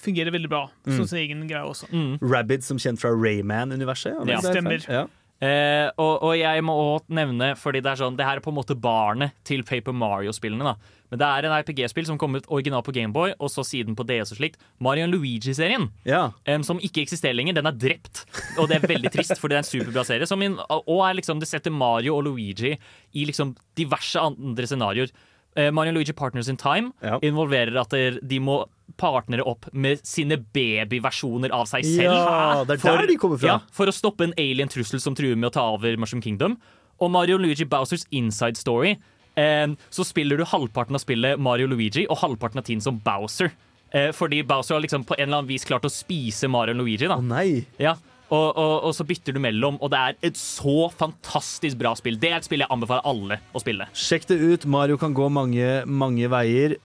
fungerer 0.00 0.30
veldig 0.34 0.48
bra. 0.50 0.66
Mm. 0.86 0.96
Sånn 0.98 1.08
sin 1.08 1.18
egen 1.22 1.46
greie 1.48 1.64
også. 1.64 1.88
Mm. 1.92 2.18
Rabid 2.22 2.64
som 2.64 2.78
kjent 2.78 2.98
fra 3.00 3.10
Rayman-universet. 3.14 4.12
Ja. 4.28 4.38
er? 4.38 4.52
Stemmer. 4.52 4.84
Ja. 4.88 5.06
Uh, 5.38 5.86
og, 6.02 6.22
og 6.26 6.32
jeg 6.34 6.62
må 6.66 6.74
også 6.74 7.14
nevne, 7.14 7.52
fordi 7.54 7.78
det 7.80 7.92
er 7.92 8.00
sånn 8.00 8.16
Det 8.18 8.24
her 8.26 8.40
er 8.40 8.42
på 8.42 8.50
en 8.50 8.56
måte 8.56 8.74
barnet 8.74 9.30
til 9.46 9.62
Paper 9.62 9.94
Mario-spillene. 9.94 10.64
da 10.72 10.74
Men 11.10 11.20
det 11.22 11.28
er 11.28 11.46
en 11.48 11.54
RPG-spill 11.62 12.06
som 12.08 12.18
kom 12.20 12.36
ut 12.36 12.48
originalt 12.52 12.84
på 12.84 12.92
Gameboy, 12.92 13.32
og 13.40 13.48
så 13.52 13.64
siden 13.64 13.96
på 13.96 14.04
DS 14.08 14.32
og 14.34 14.40
slikt. 14.40 14.58
Mario 14.84 15.06
Luigi-serien. 15.08 15.88
ja. 16.04 16.32
um, 16.48 16.62
som 16.66 16.78
ikke 16.84 17.02
eksisterer 17.06 17.34
lenger. 17.38 17.54
Den 17.58 17.66
er 17.70 17.72
drept. 17.72 18.24
Og 18.58 18.68
det 18.68 18.76
er 18.82 18.88
veldig 18.88 19.12
trist, 19.14 19.38
fordi 19.40 19.54
det 19.56 19.60
er 19.62 19.64
en 19.64 19.70
superbra 19.70 20.04
serie. 20.04 20.28
Som 20.28 20.42
in, 20.44 20.58
og 20.68 21.00
er 21.08 21.16
liksom, 21.16 21.40
det 21.40 21.48
setter 21.48 21.72
Mario 21.72 22.16
og 22.18 22.24
Luigi 22.28 22.74
i 23.14 23.24
liksom 23.28 23.54
diverse 23.78 24.20
andre 24.20 24.68
scenarioer. 24.68 25.12
Uh, 25.58 25.70
Mario 25.74 25.94
Luigi 25.96 26.12
Partners 26.12 26.48
in 26.52 26.56
Time 26.60 26.92
Ja. 27.02 27.16
involverer 27.24 27.74
at 27.80 27.94
de 28.28 28.38
må 28.38 28.66
partnere 29.00 29.42
opp 29.48 29.66
med 29.72 30.00
sine 30.06 30.36
babyversjoner 30.54 31.52
av 31.54 31.66
seg 31.70 31.84
selv. 31.86 32.14
Ja, 32.14 32.64
det 32.68 32.78
er 32.84 33.00
der 33.02 33.06
de 33.10 33.16
kommer 33.20 33.40
fra. 33.40 33.46
Ja, 33.48 33.58
for 33.74 33.90
å 33.90 33.94
stoppe 33.94 34.24
en 34.28 34.34
alien-trussel 34.38 35.00
som 35.02 35.16
truer 35.18 35.36
med 35.36 35.50
å 35.50 35.54
ta 35.56 35.64
over 35.74 35.96
Mushroom 36.00 36.22
Kingdom. 36.24 36.58
Og 37.00 37.10
Mario 37.14 37.38
Luigi 37.38 37.64
Bowsers 37.68 38.04
inside 38.10 38.58
story. 38.58 38.96
Eh, 39.38 39.70
så 39.94 40.06
spiller 40.06 40.40
du 40.40 40.44
halvparten 40.48 40.98
av 40.98 41.02
spillet 41.04 41.38
Mario 41.38 41.70
Luigi 41.70 42.06
og 42.10 42.18
halvparten 42.24 42.58
av 42.60 42.66
tiden 42.66 42.82
som 42.84 42.98
Bowser. 43.04 43.52
Eh, 43.94 44.10
fordi 44.12 44.42
Bowser 44.44 44.76
har 44.76 44.82
liksom 44.84 45.06
på 45.08 45.14
en 45.16 45.28
eller 45.28 45.40
annen 45.40 45.48
vis 45.52 45.64
klart 45.68 45.86
å 45.88 45.92
spise 45.92 46.50
Mario 46.50 46.74
og 46.76 46.82
Luigi. 46.82 47.06
da 47.08 47.16
Å 47.16 47.24
nei. 47.24 47.62
ja. 47.80 47.94
og, 48.28 48.48
og, 48.60 48.74
og 48.90 48.92
så 48.96 49.06
bytter 49.08 49.32
du 49.32 49.40
mellom, 49.40 49.78
og 49.80 49.88
det 49.94 50.00
er 50.02 50.18
et 50.28 50.36
så 50.36 50.90
fantastisk 50.92 51.78
bra 51.80 51.94
spill. 51.96 52.18
Det 52.20 52.32
er 52.32 52.40
et 52.42 52.48
spill 52.48 52.60
jeg 52.66 52.72
anbefaler 52.74 53.06
alle 53.08 53.38
å 53.56 53.62
spille. 53.62 53.88
Sjekk 53.96 54.28
det 54.28 54.40
ut. 54.42 54.66
Mario 54.68 54.98
kan 55.00 55.16
gå 55.16 55.30
mange, 55.32 55.70
mange 55.86 56.28
veier. 56.28 56.76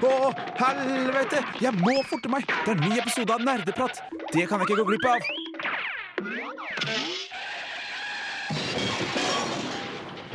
Å, 0.00 0.30
helvete! 0.56 1.42
Jeg 1.60 1.76
må 1.82 1.98
forte 2.08 2.30
meg! 2.32 2.46
Det 2.64 2.72
er 2.72 2.78
en 2.78 2.86
ny 2.88 3.00
episode 3.02 3.34
av 3.34 3.42
Nerdeprat. 3.44 4.00
Det 4.32 4.46
kan 4.48 4.62
jeg 4.62 4.70
ikke 4.70 4.78
gå 4.80 4.86
glipp 4.94 5.10
av. 5.10 5.18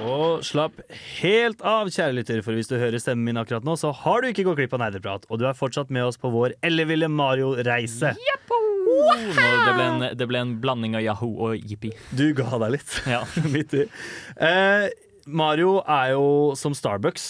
Og 0.06 0.44
slapp 0.46 0.78
helt 1.22 1.62
av, 1.66 1.90
kjære 1.94 2.16
lytter, 2.20 2.42
for 2.46 2.58
hvis 2.58 2.70
du 2.70 2.76
hører 2.78 3.02
stemmen 3.02 3.26
min 3.30 3.40
akkurat 3.42 3.66
nå, 3.66 3.76
så 3.80 3.92
har 4.04 4.22
du 4.22 4.30
ikke 4.30 4.46
gått 4.48 4.60
glipp 4.62 4.76
av 4.78 4.84
Nerdeprat, 4.84 5.26
og 5.30 5.42
du 5.42 5.48
er 5.50 5.58
fortsatt 5.58 5.92
med 5.94 6.06
oss 6.08 6.20
på 6.22 6.30
vår 6.34 6.56
elleville 6.66 7.10
Mario-reise. 7.12 8.14
Wow! 8.86 9.16
det, 9.36 9.74
ble 9.76 9.86
en, 9.90 10.04
det 10.18 10.28
ble 10.30 10.40
en 10.46 10.54
blanding 10.62 10.94
av 11.00 11.04
Yahoo 11.04 11.34
og 11.50 11.58
Jippi. 11.58 11.90
Du 12.16 12.28
ga 12.38 12.48
deg 12.64 12.78
litt 12.78 12.94
Ja. 13.10 13.24
midt 13.56 13.74
i. 13.76 13.88
Eh, 14.38 14.86
Mario 15.26 15.80
er 15.90 16.14
jo 16.14 16.28
som 16.60 16.76
Starbucks. 16.78 17.28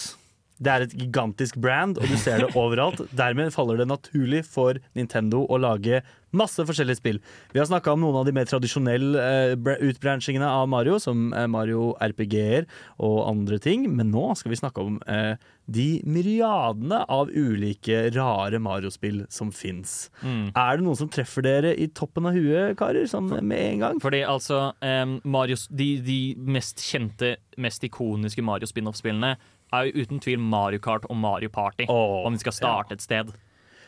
Det 0.56 0.72
er 0.72 0.84
et 0.86 0.94
gigantisk 0.96 1.58
brand, 1.60 1.98
og 2.00 2.08
du 2.08 2.16
ser 2.20 2.40
det 2.44 2.54
overalt. 2.56 3.02
Dermed 3.16 3.52
faller 3.54 3.82
det 3.82 3.90
naturlig 3.90 4.44
for 4.48 4.80
Nintendo 4.96 5.44
å 5.52 5.58
lage 5.60 6.00
masse 6.36 6.64
forskjellige 6.66 7.00
spill. 7.00 7.18
Vi 7.52 7.60
har 7.60 7.68
snakka 7.68 7.94
om 7.94 8.02
noen 8.04 8.20
av 8.20 8.26
de 8.26 8.34
mer 8.36 8.48
tradisjonelle 8.48 9.26
eh, 9.56 9.82
utbranchingene 9.88 10.48
av 10.48 10.68
Mario, 10.70 10.98
som 11.02 11.30
eh, 11.32 11.46
Mario 11.50 11.92
RPG-er 12.02 12.66
og 13.04 13.20
andre 13.28 13.60
ting, 13.62 13.86
men 13.92 14.10
nå 14.12 14.32
skal 14.38 14.52
vi 14.52 14.60
snakke 14.60 14.84
om 14.84 14.98
eh, 15.10 15.36
de 15.66 15.86
myriadene 16.06 17.02
av 17.10 17.30
ulike 17.32 18.06
rare 18.14 18.60
Mario-spill 18.62 19.24
som 19.32 19.50
fins. 19.54 20.10
Mm. 20.22 20.52
Er 20.52 20.78
det 20.78 20.86
noen 20.86 20.98
som 20.98 21.10
treffer 21.12 21.46
dere 21.46 21.74
i 21.74 21.88
toppen 21.90 22.28
av 22.28 22.36
huet, 22.36 22.76
karer, 22.78 23.08
sånn 23.10 23.32
med 23.40 23.58
en 23.58 23.82
gang? 23.82 24.00
Fordi 24.02 24.22
altså 24.28 24.60
um, 24.78 25.16
Marios, 25.26 25.66
de, 25.74 25.96
de 26.06 26.20
mest 26.38 26.84
kjente, 26.86 27.34
mest 27.58 27.82
ikoniske 27.86 28.44
Mario 28.46 28.70
spin-off-spillene 28.70 29.34
er 29.74 29.88
jo 29.88 30.04
uten 30.04 30.20
tvil 30.22 30.38
Mario 30.38 30.78
Kart 30.82 31.04
og 31.10 31.16
Mario 31.16 31.48
Party. 31.52 31.86
Oh, 31.88 32.26
om 32.26 32.32
vi 32.36 32.38
skal 32.44 32.52
starte 32.52 32.94
et 32.94 33.02
sted, 33.02 33.32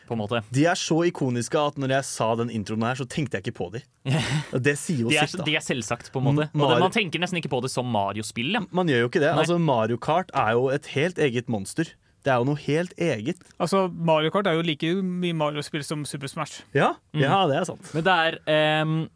på 0.09 0.15
en 0.17 0.21
måte. 0.23 0.41
De 0.51 0.63
er 0.65 0.73
så 0.79 0.97
ikoniske 1.05 1.53
at 1.61 1.75
når 1.77 1.91
jeg 1.99 2.07
sa 2.09 2.31
den 2.39 2.49
introen 2.49 2.81
her, 2.87 2.95
så 2.97 3.05
tenkte 3.05 3.37
jeg 3.37 3.45
ikke 3.47 3.57
på 3.59 3.67
dem. 3.75 3.83
Det 4.65 4.73
sier 4.81 5.03
jo 5.05 5.09
De 5.13 5.19
er, 5.21 5.29
sitt, 5.29 5.37
da. 5.39 5.45
de 5.45 5.55
er 5.59 5.61
selvsagt, 5.61 6.09
på 6.11 6.19
en 6.23 6.25
måte. 6.31 6.47
Og 6.57 6.65
det, 6.73 6.79
man 6.81 6.91
tenker 6.95 7.21
nesten 7.21 7.37
ikke 7.37 7.51
på 7.53 7.61
det 7.61 7.69
som 7.71 7.85
Mario-spill. 7.93 8.55
Ja. 8.57 8.63
Man 8.73 8.89
gjør 8.89 9.05
jo 9.05 9.09
ikke 9.11 9.21
det. 9.21 9.29
Altså, 9.37 9.59
Mario 9.61 9.97
Kart 10.01 10.33
er 10.33 10.55
jo 10.57 10.69
et 10.73 10.89
helt 10.97 11.21
eget 11.21 11.47
monster. 11.49 11.93
Det 12.25 12.33
er 12.33 12.41
jo 12.41 12.49
noe 12.49 12.59
helt 12.65 12.91
eget. 12.99 13.37
Altså, 13.63 13.85
Mario 13.87 14.33
Kart 14.33 14.49
er 14.49 14.57
jo 14.57 14.65
like 14.65 14.89
mye 15.05 15.37
Mario-spill 15.39 15.85
som 15.87 16.01
Super 16.09 16.27
Smash. 16.27 16.63
Ja, 16.75 16.95
Mm. 17.13 17.21
ja 17.21 17.37
det 17.47 17.55
er 17.61 17.69
sant. 17.69 17.93
Men 17.93 18.03
det 18.03 18.17
er 18.25 18.41
og 18.49 19.07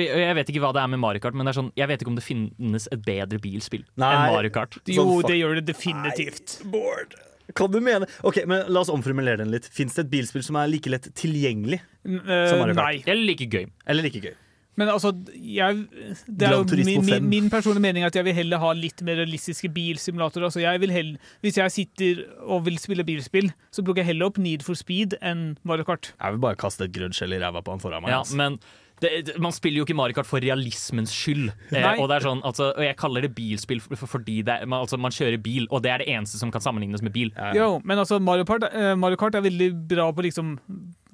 jeg- 0.00 0.10
og 0.14 0.18
Jeg 0.22 0.34
vet 0.36 0.48
ikke 0.48 0.60
hva 0.64 0.72
det 0.72 0.82
er 0.82 0.88
med 0.88 0.98
Mario 1.00 1.20
Kart, 1.20 1.34
men 1.34 1.46
det 1.46 1.56
er 1.56 1.60
sånn, 1.62 1.72
jeg 1.76 1.88
vet 1.88 2.00
ikke 2.02 2.08
om 2.08 2.14
det 2.16 2.24
finnes 2.24 2.88
et 2.92 3.02
bedre 3.04 3.38
bilspill 3.38 3.84
Nei. 3.96 4.12
enn 4.14 4.32
Mario 4.34 4.50
Kart. 4.50 4.78
Jo, 4.86 5.04
Sånn 5.20 5.26
det 5.28 5.36
gjør 5.40 5.54
det 5.60 5.66
definitivt. 5.66 6.62
Bård. 6.70 7.14
Kan 7.54 7.70
du 7.70 7.80
mene 7.80 8.06
Ok, 8.24 8.46
men 8.46 8.64
La 8.72 8.80
oss 8.80 8.88
omformulere 8.88 9.38
den 9.38 9.50
litt. 9.50 9.66
Fins 9.68 9.94
det 9.94 10.06
et 10.06 10.10
bilspill 10.10 10.42
som 10.42 10.56
er 10.56 10.68
like 10.68 10.88
lett 10.88 11.10
tilgjengelig? 11.14 11.80
Eh, 12.06 12.48
Som 12.48 12.60
Mario 12.60 12.74
Kart. 12.74 12.84
nei. 12.86 13.02
Eller 13.06 13.26
like 13.26 13.50
gøy. 13.50 13.66
Eller 13.86 14.02
like 14.02 14.20
gøy? 14.22 14.34
Men 14.74 14.88
altså, 14.88 15.10
jeg, 15.36 15.86
det 16.32 16.48
er 16.48 16.52
jo 16.56 16.64
min, 16.64 17.04
min, 17.04 17.28
min 17.28 17.50
personlige 17.50 17.82
mening 17.82 18.04
at 18.06 18.14
jeg 18.16 18.24
vil 18.24 18.32
heller 18.32 18.56
ha 18.58 18.70
litt 18.72 19.02
mer 19.04 19.16
realistiske 19.20 19.68
bilsimulatorer. 19.68 20.46
Altså, 20.48 20.62
jeg 20.62 20.80
vil 20.80 20.90
heller, 20.90 21.18
hvis 21.42 21.58
jeg 21.60 21.70
sitter 21.74 22.22
og 22.48 22.64
vil 22.64 22.78
spille 22.80 23.04
bilspill, 23.04 23.52
så 23.70 23.84
plukker 23.84 24.00
jeg 24.00 24.06
heller 24.14 24.30
opp 24.30 24.38
Need 24.38 24.62
for 24.64 24.72
Speed 24.74 25.12
enn 25.20 25.58
Mario 25.62 25.84
Kart. 25.84 26.14
Jeg 26.18 26.32
vil 26.32 26.40
bare 26.40 26.56
kaste 26.56 26.86
et 26.88 26.92
grønt 26.96 27.12
skjell 27.12 27.34
i 27.36 27.38
ræva 27.44 27.60
på 27.62 27.68
han 27.74 27.80
foran 27.84 28.00
meg. 28.00 28.14
Ja, 28.14 28.22
altså. 28.24 28.34
men 28.40 28.56
det, 29.02 29.34
man 29.42 29.54
spiller 29.54 29.82
jo 29.82 29.86
ikke 29.86 29.96
Mario 29.98 30.16
Kart 30.16 30.28
for 30.28 30.42
realismens 30.42 31.12
skyld. 31.14 31.50
Eh, 31.72 31.86
og, 31.96 32.06
det 32.10 32.18
er 32.18 32.26
sånn, 32.28 32.42
altså, 32.46 32.70
og 32.76 32.86
jeg 32.86 32.98
kaller 33.00 33.26
det 33.26 33.34
bilspill 33.36 33.82
for, 33.82 33.98
for, 33.98 34.14
fordi 34.16 34.40
det 34.46 34.54
er, 34.54 34.68
man, 34.68 34.86
altså, 34.86 35.00
man 35.00 35.14
kjører 35.14 35.40
bil, 35.42 35.68
og 35.70 35.84
det 35.84 35.92
er 35.92 36.04
det 36.04 36.10
eneste 36.12 36.40
som 36.40 36.52
kan 36.54 36.64
sammenlignes 36.64 37.04
med 37.04 37.14
bil. 37.14 37.32
Jo, 37.56 37.76
men 37.84 38.00
altså, 38.02 38.20
Mario 38.22 38.46
Kart, 38.48 38.68
eh, 38.70 38.94
Mario 38.98 39.20
Kart 39.20 39.38
er 39.38 39.44
veldig 39.44 39.72
bra 39.90 40.10
på 40.14 40.26
liksom 40.28 40.56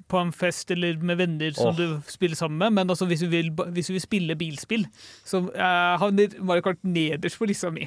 på 0.09 0.17
en 0.17 0.31
fest 0.33 0.71
eller 0.73 0.97
med 1.05 1.19
venner 1.19 1.51
som 1.53 1.69
oh. 1.69 1.77
du 1.77 1.99
spiller 2.09 2.37
sammen 2.37 2.57
med, 2.57 2.73
men 2.79 2.89
altså, 2.89 3.05
hvis, 3.05 3.21
du 3.21 3.29
vil, 3.29 3.51
hvis 3.75 3.91
du 3.91 3.93
vil 3.93 4.01
spille 4.01 4.37
bilspill, 4.39 4.87
så 5.27 5.43
eh, 5.53 5.97
havner 6.01 6.39
Mario 6.41 6.65
Kart 6.65 6.81
nederst 6.83 7.37
på 7.37 7.49
lista 7.49 7.69
mi. 7.73 7.85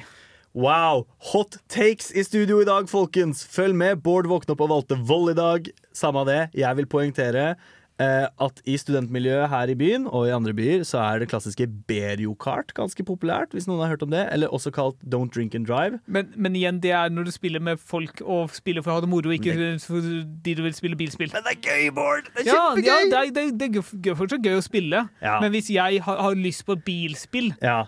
Wow! 0.53 1.07
Hot 1.31 1.57
takes 1.67 2.11
i 2.13 2.23
studio 2.23 2.59
i 2.61 2.67
dag, 2.69 2.85
folkens. 2.89 3.41
Følg 3.49 3.73
med. 3.73 4.03
Bård 4.05 4.27
våkna 4.29 4.53
opp 4.53 4.61
og 4.61 4.69
valgte 4.69 4.99
vold 5.01 5.31
i 5.31 5.37
dag. 5.39 5.69
Samme 5.97 6.21
av 6.21 6.29
det. 6.29 6.41
Jeg 6.53 6.77
vil 6.77 6.87
poengtere 6.91 7.55
at 7.99 8.61
i 8.65 8.73
studentmiljøet 8.77 9.49
her 9.51 9.69
i 9.69 9.75
byen 9.77 10.07
og 10.09 10.25
i 10.27 10.31
andre 10.33 10.53
byer 10.57 10.81
så 10.87 10.97
er 11.03 11.19
det 11.21 11.27
klassiske 11.29 11.67
Berio-kart 11.87 12.73
ganske 12.73 13.03
populært, 13.05 13.53
hvis 13.53 13.67
noen 13.69 13.83
har 13.83 13.93
hørt 13.93 14.01
om 14.03 14.09
det. 14.11 14.23
Eller 14.33 14.47
også 14.49 14.71
kalt 14.73 14.97
Don't 15.05 15.29
Drink 15.35 15.53
and 15.55 15.67
Drive. 15.69 15.99
Men, 16.07 16.31
men 16.35 16.55
igjen, 16.57 16.79
det 16.83 16.91
er 16.91 17.09
når 17.13 17.23
du 17.29 17.31
spiller 17.31 17.61
med 17.63 17.77
folk 17.79 18.21
og 18.25 18.49
spiller 18.55 18.81
for 18.81 18.91
å 18.91 18.97
ha 18.97 19.01
det 19.05 19.09
moro, 19.13 19.29
ikke 19.35 19.55
fordi 19.85 20.55
du 20.57 20.63
vil 20.65 20.73
spille 20.75 20.97
bilspill. 20.99 21.31
Men 21.33 21.45
det 21.45 21.53
er 21.57 21.61
gøy, 21.69 21.89
Bård! 21.95 22.29
Det 22.35 22.47
er 22.47 22.51
Ja, 22.51 22.61
ja 22.81 22.97
det, 23.11 23.19
er, 23.19 23.33
det, 23.37 23.45
det 23.59 23.69
er 23.69 23.81
gøy- 23.81 24.17
fortsatt 24.23 24.43
gøy 24.45 24.57
å 24.57 24.63
spille, 24.65 25.05
Ja. 25.21 25.39
men 25.43 25.51
hvis 25.53 25.69
jeg 25.73 26.01
har, 26.03 26.17
har 26.27 26.35
lyst 26.35 26.65
på 26.65 26.75
bilspill 26.85 27.53
Ja. 27.61 27.83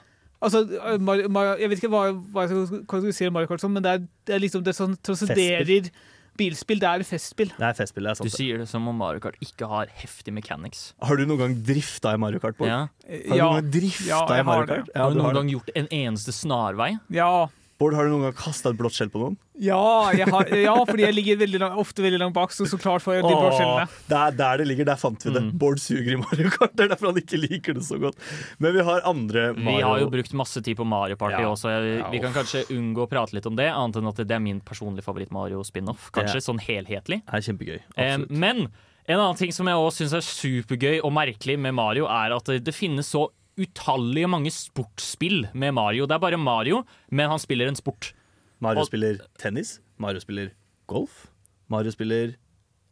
Altså, 0.46 0.62
eh, 0.78 1.00
Mario, 1.02 1.30
Mario, 1.30 1.56
Jeg 1.60 1.70
vet 1.72 1.80
ikke 1.82 1.90
hva, 1.90 2.02
hva 2.14 2.44
jeg 2.46 2.50
skal 2.68 2.84
kategorisere 2.86 3.32
Mario 3.34 3.48
Kart 3.50 3.62
som, 3.64 3.72
men 3.74 3.82
det 3.82 3.92
er, 3.92 4.04
det 4.28 4.36
er 4.36 4.40
liksom 4.44 4.64
det 4.64 4.76
som 4.78 4.94
transcenderer 5.02 5.90
bilspill. 6.38 6.80
Det 6.82 6.88
er 6.90 7.04
festspill. 7.08 7.52
Det 7.58 7.66
er 7.70 7.74
festspill. 7.78 8.04
Det 8.08 8.12
er 8.12 8.20
sant. 8.22 8.30
Du 8.32 8.36
sier 8.38 8.58
det 8.62 8.68
som 8.70 8.88
om 8.92 8.96
Mario 9.00 9.20
Kart 9.24 9.36
ikke 9.44 9.68
har 9.72 9.88
heftig 10.02 10.34
mechanics. 10.36 10.94
Har 11.02 11.18
du 11.18 11.26
noen 11.26 11.40
gang 11.40 11.56
drifta 11.68 12.14
i 12.16 12.18
Mario 12.22 12.40
Kart, 12.44 12.58
Bård? 12.58 12.68
Ja. 12.70 12.80
Har 12.88 13.20
du 13.22 13.36
Ja, 13.38 13.46
noen 13.50 13.62
gang 13.62 13.72
drifta 13.78 14.08
Ja, 14.10 14.40
i 14.40 14.44
Mario. 14.44 14.68
Kart? 14.74 14.90
Ja, 14.96 15.04
Har 15.04 15.12
du 15.12 15.22
noen 15.22 15.34
gang 15.42 15.50
gjort 15.56 15.70
en 15.76 15.88
eneste 15.92 16.32
snarvei? 16.36 16.98
ja. 17.10 17.48
Bård, 17.78 17.92
har 17.94 18.06
du 18.08 18.12
noen 18.14 18.22
gang 18.30 18.36
kasta 18.40 18.70
et 18.72 18.78
blått 18.80 18.96
skjell 18.96 19.10
på 19.12 19.20
noen? 19.20 19.34
Ja, 19.60 20.08
jeg 20.16 20.30
har, 20.32 20.48
ja, 20.56 20.76
fordi 20.88 21.04
jeg 21.04 21.16
ligger 21.18 21.38
veldig 21.42 21.60
lang, 21.60 21.74
ofte 21.82 22.04
veldig 22.06 22.20
langt 22.22 22.34
bak, 22.38 22.54
så 22.56 22.64
så 22.72 22.78
klart 22.80 23.04
får 23.04 23.18
jeg 23.18 23.24
de 23.26 23.34
blå 23.36 23.50
skjellene. 23.52 23.88
Der, 24.08 24.08
det 24.08 24.20
er 24.22 24.38
der 24.40 24.62
det 24.62 24.68
ligger, 24.70 24.88
der 24.88 25.00
fant 25.02 25.26
vi 25.28 25.34
det. 25.36 25.42
Mm. 25.44 25.50
Bård 25.60 25.82
suger 25.84 26.14
i 26.14 26.20
Mario 26.22 26.50
Kart. 26.56 26.72
Det 26.76 26.86
er 26.86 26.94
derfor 26.94 27.12
han 27.12 27.20
ikke 27.20 27.40
liker 27.42 27.76
det 27.76 27.84
så 27.84 28.00
godt. 28.00 28.16
Men 28.64 28.78
vi 28.78 28.86
har 28.88 29.04
andre 29.12 29.44
Mario. 29.58 29.76
Vi 29.76 29.84
har 29.90 30.00
jo 30.06 30.10
brukt 30.16 30.34
masse 30.40 30.64
tid 30.64 30.80
på 30.80 30.88
Mario 30.88 31.20
Party 31.20 31.42
Ja. 31.44 31.52
også. 31.52 31.68
Jeg- 31.76 32.00
Ja, 32.00 32.10
Vi 32.16 32.20
kan 32.24 32.34
kanskje 32.34 32.64
unngå 32.72 33.04
å 33.04 33.10
prate 33.12 33.34
litt 33.36 33.46
om 33.52 33.56
det, 33.60 33.68
annet 33.72 33.96
enn 34.00 34.08
at 34.08 34.16
det 34.24 34.32
er 34.32 34.40
min 34.40 34.62
personlige 34.62 35.04
favoritt-Mario-spin-off. 35.08 36.12
Kanskje 36.16 36.42
sånn 36.48 36.60
helhetlig. 36.64 37.22
Det 37.28 37.34
er 37.34 37.46
kjempegøy. 37.52 37.80
Eh, 37.98 38.14
Absolutt. 38.16 38.32
men 38.32 38.70
en 39.08 39.20
annen 39.20 39.36
ting 39.38 39.52
som 39.52 39.68
jeg 39.68 39.76
også 39.76 40.06
syns 40.08 40.14
er 40.16 40.24
supergøy 40.24 41.02
og 41.04 41.12
merkelig 41.14 41.60
med 41.60 41.74
Mario, 41.76 42.06
er 42.08 42.34
at 42.36 42.46
det, 42.46 42.64
det 42.64 42.74
finnes 42.74 43.06
så 43.12 43.28
utallige 43.58 44.28
mange 44.28 44.52
sportsspill 44.52 45.48
med 45.54 45.72
Mario. 45.76 46.06
Det 46.06 46.16
er 46.18 46.24
bare 46.24 46.38
Mario, 46.38 46.84
men 47.12 47.30
han 47.30 47.40
spiller 47.40 47.68
en 47.72 47.76
sport. 47.76 48.14
Mario 48.60 48.80
og- 48.84 48.88
spiller 48.88 49.18
tennis. 49.40 49.80
Mario 49.98 50.20
spiller 50.20 50.50
golf. 50.88 51.28
Mario 51.70 51.92
spiller 51.92 52.34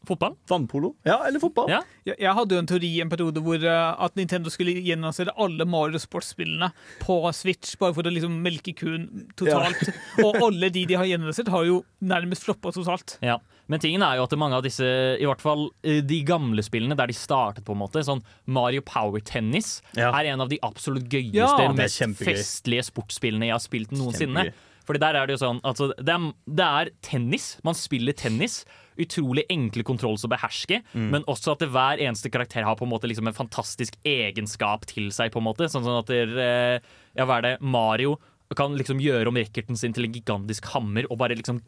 Fotball. 0.07 0.35
vannpolo. 0.49 0.93
Ja, 1.07 1.21
eller 1.27 1.39
fotball. 1.39 1.69
Ja. 1.71 1.79
Jeg, 2.03 2.17
jeg 2.19 2.35
hadde 2.35 2.55
jo 2.55 2.59
en 2.63 2.67
teori 2.67 2.89
en 3.01 3.11
periode 3.11 3.43
hvor 3.43 3.61
uh, 3.63 3.95
at 4.03 4.17
Nintendo 4.19 4.51
skulle 4.51 4.73
gjennomføre 4.83 5.31
alle 5.39 5.63
Mario-sportsspillene 5.69 6.71
på 6.99 7.17
Switch, 7.35 7.77
bare 7.79 7.95
for 7.95 8.09
å 8.09 8.11
liksom 8.11 8.35
melke 8.43 8.73
kuen 8.75 9.07
totalt. 9.39 9.85
Og 10.25 10.41
alle 10.43 10.69
de 10.73 10.83
de 10.89 10.97
har 10.99 11.07
gjennomført, 11.07 11.51
har 11.53 11.67
jo 11.69 11.79
nærmest 12.03 12.43
floppa 12.47 12.73
totalt. 12.75 13.17
Ja. 13.23 13.37
Men 13.71 13.79
tingen 13.79 14.03
er 14.03 14.17
jo 14.19 14.25
at 14.27 14.35
mange 14.39 14.59
av 14.59 14.65
disse, 14.65 14.83
i 14.83 15.23
hvert 15.27 15.41
fall 15.41 15.69
eh, 15.87 16.01
de 16.03 16.19
gamle 16.27 16.63
spillene 16.65 16.97
der 16.99 17.07
de 17.07 17.15
startet, 17.15 17.63
på 17.63 17.71
en 17.75 17.79
måte, 17.79 18.03
sånn 18.03 18.21
Mario 18.45 18.83
Power 18.83 19.23
Tennis, 19.23 19.77
Ja. 19.95 20.11
er 20.19 20.33
en 20.33 20.43
av 20.43 20.51
de 20.51 20.59
absolutt 20.67 21.07
gøyeste, 21.07 21.63
Ja, 21.63 21.71
mest 21.71 22.03
festlige 22.19 22.83
sportsspillene 22.91 23.47
jeg 23.47 23.55
har 23.55 23.63
spilt 23.63 23.95
noensinne. 23.95 24.49
Kjempegøy. 24.49 24.69
Fordi 24.83 24.99
der 24.99 25.15
er 25.15 25.27
det 25.27 25.37
jo 25.37 25.41
sånn 25.45 25.61
altså, 25.63 25.93
det, 25.95 26.11
er, 26.11 26.31
det 26.59 26.65
er 26.67 26.89
tennis. 27.05 27.53
Man 27.63 27.77
spiller 27.79 28.15
tennis. 28.19 28.63
Utrolig 28.97 29.43
enkle 29.49 29.83
kontrolls 29.83 30.23
å 30.25 30.29
beherske, 30.29 30.81
Mm. 30.93 31.09
men 31.11 31.23
også 31.23 31.53
at 31.53 31.59
det, 31.59 31.69
hver 31.69 31.97
eneste 31.99 32.29
karakter 32.31 32.63
har 32.63 32.75
på 32.75 32.83
en 32.83 32.91
måte 32.91 33.07
liksom 33.09 33.27
en 33.27 33.33
fantastisk 33.33 33.95
egenskap 34.05 34.85
til 34.85 35.09
seg. 35.11 35.31
på 35.31 35.37
en 35.37 35.43
måte 35.47 35.65
Sånn, 35.69 35.83
sånn 35.83 35.99
at 35.99 36.05
det, 36.07 36.29
eh, 36.37 36.79
Ja, 37.15 37.25
hva 37.25 37.37
er 37.37 37.41
det? 37.41 37.61
Mario 37.61 38.17
kan 38.55 38.75
liksom 38.77 38.99
gjøre 39.01 39.27
om 39.27 39.35
racketen 39.35 39.75
sin 39.77 39.93
til 39.93 40.05
en 40.05 40.13
gigantisk 40.13 40.65
hammer 40.73 41.05
og 41.09 41.17
bare 41.17 41.35
liksom 41.35 41.61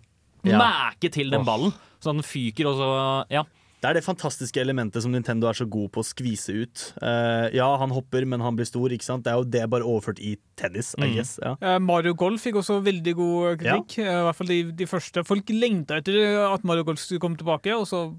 Ja. 0.44 0.60
mæke 0.60 1.12
til 1.12 1.32
den 1.32 1.44
ballen. 1.44 1.74
Så 2.00 2.14
den 2.14 2.22
fyker, 2.22 2.68
og 2.68 2.76
så 2.78 3.26
Ja. 3.32 3.44
Det 3.86 3.92
er 3.92 4.00
det 4.00 4.06
fantastiske 4.08 4.58
elementet 4.58 5.04
som 5.06 5.14
Nintendo 5.14 5.46
er 5.52 5.54
så 5.60 5.68
god 5.70 5.92
på 5.94 6.02
å 6.02 6.08
skvise 6.08 6.56
ut. 6.64 6.86
Uh, 6.98 7.54
ja, 7.54 7.68
han 7.78 7.92
hopper, 7.94 8.26
men 8.26 8.42
han 8.42 8.58
blir 8.58 8.66
stor. 8.66 8.90
ikke 8.90 9.06
sant? 9.06 9.22
Det 9.28 9.30
er 9.30 9.38
jo 9.38 9.46
det 9.46 9.62
bare 9.70 9.86
overført 9.86 10.18
i 10.26 10.32
tennis, 10.58 10.96
I 10.98 11.06
Mm. 11.06 11.14
guess. 11.20 11.36
Ja. 11.44 11.52
Eh, 11.62 11.78
Mario 11.86 12.16
Golf 12.18 12.42
fikk 12.42 12.56
også 12.64 12.80
veldig 12.82 13.14
god 13.16 13.60
kritikk. 13.62 14.00
eh, 14.02 14.10
I 14.10 14.24
hvert 14.26 14.36
fall 14.40 14.48
de, 14.48 14.60
de 14.72 14.86
første. 14.90 15.24
Folk 15.28 15.46
lengta 15.54 16.00
etter 16.02 16.18
at 16.50 16.64
Mario 16.66 16.84
Golf 16.88 16.98
skulle 17.04 17.20
komme 17.22 17.38
tilbake, 17.38 17.70
og 17.78 17.86
så 17.86 18.16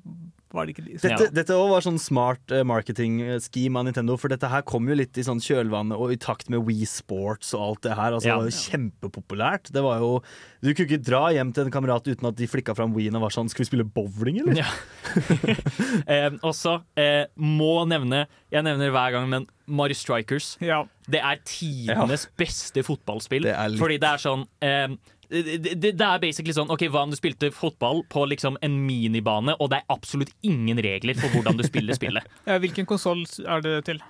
var 0.55 0.67
det 0.67 0.77
ikke 0.77 0.85
Dette, 0.87 1.09
Ja. 1.11 1.31
dette 1.31 1.53
også 1.53 1.71
var 1.73 1.81
sånn 1.85 1.99
smart 2.01 2.53
eh, 2.55 2.63
marketing-scheme 2.63 3.77
av 3.81 3.85
Nintendo, 3.89 4.17
for 4.17 4.29
dette 4.29 4.49
her 4.49 4.63
kom 4.63 4.87
jo 4.89 4.95
litt 4.95 5.19
i 5.19 5.25
sånn 5.27 5.41
kjølvannet 5.43 5.99
og 5.99 6.13
i 6.13 6.17
takt 6.17 6.49
med 6.49 6.63
Wii 6.65 6.87
Sports 6.87 7.53
og 7.55 7.61
alt 7.67 7.81
det 7.83 7.97
her. 7.99 8.13
Altså, 8.13 8.27
Ja. 8.29 8.37
Det 8.37 8.45
var 8.45 8.51
jo 8.51 8.63
kjempepopulært. 8.63 9.73
Det 9.73 9.83
var 9.83 9.99
jo, 9.99 10.23
du 10.63 10.73
kunne 10.73 10.87
ikke 10.89 11.03
dra 11.05 11.25
hjem 11.35 11.53
til 11.53 11.65
en 11.67 11.71
kamerat 11.75 12.07
uten 12.07 12.27
at 12.31 12.37
de 12.37 12.47
flikka 12.47 12.75
fram 12.77 12.95
Wien 12.95 13.15
og 13.17 13.23
var 13.27 13.31
sånn 13.35 13.49
Skal 13.51 13.65
vi 13.65 13.71
spille 13.77 13.85
bowling, 13.85 14.41
eller? 14.41 14.63
Ja. 14.63 14.71
eh, 16.07 16.31
også 16.47 16.79
eh, 16.99 17.27
må 17.39 17.87
nevne 17.89 18.25
Jeg 18.53 18.65
nevner 18.67 18.91
hver 18.95 19.13
gang, 19.17 19.29
men 19.31 19.47
Mario 19.67 19.95
Strikers. 19.99 20.57
Ja. 20.63 20.85
Det 21.11 21.19
er 21.21 21.41
tidenes 21.45 22.29
beste 22.39 22.83
fotballspill. 22.87 23.43
Det 23.49 23.55
er 23.55 23.69
litt- 23.73 23.81
Fordi 23.83 23.99
det 23.99 24.09
er 24.13 24.23
sånn 24.23 24.45
eh, 24.63 24.95
det, 25.31 25.75
det, 25.83 25.93
det 25.99 26.07
er 26.07 26.21
basically 26.23 26.55
sånn 26.55 26.71
Ok, 26.71 26.85
Hva 26.93 27.03
om 27.07 27.11
du 27.13 27.17
spilte 27.19 27.51
fotball 27.55 28.03
på 28.13 28.25
liksom 28.31 28.57
en 28.65 28.77
minibane, 28.87 29.55
og 29.61 29.71
det 29.73 29.81
er 29.83 29.89
absolutt 29.97 30.31
ingen 30.47 30.79
regler 30.85 31.19
for 31.19 31.33
hvordan 31.35 31.59
du 31.59 31.65
spiller 31.67 31.97
spillet? 31.99 32.27
Hvilken 32.65 32.87
konsoll 32.89 33.25
er 33.47 33.65
det 33.65 33.79
til? 33.89 34.03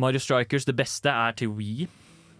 Mario 0.00 0.22
Strikers, 0.22 0.64
det 0.68 0.74
beste 0.78 1.12
er 1.12 1.34
til 1.36 1.50
Wii, 1.52 1.88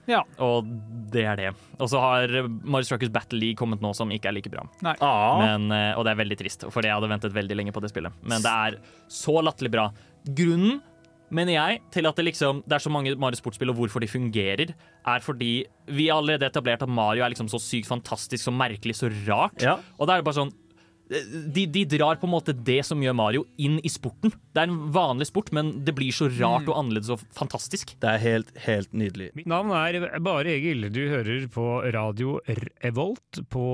Ja. 0.09 0.23
og 0.43 0.67
det 1.13 1.25
er 1.29 1.37
det. 1.37 1.51
Og 1.79 1.91
så 1.93 2.01
har 2.01 2.33
Mario 2.49 2.89
Strikers 2.89 3.13
Battle 3.13 3.39
League 3.39 3.59
kommet 3.61 3.83
nå, 3.85 3.93
som 3.95 4.11
ikke 4.11 4.31
er 4.33 4.35
like 4.39 4.51
bra. 4.51 4.65
Ah, 4.97 5.39
Men, 5.45 5.69
eh, 5.71 5.93
og 5.99 6.07
det 6.09 6.15
er 6.15 6.23
veldig 6.25 6.39
trist, 6.41 6.65
for 6.73 6.83
jeg 6.83 6.97
hadde 6.97 7.11
ventet 7.13 7.37
veldig 7.37 7.59
lenge 7.61 7.75
på 7.77 7.83
det 7.85 7.93
spillet. 7.93 8.17
Men 8.25 8.43
det 8.43 8.51
er 8.51 8.81
så 9.13 9.37
latterlig 9.45 9.71
bra. 9.77 9.91
Grunnen, 10.27 10.81
mener 11.33 11.57
jeg, 11.57 11.81
til 11.95 12.09
at 12.09 12.19
det 12.19 12.27
liksom 12.29 12.63
Det 12.67 12.77
er 12.77 12.85
så 12.85 12.93
mange 12.93 13.15
Mario 13.17 13.41
sportsspill, 13.41 13.73
og 13.73 13.79
hvorfor 13.81 14.03
de 14.03 14.11
fungerer, 14.11 14.75
er 15.07 15.25
fordi 15.25 15.65
vi 15.89 16.09
har 16.09 16.21
allerede 16.21 16.47
etablert 16.47 16.85
at 16.85 16.89
Mario 16.89 17.25
er 17.25 17.33
liksom 17.33 17.49
så 17.51 17.61
sykt 17.61 17.89
fantastisk, 17.89 18.45
så 18.45 18.55
merkelig, 18.55 18.97
så 18.99 19.11
rart. 19.29 19.63
Ja. 19.63 19.79
Og 19.99 20.07
da 20.07 20.15
er 20.15 20.23
det 20.23 20.29
bare 20.29 20.41
sånn 20.43 20.53
de, 21.55 21.67
de 21.67 21.85
drar 21.89 22.19
på 22.21 22.29
en 22.29 22.35
måte 22.35 22.55
det 22.55 22.81
som 22.87 23.01
gjør 23.03 23.17
Mario, 23.17 23.45
inn 23.61 23.79
i 23.85 23.91
sporten. 23.93 24.33
Det 24.53 24.63
er 24.63 24.71
en 24.71 24.93
vanlig 24.95 25.29
sport, 25.31 25.53
men 25.55 25.73
det 25.87 25.95
blir 25.97 26.15
så 26.15 26.29
rart 26.33 26.69
og 26.69 26.77
annerledes 26.79 27.13
og 27.15 27.23
fantastisk. 27.37 27.95
det 28.03 28.09
er 28.09 28.23
helt, 28.23 28.53
helt 28.65 28.93
nydelig. 28.97 29.31
Mitt 29.39 29.51
navn 29.51 29.73
er 29.77 30.19
Bare 30.25 30.55
Egil. 30.55 30.89
Du 30.93 31.01
hører 31.11 31.47
på 31.53 31.67
radio 31.95 32.39
Revolt 32.83 33.43
på 33.53 33.67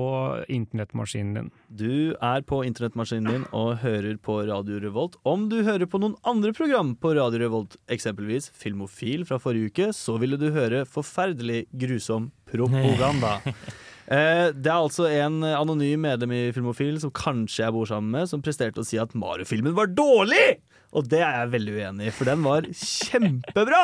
internettmaskinen 0.51 1.35
din. 1.37 1.51
Du 1.69 2.15
er 2.15 2.45
på 2.47 2.61
internettmaskinen 2.67 3.29
din 3.29 3.47
og 3.55 3.79
hører 3.83 4.17
på 4.21 4.39
Radio 4.49 4.79
Revolt. 4.83 5.19
Om 5.27 5.47
du 5.51 5.61
hører 5.67 5.89
på 5.89 6.01
noen 6.01 6.17
andre 6.27 6.53
program 6.55 6.95
på 6.99 7.13
Radio 7.17 7.43
Revolt, 7.45 7.79
eksempelvis 7.91 8.51
Filmofil 8.57 9.25
fra 9.29 9.39
forrige 9.41 9.71
uke, 9.71 9.91
så 9.95 10.17
ville 10.21 10.39
du 10.39 10.49
høre 10.55 10.85
forferdelig 10.89 11.65
grusom 11.71 12.31
propaganda. 12.49 13.39
Eh, 14.09 14.49
Det 14.57 14.69
er 14.71 14.79
altså 14.79 15.05
en 15.11 15.43
anonym 15.45 16.01
medlem 16.07 16.31
i 16.33 16.41
Filmofil 16.55 16.97
som 17.01 17.11
kanskje 17.13 17.63
jeg 17.67 17.75
bor 17.75 17.85
sammen 17.89 18.09
med, 18.15 18.29
som 18.31 18.41
presterte 18.41 18.81
å 18.81 18.87
si 18.87 18.97
at 19.01 19.13
Mario-filmen 19.13 19.75
var 19.77 19.91
dårlig! 19.93 20.59
Og 20.97 21.05
det 21.05 21.19
er 21.21 21.43
jeg 21.43 21.51
veldig 21.53 21.73
uenig 21.77 22.07
i, 22.09 22.13
for 22.17 22.25
den 22.25 22.41
var 22.41 22.65
kjempebra! 22.73 23.83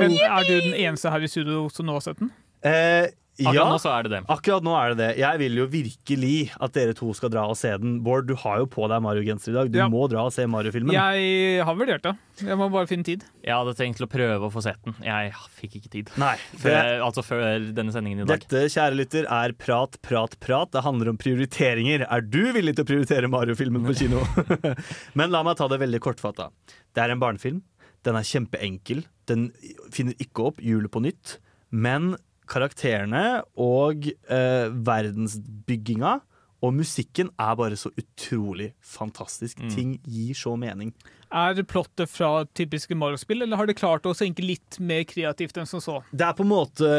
Men 0.00 0.14
er 0.16 0.46
du 0.48 0.54
den 0.64 0.76
eneste 0.78 1.10
her 1.12 1.20
i 1.20 1.28
studio 1.28 1.66
som 1.74 1.84
nå 1.88 1.98
har 1.98 2.04
sett 2.06 2.20
den? 2.22 2.30
Eh, 2.64 3.10
Akkurat 3.40 3.56
ja, 3.56 3.64
nå 3.72 3.78
så 3.80 3.90
er 3.96 4.02
det 4.06 4.10
det. 4.12 4.20
akkurat 4.34 4.62
nå 4.66 4.74
er 4.76 4.92
det 4.94 4.98
det. 5.00 5.08
Jeg 5.22 5.38
vil 5.40 5.56
jo 5.60 5.66
virkelig 5.72 6.34
at 6.60 6.72
dere 6.76 6.94
to 6.98 7.12
skal 7.16 7.30
dra 7.32 7.46
og 7.48 7.56
se 7.56 7.70
den. 7.80 7.98
Bård, 8.04 8.26
du 8.28 8.34
har 8.42 8.58
jo 8.62 8.66
på 8.70 8.88
deg 8.92 9.00
Mario-genser 9.04 9.50
i 9.52 9.56
dag. 9.56 9.70
Du 9.72 9.78
Ja. 9.80 9.88
må 9.88 10.08
dra 10.10 10.26
og 10.28 10.32
se 10.32 10.46
Mario-filmen. 10.46 10.92
Jeg 10.92 11.64
har 11.64 11.74
vurdert 11.78 12.02
det. 12.02 12.14
Jeg 12.44 12.56
må 12.56 12.70
bare 12.72 12.86
finne 12.86 13.04
tid. 13.04 13.24
Jeg 13.44 13.52
hadde 13.54 13.74
tenkt 13.76 13.96
til 14.00 14.06
å 14.06 14.10
prøve 14.10 14.46
å 14.48 14.52
få 14.52 14.62
sett 14.62 14.78
den. 14.84 14.94
Jeg 15.04 15.32
fikk 15.60 15.76
ikke 15.80 15.90
tid. 15.90 16.10
Nei, 16.20 16.36
Før, 16.56 17.00
altså 17.04 17.22
før 17.24 17.72
denne 17.74 17.92
sendingen 17.92 18.22
i 18.22 18.24
dag. 18.28 18.40
Dette, 18.40 18.66
kjære 18.72 18.96
lytter, 18.96 19.26
er 19.30 19.52
Prat, 19.60 19.96
prat, 20.02 20.38
prat. 20.40 20.70
Det 20.72 20.82
handler 20.84 21.10
om 21.10 21.18
prioriteringer. 21.20 22.06
Er 22.10 22.20
du 22.22 22.52
villig 22.52 22.76
til 22.76 22.84
å 22.84 22.88
prioritere 22.88 23.28
Mario-filmen 23.28 23.84
på 23.84 23.96
kino? 23.96 24.22
Men 25.18 25.30
la 25.30 25.42
meg 25.46 25.56
ta 25.58 25.68
det 25.68 25.80
veldig 25.80 26.00
kortfatta. 26.00 26.50
Det 26.94 27.02
er 27.04 27.10
en 27.14 27.20
barnefilm. 27.22 27.62
Den 28.04 28.16
er 28.16 28.24
kjempeenkel. 28.24 29.04
Den 29.28 29.50
finner 29.92 30.14
ikke 30.22 30.46
opp 30.48 30.60
hjulet 30.64 30.90
på 30.90 31.02
nytt. 31.04 31.38
Men 31.70 32.14
karakterene 32.50 33.40
og 33.60 34.10
eh, 34.10 34.66
verdensbygginga 34.90 36.18
Og 36.60 36.74
musikken 36.76 37.30
er 37.40 37.54
bare 37.56 37.76
så 37.80 37.88
utrolig 37.96 38.74
fantastisk. 38.84 39.62
Mm. 39.62 39.70
Ting 39.72 39.96
gir 40.04 40.36
så 40.36 40.52
mening. 40.60 40.92
Er 41.30 41.62
plottet 41.62 42.10
fra 42.10 42.44
typiske 42.58 42.94
Mario-spill, 42.98 43.44
eller 43.44 43.56
har 43.56 43.68
de 43.70 43.74
klart 43.78 44.04
å 44.04 44.12
senke 44.18 44.42
litt 44.42 44.80
mer 44.82 45.04
kreativt 45.06 45.56
enn 45.60 45.68
som 45.70 45.80
så? 45.80 46.00
Det 46.10 46.26
er 46.26 46.34
på 46.34 46.42
en 46.42 46.50
måte 46.50 46.90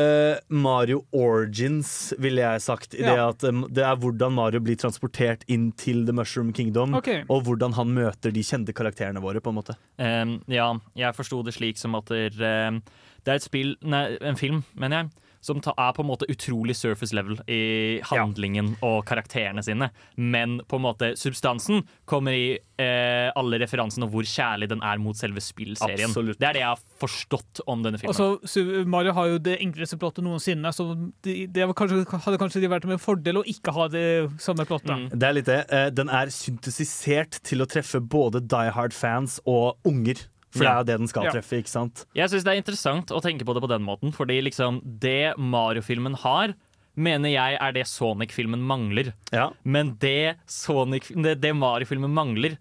Mario 0.48 1.04
Origins, 1.12 2.14
ville 2.18 2.42
jeg 2.42 2.64
sagt. 2.64 2.96
I 2.96 3.04
det 3.06 3.18
at 3.20 3.44
um, 3.44 3.66
det 3.70 3.84
er 3.86 4.00
hvordan 4.00 4.34
Mario 4.34 4.64
blir 4.64 4.80
transportert 4.80 5.44
inn 5.52 5.70
til 5.78 6.06
The 6.08 6.16
Mushroom 6.16 6.54
Kingdom, 6.56 6.96
okay. 6.98 7.26
og 7.28 7.44
hvordan 7.46 7.76
han 7.78 7.92
møter 7.94 8.34
de 8.34 8.46
kjente 8.48 8.74
karakterene 8.74 9.22
våre. 9.22 9.44
på 9.44 9.52
en 9.52 9.62
måte 9.62 9.78
Um, 10.02 10.40
ja, 10.50 10.72
jeg 10.98 11.14
forsto 11.14 11.44
det 11.46 11.54
slik 11.54 11.78
som 11.78 11.94
at 12.00 12.08
det, 12.10 12.32
er, 12.42 12.80
det 13.22 13.30
er 13.30 13.38
et 13.38 13.46
spill 13.46 13.76
Nei, 13.86 14.16
en 14.26 14.40
film, 14.40 14.64
mener 14.74 15.04
jeg. 15.04 15.12
Som 15.42 15.62
ta, 15.64 15.74
er 15.78 15.94
på 15.98 16.04
en 16.04 16.10
måte 16.12 16.28
utrolig 16.30 16.76
surface 16.78 17.16
level 17.18 17.40
i 17.50 18.00
handlingen 18.06 18.76
og 18.86 19.02
karakterene 19.10 19.64
sine. 19.66 19.90
Men 20.16 20.60
på 20.70 20.78
en 20.78 20.86
måte 20.86 21.14
substansen 21.18 21.82
kommer 22.10 22.36
i 22.38 22.60
eh, 22.82 23.30
alle 23.38 23.58
referansene 23.62 24.06
og 24.06 24.14
hvor 24.14 24.28
kjærlig 24.28 24.70
den 24.72 24.84
er 24.86 25.02
mot 25.02 25.18
selve 25.18 25.42
spillserien. 25.42 26.12
Absolutt. 26.12 26.38
Det 26.42 26.50
er 26.50 26.60
det 26.60 26.64
jeg 26.64 26.70
har 26.76 26.84
forstått 27.02 27.64
om 27.66 27.82
denne 27.86 28.02
filmen. 28.02 28.14
Altså, 28.14 28.86
Mario 28.86 29.16
har 29.18 29.32
jo 29.34 29.42
det 29.42 29.58
enkleste 29.66 29.98
plottet 30.02 30.26
noensinne, 30.26 30.74
så 30.76 30.92
det, 31.26 31.36
det 31.56 31.66
var 31.70 31.78
kanskje, 31.78 32.04
hadde 32.28 32.42
kanskje 32.42 32.70
vært 32.72 32.86
med 32.90 33.00
en 33.00 33.04
fordel 33.04 33.42
å 33.42 33.46
ikke 33.50 33.74
ha 33.76 33.88
det 33.92 34.06
samme 34.42 34.68
plottet. 34.70 34.94
Mm. 34.94 35.08
Det 35.18 35.28
er 35.30 35.38
litt 35.38 35.50
det. 35.50 35.62
Eh, 35.74 35.88
Den 35.96 36.12
er 36.14 36.30
syntesisert 36.34 37.42
til 37.48 37.66
å 37.66 37.70
treffe 37.70 38.02
både 38.02 38.44
Die 38.46 38.72
Hard-fans 38.78 39.40
og 39.50 39.82
unger. 39.88 40.22
For 40.52 40.66
det 40.66 40.72
er 40.72 40.82
jo 40.82 40.88
det 40.90 40.98
den 41.00 41.08
skal 41.12 41.28
Ja. 41.30 41.32
treffe, 41.38 41.62
ikke 41.62 41.72
sant? 41.72 42.06
Jeg 42.18 42.30
syns 42.30 42.44
det 42.44 42.52
er 42.54 42.60
interessant 42.62 43.14
å 43.16 43.22
tenke 43.24 43.46
på 43.48 43.54
det 43.56 43.64
på 43.64 43.70
den 43.72 43.86
måten, 43.88 44.12
fordi 44.16 44.42
liksom 44.44 44.82
det 45.00 45.34
Mario-filmen 45.38 46.18
har, 46.24 46.54
mener 46.96 47.32
jeg 47.32 47.58
er 47.62 47.72
det 47.72 47.86
Sonic-filmen 47.88 48.60
mangler. 48.60 49.14
Ja. 49.32 49.52
Men 49.64 49.96
det, 50.02 50.36
Sonic, 50.46 51.08
det, 51.16 51.40
det 51.40 51.54
Mario-filmen 51.56 52.12
mangler, 52.12 52.58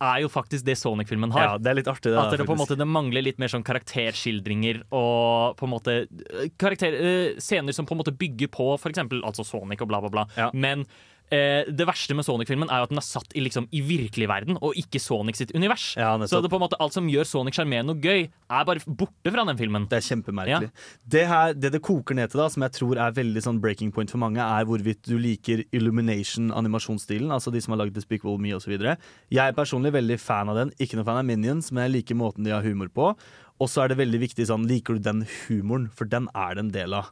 er 0.00 0.20
jo 0.22 0.28
faktisk 0.30 0.64
det 0.66 0.76
Sonic-filmen 0.78 1.32
har. 1.34 1.42
Ja, 1.42 1.58
det 1.58 1.70
er 1.72 1.78
litt 1.80 1.90
artig, 1.90 2.12
det. 2.12 2.18
At 2.18 2.30
da, 2.30 2.38
det 2.38 2.46
på 2.46 2.54
en 2.54 2.60
måte 2.60 2.76
det 2.78 2.86
mangler 2.86 3.24
litt 3.26 3.38
mer 3.42 3.50
sånn 3.50 3.64
karakterskildringer 3.66 4.84
og 4.94 5.56
på 5.58 5.66
en 5.66 5.72
måte 5.72 5.94
eh, 6.06 6.50
karakter, 6.58 6.94
uh, 6.94 7.40
scener 7.42 7.74
som 7.74 7.86
på 7.88 7.96
en 7.96 8.02
måte 8.02 8.14
bygger 8.14 8.50
på 8.54 8.70
f.eks. 8.78 9.02
altså 9.22 9.46
Sonic 9.46 9.82
og 9.82 9.90
bla, 9.90 10.00
bla, 10.04 10.10
bla. 10.10 10.50
Men 10.54 10.86
eh, 11.34 11.68
det 11.68 11.86
verste 11.88 12.14
med 12.16 12.26
Sonic-filmen 12.26 12.70
er 12.72 12.80
jo 12.80 12.88
at 12.88 12.92
den 12.92 13.00
er 13.00 13.06
satt 13.06 13.34
i, 13.36 13.42
liksom, 13.44 13.68
i 13.74 13.82
virkelig 13.84 14.28
verden, 14.30 14.58
og 14.60 14.76
ikke 14.80 15.00
Sonic 15.02 15.40
sitt 15.40 15.54
univers. 15.56 15.90
Ja, 15.98 16.14
Så 16.26 16.40
det 16.44 16.50
på 16.52 16.58
en 16.58 16.64
måte 16.64 16.78
alt 16.82 16.96
som 16.96 17.08
gjør 17.10 17.28
Sonic 17.28 17.58
sjarmerende 17.58 17.96
og 17.96 18.04
gøy, 18.04 18.28
er 18.28 18.68
bare 18.68 18.82
borte 18.86 19.32
fra 19.34 19.44
den 19.48 19.58
filmen. 19.60 19.88
Det 19.90 20.00
er 20.00 20.06
kjempemerkelig. 20.08 20.70
Det, 21.04 21.24
her, 21.28 21.56
det 21.56 21.72
det 21.74 21.82
koker 21.84 22.16
ned 22.18 22.32
til, 22.32 22.42
da, 22.42 22.48
som 22.52 22.64
jeg 22.66 22.76
tror 22.78 23.00
er 23.04 23.16
veldig 23.16 23.44
sånn 23.44 23.60
breaking 23.64 23.92
point 23.94 24.12
for 24.12 24.22
mange, 24.22 24.42
er 24.44 24.68
hvorvidt 24.68 25.04
du 25.08 25.16
liker 25.20 25.64
Illumination-animasjonsstilen, 25.76 27.32
altså 27.34 27.52
de 27.54 27.62
som 27.64 27.74
har 27.74 27.84
lagd 27.84 27.96
Despicable 27.98 28.38
Me 28.40 28.54
osv. 28.56 28.74
Jeg 28.78 29.42
er 29.44 29.56
personlig 29.56 29.92
veldig 29.96 30.18
fan 30.22 30.48
av 30.52 30.58
den. 30.62 30.72
Ikke 30.80 30.98
noe 30.98 31.06
fan 31.08 31.20
av 31.20 31.28
Minions, 31.28 31.72
men 31.72 31.86
jeg 31.86 31.98
liker 32.00 32.18
måten 32.18 32.46
de 32.46 32.54
har 32.54 32.64
humor 32.66 32.88
på. 32.92 33.12
Og 33.58 33.70
så 33.70 33.82
er 33.84 33.92
det 33.92 33.98
veldig 33.98 34.20
viktig 34.22 34.46
sånn, 34.48 34.68
liker 34.70 34.98
du 34.98 35.02
den 35.02 35.24
humoren, 35.48 35.88
for 35.90 36.08
den 36.10 36.28
er 36.36 36.54
det 36.54 36.64
en 36.66 36.74
del 36.74 36.94
av. 36.94 37.10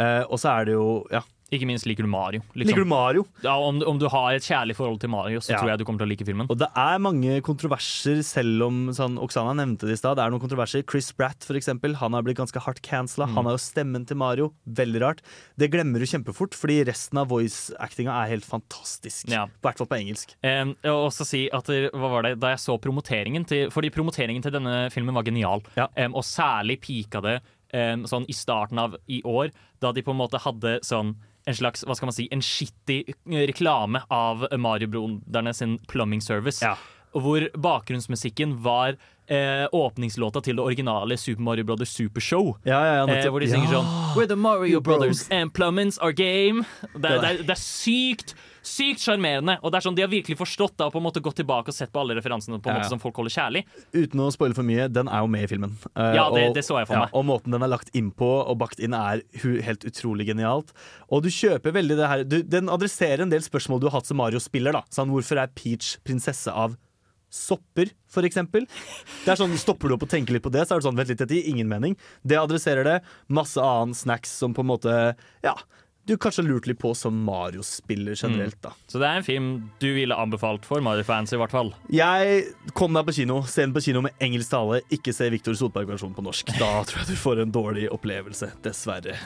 Eh, 0.00 0.22
og 0.30 0.38
så 0.40 0.52
er 0.54 0.68
det 0.68 0.76
jo 0.76 0.86
ja. 1.12 1.20
Ikke 1.50 1.66
minst 1.66 1.86
liker 1.86 2.06
du 2.06 2.10
Mario. 2.10 2.40
liksom. 2.54 2.68
Liker 2.70 2.84
du 2.84 2.88
Mario? 2.88 3.24
Ja, 3.42 3.56
om, 3.58 3.80
om 3.82 3.98
du 3.98 4.06
har 4.08 4.32
et 4.36 4.42
kjærlig 4.46 4.76
forhold 4.78 5.00
til 5.02 5.10
Mario, 5.10 5.40
så 5.42 5.50
Ja. 5.50 5.58
tror 5.58 5.70
jeg 5.72 5.78
du 5.80 5.84
kommer 5.84 5.98
til 5.98 6.06
å 6.06 6.10
like 6.12 6.24
filmen. 6.24 6.46
Og 6.48 6.58
det 6.58 6.68
er 6.78 6.98
mange 7.02 7.40
kontroverser, 7.42 8.22
selv 8.24 8.62
om 8.68 8.76
sånn, 8.94 9.18
Oksana 9.18 9.54
nevnte 9.58 9.88
det 9.90 9.96
i 9.96 10.00
stad. 10.00 10.16
Det 10.16 10.24
er 10.24 10.30
noen 10.30 10.40
kontroverser. 10.44 10.84
Chris 10.88 11.10
Bratt, 11.12 11.42
for 11.44 11.54
eksempel, 11.58 11.96
han 11.98 12.12
har 12.14 12.22
blitt 12.22 12.38
ganske 12.38 12.60
hardt 12.62 12.80
cancela. 12.86 13.26
Mm. 13.26 13.34
Han 13.34 13.44
har 13.50 13.56
jo 13.58 13.62
stemmen 13.64 14.06
til 14.06 14.16
Mario. 14.16 14.52
Veldig 14.68 15.00
rart. 15.02 15.22
Det 15.58 15.70
glemmer 15.72 15.98
du 15.98 16.06
kjempefort, 16.06 16.54
fordi 16.54 16.84
resten 16.86 17.18
av 17.18 17.28
voice-actinga 17.34 18.14
er 18.24 18.30
helt 18.36 18.44
fantastisk. 18.46 19.28
Ja. 19.28 19.46
I 19.46 19.62
hvert 19.66 19.78
fall 19.82 19.90
på 19.90 19.98
engelsk. 19.98 20.34
Um, 20.44 20.76
og 20.84 21.08
også 21.10 21.26
si 21.26 21.48
at 21.52 21.66
hva 21.66 22.10
var 22.14 22.22
det, 22.22 22.36
Da 22.40 22.54
jeg 22.54 22.58
så 22.62 22.78
promoteringen 22.80 23.44
til 23.46 23.70
Fordi 23.70 23.90
promoteringen 23.90 24.42
til 24.42 24.52
denne 24.54 24.90
filmen 24.92 25.14
var 25.14 25.24
genial. 25.26 25.62
Um, 25.96 26.14
og 26.14 26.22
særlig 26.26 26.78
pika 26.80 27.20
det 27.22 27.40
um, 27.74 28.04
sånn 28.06 28.26
i 28.28 28.34
starten 28.36 28.78
av 28.78 28.96
i 29.08 29.20
år, 29.26 29.50
da 29.80 29.92
de 29.92 30.02
på 30.02 30.10
en 30.14 30.18
måte 30.20 30.40
hadde 30.42 30.78
sånn 30.86 31.16
en 31.50 31.58
slags, 31.58 31.84
hva 31.86 31.96
skal 31.98 32.10
man 32.10 32.16
si, 32.16 32.28
en 32.32 32.42
skittig 32.44 33.02
reklame 33.50 34.02
av 34.12 34.46
Mario-broderne 34.56 35.52
sin 35.56 35.78
plumbing 35.90 36.22
service. 36.24 36.62
Hvor 37.10 37.42
bakgrunnsmusikken 37.58 38.52
var 38.62 38.94
eh, 39.30 39.66
åpningslåta 39.74 40.40
til 40.46 40.56
det 40.58 40.62
originale 40.62 41.16
Super 41.18 41.42
Mario 41.42 41.64
Brothers 41.66 41.90
Super 41.94 42.22
Show. 42.22 42.52
Ja, 42.66 42.78
ja, 42.86 42.94
ja, 43.00 43.16
eh, 43.16 43.26
hvor 43.30 43.42
de 43.42 43.48
synger 43.50 43.66
Ja. 43.72 43.80
sånn 43.80 44.14
We're 44.16 44.28
the 44.30 44.36
Mario 44.38 44.80
Brothers 44.80 45.24
and 45.30 45.52
plumbing's 45.52 45.98
our 46.02 46.12
game. 46.12 46.64
Det, 46.94 47.02
Det 47.02 47.20
det, 47.20 47.46
det 47.46 47.56
er 47.56 47.62
sykt 47.62 48.34
sykt 48.62 49.00
sjarmerende. 49.00 49.58
Og 49.62 49.70
det 49.72 49.78
er 49.80 49.84
sånn, 49.88 49.94
De 49.96 50.02
har 50.02 50.10
virkelig 50.12 50.36
forstått 50.38 50.76
da, 50.76 50.86
og 50.86 50.92
på 50.92 51.00
en 51.00 51.04
måte 51.06 51.20
gått 51.22 51.36
tilbake 51.40 51.68
og 51.68 51.74
sett 51.74 51.92
på 51.92 52.00
alle 52.00 52.14
referansene 52.18 52.60
på 52.60 52.68
en 52.70 52.76
måte 52.80 52.88
som 52.88 52.98
folk 53.00 53.16
holder 53.16 53.30
kjærlig. 53.34 53.64
Uten 53.94 54.20
å 54.20 54.30
spoile 54.32 54.54
for 54.54 54.62
mye, 54.62 54.88
den 54.92 55.08
er 55.08 55.20
jo 55.20 55.26
med 55.26 55.44
i 55.44 55.46
filmen. 55.54 55.76
Uh, 55.96 56.14
Ja, 56.14 56.30
det- 56.30 56.48
og- 56.48 56.54
det 56.54 56.64
så 56.64 56.78
jeg 56.78 56.86
for 56.88 56.94
ja, 56.94 57.00
meg. 57.06 57.10
Og 57.14 57.24
måten 57.24 57.50
den 57.52 57.62
er 57.62 57.68
lagt 57.68 57.90
inn 57.94 58.10
på 58.12 58.26
og 58.46 58.58
bakt 58.58 58.78
inn, 58.80 58.92
er 58.94 59.22
helt 59.62 59.84
utrolig 59.84 60.26
genialt. 60.26 60.72
Og 61.10 61.22
du 61.22 61.28
kjøper 61.28 61.72
veldig 61.72 61.96
det 61.96 62.08
her 62.08 62.24
du, 62.24 62.42
Den 62.42 62.68
adresserer 62.68 63.20
en 63.22 63.30
del 63.30 63.40
spørsmål 63.40 63.80
du 63.80 63.88
har 63.88 64.00
hatt 64.00 64.06
som 64.06 64.16
Mario-spiller. 64.18 64.72
da 64.72 64.82
Sånn, 64.90 65.08
Hvorfor 65.10 65.38
er 65.42 65.46
Peach 65.48 65.96
prinsesse 66.04 66.48
av 66.52 66.76
sopper, 67.32 67.90
for 68.10 68.22
eksempel? 68.26 68.66
Det 69.24 69.28
er 69.32 69.36
sånn, 69.38 69.56
Stopper 69.56 69.88
du 69.88 69.94
opp 69.94 70.02
og 70.02 70.10
tenker 70.10 70.32
litt 70.34 70.42
på 70.42 70.50
det, 70.50 70.66
så 70.66 70.74
er 70.74 70.80
det 70.80 70.86
sånn, 70.88 70.96
vent 70.98 71.08
litt, 71.12 71.18
dette 71.18 71.30
gir 71.36 71.46
ingen 71.52 71.68
mening. 71.70 71.96
Det 72.26 72.36
adresserer 72.36 72.82
det. 72.84 72.96
Masse 73.28 73.56
annen 73.62 73.94
snacks 73.94 74.32
som 74.40 74.52
på 74.54 74.60
en 74.64 74.66
måte 74.72 75.14
Ja, 75.44 75.54
du 76.10 76.16
kanskje 76.20 76.42
har 76.42 76.50
lurt 76.50 76.66
litt 76.66 76.80
på 76.82 76.90
som 76.98 77.16
Mario-spiller 77.26 78.18
generelt, 78.18 78.58
da. 78.64 78.74
Så 78.90 78.98
det 78.98 79.06
er 79.06 79.20
en 79.20 79.26
film 79.26 79.50
du 79.82 79.88
ville 79.94 80.16
anbefalt 80.18 80.66
for 80.66 80.82
Mario-fans, 80.84 81.34
i 81.36 81.40
hvert 81.40 81.54
fall. 81.54 81.72
Jeg 81.94 82.44
kom 82.74 82.96
deg 82.96 83.06
på 83.06 83.14
kino, 83.20 83.40
se 83.46 83.62
den 83.62 83.74
på 83.76 83.84
kino 83.84 84.02
med 84.06 84.18
engelsk 84.22 84.50
tale, 84.52 84.82
ikke 84.90 85.14
se 85.14 85.30
Victor 85.32 85.58
Sotberg-versjonen 85.58 86.16
på 86.18 86.26
norsk. 86.26 86.50
Da 86.58 86.80
tror 86.88 87.04
jeg 87.04 87.12
du 87.12 87.20
får 87.20 87.44
en 87.44 87.54
dårlig 87.54 87.90
opplevelse, 87.94 88.50
dessverre. 88.66 89.18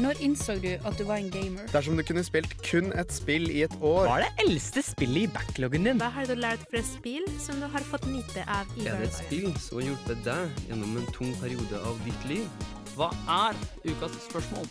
Når 0.00 0.22
innså 0.24 0.54
du 0.62 0.70
at 0.72 0.96
du 0.96 1.04
var 1.04 1.20
en 1.20 1.28
gamer? 1.28 1.66
Dersom 1.68 1.98
du 2.00 2.02
kunne 2.06 2.24
spilt 2.24 2.54
kun 2.64 2.94
et 2.96 3.12
spill 3.12 3.50
i 3.52 3.60
et 3.66 3.74
år 3.84 4.06
Hva 4.08 4.14
er 4.22 4.24
det 4.24 4.46
eldste 4.46 4.80
spillet 4.86 5.26
i 5.26 5.32
backloggen 5.34 5.84
din? 5.84 6.00
Hva 6.00 6.08
har 6.14 6.30
du 6.30 6.32
lært 6.38 6.64
fra 6.72 6.80
spill 6.86 7.26
som 7.42 7.60
du 7.60 7.68
har 7.68 7.84
fått 7.90 8.08
nyte 8.08 8.46
av 8.48 8.72
i 8.80 8.88
Er 8.88 9.02
det 9.02 9.10
et 9.10 9.18
spill 9.20 9.52
som 9.60 9.82
har 9.82 9.90
hjulpet 9.90 10.24
deg 10.24 10.66
gjennom 10.70 10.96
en 10.96 11.12
tung 11.12 11.36
periode 11.42 11.84
av 11.84 12.00
ditt 12.08 12.28
liv? 12.30 12.68
Hva 12.96 13.12
er 13.44 13.60
ukas 13.84 14.16
spørsmål? 14.30 14.70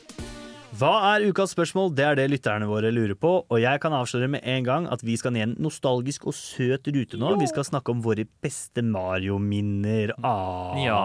Hva 0.72 0.92
er 1.12 1.26
ukas 1.28 1.52
spørsmål? 1.52 1.90
Det 1.98 2.04
er 2.08 2.16
det 2.16 2.30
lytterne 2.32 2.68
våre 2.70 2.94
lurer 2.96 3.18
på. 3.20 3.32
Og 3.44 3.58
jeg 3.60 3.82
kan 3.84 3.92
avsløre 3.96 4.30
med 4.32 4.46
en 4.48 4.64
gang 4.64 4.86
at 4.92 5.04
vi 5.04 5.18
skal 5.20 5.34
ned 5.36 5.44
en 5.44 5.56
nostalgisk 5.68 6.30
og 6.32 6.36
søt 6.38 6.88
rute 6.88 7.20
nå. 7.20 7.34
Vi 7.42 7.50
skal 7.52 7.68
snakke 7.68 7.92
om 7.92 8.04
våre 8.06 8.24
beste 8.44 8.84
Mario-minner. 8.86 10.14
Ah. 10.24 10.78
Ja. 10.80 11.02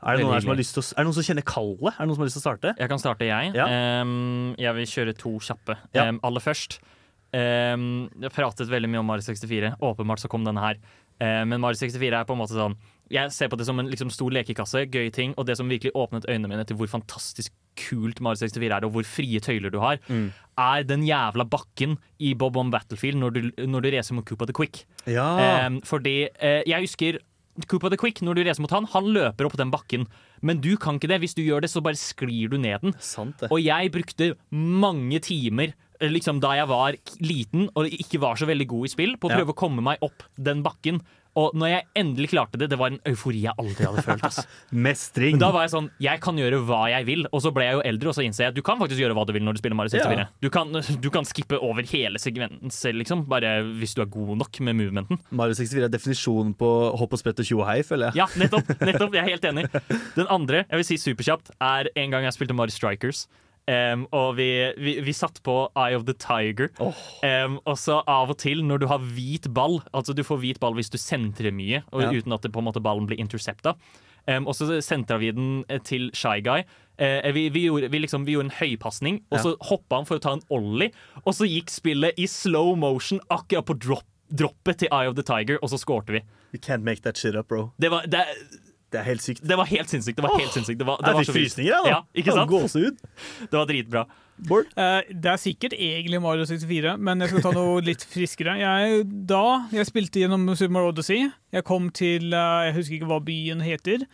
Er 0.00 0.16
det, 0.16 0.24
noen 0.24 0.42
som 0.42 0.50
har 0.54 0.58
lyst 0.58 0.74
til 0.74 0.82
å, 0.82 0.86
er 0.90 1.04
det 1.04 1.06
noen 1.06 1.18
som 1.20 1.26
kjenner 1.28 1.46
kallet? 1.46 1.92
Er 1.92 2.00
det 2.00 2.08
noen 2.08 2.16
som 2.16 2.24
har 2.24 2.30
lyst 2.30 2.38
til 2.38 2.42
å 2.42 2.46
starte? 2.48 2.72
Jeg 2.80 2.90
kan 2.90 3.02
starte, 3.02 3.28
jeg. 3.28 3.52
Ja. 3.54 3.68
Um, 4.02 4.56
jeg 4.58 4.78
vil 4.80 4.88
kjøre 4.90 5.14
to 5.22 5.34
kjappe. 5.44 5.76
Ja. 5.94 6.08
Um, 6.08 6.18
aller 6.26 6.42
først 6.42 6.80
um, 7.36 7.84
Jeg 8.24 8.32
pratet 8.34 8.72
veldig 8.72 8.90
mye 8.90 9.04
om 9.04 9.10
Mario 9.12 9.28
64. 9.28 9.76
Åpenbart 9.86 10.24
så 10.24 10.32
kom 10.32 10.48
denne 10.48 10.64
her. 10.64 10.80
Eh, 11.20 11.42
men 11.44 11.60
Mario 11.60 11.76
64 11.76 12.16
er 12.16 12.26
på 12.28 12.34
en 12.34 12.40
måte 12.40 12.56
sånn 12.56 12.78
Jeg 13.10 13.32
ser 13.34 13.48
på 13.50 13.56
det 13.58 13.66
som 13.66 13.78
en 13.82 13.88
liksom, 13.90 14.10
stor 14.14 14.30
lekekasse, 14.30 14.84
gøye 14.90 15.10
ting, 15.12 15.34
og 15.36 15.46
det 15.46 15.56
som 15.58 15.68
virkelig 15.68 15.90
åpnet 15.98 16.28
øynene 16.30 16.48
mine 16.48 16.64
til 16.64 16.76
hvor 16.78 16.86
fantastisk 16.92 17.52
kult 17.76 18.20
Mario 18.20 18.38
64 18.46 18.70
er, 18.70 18.84
og 18.86 18.92
hvor 18.94 19.04
frie 19.08 19.40
tøyler 19.40 19.70
du 19.74 19.80
har, 19.82 19.98
Mm. 20.08 20.32
er 20.58 20.82
den 20.84 21.02
jævla 21.06 21.44
bakken 21.48 21.98
i 22.20 22.34
Bob 22.34 22.56
on 22.56 22.70
Battlefield 22.70 23.18
når 23.18 23.30
du, 23.32 23.40
når 23.66 23.80
du 23.82 23.90
racer 23.96 24.14
mot 24.14 24.24
Koopa 24.24 24.46
the 24.46 24.52
Quick. 24.54 24.84
Ja. 25.06 25.66
Em, 25.66 25.80
fordi 25.82 26.28
eh, 26.40 26.62
jeg 26.66 26.80
husker 26.86 27.18
Koopa 27.66 27.90
the 27.90 27.96
Quick, 27.98 28.22
når 28.22 28.34
du 28.36 28.44
racer 28.46 28.62
mot 28.62 28.70
han, 28.70 28.86
han 28.86 29.04
løper 29.12 29.44
opp 29.46 29.56
den 29.58 29.70
bakken. 29.72 30.06
Men 30.40 30.60
du 30.62 30.76
kan 30.80 30.94
ikke 30.96 31.08
det. 31.10 31.18
Hvis 31.20 31.34
du 31.34 31.42
gjør 31.42 31.60
det, 31.62 31.68
så 31.70 31.82
bare 31.82 31.98
sklir 31.98 32.48
du 32.48 32.56
ned 32.58 32.80
den. 32.80 32.94
Og 33.50 33.58
jeg 33.60 33.90
brukte 33.92 34.34
mange 34.54 35.18
timer 35.20 35.74
liksom 36.00 36.38
da 36.40 36.54
jeg 36.56 36.68
var 36.70 36.94
liten 37.20 37.66
og 37.76 37.84
ikke 37.92 38.20
var 38.22 38.38
så 38.40 38.46
veldig 38.48 38.66
god 38.70 38.86
i 38.86 38.88
spill, 38.88 39.16
på 39.20 39.28
å 39.28 39.30
Ja. 39.30 39.36
prøve 39.42 39.52
å 39.52 39.56
komme 39.58 39.82
meg 39.82 39.98
opp 40.00 40.22
den 40.40 40.62
bakken. 40.64 41.02
Og 41.38 41.54
når 41.54 41.70
jeg 41.70 41.86
endelig 42.00 42.30
klarte 42.32 42.58
det, 42.58 42.70
det 42.72 42.78
var 42.80 42.90
en 42.90 42.98
eufori 43.06 43.44
jeg 43.44 43.54
aldri 43.60 43.86
hadde 43.86 44.02
følt. 44.06 44.24
Altså. 44.26 44.44
Mestring. 44.86 45.38
Da 45.40 45.50
var 45.54 45.66
jeg 45.66 45.72
sånn, 45.74 45.90
jeg 46.02 46.22
kan 46.24 46.38
gjøre 46.40 46.58
hva 46.66 46.80
jeg 46.90 47.06
vil. 47.06 47.26
Og 47.30 47.44
så 47.44 47.52
ble 47.54 47.68
jeg 47.68 47.78
jo 47.78 47.84
eldre, 47.92 48.10
og 48.10 48.16
så 48.18 48.24
innser 48.26 48.46
jeg 48.46 48.54
at 48.54 48.58
du 48.58 48.62
kan 48.66 48.80
faktisk 48.80 49.02
gjøre 49.02 49.16
hva 49.18 49.26
du 49.28 49.34
vil 49.36 49.44
når 49.46 49.56
du 49.58 49.62
spiller 49.62 49.78
Mario 49.78 49.94
64. 49.94 50.24
Ja. 50.24 50.28
Du, 50.42 50.48
kan, 50.54 50.74
du 50.74 51.10
kan 51.14 51.28
skippe 51.28 51.60
over 51.62 51.86
hele 51.92 52.22
segmentet, 52.22 52.80
liksom, 52.96 53.26
bare 53.30 53.60
hvis 53.78 53.94
du 53.96 54.02
er 54.04 54.10
god 54.10 54.34
nok 54.42 54.62
med 54.66 54.78
movementen. 54.80 55.20
Mario 55.30 55.58
64 55.58 55.86
er 55.86 55.92
definisjonen 55.92 56.56
på 56.58 56.70
hopp 57.00 57.14
og 57.14 57.22
sprett 57.22 57.42
og 57.42 57.46
tjo 57.46 57.60
og 57.62 57.68
hei, 57.70 57.80
føler 57.86 58.10
jeg. 58.10 58.24
Ja, 58.24 58.28
nettopp, 58.40 58.74
nettopp. 58.88 59.14
Jeg 59.14 59.22
er 59.22 59.34
helt 59.36 59.46
enig. 59.52 59.68
Den 60.16 60.30
andre, 60.32 60.64
jeg 60.66 60.82
vil 60.82 60.88
si 60.90 60.98
superkjapt, 61.00 61.54
er 61.62 61.92
en 61.94 62.16
gang 62.16 62.26
jeg 62.26 62.36
spilte 62.36 62.56
Mario 62.58 62.74
Strikers. 62.74 63.26
Em, 63.68 64.06
og 64.16 64.36
vi, 64.38 64.46
vi, 64.78 64.96
vi 65.04 65.12
satt 65.14 65.42
på 65.46 65.68
Eye 65.78 65.94
of 65.94 66.04
the 66.08 66.14
Tiger. 66.14 66.70
Em, 67.22 67.58
og 67.66 67.76
så 67.78 68.00
av 68.08 68.30
og 68.32 68.38
til, 68.38 68.64
når 68.66 68.78
du 68.82 68.86
har 68.90 68.98
hvit 68.98 69.46
ball 69.54 69.80
Altså 69.94 70.14
du 70.16 70.22
får 70.26 70.40
hvit 70.42 70.58
ball 70.60 70.74
hvis 70.74 70.90
du 70.90 70.98
sentrer 70.98 71.52
mye, 71.54 71.82
og 71.92 72.02
Ja. 72.02 72.10
uten 72.10 72.32
at 72.32 72.42
det 72.42 72.50
på 72.52 72.58
en 72.58 72.66
måte 72.66 72.82
ballen 72.82 73.06
blir 73.06 73.20
intercepta. 73.20 73.76
Um, 74.28 74.46
og 74.46 74.54
så 74.54 74.66
sentra 74.84 75.16
vi 75.18 75.30
den 75.32 75.64
eh, 75.68 75.78
til 75.80 76.10
Shy 76.14 76.40
Guy. 76.44 76.60
Uh, 77.00 77.24
vi, 77.32 77.48
vi, 77.48 77.62
gjorde, 77.68 77.88
vi, 77.90 77.98
liksom, 78.02 78.26
vi 78.28 78.34
gjorde 78.36 78.50
en 78.50 78.58
høypasning, 78.58 79.22
og 79.30 79.38
Ja. 79.38 79.42
så 79.42 79.54
hoppa 79.70 79.96
han 79.96 80.04
for 80.06 80.18
å 80.18 80.22
ta 80.22 80.32
en 80.36 80.42
ollie. 80.50 80.90
Og 81.24 81.32
så 81.34 81.48
gikk 81.48 81.70
spillet 81.72 82.18
i 82.20 82.26
slow 82.26 82.74
motion 82.76 83.20
akkurat 83.30 83.64
på 83.66 83.78
drop, 83.80 84.04
droppet 84.30 84.78
til 84.84 84.88
Eye 84.92 85.08
of 85.08 85.16
the 85.16 85.22
Tiger, 85.24 85.58
og 85.62 85.70
så 85.72 85.78
skårte 85.80 86.12
vi. 86.12 86.20
You 86.52 86.60
can't 86.60 86.82
make 86.84 87.00
that 87.02 87.16
shit 87.16 87.34
up, 87.34 87.48
bro. 87.48 87.70
Det 87.80 87.90
var, 87.90 88.04
det, 88.06 88.26
Det 88.90 88.98
er 88.98 89.06
helt 89.06 89.22
sykt. 89.22 89.42
det 89.46 89.56
var 89.56 89.68
helt 89.70 89.92
sinnssykt. 89.92 90.16
Det 90.18 90.24
var 90.26 90.38
helt 90.38 90.56
sinnssykt. 90.56 90.78
Det 90.80 90.86
var, 90.86 90.98
det 90.98 91.12
Jeg 91.14 91.26
fikk 91.26 91.36
frysninger, 91.36 91.70
jeg, 91.72 91.84
da. 91.84 91.90
Ja, 91.90 92.00
ikke 92.14 92.34
sant? 92.34 92.50
Gåsehud. 92.50 92.96
Det 93.50 93.56
var 93.58 93.70
dritbra. 93.70 94.04
Eh, 94.40 95.00
det 95.12 95.30
er 95.30 95.36
sikkert 95.36 95.74
egentlig 95.76 96.20
Mario 96.22 96.44
64, 96.48 96.96
men 96.98 97.20
jeg 97.20 97.30
skal 97.30 97.42
ta 97.44 97.52
noe 97.54 97.80
litt 97.88 98.04
friskere. 98.08 98.56
Jeg, 98.60 99.04
da 99.28 99.66
jeg 99.74 99.88
spilte 99.88 100.22
gjennom 100.22 100.48
Super 100.54 100.72
Mario 100.78 100.94
Odyssey, 100.94 101.28
jeg 101.52 101.66
kom 101.66 101.90
til 101.90 102.30
uh, 102.32 102.62
Jeg 102.68 102.76
husker 102.76 102.96
ikke 102.96 103.10
hva 103.10 103.18
byen 103.26 103.60
heter. 103.64 104.06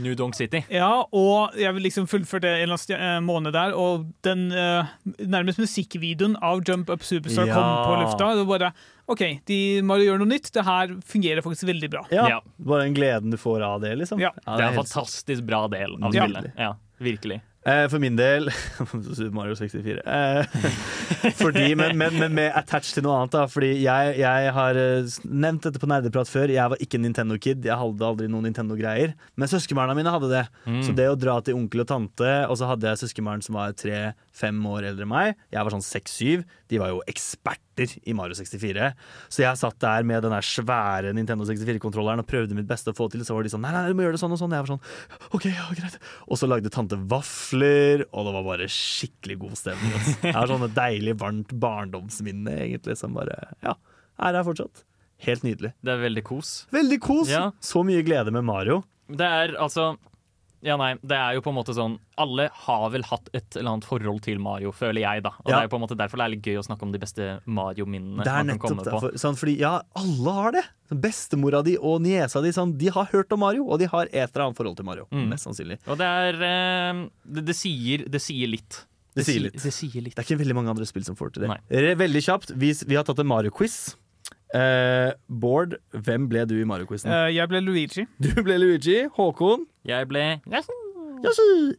New 0.00 0.14
Donk 0.18 0.34
City. 0.34 0.64
Ja, 0.72 1.04
og 1.12 1.54
jeg 1.58 1.82
liksom 1.82 2.08
fullførte 2.10 2.50
en 2.50 2.64
eller 2.66 2.80
annen 2.96 3.18
eh, 3.18 3.20
måned 3.26 3.54
der, 3.54 3.76
og 3.78 4.08
den 4.26 4.48
uh, 4.54 4.90
nærmest 5.20 5.60
musikkvideoen 5.62 6.38
av 6.42 6.64
Jump 6.66 6.90
Up 6.90 7.04
Superstar 7.06 7.50
kom 7.50 7.70
på 7.84 8.00
lufta. 8.02 8.32
Det 8.34 8.46
var 8.46 8.52
bare 8.58 8.72
OK, 9.06 9.22
de 9.46 9.58
må 9.84 9.98
gjøre 10.00 10.18
noe 10.22 10.30
nytt. 10.30 10.48
Det 10.54 10.64
her 10.64 10.94
fungerer 11.04 11.44
faktisk 11.44 11.68
veldig 11.68 11.90
bra. 11.92 12.04
Ja, 12.14 12.28
Ja. 12.28 12.38
Bare 12.58 12.86
den 12.86 12.94
gleden 12.96 13.30
du 13.30 13.36
får 13.40 13.60
av 13.66 13.80
det, 13.84 13.94
liksom. 14.00 14.20
Ja. 14.22 14.30
Det 14.38 14.46
er 14.48 14.62
en 14.70 14.74
helt 14.74 14.86
fantastisk 14.88 15.42
bra 15.44 15.66
del 15.68 15.98
av 16.02 16.14
Ja. 16.14 16.24
spillet. 16.24 16.52
Ja, 16.56 16.70
virkelig. 17.00 17.40
Eh, 17.66 17.86
for 17.88 17.98
min 17.98 18.14
del 18.16 18.50
Mario 19.32 19.54
64. 19.56 20.02
Eh, 20.04 20.44
fordi, 21.40 21.74
men, 21.74 21.96
men, 21.96 22.12
men 22.20 22.34
med 22.36 22.52
attach 22.56 22.90
til 22.92 23.04
noe 23.06 23.14
annet. 23.22 23.32
da 23.32 23.46
Fordi 23.48 23.70
jeg, 23.80 24.16
jeg 24.20 24.50
har 24.52 24.76
eh, 24.76 25.14
nevnt 25.24 25.64
dette 25.64 25.80
på 25.80 25.88
Nerdeprat 25.88 26.28
før. 26.28 26.52
Jeg 26.52 26.68
var 26.74 26.76
ikke 26.84 26.98
en 27.00 27.06
Nintendo-kid. 27.08 27.64
Jeg 27.64 27.76
hadde 27.80 28.04
aldri 28.04 28.28
noen 28.28 28.44
Nintendo-greier. 28.50 29.14
Men 29.40 29.48
søskenbarna 29.48 29.96
mine 29.96 30.12
hadde 30.12 30.28
det. 30.32 30.44
Mm. 30.68 30.82
Så 30.84 30.92
det 30.96 31.08
å 31.08 31.16
dra 31.16 31.38
til 31.44 31.56
onkel 31.56 31.84
og 31.86 31.88
tante, 31.88 32.32
og 32.50 32.56
så 32.60 32.68
hadde 32.68 32.90
jeg 32.92 33.00
søskenbarn 33.06 33.44
som 33.44 33.56
var 33.56 33.72
tre-fem 34.34 34.58
år 34.66 34.90
eldre 34.90 35.04
enn 35.04 35.10
meg. 35.10 35.36
Jeg 35.52 35.64
var 35.64 35.74
sånn 35.74 35.84
seks-syv. 35.84 36.44
De 36.68 36.78
var 36.78 36.90
jo 36.90 37.02
eksperter 37.06 37.94
i 38.06 38.14
Mario 38.14 38.34
64. 38.34 38.92
Så 39.28 39.42
jeg 39.42 39.58
satt 39.58 39.78
der 39.80 40.04
med 40.04 40.22
den 40.22 40.34
svære 40.42 41.14
Nintendo 41.14 41.44
64-kontrolleren 41.44 42.22
og 42.22 42.28
prøvde 42.28 42.54
mitt 42.54 42.68
beste 42.68 42.90
å 42.92 42.96
få 42.96 43.08
til. 43.12 43.24
Så 43.24 43.34
var 43.34 43.44
de 43.44 43.52
sånn 43.52 43.62
nei, 43.64 43.72
nei, 43.72 43.88
du 43.88 43.94
må 43.98 44.04
gjøre 44.04 44.16
det 44.16 44.22
sånn 44.22 44.34
og 44.34 44.40
sånn. 44.40 44.54
Jeg 44.54 44.66
var 44.66 44.72
sånn 44.74 45.34
OK, 45.34 45.46
ja, 45.50 45.68
greit. 45.78 45.98
Og 46.28 46.40
så 46.40 46.48
lagde 46.50 46.72
tante 46.74 46.98
vafler, 46.98 48.06
og 48.12 48.28
det 48.28 48.34
var 48.38 48.48
bare 48.48 48.70
skikkelig 48.70 49.38
god 49.44 49.60
stemning. 49.60 49.94
Altså. 49.98 50.16
Jeg 50.24 50.38
har 50.38 50.50
sånne 50.50 50.70
deilig, 50.74 51.18
varmt 51.20 51.54
barndomsminne, 51.64 52.58
egentlig, 52.66 52.98
som 53.00 53.14
bare 53.16 53.38
Ja, 53.64 53.76
er 54.24 54.40
jeg 54.40 54.48
fortsatt. 54.50 54.84
Helt 55.24 55.44
nydelig. 55.46 55.70
Det 55.84 55.92
er 55.94 56.02
veldig 56.02 56.24
kos. 56.26 56.56
Veldig 56.74 56.98
kos! 57.00 57.30
Ja. 57.30 57.46
Så 57.64 57.84
mye 57.86 58.02
glede 58.04 58.34
med 58.34 58.44
Mario. 58.44 58.82
Det 59.08 59.24
er 59.24 59.54
altså 59.60 59.94
Ja, 60.64 60.78
nei, 60.80 60.94
det 61.04 61.12
er 61.18 61.34
jo 61.36 61.42
på 61.44 61.50
en 61.52 61.58
måte 61.58 61.74
sånn 61.76 61.98
Alle 62.16 62.46
har 62.64 62.86
vel 62.94 63.02
hatt 63.04 63.26
et 63.36 63.56
eller 63.58 63.74
annet 63.74 63.84
forhold 63.84 64.22
til 64.24 64.38
Mario, 64.40 64.70
føler 64.72 65.02
jeg, 65.04 65.22
da. 65.26 65.34
Og 65.44 65.50
Ja. 65.50 65.58
det 65.58 65.58
er 65.58 65.66
jo 65.68 65.72
på 65.74 65.78
en 65.80 65.82
måte 65.84 65.96
derfor 66.00 66.16
det 66.22 66.24
er 66.24 66.32
litt 66.32 66.46
gøy 66.48 66.56
å 66.60 66.64
snakke 66.64 66.82
om 66.86 66.92
de 66.94 67.00
beste 67.02 67.26
Mario-minnene 67.46 68.24
Det 68.24 68.32
er 68.32 68.44
nettopp 68.48 68.84
derfor. 68.86 69.12
Sånn, 69.20 69.36
fordi 69.36 69.58
ja, 69.60 69.74
alle 70.00 70.32
har 70.38 70.52
det. 70.56 70.64
Sånn, 70.88 71.00
Bestemora 71.04 71.62
di 71.64 71.76
og 71.76 72.00
niesa 72.04 72.40
di 72.42 72.52
sånn, 72.56 72.76
de 72.80 72.88
har 72.96 73.06
hørt 73.12 73.32
om 73.36 73.40
Mario, 73.44 73.66
og 73.68 73.78
de 73.78 73.86
har 73.92 74.06
et 74.06 74.30
eller 74.34 74.46
annet 74.46 74.56
forhold 74.56 74.76
til 74.80 74.84
Mario. 74.88 75.06
Mm. 75.12 75.28
Mest 75.28 75.44
sannsynlig. 75.48 75.78
Og 75.86 75.98
det 76.00 76.06
er 76.08 76.42
eh, 76.48 77.04
det, 77.26 77.44
det, 77.50 77.56
sier, 77.56 78.06
det 78.08 78.20
sier 78.24 78.48
litt. 78.48 78.80
Det 79.14 79.24
sier 79.26 79.34
si- 79.34 79.44
litt. 79.46 79.60
Det 79.62 79.72
sier 79.72 80.02
litt. 80.02 80.14
Det 80.16 80.24
er 80.24 80.26
ikke 80.34 80.40
veldig 80.40 80.54
mange 80.56 80.70
andre 80.72 80.86
spill 80.88 81.04
som 81.04 81.14
får 81.18 81.34
til 81.36 81.44
det. 81.44 81.52
Nei. 81.52 81.94
Veldig 81.94 82.22
kjapt, 82.24 82.54
vi, 82.56 82.72
vi 82.88 82.96
har 82.98 83.04
tatt 83.04 83.20
en 83.22 83.28
Mario-quiz. 83.30 83.96
Eh, 84.54 85.12
Bård, 85.28 85.74
hvem 85.90 86.28
ble 86.30 86.44
du 86.46 86.54
i 86.60 86.66
Mario-quizen? 86.68 87.10
Uh, 87.10 87.26
jeg 87.34 87.48
ble 87.50 87.60
Luigi. 87.64 88.04
Du 88.22 88.30
ble 88.46 88.58
Luigi. 88.62 89.00
Håkon? 89.16 89.66
Jeg 89.88 90.06
ble 90.10 90.26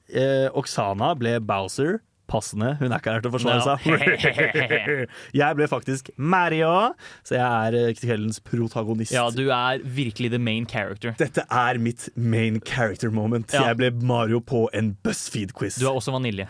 Eh, 0.09 0.49
Oksana 0.57 1.13
ble 1.19 1.37
Bowser. 1.39 2.01
Passende. 2.27 2.71
Hun 2.79 2.89
er 2.91 2.97
ikke 2.97 3.11
her 3.13 3.21
til 3.21 3.29
å 3.29 3.35
forsvare 3.35 3.61
No. 3.61 3.75
seg. 3.77 5.07
jeg 5.37 5.57
ble 5.59 5.67
faktisk 5.69 6.09
Mario, 6.17 6.71
så 7.23 7.35
jeg 7.37 7.45
er 7.45 7.77
eh, 7.89 7.93
kveldens 7.99 8.39
protagonist. 8.41 9.13
Ja, 9.13 9.27
du 9.29 9.43
er 9.53 9.83
virkelig 9.85 10.31
the 10.33 10.39
main 10.41 10.65
character. 10.65 11.13
Dette 11.19 11.45
er 11.51 11.77
mitt 11.77 12.07
main 12.15 12.59
character 12.65 13.11
moment. 13.13 13.53
Ja. 13.53 13.67
Jeg 13.69 13.77
ble 13.77 13.91
Mario 14.01 14.41
på 14.41 14.65
en 14.73 14.95
BuzzFeed-quiz. 15.05 15.77
Du 15.79 15.85
er 15.85 15.93
også 15.93 16.15
vanilje. 16.15 16.47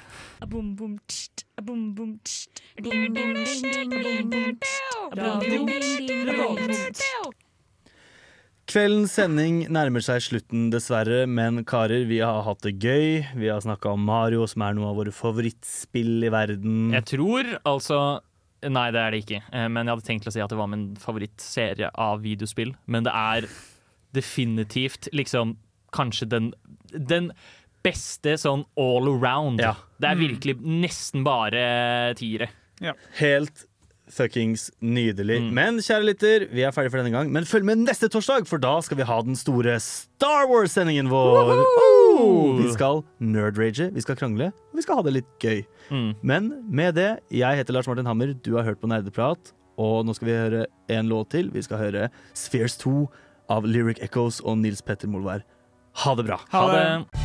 Kveldens 8.66 9.13
sending 9.13 9.59
nærmer 9.70 10.01
seg 10.01 10.24
slutten, 10.26 10.70
dessverre. 10.74 11.26
Men 11.30 11.61
karer, 11.70 12.05
vi 12.09 12.18
har 12.24 12.41
hatt 12.47 12.63
det 12.66 12.80
gøy. 12.82 13.22
Vi 13.38 13.49
har 13.51 13.61
snakka 13.61 13.91
om 13.93 14.01
Mario, 14.07 14.47
som 14.49 14.63
er 14.66 14.74
noe 14.74 14.89
av 14.89 14.97
våre 15.03 15.13
favorittspill 15.13 16.26
i 16.26 16.32
verden. 16.34 16.88
Jeg 16.95 17.05
tror 17.16 17.51
altså 17.63 17.99
Nei, 18.66 18.88
det 18.89 18.97
er 18.97 19.11
det 19.13 19.20
ikke. 19.22 19.39
Eh, 19.53 19.68
Men 19.70 19.86
jeg 19.86 19.93
hadde 19.93 20.05
tenkt 20.07 20.26
å 20.26 20.32
si 20.34 20.41
at 20.41 20.49
det 20.49 20.57
var 20.57 20.70
min 20.72 20.95
favorittserie 20.97 21.91
av 22.01 22.24
videospill. 22.24 22.72
Men 22.89 23.03
det 23.05 23.11
er 23.13 23.45
definitivt 24.16 25.09
liksom 25.13 25.57
kanskje 25.93 26.26
den, 26.32 26.47
den 26.89 27.28
beste 27.86 28.34
sånn 28.41 28.63
all 28.82 29.05
around. 29.11 29.61
Ja. 29.61 29.76
Det 30.01 30.09
er 30.09 30.16
Mm. 30.16 30.24
virkelig 30.26 30.55
nesten 30.82 31.24
bare 31.24 32.16
tiere. 32.18 32.49
Helt 33.20 33.66
fuckings 34.12 34.70
nydelig. 34.84 35.39
Mm. 35.41 35.49
Men 35.58 35.80
kjære 35.84 36.06
lytter, 36.10 36.45
vi 36.53 36.64
er 36.66 36.74
ferdige 36.76 36.93
for 36.93 37.01
denne 37.01 37.14
gang. 37.14 37.32
Men 37.34 37.47
følg 37.47 37.66
med 37.68 37.82
neste 37.84 38.10
torsdag, 38.12 38.47
for 38.49 38.62
da 38.62 38.78
skal 38.86 38.99
vi 38.99 39.08
ha 39.08 39.18
den 39.26 39.38
store 39.39 39.78
Star 39.84 40.47
Wars-sendingen 40.51 41.10
vår. 41.12 41.53
Oh! 41.56 42.62
Vi 42.62 42.70
skal 42.76 43.03
nerdrage, 43.20 43.89
vi 43.93 44.06
skal 44.06 44.20
krangle, 44.20 44.51
og 44.53 44.80
vi 44.80 44.86
skal 44.86 45.01
ha 45.01 45.06
det 45.08 45.18
litt 45.18 45.34
gøy. 45.41 45.66
Mm. 45.89 46.10
Men 46.22 46.49
med 46.70 46.97
det, 46.99 47.12
jeg 47.34 47.62
heter 47.62 47.76
Lars 47.76 47.89
Martin 47.89 48.10
Hammer, 48.10 48.34
du 48.34 48.56
har 48.58 48.68
hørt 48.68 48.82
på 48.82 48.89
Nerdeprat, 48.91 49.53
og 49.82 50.06
nå 50.08 50.16
skal 50.16 50.30
vi 50.30 50.39
høre 50.39 50.66
en 50.93 51.12
låt 51.12 51.34
til. 51.36 51.51
Vi 51.51 51.66
skal 51.66 51.82
høre 51.82 52.10
Spheres 52.38 52.78
2 52.84 53.06
av 53.51 53.68
Lyric 53.68 54.01
Echoes 54.06 54.41
og 54.45 54.62
Nils 54.62 54.86
Petter 54.86 55.12
Molvær. 55.12 55.45
Ha 56.06 56.18
det 56.20 56.28
bra. 56.28 56.41
Ha 56.51 56.68
det. 56.72 57.25